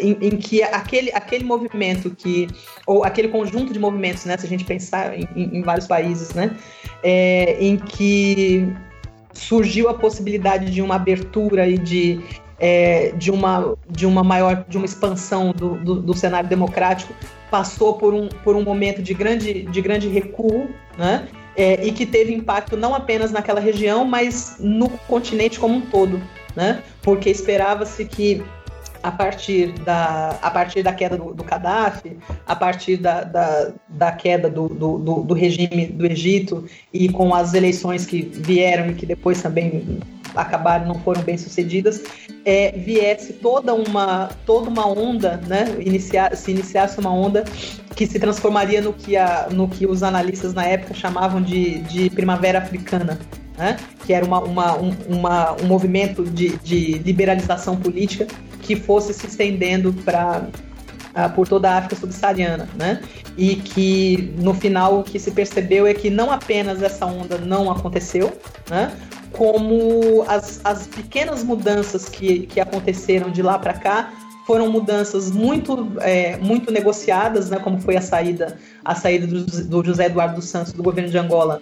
em, 0.00 0.16
em, 0.20 0.36
que 0.36 0.62
aquele, 0.62 1.10
aquele 1.12 1.44
movimento 1.44 2.10
que 2.10 2.48
ou 2.86 3.04
aquele 3.04 3.28
conjunto 3.28 3.72
de 3.72 3.78
movimentos, 3.78 4.24
né, 4.24 4.36
se 4.36 4.46
a 4.46 4.48
gente 4.48 4.64
pensar 4.64 5.18
em, 5.18 5.26
em 5.34 5.62
vários 5.62 5.86
países, 5.86 6.34
né, 6.34 6.56
é, 7.02 7.56
em 7.60 7.76
que 7.76 8.68
surgiu 9.32 9.88
a 9.88 9.94
possibilidade 9.94 10.70
de 10.70 10.80
uma 10.80 10.96
abertura 10.96 11.68
e 11.68 11.78
de, 11.78 12.20
é, 12.58 13.12
de, 13.16 13.30
uma, 13.30 13.76
de 13.88 14.06
uma 14.06 14.24
maior, 14.24 14.64
de 14.68 14.76
uma 14.76 14.86
expansão 14.86 15.52
do, 15.52 15.76
do, 15.76 16.02
do, 16.02 16.14
cenário 16.14 16.48
democrático, 16.48 17.12
passou 17.50 17.94
por 17.94 18.14
um, 18.14 18.28
por 18.42 18.56
um 18.56 18.62
momento 18.62 19.02
de 19.02 19.14
grande, 19.14 19.62
de 19.62 19.80
grande 19.80 20.08
recuo, 20.08 20.68
né? 20.96 21.28
É, 21.56 21.86
e 21.86 21.90
que 21.90 22.04
teve 22.04 22.34
impacto 22.34 22.76
não 22.76 22.94
apenas 22.94 23.32
naquela 23.32 23.60
região, 23.60 24.04
mas 24.04 24.56
no 24.60 24.90
continente 24.90 25.58
como 25.58 25.76
um 25.76 25.80
todo, 25.80 26.20
né? 26.54 26.82
Porque 27.02 27.30
esperava-se 27.30 28.04
que 28.04 28.42
a 29.02 29.10
partir 29.12 29.72
da, 29.84 30.36
a 30.42 30.50
partir 30.50 30.82
da 30.82 30.92
queda 30.92 31.16
do, 31.16 31.32
do 31.32 31.44
Gaddafi, 31.44 32.16
a 32.44 32.56
partir 32.56 32.96
da, 32.96 33.22
da, 33.22 33.72
da 33.88 34.12
queda 34.12 34.50
do, 34.50 34.68
do, 34.68 34.98
do, 35.22 35.32
regime 35.32 35.86
do 35.86 36.04
Egito 36.04 36.66
e 36.92 37.08
com 37.08 37.32
as 37.32 37.54
eleições 37.54 38.04
que 38.04 38.20
vieram 38.20 38.90
e 38.90 38.94
que 38.94 39.06
depois 39.06 39.40
também 39.40 40.00
acabaram, 40.36 40.86
não 40.86 40.94
foram 40.96 41.22
bem 41.22 41.36
sucedidas, 41.36 42.02
é, 42.44 42.72
viesse 42.72 43.32
toda 43.34 43.74
uma, 43.74 44.28
toda 44.44 44.68
uma 44.68 44.86
onda, 44.86 45.40
né, 45.46 45.76
iniciar, 45.80 46.36
se 46.36 46.50
iniciasse 46.50 46.98
uma 47.00 47.12
onda 47.12 47.44
que 47.94 48.06
se 48.06 48.18
transformaria 48.18 48.80
no 48.80 48.92
que, 48.92 49.16
a, 49.16 49.48
no 49.50 49.66
que 49.68 49.86
os 49.86 50.02
analistas 50.02 50.54
na 50.54 50.64
época 50.64 50.94
chamavam 50.94 51.42
de, 51.42 51.80
de 51.80 52.10
primavera 52.10 52.58
africana. 52.58 53.18
Né? 53.58 53.74
que 54.04 54.12
era 54.12 54.22
uma, 54.22 54.40
uma, 54.40 54.76
um, 54.76 54.94
uma, 55.08 55.56
um 55.62 55.64
movimento 55.64 56.22
de, 56.24 56.58
de 56.58 56.98
liberalização 56.98 57.74
política 57.74 58.26
que 58.60 58.76
fosse 58.76 59.14
se 59.14 59.26
estendendo 59.26 59.92
para 59.92 60.46
ah, 61.16 61.30
por 61.30 61.48
toda 61.48 61.70
a 61.70 61.78
África 61.78 61.96
subsaariana, 61.96 62.68
né? 62.76 63.02
E 63.38 63.56
que 63.56 64.34
no 64.38 64.52
final 64.52 65.00
o 65.00 65.02
que 65.02 65.18
se 65.18 65.30
percebeu 65.30 65.86
é 65.86 65.94
que 65.94 66.10
não 66.10 66.30
apenas 66.30 66.82
essa 66.82 67.06
onda 67.06 67.38
não 67.38 67.70
aconteceu, 67.70 68.30
né? 68.68 68.92
Como 69.32 70.24
as, 70.28 70.60
as 70.62 70.86
pequenas 70.86 71.42
mudanças 71.42 72.06
que, 72.08 72.40
que 72.46 72.60
aconteceram 72.60 73.30
de 73.30 73.40
lá 73.42 73.58
para 73.58 73.72
cá 73.72 74.12
foram 74.46 74.70
mudanças 74.70 75.30
muito, 75.30 75.88
é, 76.00 76.36
muito 76.36 76.70
negociadas, 76.70 77.50
né, 77.50 77.58
como 77.58 77.80
foi 77.80 77.96
a 77.96 78.00
saída, 78.00 78.56
a 78.84 78.94
saída 78.94 79.26
do, 79.26 79.44
do 79.44 79.84
José 79.84 80.06
Eduardo 80.06 80.36
dos 80.36 80.44
Santos 80.44 80.72
do 80.72 80.82
governo 80.84 81.10
de 81.10 81.18
Angola 81.18 81.60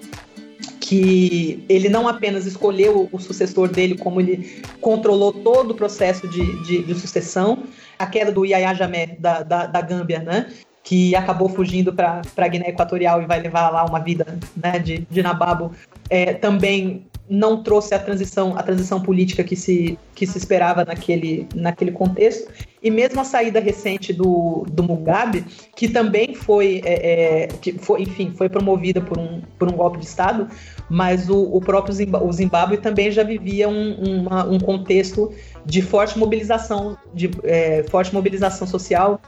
que 0.85 1.65
ele 1.67 1.89
não 1.89 2.07
apenas 2.07 2.45
escolheu 2.45 3.09
o 3.11 3.19
sucessor 3.19 3.69
dele, 3.69 3.97
como 3.97 4.21
ele 4.21 4.63
controlou 4.83 5.33
todo 5.33 5.71
o 5.71 5.75
processo 5.75 6.29
de, 6.29 6.63
de, 6.63 6.83
de 6.83 6.95
sucessão, 6.95 7.63
a 7.99 8.07
queda 8.07 8.31
do 8.31 8.45
Yahya 8.45 8.75
Jammeh 8.75 9.17
da, 9.19 9.43
da, 9.43 9.67
da 9.67 9.81
Gâmbia, 9.81 10.19
né? 10.19 10.53
que 10.83 11.17
acabou 11.17 11.49
fugindo 11.49 11.95
para 11.95 12.21
a 12.37 12.49
Guiné 12.49 12.69
Equatorial 12.69 13.23
e 13.23 13.27
vai 13.27 13.41
levar 13.41 13.71
lá 13.71 13.87
uma 13.87 13.99
vida 13.99 14.39
né, 14.55 14.79
de, 14.79 14.99
de 15.11 15.23
nababo, 15.23 15.73
é, 16.11 16.35
também 16.35 17.07
não 17.29 17.63
trouxe 17.63 17.95
a 17.95 17.99
transição, 17.99 18.57
a 18.57 18.63
transição 18.63 19.01
política 19.01 19.43
que 19.43 19.57
se, 19.57 19.99
que 20.15 20.27
se 20.27 20.37
esperava 20.37 20.85
naquele, 20.85 21.49
naquele 21.55 21.91
contexto. 21.91 22.51
E 22.83 22.91
mesmo 22.91 23.21
a 23.21 23.25
saída 23.25 23.61
recente 23.61 24.13
do, 24.13 24.67
do 24.71 24.83
Mugabe, 24.83 25.43
que 25.75 25.89
também 25.89 26.35
foi, 26.35 26.83
é, 26.85 27.45
é, 27.45 27.47
que 27.47 27.73
foi, 27.73 28.03
enfim, 28.03 28.31
foi 28.37 28.49
promovida 28.49 29.01
por 29.01 29.19
um, 29.19 29.41
por 29.59 29.73
um 29.73 29.77
golpe 29.77 29.99
de 29.99 30.05
Estado, 30.05 30.49
mas 30.91 31.31
o, 31.31 31.45
o 31.45 31.61
próprio 31.63 31.95
Zimbábue, 31.95 32.29
o 32.29 32.33
Zimbábue 32.33 32.77
também 32.77 33.11
já 33.11 33.23
vivia 33.23 33.71
um, 33.71 34.21
uma, 34.21 34.45
um 34.45 34.59
contexto 34.59 35.33
de 35.65 35.81
forte 35.81 36.19
mobilização, 36.19 36.99
de 37.15 37.31
é, 37.43 37.85
forte 37.85 38.13
mobilização 38.13 38.67
social 38.67 39.19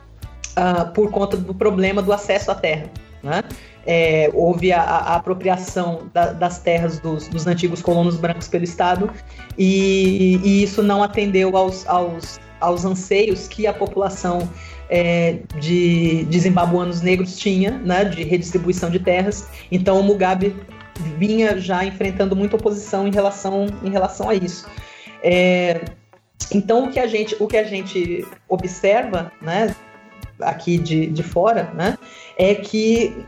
uh, 0.57 0.93
por 0.93 1.11
conta 1.11 1.37
do 1.37 1.55
problema 1.55 2.03
do 2.03 2.13
acesso 2.13 2.51
à 2.51 2.55
terra. 2.55 2.91
Né? 3.27 3.43
É, 3.85 4.31
houve 4.33 4.73
a, 4.73 4.81
a 4.81 5.17
apropriação 5.17 6.09
da, 6.15 6.33
das 6.33 6.61
terras 6.61 7.01
dos, 7.01 7.27
dos, 7.27 7.45
antigos 7.45 7.83
colonos 7.83 8.17
brancos 8.17 8.47
pelo 8.47 8.63
Estado 8.63 9.11
e, 9.59 10.41
e 10.45 10.63
isso 10.63 10.81
não 10.81 11.03
atendeu 11.03 11.57
aos, 11.57 11.85
aos, 11.89 12.39
aos, 12.61 12.85
anseios 12.85 13.49
que 13.49 13.67
a 13.67 13.73
população 13.73 14.49
é, 14.89 15.41
de, 15.59 16.25
de 16.27 16.39
zimbabuanos 16.39 17.01
negros 17.01 17.37
tinha, 17.37 17.73
né, 17.79 18.05
de 18.05 18.23
redistribuição 18.23 18.91
de 18.91 19.01
terras. 19.01 19.49
Então 19.73 19.99
o 19.99 20.05
Mugabe 20.05 20.55
vinha 21.19 21.59
já 21.59 21.85
enfrentando 21.85 22.37
muita 22.37 22.55
oposição 22.55 23.09
em 23.09 23.11
relação, 23.11 23.67
em 23.83 23.91
relação 23.91 24.29
a 24.29 24.35
isso. 24.35 24.69
É, 25.21 25.81
então 26.55 26.85
o 26.85 26.91
que 26.93 27.01
a 27.01 27.09
gente, 27.09 27.37
o 27.41 27.49
que 27.49 27.57
a 27.57 27.65
gente 27.65 28.25
observa, 28.49 29.33
né, 29.43 29.75
aqui 30.41 30.79
de, 30.79 31.07
de 31.07 31.23
fora, 31.25 31.73
né, 31.75 31.99
é 32.39 32.55
que 32.55 33.27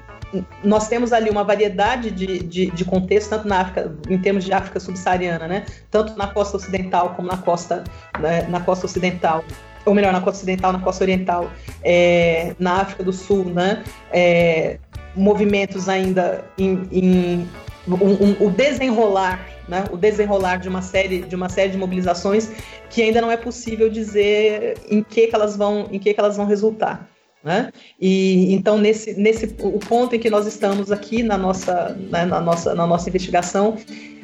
nós 0.63 0.89
temos 0.89 1.13
ali 1.13 1.31
uma 1.31 1.43
variedade 1.43 2.11
de, 2.11 2.41
de, 2.41 2.71
de 2.71 2.85
contextos, 2.85 3.31
tanto 3.31 3.49
na 3.49 3.61
África, 3.61 3.95
em 4.09 4.19
termos 4.19 4.45
de 4.45 4.53
África 4.53 4.79
subsaariana, 4.79 5.49
né, 5.49 5.65
tanto 5.91 6.17
na 6.17 6.27
costa 6.27 6.57
ocidental 6.57 7.15
como 7.15 7.29
na 7.29 7.39
costa, 7.39 7.85
né, 8.21 8.43
na 8.49 8.61
costa 8.61 8.87
ocidental, 8.87 9.43
ou 9.87 9.95
melhor, 9.95 10.13
na 10.13 10.21
costa 10.21 10.39
ocidental, 10.39 10.73
na 10.73 10.81
costa 10.81 11.05
oriental, 11.05 11.51
é, 11.83 12.55
na 12.59 12.83
África 12.83 13.03
do 13.03 13.13
Sul, 13.13 13.45
né, 13.47 13.83
é, 14.13 14.79
movimentos 15.17 15.89
ainda 15.89 16.45
em, 16.59 16.87
em 16.93 17.49
um, 17.89 17.95
um, 17.95 18.47
o 18.47 18.51
desenrolar, 18.51 19.47
né, 19.67 19.85
o 19.91 19.97
desenrolar 19.97 20.59
de 20.59 20.69
uma 20.69 20.83
série 20.83 21.23
de 21.23 21.35
uma 21.35 21.49
série 21.49 21.71
de 21.71 21.79
mobilizações 21.79 22.51
que 22.91 23.03
ainda 23.03 23.21
não 23.21 23.31
é 23.31 23.37
possível 23.37 23.89
dizer 23.89 24.79
em 24.91 25.03
que, 25.03 25.27
que 25.27 25.35
elas 25.35 25.57
vão 25.57 25.89
em 25.91 25.99
que, 25.99 26.13
que 26.13 26.21
elas 26.21 26.37
vão 26.37 26.47
resultar. 26.47 27.09
Né? 27.43 27.71
E 28.01 28.53
então 28.53 28.77
nesse, 28.77 29.15
nesse 29.15 29.55
o 29.61 29.79
ponto 29.79 30.15
em 30.15 30.19
que 30.19 30.29
nós 30.29 30.47
estamos 30.47 30.91
aqui 30.91 31.23
na 31.23 31.39
nossa, 31.39 31.97
né, 32.11 32.25
na 32.25 32.41
nossa, 32.41 32.75
na 32.75 32.85
nossa 32.85 33.09
investigação 33.09 33.77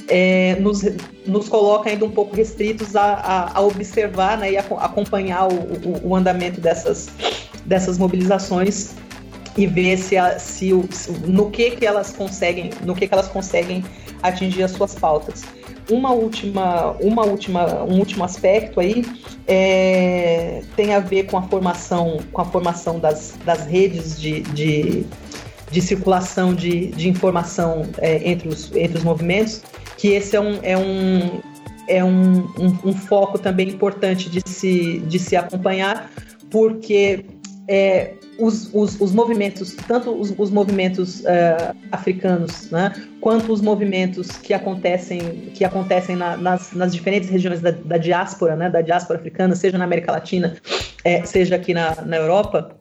é, 0.09 0.57
nos, 0.57 0.83
nos 1.27 1.49
coloca 1.49 1.89
ainda 1.89 2.05
um 2.05 2.11
pouco 2.11 2.35
restritos 2.35 2.97
a, 2.97 3.15
a, 3.15 3.59
a 3.59 3.61
observar 3.61 4.39
né, 4.39 4.53
e 4.53 4.57
a, 4.57 4.61
acompanhar 4.61 5.47
o, 5.47 5.55
o, 5.55 6.09
o, 6.09 6.17
andamento 6.17 6.61
dessas, 6.61 7.09
dessas 7.65 7.99
mobilizações 7.99 8.95
e 9.57 9.67
ver 9.67 9.97
se, 9.97 10.17
a, 10.17 10.39
se, 10.39 10.73
o, 10.73 10.87
no 11.27 11.51
que 11.51 11.71
que 11.71 11.87
elas 11.87 12.13
conseguem 12.13 12.71
no 12.85 12.95
que 12.95 13.07
que 13.07 13.15
elas 13.15 13.29
conseguem 13.29 13.85
atingir 14.23 14.65
as 14.65 14.73
suas 14.73 14.95
pautas 14.95 15.43
uma 15.91 16.13
última 16.13 16.93
uma 17.01 17.25
última 17.25 17.85
um 17.85 17.99
último 17.99 18.25
aspecto 18.25 18.81
aí 18.81 19.05
é, 19.47 20.63
tem 20.77 20.95
a 20.95 21.01
ver 21.01 21.25
com 21.25 21.37
a 21.37 21.43
formação 21.43 22.19
com 22.33 22.41
a 22.41 22.45
formação 22.45 22.99
das, 22.99 23.37
das 23.45 23.67
redes 23.67 24.21
de, 24.21 24.41
de, 24.41 25.05
de 25.71 25.83
circulação 25.83 26.55
de, 26.55 26.87
de 26.89 27.09
informação 27.09 27.83
é, 27.99 28.29
entre, 28.29 28.49
os, 28.49 28.75
entre 28.75 28.99
os 28.99 29.05
movimentos 29.05 29.63
que 29.99 30.09
esse 30.09 30.37
é 30.37 30.41
um, 30.41 30.59
é 30.63 30.77
um 30.77 31.41
é 31.87 32.03
um, 32.05 32.39
um, 32.59 32.79
um 32.85 32.93
foco 32.93 33.39
também 33.39 33.69
importante 33.69 34.31
de 34.31 34.43
se, 34.49 35.01
de 35.01 35.19
se 35.19 35.37
acompanhar, 35.37 36.11
porque 36.51 37.25
é, 37.69 38.15
os, 38.39 38.73
os, 38.75 39.01
os, 39.01 39.13
movimentos, 39.13 39.75
tanto 39.87 40.11
os, 40.11 40.35
os 40.37 40.51
movimentos 40.51 41.21
uh, 41.21 41.75
africanos, 41.91 42.71
né, 42.71 42.93
quanto 43.21 43.53
os 43.53 43.61
movimentos 43.61 44.29
que 44.33 44.53
acontecem, 44.53 45.51
que 45.55 45.65
acontecem 45.65 46.17
na, 46.17 46.37
nas, 46.37 46.73
nas, 46.73 46.93
diferentes 46.93 47.31
regiões 47.31 47.61
da, 47.61 47.71
da, 47.71 47.97
diáspora, 47.97 48.55
né, 48.57 48.69
da 48.69 48.83
diáspora 48.83 49.19
africana, 49.19 49.55
seja 49.55 49.79
na 49.79 49.85
América 49.85 50.13
Latina, 50.13 50.57
é, 51.05 51.25
seja 51.25 51.57
aqui 51.57 51.73
na, 51.73 51.95
na 52.03 52.17
Europa, 52.17 52.77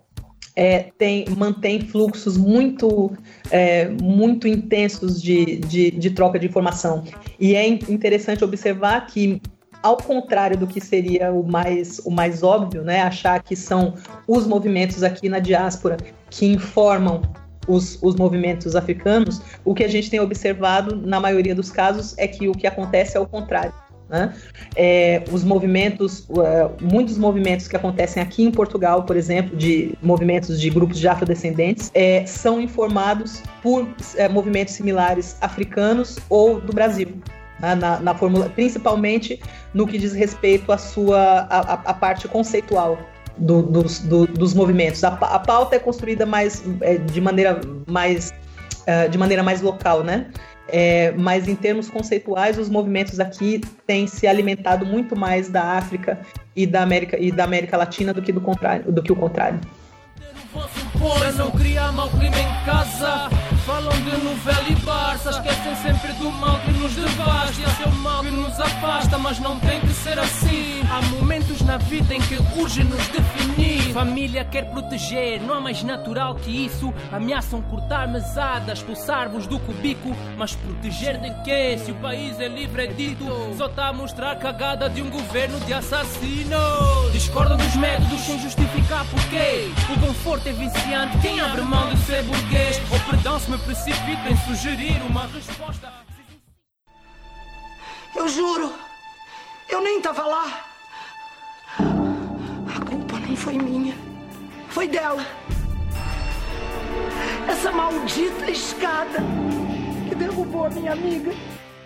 é, 0.55 0.91
tem, 0.97 1.25
mantém 1.35 1.81
fluxos 1.81 2.37
muito, 2.37 3.11
é, 3.49 3.89
muito 3.89 4.47
intensos 4.47 5.21
de, 5.21 5.57
de, 5.57 5.91
de 5.91 6.11
troca 6.11 6.37
de 6.37 6.45
informação. 6.45 7.03
E 7.39 7.55
é 7.55 7.67
interessante 7.67 8.43
observar 8.43 9.07
que 9.07 9.41
ao 9.83 9.97
contrário 9.97 10.57
do 10.57 10.65
que 10.65 10.79
seria 10.79 11.31
o 11.31 11.43
mais, 11.43 11.99
o 12.05 12.09
mais 12.09 12.41
óbvio, 12.41 12.83
né? 12.83 13.01
Achar 13.01 13.43
que 13.43 13.55
são 13.55 13.93
os 14.25 14.47
movimentos 14.47 15.03
aqui 15.03 15.27
na 15.27 15.39
diáspora 15.39 15.97
que 16.29 16.45
informam 16.45 17.21
os, 17.67 18.01
os 18.01 18.15
movimentos 18.15 18.75
africanos, 18.75 19.41
o 19.63 19.73
que 19.73 19.83
a 19.83 19.87
gente 19.87 20.09
tem 20.09 20.19
observado 20.19 20.95
na 20.95 21.19
maioria 21.19 21.53
dos 21.53 21.69
casos 21.69 22.17
é 22.17 22.27
que 22.27 22.47
o 22.47 22.53
que 22.53 22.65
acontece 22.65 23.17
é 23.17 23.19
o 23.19 23.27
contrário. 23.27 23.73
Né? 24.09 24.33
É, 24.75 25.23
os 25.31 25.43
movimentos, 25.43 26.27
uh, 26.29 26.69
muitos 26.81 27.17
movimentos 27.17 27.67
que 27.67 27.75
acontecem 27.75 28.21
aqui 28.21 28.43
em 28.43 28.51
Portugal, 28.51 29.03
por 29.03 29.15
exemplo, 29.15 29.55
de 29.55 29.97
movimentos 30.01 30.59
de 30.59 30.69
grupos 30.69 30.99
de 30.99 31.07
afrodescendentes, 31.07 31.89
é, 31.93 32.25
são 32.25 32.61
informados 32.61 33.41
por 33.61 33.87
é, 34.15 34.27
movimentos 34.29 34.73
similares 34.73 35.37
africanos 35.41 36.19
ou 36.29 36.59
do 36.59 36.73
Brasil 36.73 37.21
né, 37.59 37.75
na, 37.75 37.99
na 37.99 38.15
fórmula, 38.15 38.49
principalmente 38.49 39.39
no 39.73 39.87
que 39.87 39.97
diz 39.97 40.13
respeito 40.13 40.71
à 40.71 40.77
sua 40.77 41.47
a, 41.49 41.73
a 41.73 41.93
parte 41.93 42.27
conceitual 42.27 42.97
do, 43.37 43.61
dos, 43.63 43.99
do, 43.99 44.27
dos 44.27 44.53
movimentos. 44.53 45.03
A, 45.03 45.09
a, 45.09 45.39
pauta 45.39 45.75
é 45.75 45.79
construída 45.79 46.25
mais 46.25 46.63
é, 46.81 46.97
de 46.97 47.19
maneira 47.19 47.59
mais 47.87 48.31
uh, 48.81 49.09
de 49.09 49.17
maneira 49.17 49.43
mais 49.43 49.61
local, 49.61 50.03
né? 50.03 50.27
É, 50.67 51.11
mas 51.11 51.47
em 51.47 51.55
termos 51.55 51.89
conceituais, 51.89 52.57
os 52.57 52.69
movimentos 52.69 53.19
aqui 53.19 53.61
têm 53.85 54.07
se 54.07 54.25
alimentado 54.25 54.85
muito 54.85 55.15
mais 55.15 55.49
da 55.49 55.61
África 55.77 56.19
e 56.55 56.65
da 56.65 56.81
América 56.81 57.17
e 57.19 57.31
da 57.31 57.43
América 57.43 57.75
Latina 57.75 58.13
do 58.13 58.21
que 58.21 58.31
do 58.31 58.39
contrário, 58.39 58.89
do 58.91 59.03
que 59.03 59.11
o 59.11 59.15
contrário. 59.15 59.59
não 61.37 61.91
mal 61.91 62.09
clima 62.09 62.39
em 62.39 62.65
casa. 62.65 63.42
Falam 63.83 64.01
de 64.01 64.23
novela 64.23 64.69
e 64.69 64.75
Barça, 64.75 65.29
esquecem 65.29 65.75
sempre 65.75 66.13
do 66.13 66.31
mal 66.31 66.57
que 66.59 66.71
nos 66.71 66.95
devasta. 66.95 67.53
E 67.59 67.83
é 67.83 67.87
o 67.87 67.91
mal 67.97 68.23
que 68.23 68.31
nos 68.31 68.57
afasta, 68.57 69.17
mas 69.17 69.39
não 69.39 69.59
tem 69.59 69.81
que 69.81 69.93
ser 69.93 70.17
assim. 70.17 70.81
Há 70.89 71.01
momentos 71.01 71.32
na 71.63 71.77
vida 71.77 72.13
em 72.13 72.21
que 72.21 72.37
urge 72.59 72.83
nos 72.83 73.07
definir. 73.07 73.93
Família 73.93 74.43
quer 74.43 74.69
proteger, 74.71 75.41
não 75.41 75.55
há 75.55 75.61
mais 75.61 75.83
natural 75.83 76.35
que 76.35 76.65
isso. 76.65 76.93
Ameaçam 77.11 77.61
cortar 77.61 78.07
mesadas, 78.07 78.79
expulsar-vos 78.79 79.47
do 79.47 79.59
cubico. 79.59 80.15
Mas 80.37 80.55
proteger 80.55 81.19
de 81.19 81.43
quê? 81.43 81.77
Se 81.77 81.91
o 81.91 81.95
país 81.95 82.39
é 82.39 82.47
livre, 82.47 82.83
é 82.83 82.87
dito. 82.87 83.25
Só 83.57 83.67
está 83.67 83.87
a 83.87 83.93
mostrar 83.93 84.35
cagada 84.37 84.89
de 84.89 85.01
um 85.01 85.09
governo 85.09 85.59
de 85.61 85.73
assassinos. 85.73 87.11
Discordam 87.11 87.57
dos 87.57 87.75
métodos 87.75 88.19
sem 88.21 88.39
justificar 88.39 89.05
porquê. 89.05 89.71
O 89.93 90.07
conforto 90.07 90.47
é 90.49 90.51
viciante, 90.51 91.17
quem 91.19 91.39
abre 91.39 91.61
mão 91.61 91.89
de 91.89 91.97
ser 92.01 92.23
burguês? 92.23 92.81
Ou 92.91 92.99
perdão 92.99 93.39
se 93.39 93.49
me 93.49 93.57
precipito 93.57 94.27
em 94.29 94.37
sugerir 94.37 95.01
uma 95.09 95.27
resposta. 95.27 95.91
Eu 98.15 98.27
juro, 98.29 98.71
eu 99.69 99.83
nem 99.83 99.97
estava 99.97 100.25
lá. 100.25 100.72
A 101.79 102.85
culpa 102.85 103.19
nem 103.19 103.35
foi 103.35 103.57
minha, 103.57 103.93
foi 104.69 104.87
dela. 104.87 105.25
Essa 107.47 107.71
maldita 107.71 108.49
escada 108.49 109.19
que 110.07 110.15
derrubou 110.15 110.65
a 110.65 110.69
minha 110.69 110.93
amiga. 110.93 111.31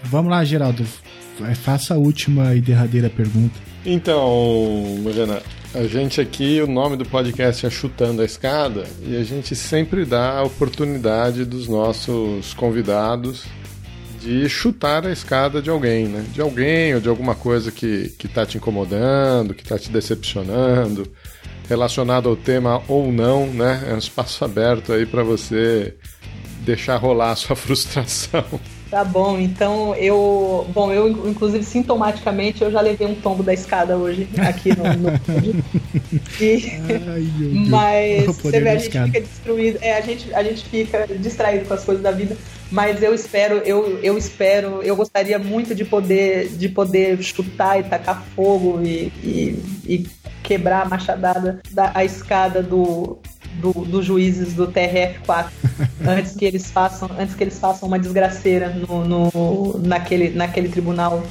Vamos 0.03 0.31
lá, 0.31 0.43
Geraldo. 0.43 0.85
Faça 1.55 1.93
a 1.93 1.97
última 1.97 2.55
e 2.55 2.61
derradeira 2.61 3.09
pergunta. 3.09 3.59
Então, 3.85 4.97
Mariana, 5.03 5.41
a 5.73 5.84
gente 5.84 6.19
aqui, 6.19 6.61
o 6.61 6.68
nome 6.68 6.97
do 6.97 7.05
podcast 7.05 7.65
é 7.65 7.69
Chutando 7.69 8.22
a 8.22 8.26
Escada 8.26 8.85
e 9.05 9.15
a 9.15 9.23
gente 9.23 9.55
sempre 9.55 10.05
dá 10.05 10.39
a 10.39 10.43
oportunidade 10.43 11.45
dos 11.45 11.68
nossos 11.68 12.53
convidados 12.53 13.45
de 14.28 14.49
chutar 14.49 15.08
a 15.08 15.12
escada 15.12 15.62
de 15.62 15.70
alguém, 15.70 16.06
né? 16.06 16.26
De 16.34 16.41
alguém 16.41 16.94
ou 16.94 16.99
de 16.99 17.08
alguma 17.08 17.34
coisa 17.34 17.72
que, 17.72 18.10
que 18.20 18.28
tá 18.28 18.45
te 18.45 18.58
incomodando, 18.58 19.54
que 19.54 19.64
tá 19.64 19.80
te 19.80 19.90
decepcionando. 19.90 21.10
relacionado 21.70 22.28
ao 22.28 22.36
tema 22.36 22.82
ou 22.90 23.12
não, 23.12 23.48
né? 23.48 23.86
É 23.90 23.94
um 23.94 23.98
espaço 23.98 24.44
aberto 24.44 24.91
aí 24.91 25.06
para 25.06 25.24
você 25.24 25.94
deixar 26.62 26.98
rolar 26.98 27.32
a 27.32 27.36
sua 27.38 27.56
frustração. 27.58 28.44
Tá 28.90 29.04
bom, 29.04 29.38
então 29.38 29.94
eu. 29.95 30.66
Bom, 30.74 30.91
eu, 30.94 31.30
inclusive, 31.30 31.64
sintomaticamente, 31.64 32.62
eu 32.62 32.72
já 32.72 32.80
levei 32.80 33.06
um 33.06 33.16
tombo 33.16 33.44
da 33.44 33.54
escada 33.54 33.98
hoje 33.98 34.30
aqui 34.38 34.70
no. 34.78 34.84
no 34.84 35.10
e, 36.40 36.72
Ai, 37.06 37.68
mas 37.70 38.26
você 38.38 38.60
vê, 38.62 38.70
a 38.70 38.78
gente 38.78 39.04
fica 39.04 39.22
destruído. 39.22 39.80
É, 39.82 39.98
a 39.98 40.02
gente, 40.02 40.34
a 40.34 40.44
gente 40.44 40.66
fica 40.66 41.06
distraído 41.20 41.66
com 41.66 41.74
as 41.74 41.84
coisas 41.84 42.02
da 42.02 42.12
vida. 42.12 42.38
Mas 42.72 43.02
eu 43.02 43.14
espero, 43.14 43.57
eu, 43.60 43.99
eu 44.03 44.18
espero, 44.18 44.81
eu 44.84 44.95
gostaria 44.95 45.39
muito 45.39 45.73
de 45.73 45.85
poder, 45.85 46.49
de 46.49 46.68
poder 46.68 47.22
chutar 47.23 47.80
e 47.80 47.84
tacar 47.84 48.22
fogo 48.35 48.81
e, 48.84 49.11
e, 49.23 49.64
e 49.85 50.07
quebrar 50.44 50.81
a 50.81 50.89
machadada 50.89 51.61
da 51.72 51.91
a 51.94 52.03
escada 52.03 52.61
do, 52.61 53.18
do, 53.56 53.72
dos 53.72 54.06
juízes 54.06 54.53
do 54.53 54.68
TRF4 54.68 55.49
antes 56.06 56.35
que 56.35 56.45
eles 56.45 56.69
façam 56.69 57.10
antes 57.18 57.35
que 57.35 57.44
eles 57.44 57.57
façam 57.60 57.88
uma 57.88 57.99
desgraceira 57.99 58.69
no, 58.69 59.06
no 59.06 59.77
naquele, 59.80 60.30
naquele 60.30 60.69
tribunal 60.69 61.23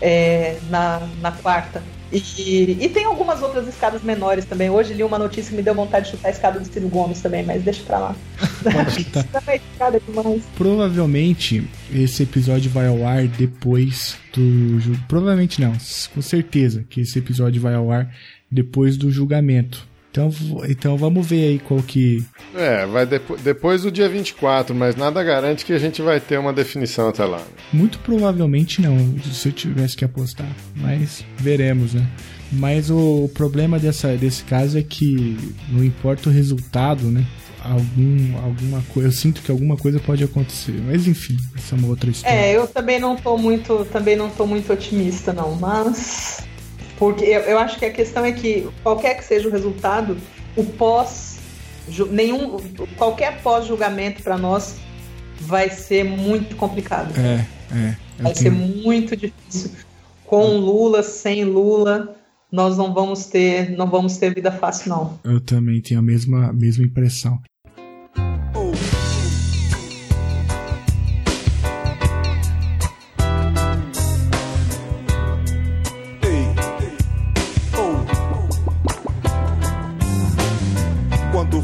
é, 0.00 0.58
na, 0.68 1.06
na 1.20 1.32
quarta 1.32 1.82
e, 2.16 2.76
e 2.80 2.88
tem 2.88 3.04
algumas 3.04 3.42
outras 3.42 3.66
escadas 3.66 4.02
menores 4.02 4.44
também. 4.44 4.70
Hoje 4.70 4.94
li 4.94 5.02
uma 5.02 5.18
notícia 5.18 5.50
que 5.50 5.56
me 5.56 5.62
deu 5.62 5.74
vontade 5.74 6.06
de 6.06 6.12
chutar 6.12 6.28
a 6.28 6.30
escada 6.30 6.60
do 6.60 6.66
Ciro 6.66 6.88
Gomes 6.88 7.20
também, 7.20 7.44
mas 7.44 7.62
deixa 7.62 7.82
pra 7.84 7.98
lá. 7.98 8.16
escada 9.54 10.00
demais. 10.00 10.42
Provavelmente 10.56 11.68
esse 11.92 12.22
episódio 12.22 12.70
vai 12.70 12.86
ao 12.86 13.06
ar 13.06 13.26
depois 13.26 14.16
do. 14.32 14.80
Provavelmente 15.08 15.60
não, 15.60 15.72
com 16.14 16.22
certeza 16.22 16.84
que 16.88 17.00
esse 17.00 17.18
episódio 17.18 17.60
vai 17.60 17.74
ao 17.74 17.90
ar 17.90 18.10
depois 18.50 18.96
do 18.96 19.10
julgamento 19.10 19.86
então, 20.16 20.30
então 20.66 20.96
vamos 20.96 21.26
ver 21.26 21.48
aí 21.48 21.58
qual 21.58 21.82
que. 21.82 22.24
É, 22.54 22.86
vai 22.86 23.04
depo 23.04 23.36
depois 23.36 23.82
do 23.82 23.90
dia 23.90 24.08
24, 24.08 24.74
mas 24.74 24.96
nada 24.96 25.22
garante 25.22 25.64
que 25.64 25.72
a 25.72 25.78
gente 25.78 26.00
vai 26.00 26.18
ter 26.18 26.38
uma 26.38 26.52
definição 26.52 27.08
até 27.08 27.24
lá. 27.24 27.38
Né? 27.38 27.44
Muito 27.72 27.98
provavelmente 27.98 28.80
não, 28.80 28.96
se 29.20 29.48
eu 29.48 29.52
tivesse 29.52 29.96
que 29.96 30.04
apostar. 30.04 30.48
Mas 30.74 31.24
veremos, 31.36 31.92
né? 31.92 32.06
Mas 32.50 32.90
o, 32.90 33.24
o 33.24 33.28
problema 33.28 33.78
dessa, 33.78 34.16
desse 34.16 34.44
caso 34.44 34.78
é 34.78 34.82
que 34.82 35.36
não 35.68 35.84
importa 35.84 36.30
o 36.30 36.32
resultado, 36.32 37.10
né? 37.10 37.26
Algum, 37.62 38.38
alguma 38.38 38.82
coisa. 38.94 39.08
Eu 39.08 39.12
sinto 39.12 39.42
que 39.42 39.50
alguma 39.50 39.76
coisa 39.76 39.98
pode 39.98 40.22
acontecer. 40.22 40.80
Mas 40.86 41.06
enfim, 41.08 41.36
essa 41.56 41.74
é 41.74 41.78
uma 41.78 41.88
outra 41.88 42.08
história. 42.08 42.34
É, 42.34 42.56
eu 42.56 42.66
também 42.66 43.00
não 43.00 43.16
tô 43.16 43.36
muito, 43.36 43.84
também 43.92 44.16
não 44.16 44.30
tô 44.30 44.46
muito 44.46 44.72
otimista, 44.72 45.32
não. 45.32 45.56
Mas 45.56 46.46
porque 46.98 47.24
eu, 47.24 47.40
eu 47.40 47.58
acho 47.58 47.78
que 47.78 47.84
a 47.84 47.92
questão 47.92 48.24
é 48.24 48.32
que, 48.32 48.68
qualquer 48.82 49.16
que 49.16 49.24
seja 49.24 49.48
o 49.48 49.52
resultado, 49.52 50.16
o 50.56 50.64
pós. 50.64 51.38
nenhum 52.10 52.58
Qualquer 52.96 53.42
pós-julgamento 53.42 54.22
para 54.22 54.38
nós 54.38 54.76
vai 55.40 55.70
ser 55.70 56.04
muito 56.04 56.56
complicado. 56.56 57.12
É, 57.18 57.46
é. 57.74 57.96
Vai 58.18 58.32
tenho... 58.32 58.34
ser 58.34 58.50
muito 58.50 59.16
difícil. 59.16 59.70
Com 60.24 60.56
Lula, 60.56 61.02
sem 61.02 61.44
Lula, 61.44 62.16
nós 62.50 62.76
não 62.76 62.92
vamos 62.92 63.26
ter, 63.26 63.70
não 63.70 63.88
vamos 63.88 64.16
ter 64.16 64.34
vida 64.34 64.50
fácil, 64.50 64.88
não. 64.88 65.20
Eu 65.22 65.40
também 65.40 65.80
tenho 65.80 66.00
a 66.00 66.02
mesma, 66.02 66.52
mesma 66.52 66.84
impressão. 66.84 67.38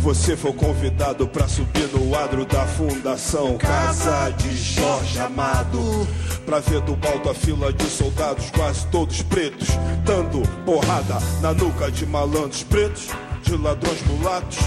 Você 0.03 0.37
for 0.37 0.53
convidado 0.53 1.29
para 1.29 1.47
subir 1.47 1.87
no 1.95 2.19
adro 2.19 2.45
da 2.45 2.67
Fundação 2.67 3.57
Casa 3.57 4.31
de 4.31 4.57
Jorge 4.57 5.21
Amado, 5.21 5.79
pra 6.45 6.59
ver 6.59 6.81
do 6.81 6.99
alto 7.07 7.31
a 7.31 7.35
fila 7.35 7.73
de 7.73 7.85
soldados 7.85 8.51
quase 8.51 8.85
todos 8.89 9.23
pretos, 9.23 9.69
dando 10.05 10.43
porrada 10.65 11.19
na 11.41 11.53
nuca 11.53 11.89
de 11.89 12.05
malandros 12.05 12.65
pretos, 12.65 13.11
de 13.45 13.57
ladrões 13.57 14.03
mulatos 14.09 14.59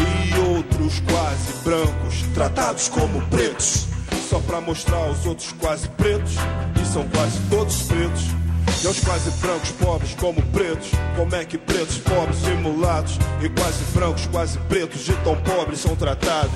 e 0.00 0.38
outros 0.56 1.00
quase 1.00 1.52
brancos, 1.62 2.22
tratados 2.32 2.88
como 2.88 3.20
pretos, 3.26 3.86
só 4.30 4.38
pra 4.38 4.58
mostrar 4.58 4.96
aos 4.96 5.26
outros 5.26 5.52
quase 5.60 5.86
pretos, 5.90 6.32
e 6.80 6.86
são 6.86 7.06
quase 7.08 7.38
todos 7.50 7.82
pretos 7.82 8.43
e 8.82 8.86
aos 8.86 9.00
quase 9.00 9.30
brancos 9.40 9.70
pobres 9.72 10.14
como 10.14 10.42
pretos, 10.42 10.90
como 11.16 11.34
é 11.34 11.44
que 11.44 11.58
pretos 11.58 11.98
pobres 11.98 12.36
simulados 12.36 13.18
e 13.42 13.48
quase 13.48 13.84
brancos 13.94 14.26
quase 14.26 14.58
pretos 14.68 15.04
de 15.04 15.14
tão 15.16 15.36
pobres 15.36 15.80
são 15.80 15.96
tratados? 15.96 16.54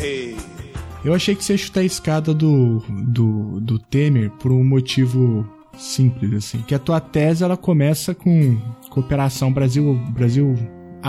Hey. 0.00 0.36
Eu 1.04 1.14
achei 1.14 1.34
que 1.34 1.44
você 1.44 1.52
ia 1.52 1.58
chutar 1.58 1.80
a 1.80 1.84
escada 1.84 2.34
do, 2.34 2.82
do, 2.88 3.60
do 3.60 3.78
Temer 3.78 4.30
por 4.30 4.50
um 4.50 4.64
motivo 4.64 5.48
simples, 5.78 6.34
assim. 6.34 6.62
Que 6.62 6.74
a 6.74 6.78
tua 6.78 7.00
tese, 7.00 7.44
ela 7.44 7.56
começa 7.56 8.14
com 8.14 8.58
cooperação 8.90 9.52
Brasil, 9.52 9.94
Brasil 10.10 10.56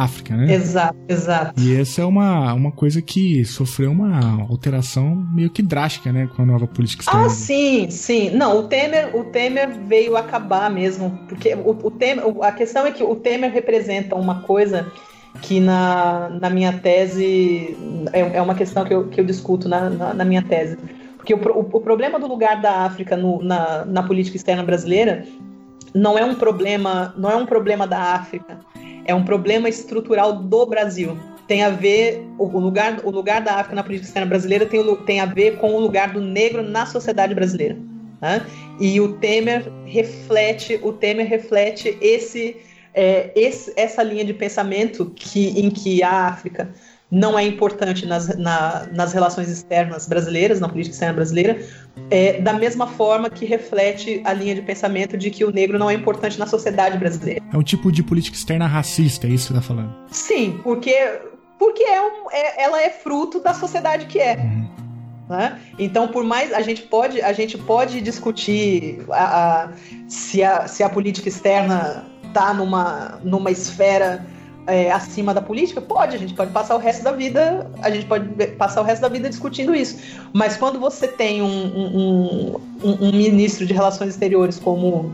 África, 0.04 0.36
né? 0.36 0.54
Exato, 0.54 0.98
exato. 1.08 1.60
E 1.60 1.76
essa 1.76 2.02
é 2.02 2.06
uma, 2.06 2.54
uma 2.54 2.72
coisa 2.72 3.02
que 3.02 3.44
sofreu 3.46 3.92
uma 3.92 4.42
alteração 4.48 5.16
meio 5.34 5.50
que 5.50 5.62
drástica, 5.62 6.12
né, 6.14 6.30
com 6.36 6.44
a 6.44 6.46
nova 6.46 6.68
política 6.68 7.02
externa. 7.02 7.26
Ah, 7.26 7.30
sim, 7.30 7.90
sim. 7.90 8.30
Não, 8.30 8.60
o 8.60 8.64
Temer, 8.68 9.16
o 9.16 9.26
Temer 9.26 9.70
veio 9.88 10.16
acabar 10.16 10.70
mesmo, 10.70 11.20
porque 11.28 11.56
o, 11.56 11.72
o 11.72 11.92
Temer, 11.92 12.24
a 12.42 12.52
questão 12.52 12.86
é 12.86 12.92
que 12.92 13.04
o 13.04 13.16
Temer 13.16 13.52
representa 13.52 14.16
uma 14.16 14.42
coisa 14.42 14.92
que 15.42 15.60
na, 15.60 16.30
na 16.30 16.50
minha 16.50 16.74
tese 16.74 17.78
é, 18.12 18.38
é 18.38 18.42
uma 18.42 18.56
questão 18.56 18.84
que 18.84 18.94
eu, 18.94 19.08
que 19.08 19.20
eu 19.20 19.26
discuto 19.26 19.70
na, 19.70 19.90
na, 19.90 20.14
na 20.14 20.26
minha 20.26 20.42
tese. 20.42 20.78
Porque 21.16 21.34
o, 21.34 21.38
o, 21.38 21.60
o, 21.60 21.82
problema 21.82 22.20
do 22.20 22.28
lugar 22.28 22.62
da 22.62 22.82
África 22.82 23.16
no, 23.16 23.44
na, 23.44 23.86
na 23.86 24.04
política 24.04 24.38
externa 24.38 24.64
brasileira 24.64 25.26
não 25.94 26.18
é 26.18 26.26
um 26.26 26.36
problema, 26.36 27.14
não 27.18 27.30
é 27.30 27.36
um 27.36 27.46
problema 27.46 27.86
da 27.86 28.00
África 28.00 28.60
é 29.08 29.16
um 29.16 29.24
problema 29.24 29.68
estrutural 29.68 30.34
do 30.34 30.66
Brasil. 30.66 31.18
Tem 31.48 31.64
a 31.64 31.70
ver, 31.70 32.22
o 32.38 32.46
lugar, 32.60 33.00
o 33.06 33.10
lugar 33.10 33.42
da 33.42 33.54
África 33.54 33.76
na 33.76 33.84
política 33.84 34.08
externa 34.08 34.28
brasileira 34.28 34.66
tem, 34.66 34.96
tem 34.98 35.20
a 35.22 35.26
ver 35.26 35.58
com 35.58 35.74
o 35.74 35.80
lugar 35.80 36.12
do 36.12 36.20
negro 36.20 36.62
na 36.62 36.86
sociedade 36.86 37.34
brasileira. 37.34 37.78
Né? 38.22 38.46
E 38.80 39.00
o 39.00 39.14
Temer 39.14 39.72
reflete, 39.86 40.78
o 40.84 40.92
Temer 40.92 41.26
reflete 41.26 41.98
esse, 42.02 42.58
é, 42.94 43.32
esse, 43.34 43.72
essa 43.78 44.04
linha 44.04 44.26
de 44.26 44.34
pensamento 44.34 45.06
que, 45.16 45.60
em 45.60 45.70
que 45.70 46.04
a 46.04 46.28
África 46.28 46.70
não 47.10 47.40
é 47.40 47.46
importante 47.46 48.06
nas, 48.06 48.38
na, 48.38 48.86
nas 48.92 49.14
relações 49.14 49.50
externas 49.50 50.08
brasileiras, 50.08 50.60
na 50.60 50.68
política 50.68 50.94
externa 50.94 51.14
brasileira, 51.14 51.66
é, 52.12 52.42
da 52.42 52.54
mesma 52.54 52.86
forma 52.86 53.30
que 53.30 53.46
reflete 53.46 54.22
a 54.26 54.34
linha 54.34 54.54
de 54.54 54.62
pensamento 54.62 55.18
de 55.18 55.32
que 55.32 55.46
o 55.46 55.52
negro 55.52 55.80
não 55.80 55.90
é 55.90 55.94
importante 55.94 56.38
na 56.38 56.46
sociedade 56.46 56.98
brasileira. 56.98 57.42
É 57.52 57.58
um 57.58 57.64
tipo 57.64 57.92
de 57.92 58.04
política 58.04 58.36
externa 58.36 58.68
racista, 58.68 59.26
é 59.26 59.30
isso 59.30 59.48
que 59.48 59.54
você 59.54 59.60
está 59.60 59.76
falando? 59.76 59.96
Sim, 60.12 60.60
porque, 60.64 61.22
porque 61.58 61.84
é 61.84 62.02
um, 62.02 62.32
é, 62.32 62.64
ela 62.64 62.82
é 62.82 62.90
fruto 62.90 63.40
da 63.40 63.54
sociedade 63.54 64.06
que 64.06 64.20
é. 64.20 64.36
Uhum. 64.36 64.68
Né? 65.30 65.60
Então, 65.80 66.08
por 66.10 66.24
mais 66.24 66.54
a 66.54 66.62
gente 66.62 66.82
pode, 66.84 67.22
a 67.22 67.34
gente 67.34 67.58
pode 67.58 68.02
discutir 68.02 69.00
a, 69.10 69.64
a, 69.64 69.70
se, 70.08 70.44
a, 70.44 70.68
se 70.68 70.84
a 70.84 70.90
política 70.90 71.28
externa 71.30 72.06
está 72.26 72.54
numa, 72.54 73.20
numa 73.24 73.52
esfera 73.52 74.26
é, 74.68 74.92
acima 74.92 75.34
da 75.34 75.42
política? 75.42 75.82
Pode, 75.82 76.16
a 76.16 76.20
gente 76.20 76.34
pode 76.34 76.52
passar 76.52 76.76
o 76.76 76.78
resto 76.78 77.04
da 77.04 77.14
vida, 77.14 77.72
a 77.82 77.90
gente 77.90 78.06
pode 78.06 78.28
passar 78.58 78.82
o 78.82 78.84
resto 78.84 79.02
da 79.02 79.10
vida 79.10 79.30
discutindo 79.30 79.74
isso. 79.74 79.98
Mas 80.34 80.58
quando 80.58 80.80
você 80.80 81.08
tem 81.08 81.42
um, 81.42 81.48
um, 81.48 82.56
um, 82.84 83.08
um 83.08 83.12
ministro 83.12 83.66
de 83.66 83.74
relações 83.74 84.10
exteriores 84.10 84.60
como 84.60 85.12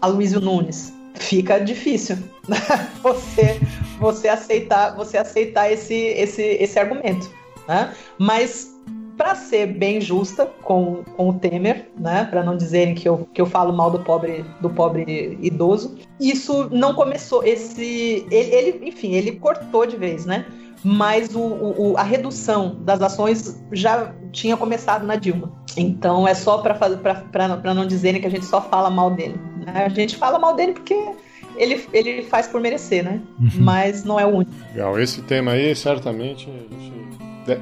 Aloysio 0.00 0.40
Nunes, 0.40 0.92
fica 1.14 1.58
difícil 1.58 2.16
você, 3.02 3.60
você 3.98 4.28
aceitar, 4.28 4.94
você 4.94 5.18
aceitar 5.18 5.70
esse, 5.70 5.94
esse, 5.94 6.42
esse 6.42 6.78
argumento. 6.78 7.30
Né? 7.68 7.92
Mas 8.18 8.72
para 9.16 9.34
ser 9.34 9.66
bem 9.66 10.00
justa 10.00 10.46
com, 10.62 11.04
com 11.16 11.30
o 11.30 11.34
Temer, 11.34 11.90
né, 11.98 12.24
para 12.24 12.42
não 12.42 12.56
dizerem 12.56 12.94
que 12.94 13.08
eu, 13.08 13.28
que 13.32 13.40
eu 13.40 13.46
falo 13.46 13.72
mal 13.72 13.90
do 13.90 14.00
pobre 14.00 14.44
do 14.60 14.70
pobre 14.70 15.38
idoso, 15.40 15.96
isso 16.20 16.68
não 16.70 16.94
começou 16.94 17.44
esse 17.44 18.26
ele, 18.30 18.54
ele 18.54 18.88
enfim, 18.88 19.12
ele 19.12 19.32
cortou 19.32 19.86
de 19.86 19.96
vez, 19.96 20.24
né? 20.26 20.46
Mas 20.84 21.34
o, 21.36 21.40
o, 21.40 21.94
a 21.96 22.02
redução 22.02 22.76
das 22.80 23.00
ações 23.00 23.62
já 23.70 24.12
tinha 24.32 24.56
começado 24.56 25.06
na 25.06 25.14
Dilma. 25.14 25.52
Então 25.76 26.26
é 26.26 26.34
só 26.34 26.58
para 26.58 27.74
não 27.74 27.86
dizerem 27.86 28.20
que 28.20 28.26
a 28.26 28.30
gente 28.30 28.44
só 28.44 28.60
fala 28.60 28.90
mal 28.90 29.12
dele. 29.12 29.40
Né? 29.64 29.84
A 29.86 29.88
gente 29.88 30.16
fala 30.16 30.40
mal 30.40 30.56
dele 30.56 30.72
porque 30.72 31.12
ele, 31.56 31.86
ele 31.92 32.22
faz 32.22 32.48
por 32.48 32.60
merecer, 32.60 33.04
né? 33.04 33.20
Uhum. 33.38 33.50
Mas 33.60 34.04
não 34.04 34.18
é 34.18 34.26
o 34.26 34.30
único. 34.30 34.52
Legal, 34.72 34.98
esse 34.98 35.22
tema 35.22 35.52
aí 35.52 35.74
certamente 35.76 36.50
a 36.50 36.74
gente 36.74 36.92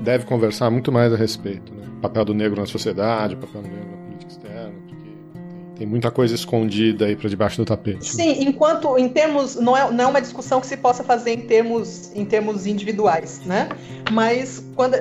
deve 0.02 0.24
conversar 0.24 0.70
muito 0.70 0.92
mais 0.92 1.12
a 1.12 1.16
respeito. 1.16 1.72
Né? 1.74 1.86
O 1.98 2.00
papel 2.00 2.24
do 2.24 2.34
negro 2.34 2.60
na 2.60 2.66
sociedade, 2.66 3.34
o 3.34 3.38
papel 3.38 3.62
do 3.62 3.68
negro 3.68 3.90
na 3.90 3.96
política 3.96 4.32
externa, 4.32 4.74
porque 4.86 5.10
tem, 5.76 5.86
muita 5.86 6.10
coisa 6.10 6.34
escondida 6.34 7.06
aí 7.06 7.16
para 7.16 7.28
debaixo 7.28 7.56
do 7.56 7.64
tapete. 7.64 8.06
Sim, 8.06 8.42
enquanto 8.42 8.98
em 8.98 9.08
termos 9.08 9.56
não 9.56 9.76
é, 9.76 9.90
não 9.90 10.04
é 10.04 10.06
uma 10.06 10.20
discussão 10.20 10.60
que 10.60 10.66
se 10.66 10.76
possa 10.76 11.02
fazer 11.02 11.32
em 11.32 11.40
termos 11.40 12.12
em 12.14 12.24
termos 12.24 12.66
individuais, 12.66 13.40
né? 13.44 13.68
Mas 14.10 14.64
quando, 14.74 14.96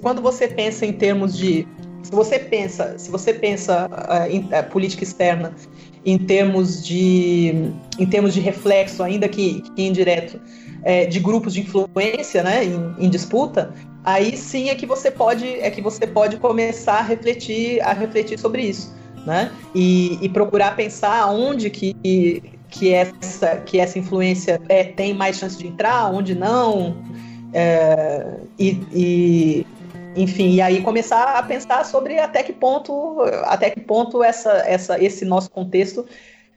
quando 0.00 0.20
você 0.20 0.48
pensa 0.48 0.84
em 0.84 0.92
termos 0.92 1.36
de 1.36 1.66
se 2.02 2.12
você 2.12 2.38
pensa 2.38 2.98
se 2.98 3.10
você 3.10 3.32
pensa 3.32 3.86
uh, 3.86 4.30
em 4.30 4.40
uh, 4.40 4.70
política 4.70 5.04
externa 5.04 5.54
em 6.04 6.16
termos 6.16 6.82
de 6.82 7.72
em 7.98 8.06
termos 8.06 8.32
de 8.32 8.40
reflexo 8.40 9.02
ainda 9.02 9.28
que, 9.28 9.62
que 9.76 9.82
indireto 9.82 10.40
é, 10.82 11.06
de 11.06 11.20
grupos 11.20 11.54
de 11.54 11.60
influência, 11.60 12.42
né, 12.42 12.64
em, 12.64 13.06
em 13.06 13.10
disputa, 13.10 13.74
aí 14.04 14.36
sim 14.36 14.70
é 14.70 14.74
que 14.74 14.86
você 14.86 15.10
pode 15.10 15.46
é 15.46 15.70
que 15.70 15.80
você 15.80 16.06
pode 16.06 16.36
começar 16.38 16.98
a 16.98 17.02
refletir 17.02 17.80
a 17.82 17.92
refletir 17.92 18.38
sobre 18.38 18.62
isso 18.62 18.94
né? 19.26 19.52
E, 19.74 20.18
e 20.22 20.28
procurar 20.28 20.76
pensar 20.76 21.26
onde 21.26 21.70
que 21.70 22.42
que 22.70 22.92
essa 22.92 23.56
que 23.58 23.78
essa 23.78 23.98
influência 23.98 24.60
é, 24.68 24.84
tem 24.84 25.12
mais 25.12 25.36
chance 25.36 25.58
de 25.58 25.66
entrar 25.66 26.10
onde 26.12 26.34
não 26.34 26.96
é, 27.52 28.38
e, 28.58 28.80
e, 28.92 29.66
enfim 30.16 30.52
e 30.52 30.60
aí 30.60 30.80
começar 30.82 31.36
a 31.36 31.42
pensar 31.42 31.84
sobre 31.84 32.18
até 32.18 32.42
que 32.42 32.52
ponto 32.52 33.20
até 33.44 33.70
que 33.70 33.80
ponto 33.80 34.22
essa, 34.22 34.52
essa 34.66 35.02
esse 35.02 35.24
nosso 35.24 35.50
contexto 35.50 36.06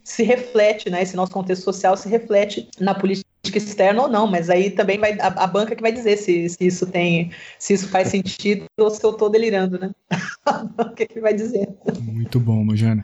se 0.04 0.24
reflete 0.24 0.90
né? 0.90 1.02
Esse 1.02 1.16
nosso 1.16 1.32
contexto 1.32 1.64
social 1.64 1.98
se 1.98 2.08
reflete 2.08 2.70
na 2.80 2.94
política 2.94 3.33
externa 3.46 4.04
ou 4.04 4.08
não, 4.08 4.26
mas 4.26 4.50
aí 4.50 4.72
também 4.72 4.98
vai 4.98 5.20
a, 5.20 5.28
a 5.28 5.48
banca 5.48 5.76
que 5.76 5.82
vai 5.82 5.92
dizer 5.92 6.18
se, 6.18 6.48
se, 6.50 6.66
isso 6.66 6.86
tem, 6.88 7.32
se 7.60 7.74
isso 7.74 7.90
faz 7.90 8.08
sentido 8.08 8.66
ou 8.80 8.90
se 8.90 9.04
eu 9.04 9.12
estou 9.12 9.30
delirando, 9.30 9.78
né? 9.78 9.92
a 10.46 10.64
banca 10.64 11.06
que 11.06 11.20
vai 11.20 11.34
dizer. 11.34 11.68
Muito 12.02 12.40
bom, 12.40 12.64
Mojana. 12.64 13.04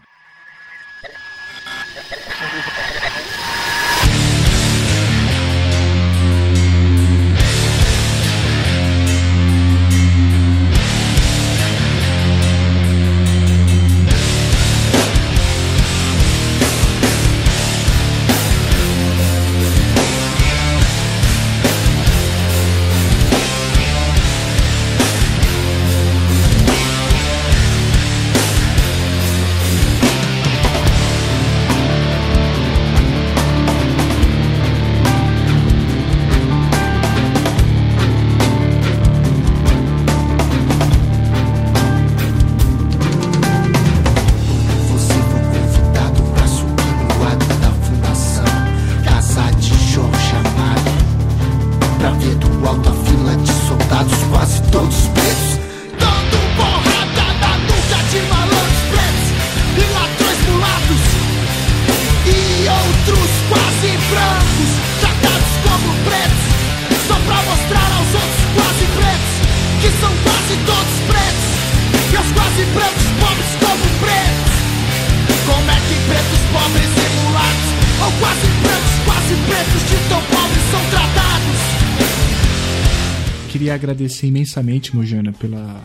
Agradecer 83.79 84.27
imensamente, 84.27 84.95
Mojana, 84.95 85.31
pela, 85.33 85.81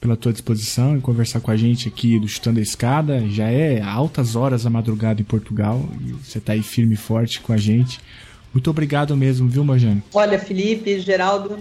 pela 0.00 0.16
tua 0.16 0.32
disposição 0.32 0.96
em 0.96 1.00
conversar 1.00 1.40
com 1.40 1.50
a 1.50 1.56
gente 1.56 1.88
aqui 1.88 2.18
do 2.18 2.26
Chutando 2.26 2.58
a 2.58 2.62
Escada. 2.62 3.28
Já 3.28 3.50
é 3.50 3.80
altas 3.80 4.34
horas 4.34 4.64
da 4.64 4.70
madrugada 4.70 5.20
em 5.20 5.24
Portugal 5.24 5.82
e 6.00 6.12
você 6.12 6.38
está 6.38 6.54
aí 6.54 6.62
firme 6.62 6.94
e 6.94 6.96
forte 6.96 7.40
com 7.40 7.52
a 7.52 7.56
gente. 7.56 8.00
Muito 8.52 8.70
obrigado 8.70 9.16
mesmo, 9.16 9.48
viu, 9.48 9.64
Mojana? 9.64 10.02
Olha, 10.12 10.38
Felipe, 10.38 11.00
Geraldo, 11.00 11.58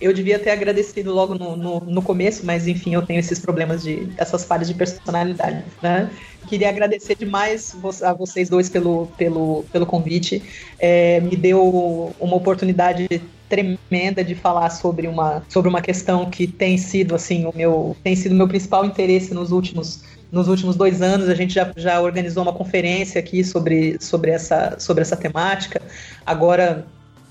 eu 0.00 0.12
devia 0.12 0.38
ter 0.38 0.50
agradecido 0.50 1.12
logo 1.12 1.34
no, 1.34 1.56
no, 1.56 1.80
no, 1.80 2.02
começo, 2.02 2.44
mas 2.44 2.68
enfim, 2.68 2.94
eu 2.94 3.02
tenho 3.02 3.18
esses 3.18 3.38
problemas 3.38 3.82
de 3.82 4.08
essas 4.16 4.44
falhas 4.44 4.68
de 4.68 4.74
personalidade, 4.74 5.64
né? 5.82 6.10
Queria 6.46 6.68
agradecer 6.68 7.16
demais 7.16 7.74
a 8.02 8.12
vocês 8.12 8.48
dois 8.48 8.68
pelo, 8.68 9.06
pelo, 9.18 9.64
pelo 9.72 9.84
convite. 9.84 10.42
É, 10.78 11.20
me 11.20 11.34
deu 11.34 12.14
uma 12.20 12.36
oportunidade 12.36 13.08
tremenda 13.48 14.24
de 14.24 14.34
falar 14.34 14.70
sobre 14.70 15.06
uma, 15.06 15.42
sobre 15.48 15.68
uma 15.68 15.80
questão 15.80 16.28
que 16.28 16.46
tem 16.46 16.76
sido 16.76 17.14
assim 17.14 17.46
o 17.46 17.52
meu 17.54 17.96
tem 18.02 18.16
sido 18.16 18.34
meu 18.34 18.48
principal 18.48 18.84
interesse 18.84 19.32
nos 19.32 19.52
últimos 19.52 20.02
nos 20.30 20.48
últimos 20.48 20.76
dois 20.76 21.02
anos. 21.02 21.28
A 21.28 21.34
gente 21.34 21.54
já, 21.54 21.72
já 21.76 22.00
organizou 22.00 22.42
uma 22.42 22.52
conferência 22.52 23.18
aqui 23.18 23.44
sobre, 23.44 23.96
sobre, 24.00 24.30
essa, 24.30 24.76
sobre 24.78 25.02
essa 25.02 25.16
temática. 25.16 25.80
Agora 26.24 26.86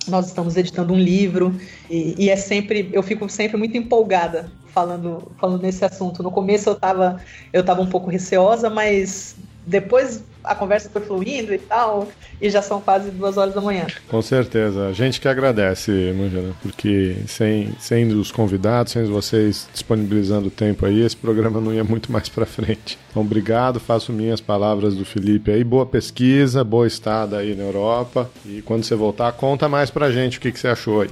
nós 0.07 0.27
estamos 0.27 0.55
editando 0.55 0.93
um 0.93 0.99
livro 0.99 1.55
e, 1.89 2.15
e, 2.17 2.29
é 2.29 2.35
sempre 2.35 2.89
eu 2.93 3.01
fico 3.01 3.27
sempre 3.27 3.57
muito 3.57 3.75
empolgada 3.75 4.51
falando 4.67 5.31
falando 5.39 5.61
nesse 5.61 5.83
assunto. 5.83 6.21
No 6.21 6.29
começo 6.29 6.69
eu 6.69 6.73
estava 6.73 7.19
eu 7.51 7.63
tava 7.63 7.81
um 7.81 7.87
pouco 7.87 8.09
receosa 8.09 8.69
mas 8.69 9.35
depois 9.65 10.23
a 10.45 10.55
conversa 10.55 10.89
foi 10.89 11.01
fluindo 11.01 11.53
e 11.53 11.57
tal, 11.57 12.07
e 12.41 12.49
já 12.49 12.61
são 12.61 12.79
quase 12.79 13.11
duas 13.11 13.37
horas 13.37 13.53
da 13.53 13.61
manhã. 13.61 13.87
Com 14.07 14.21
certeza. 14.21 14.87
A 14.87 14.93
gente 14.93 15.19
que 15.19 15.27
agradece, 15.27 16.13
Mangela, 16.15 16.53
porque 16.61 17.17
sem, 17.27 17.73
sem 17.79 18.07
os 18.13 18.31
convidados, 18.31 18.93
sem 18.93 19.05
vocês 19.05 19.67
disponibilizando 19.73 20.47
o 20.47 20.51
tempo 20.51 20.85
aí, 20.85 21.01
esse 21.01 21.17
programa 21.17 21.59
não 21.59 21.73
ia 21.73 21.83
muito 21.83 22.11
mais 22.11 22.29
para 22.29 22.45
frente. 22.45 22.97
Então, 23.09 23.21
obrigado, 23.23 23.79
faço 23.79 24.11
minhas 24.11 24.41
palavras 24.41 24.95
do 24.95 25.05
Felipe 25.05 25.51
aí. 25.51 25.63
Boa 25.63 25.85
pesquisa, 25.85 26.63
boa 26.63 26.87
estada 26.87 27.37
aí 27.37 27.55
na 27.55 27.63
Europa. 27.63 28.29
E 28.45 28.61
quando 28.61 28.83
você 28.83 28.95
voltar, 28.95 29.31
conta 29.33 29.69
mais 29.69 29.89
pra 29.89 30.11
gente 30.11 30.37
o 30.37 30.41
que, 30.41 30.51
que 30.51 30.59
você 30.59 30.67
achou 30.67 31.01
aí. 31.01 31.09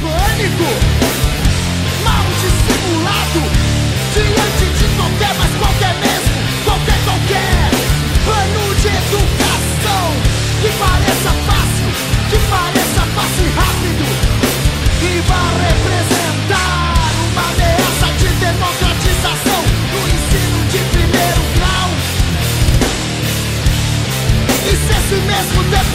Pânico! 0.00 0.97
Se 25.42 25.44
esse 25.44 25.62
mesmo 25.62 25.87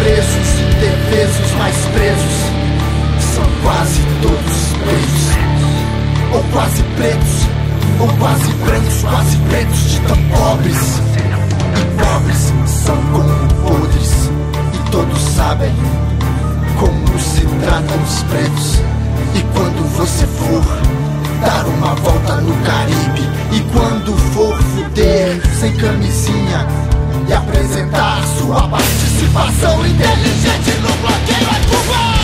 presos 0.00 0.48
e 0.58 0.74
defesos 0.80 1.52
mais 1.52 1.76
presos. 1.92 2.40
São 3.34 3.44
quase 3.62 4.00
todos 4.22 4.60
pretos 4.82 5.30
Ou 6.32 6.42
quase 6.52 6.82
pretos 6.96 7.46
Ou 8.00 8.08
quase 8.18 8.52
brancos, 8.64 9.02
quase 9.02 9.36
pretos 9.48 9.90
De 9.90 10.00
tão 10.00 10.16
pobres. 10.28 11.00
E 11.76 12.02
pobres 12.02 12.52
são 12.66 12.96
como 13.12 13.68
podres. 13.68 14.30
E 14.74 14.90
todos 14.90 15.20
sabem 15.20 15.72
como 16.78 17.18
se 17.18 17.46
tratam 17.62 18.02
os 18.02 18.22
pretos. 18.24 18.80
E 19.34 19.42
quando 19.54 19.96
você 19.96 20.26
for 20.26 20.64
dar 21.40 21.66
uma 21.66 21.94
volta 21.96 22.36
no 22.36 22.54
Caribe, 22.64 23.28
e 23.52 23.60
quando 23.72 24.16
for 24.32 24.56
fuder 24.62 25.40
sem 25.58 25.76
camisinha 25.76 26.66
e 27.30 27.32
apresentar 27.32 28.24
sua 28.38 28.66
participação 28.66 29.86
inteligente 29.86 30.72
no 30.80 30.88
bloqueio 30.96 31.48
é 31.48 31.70
Cuba! 31.70 32.19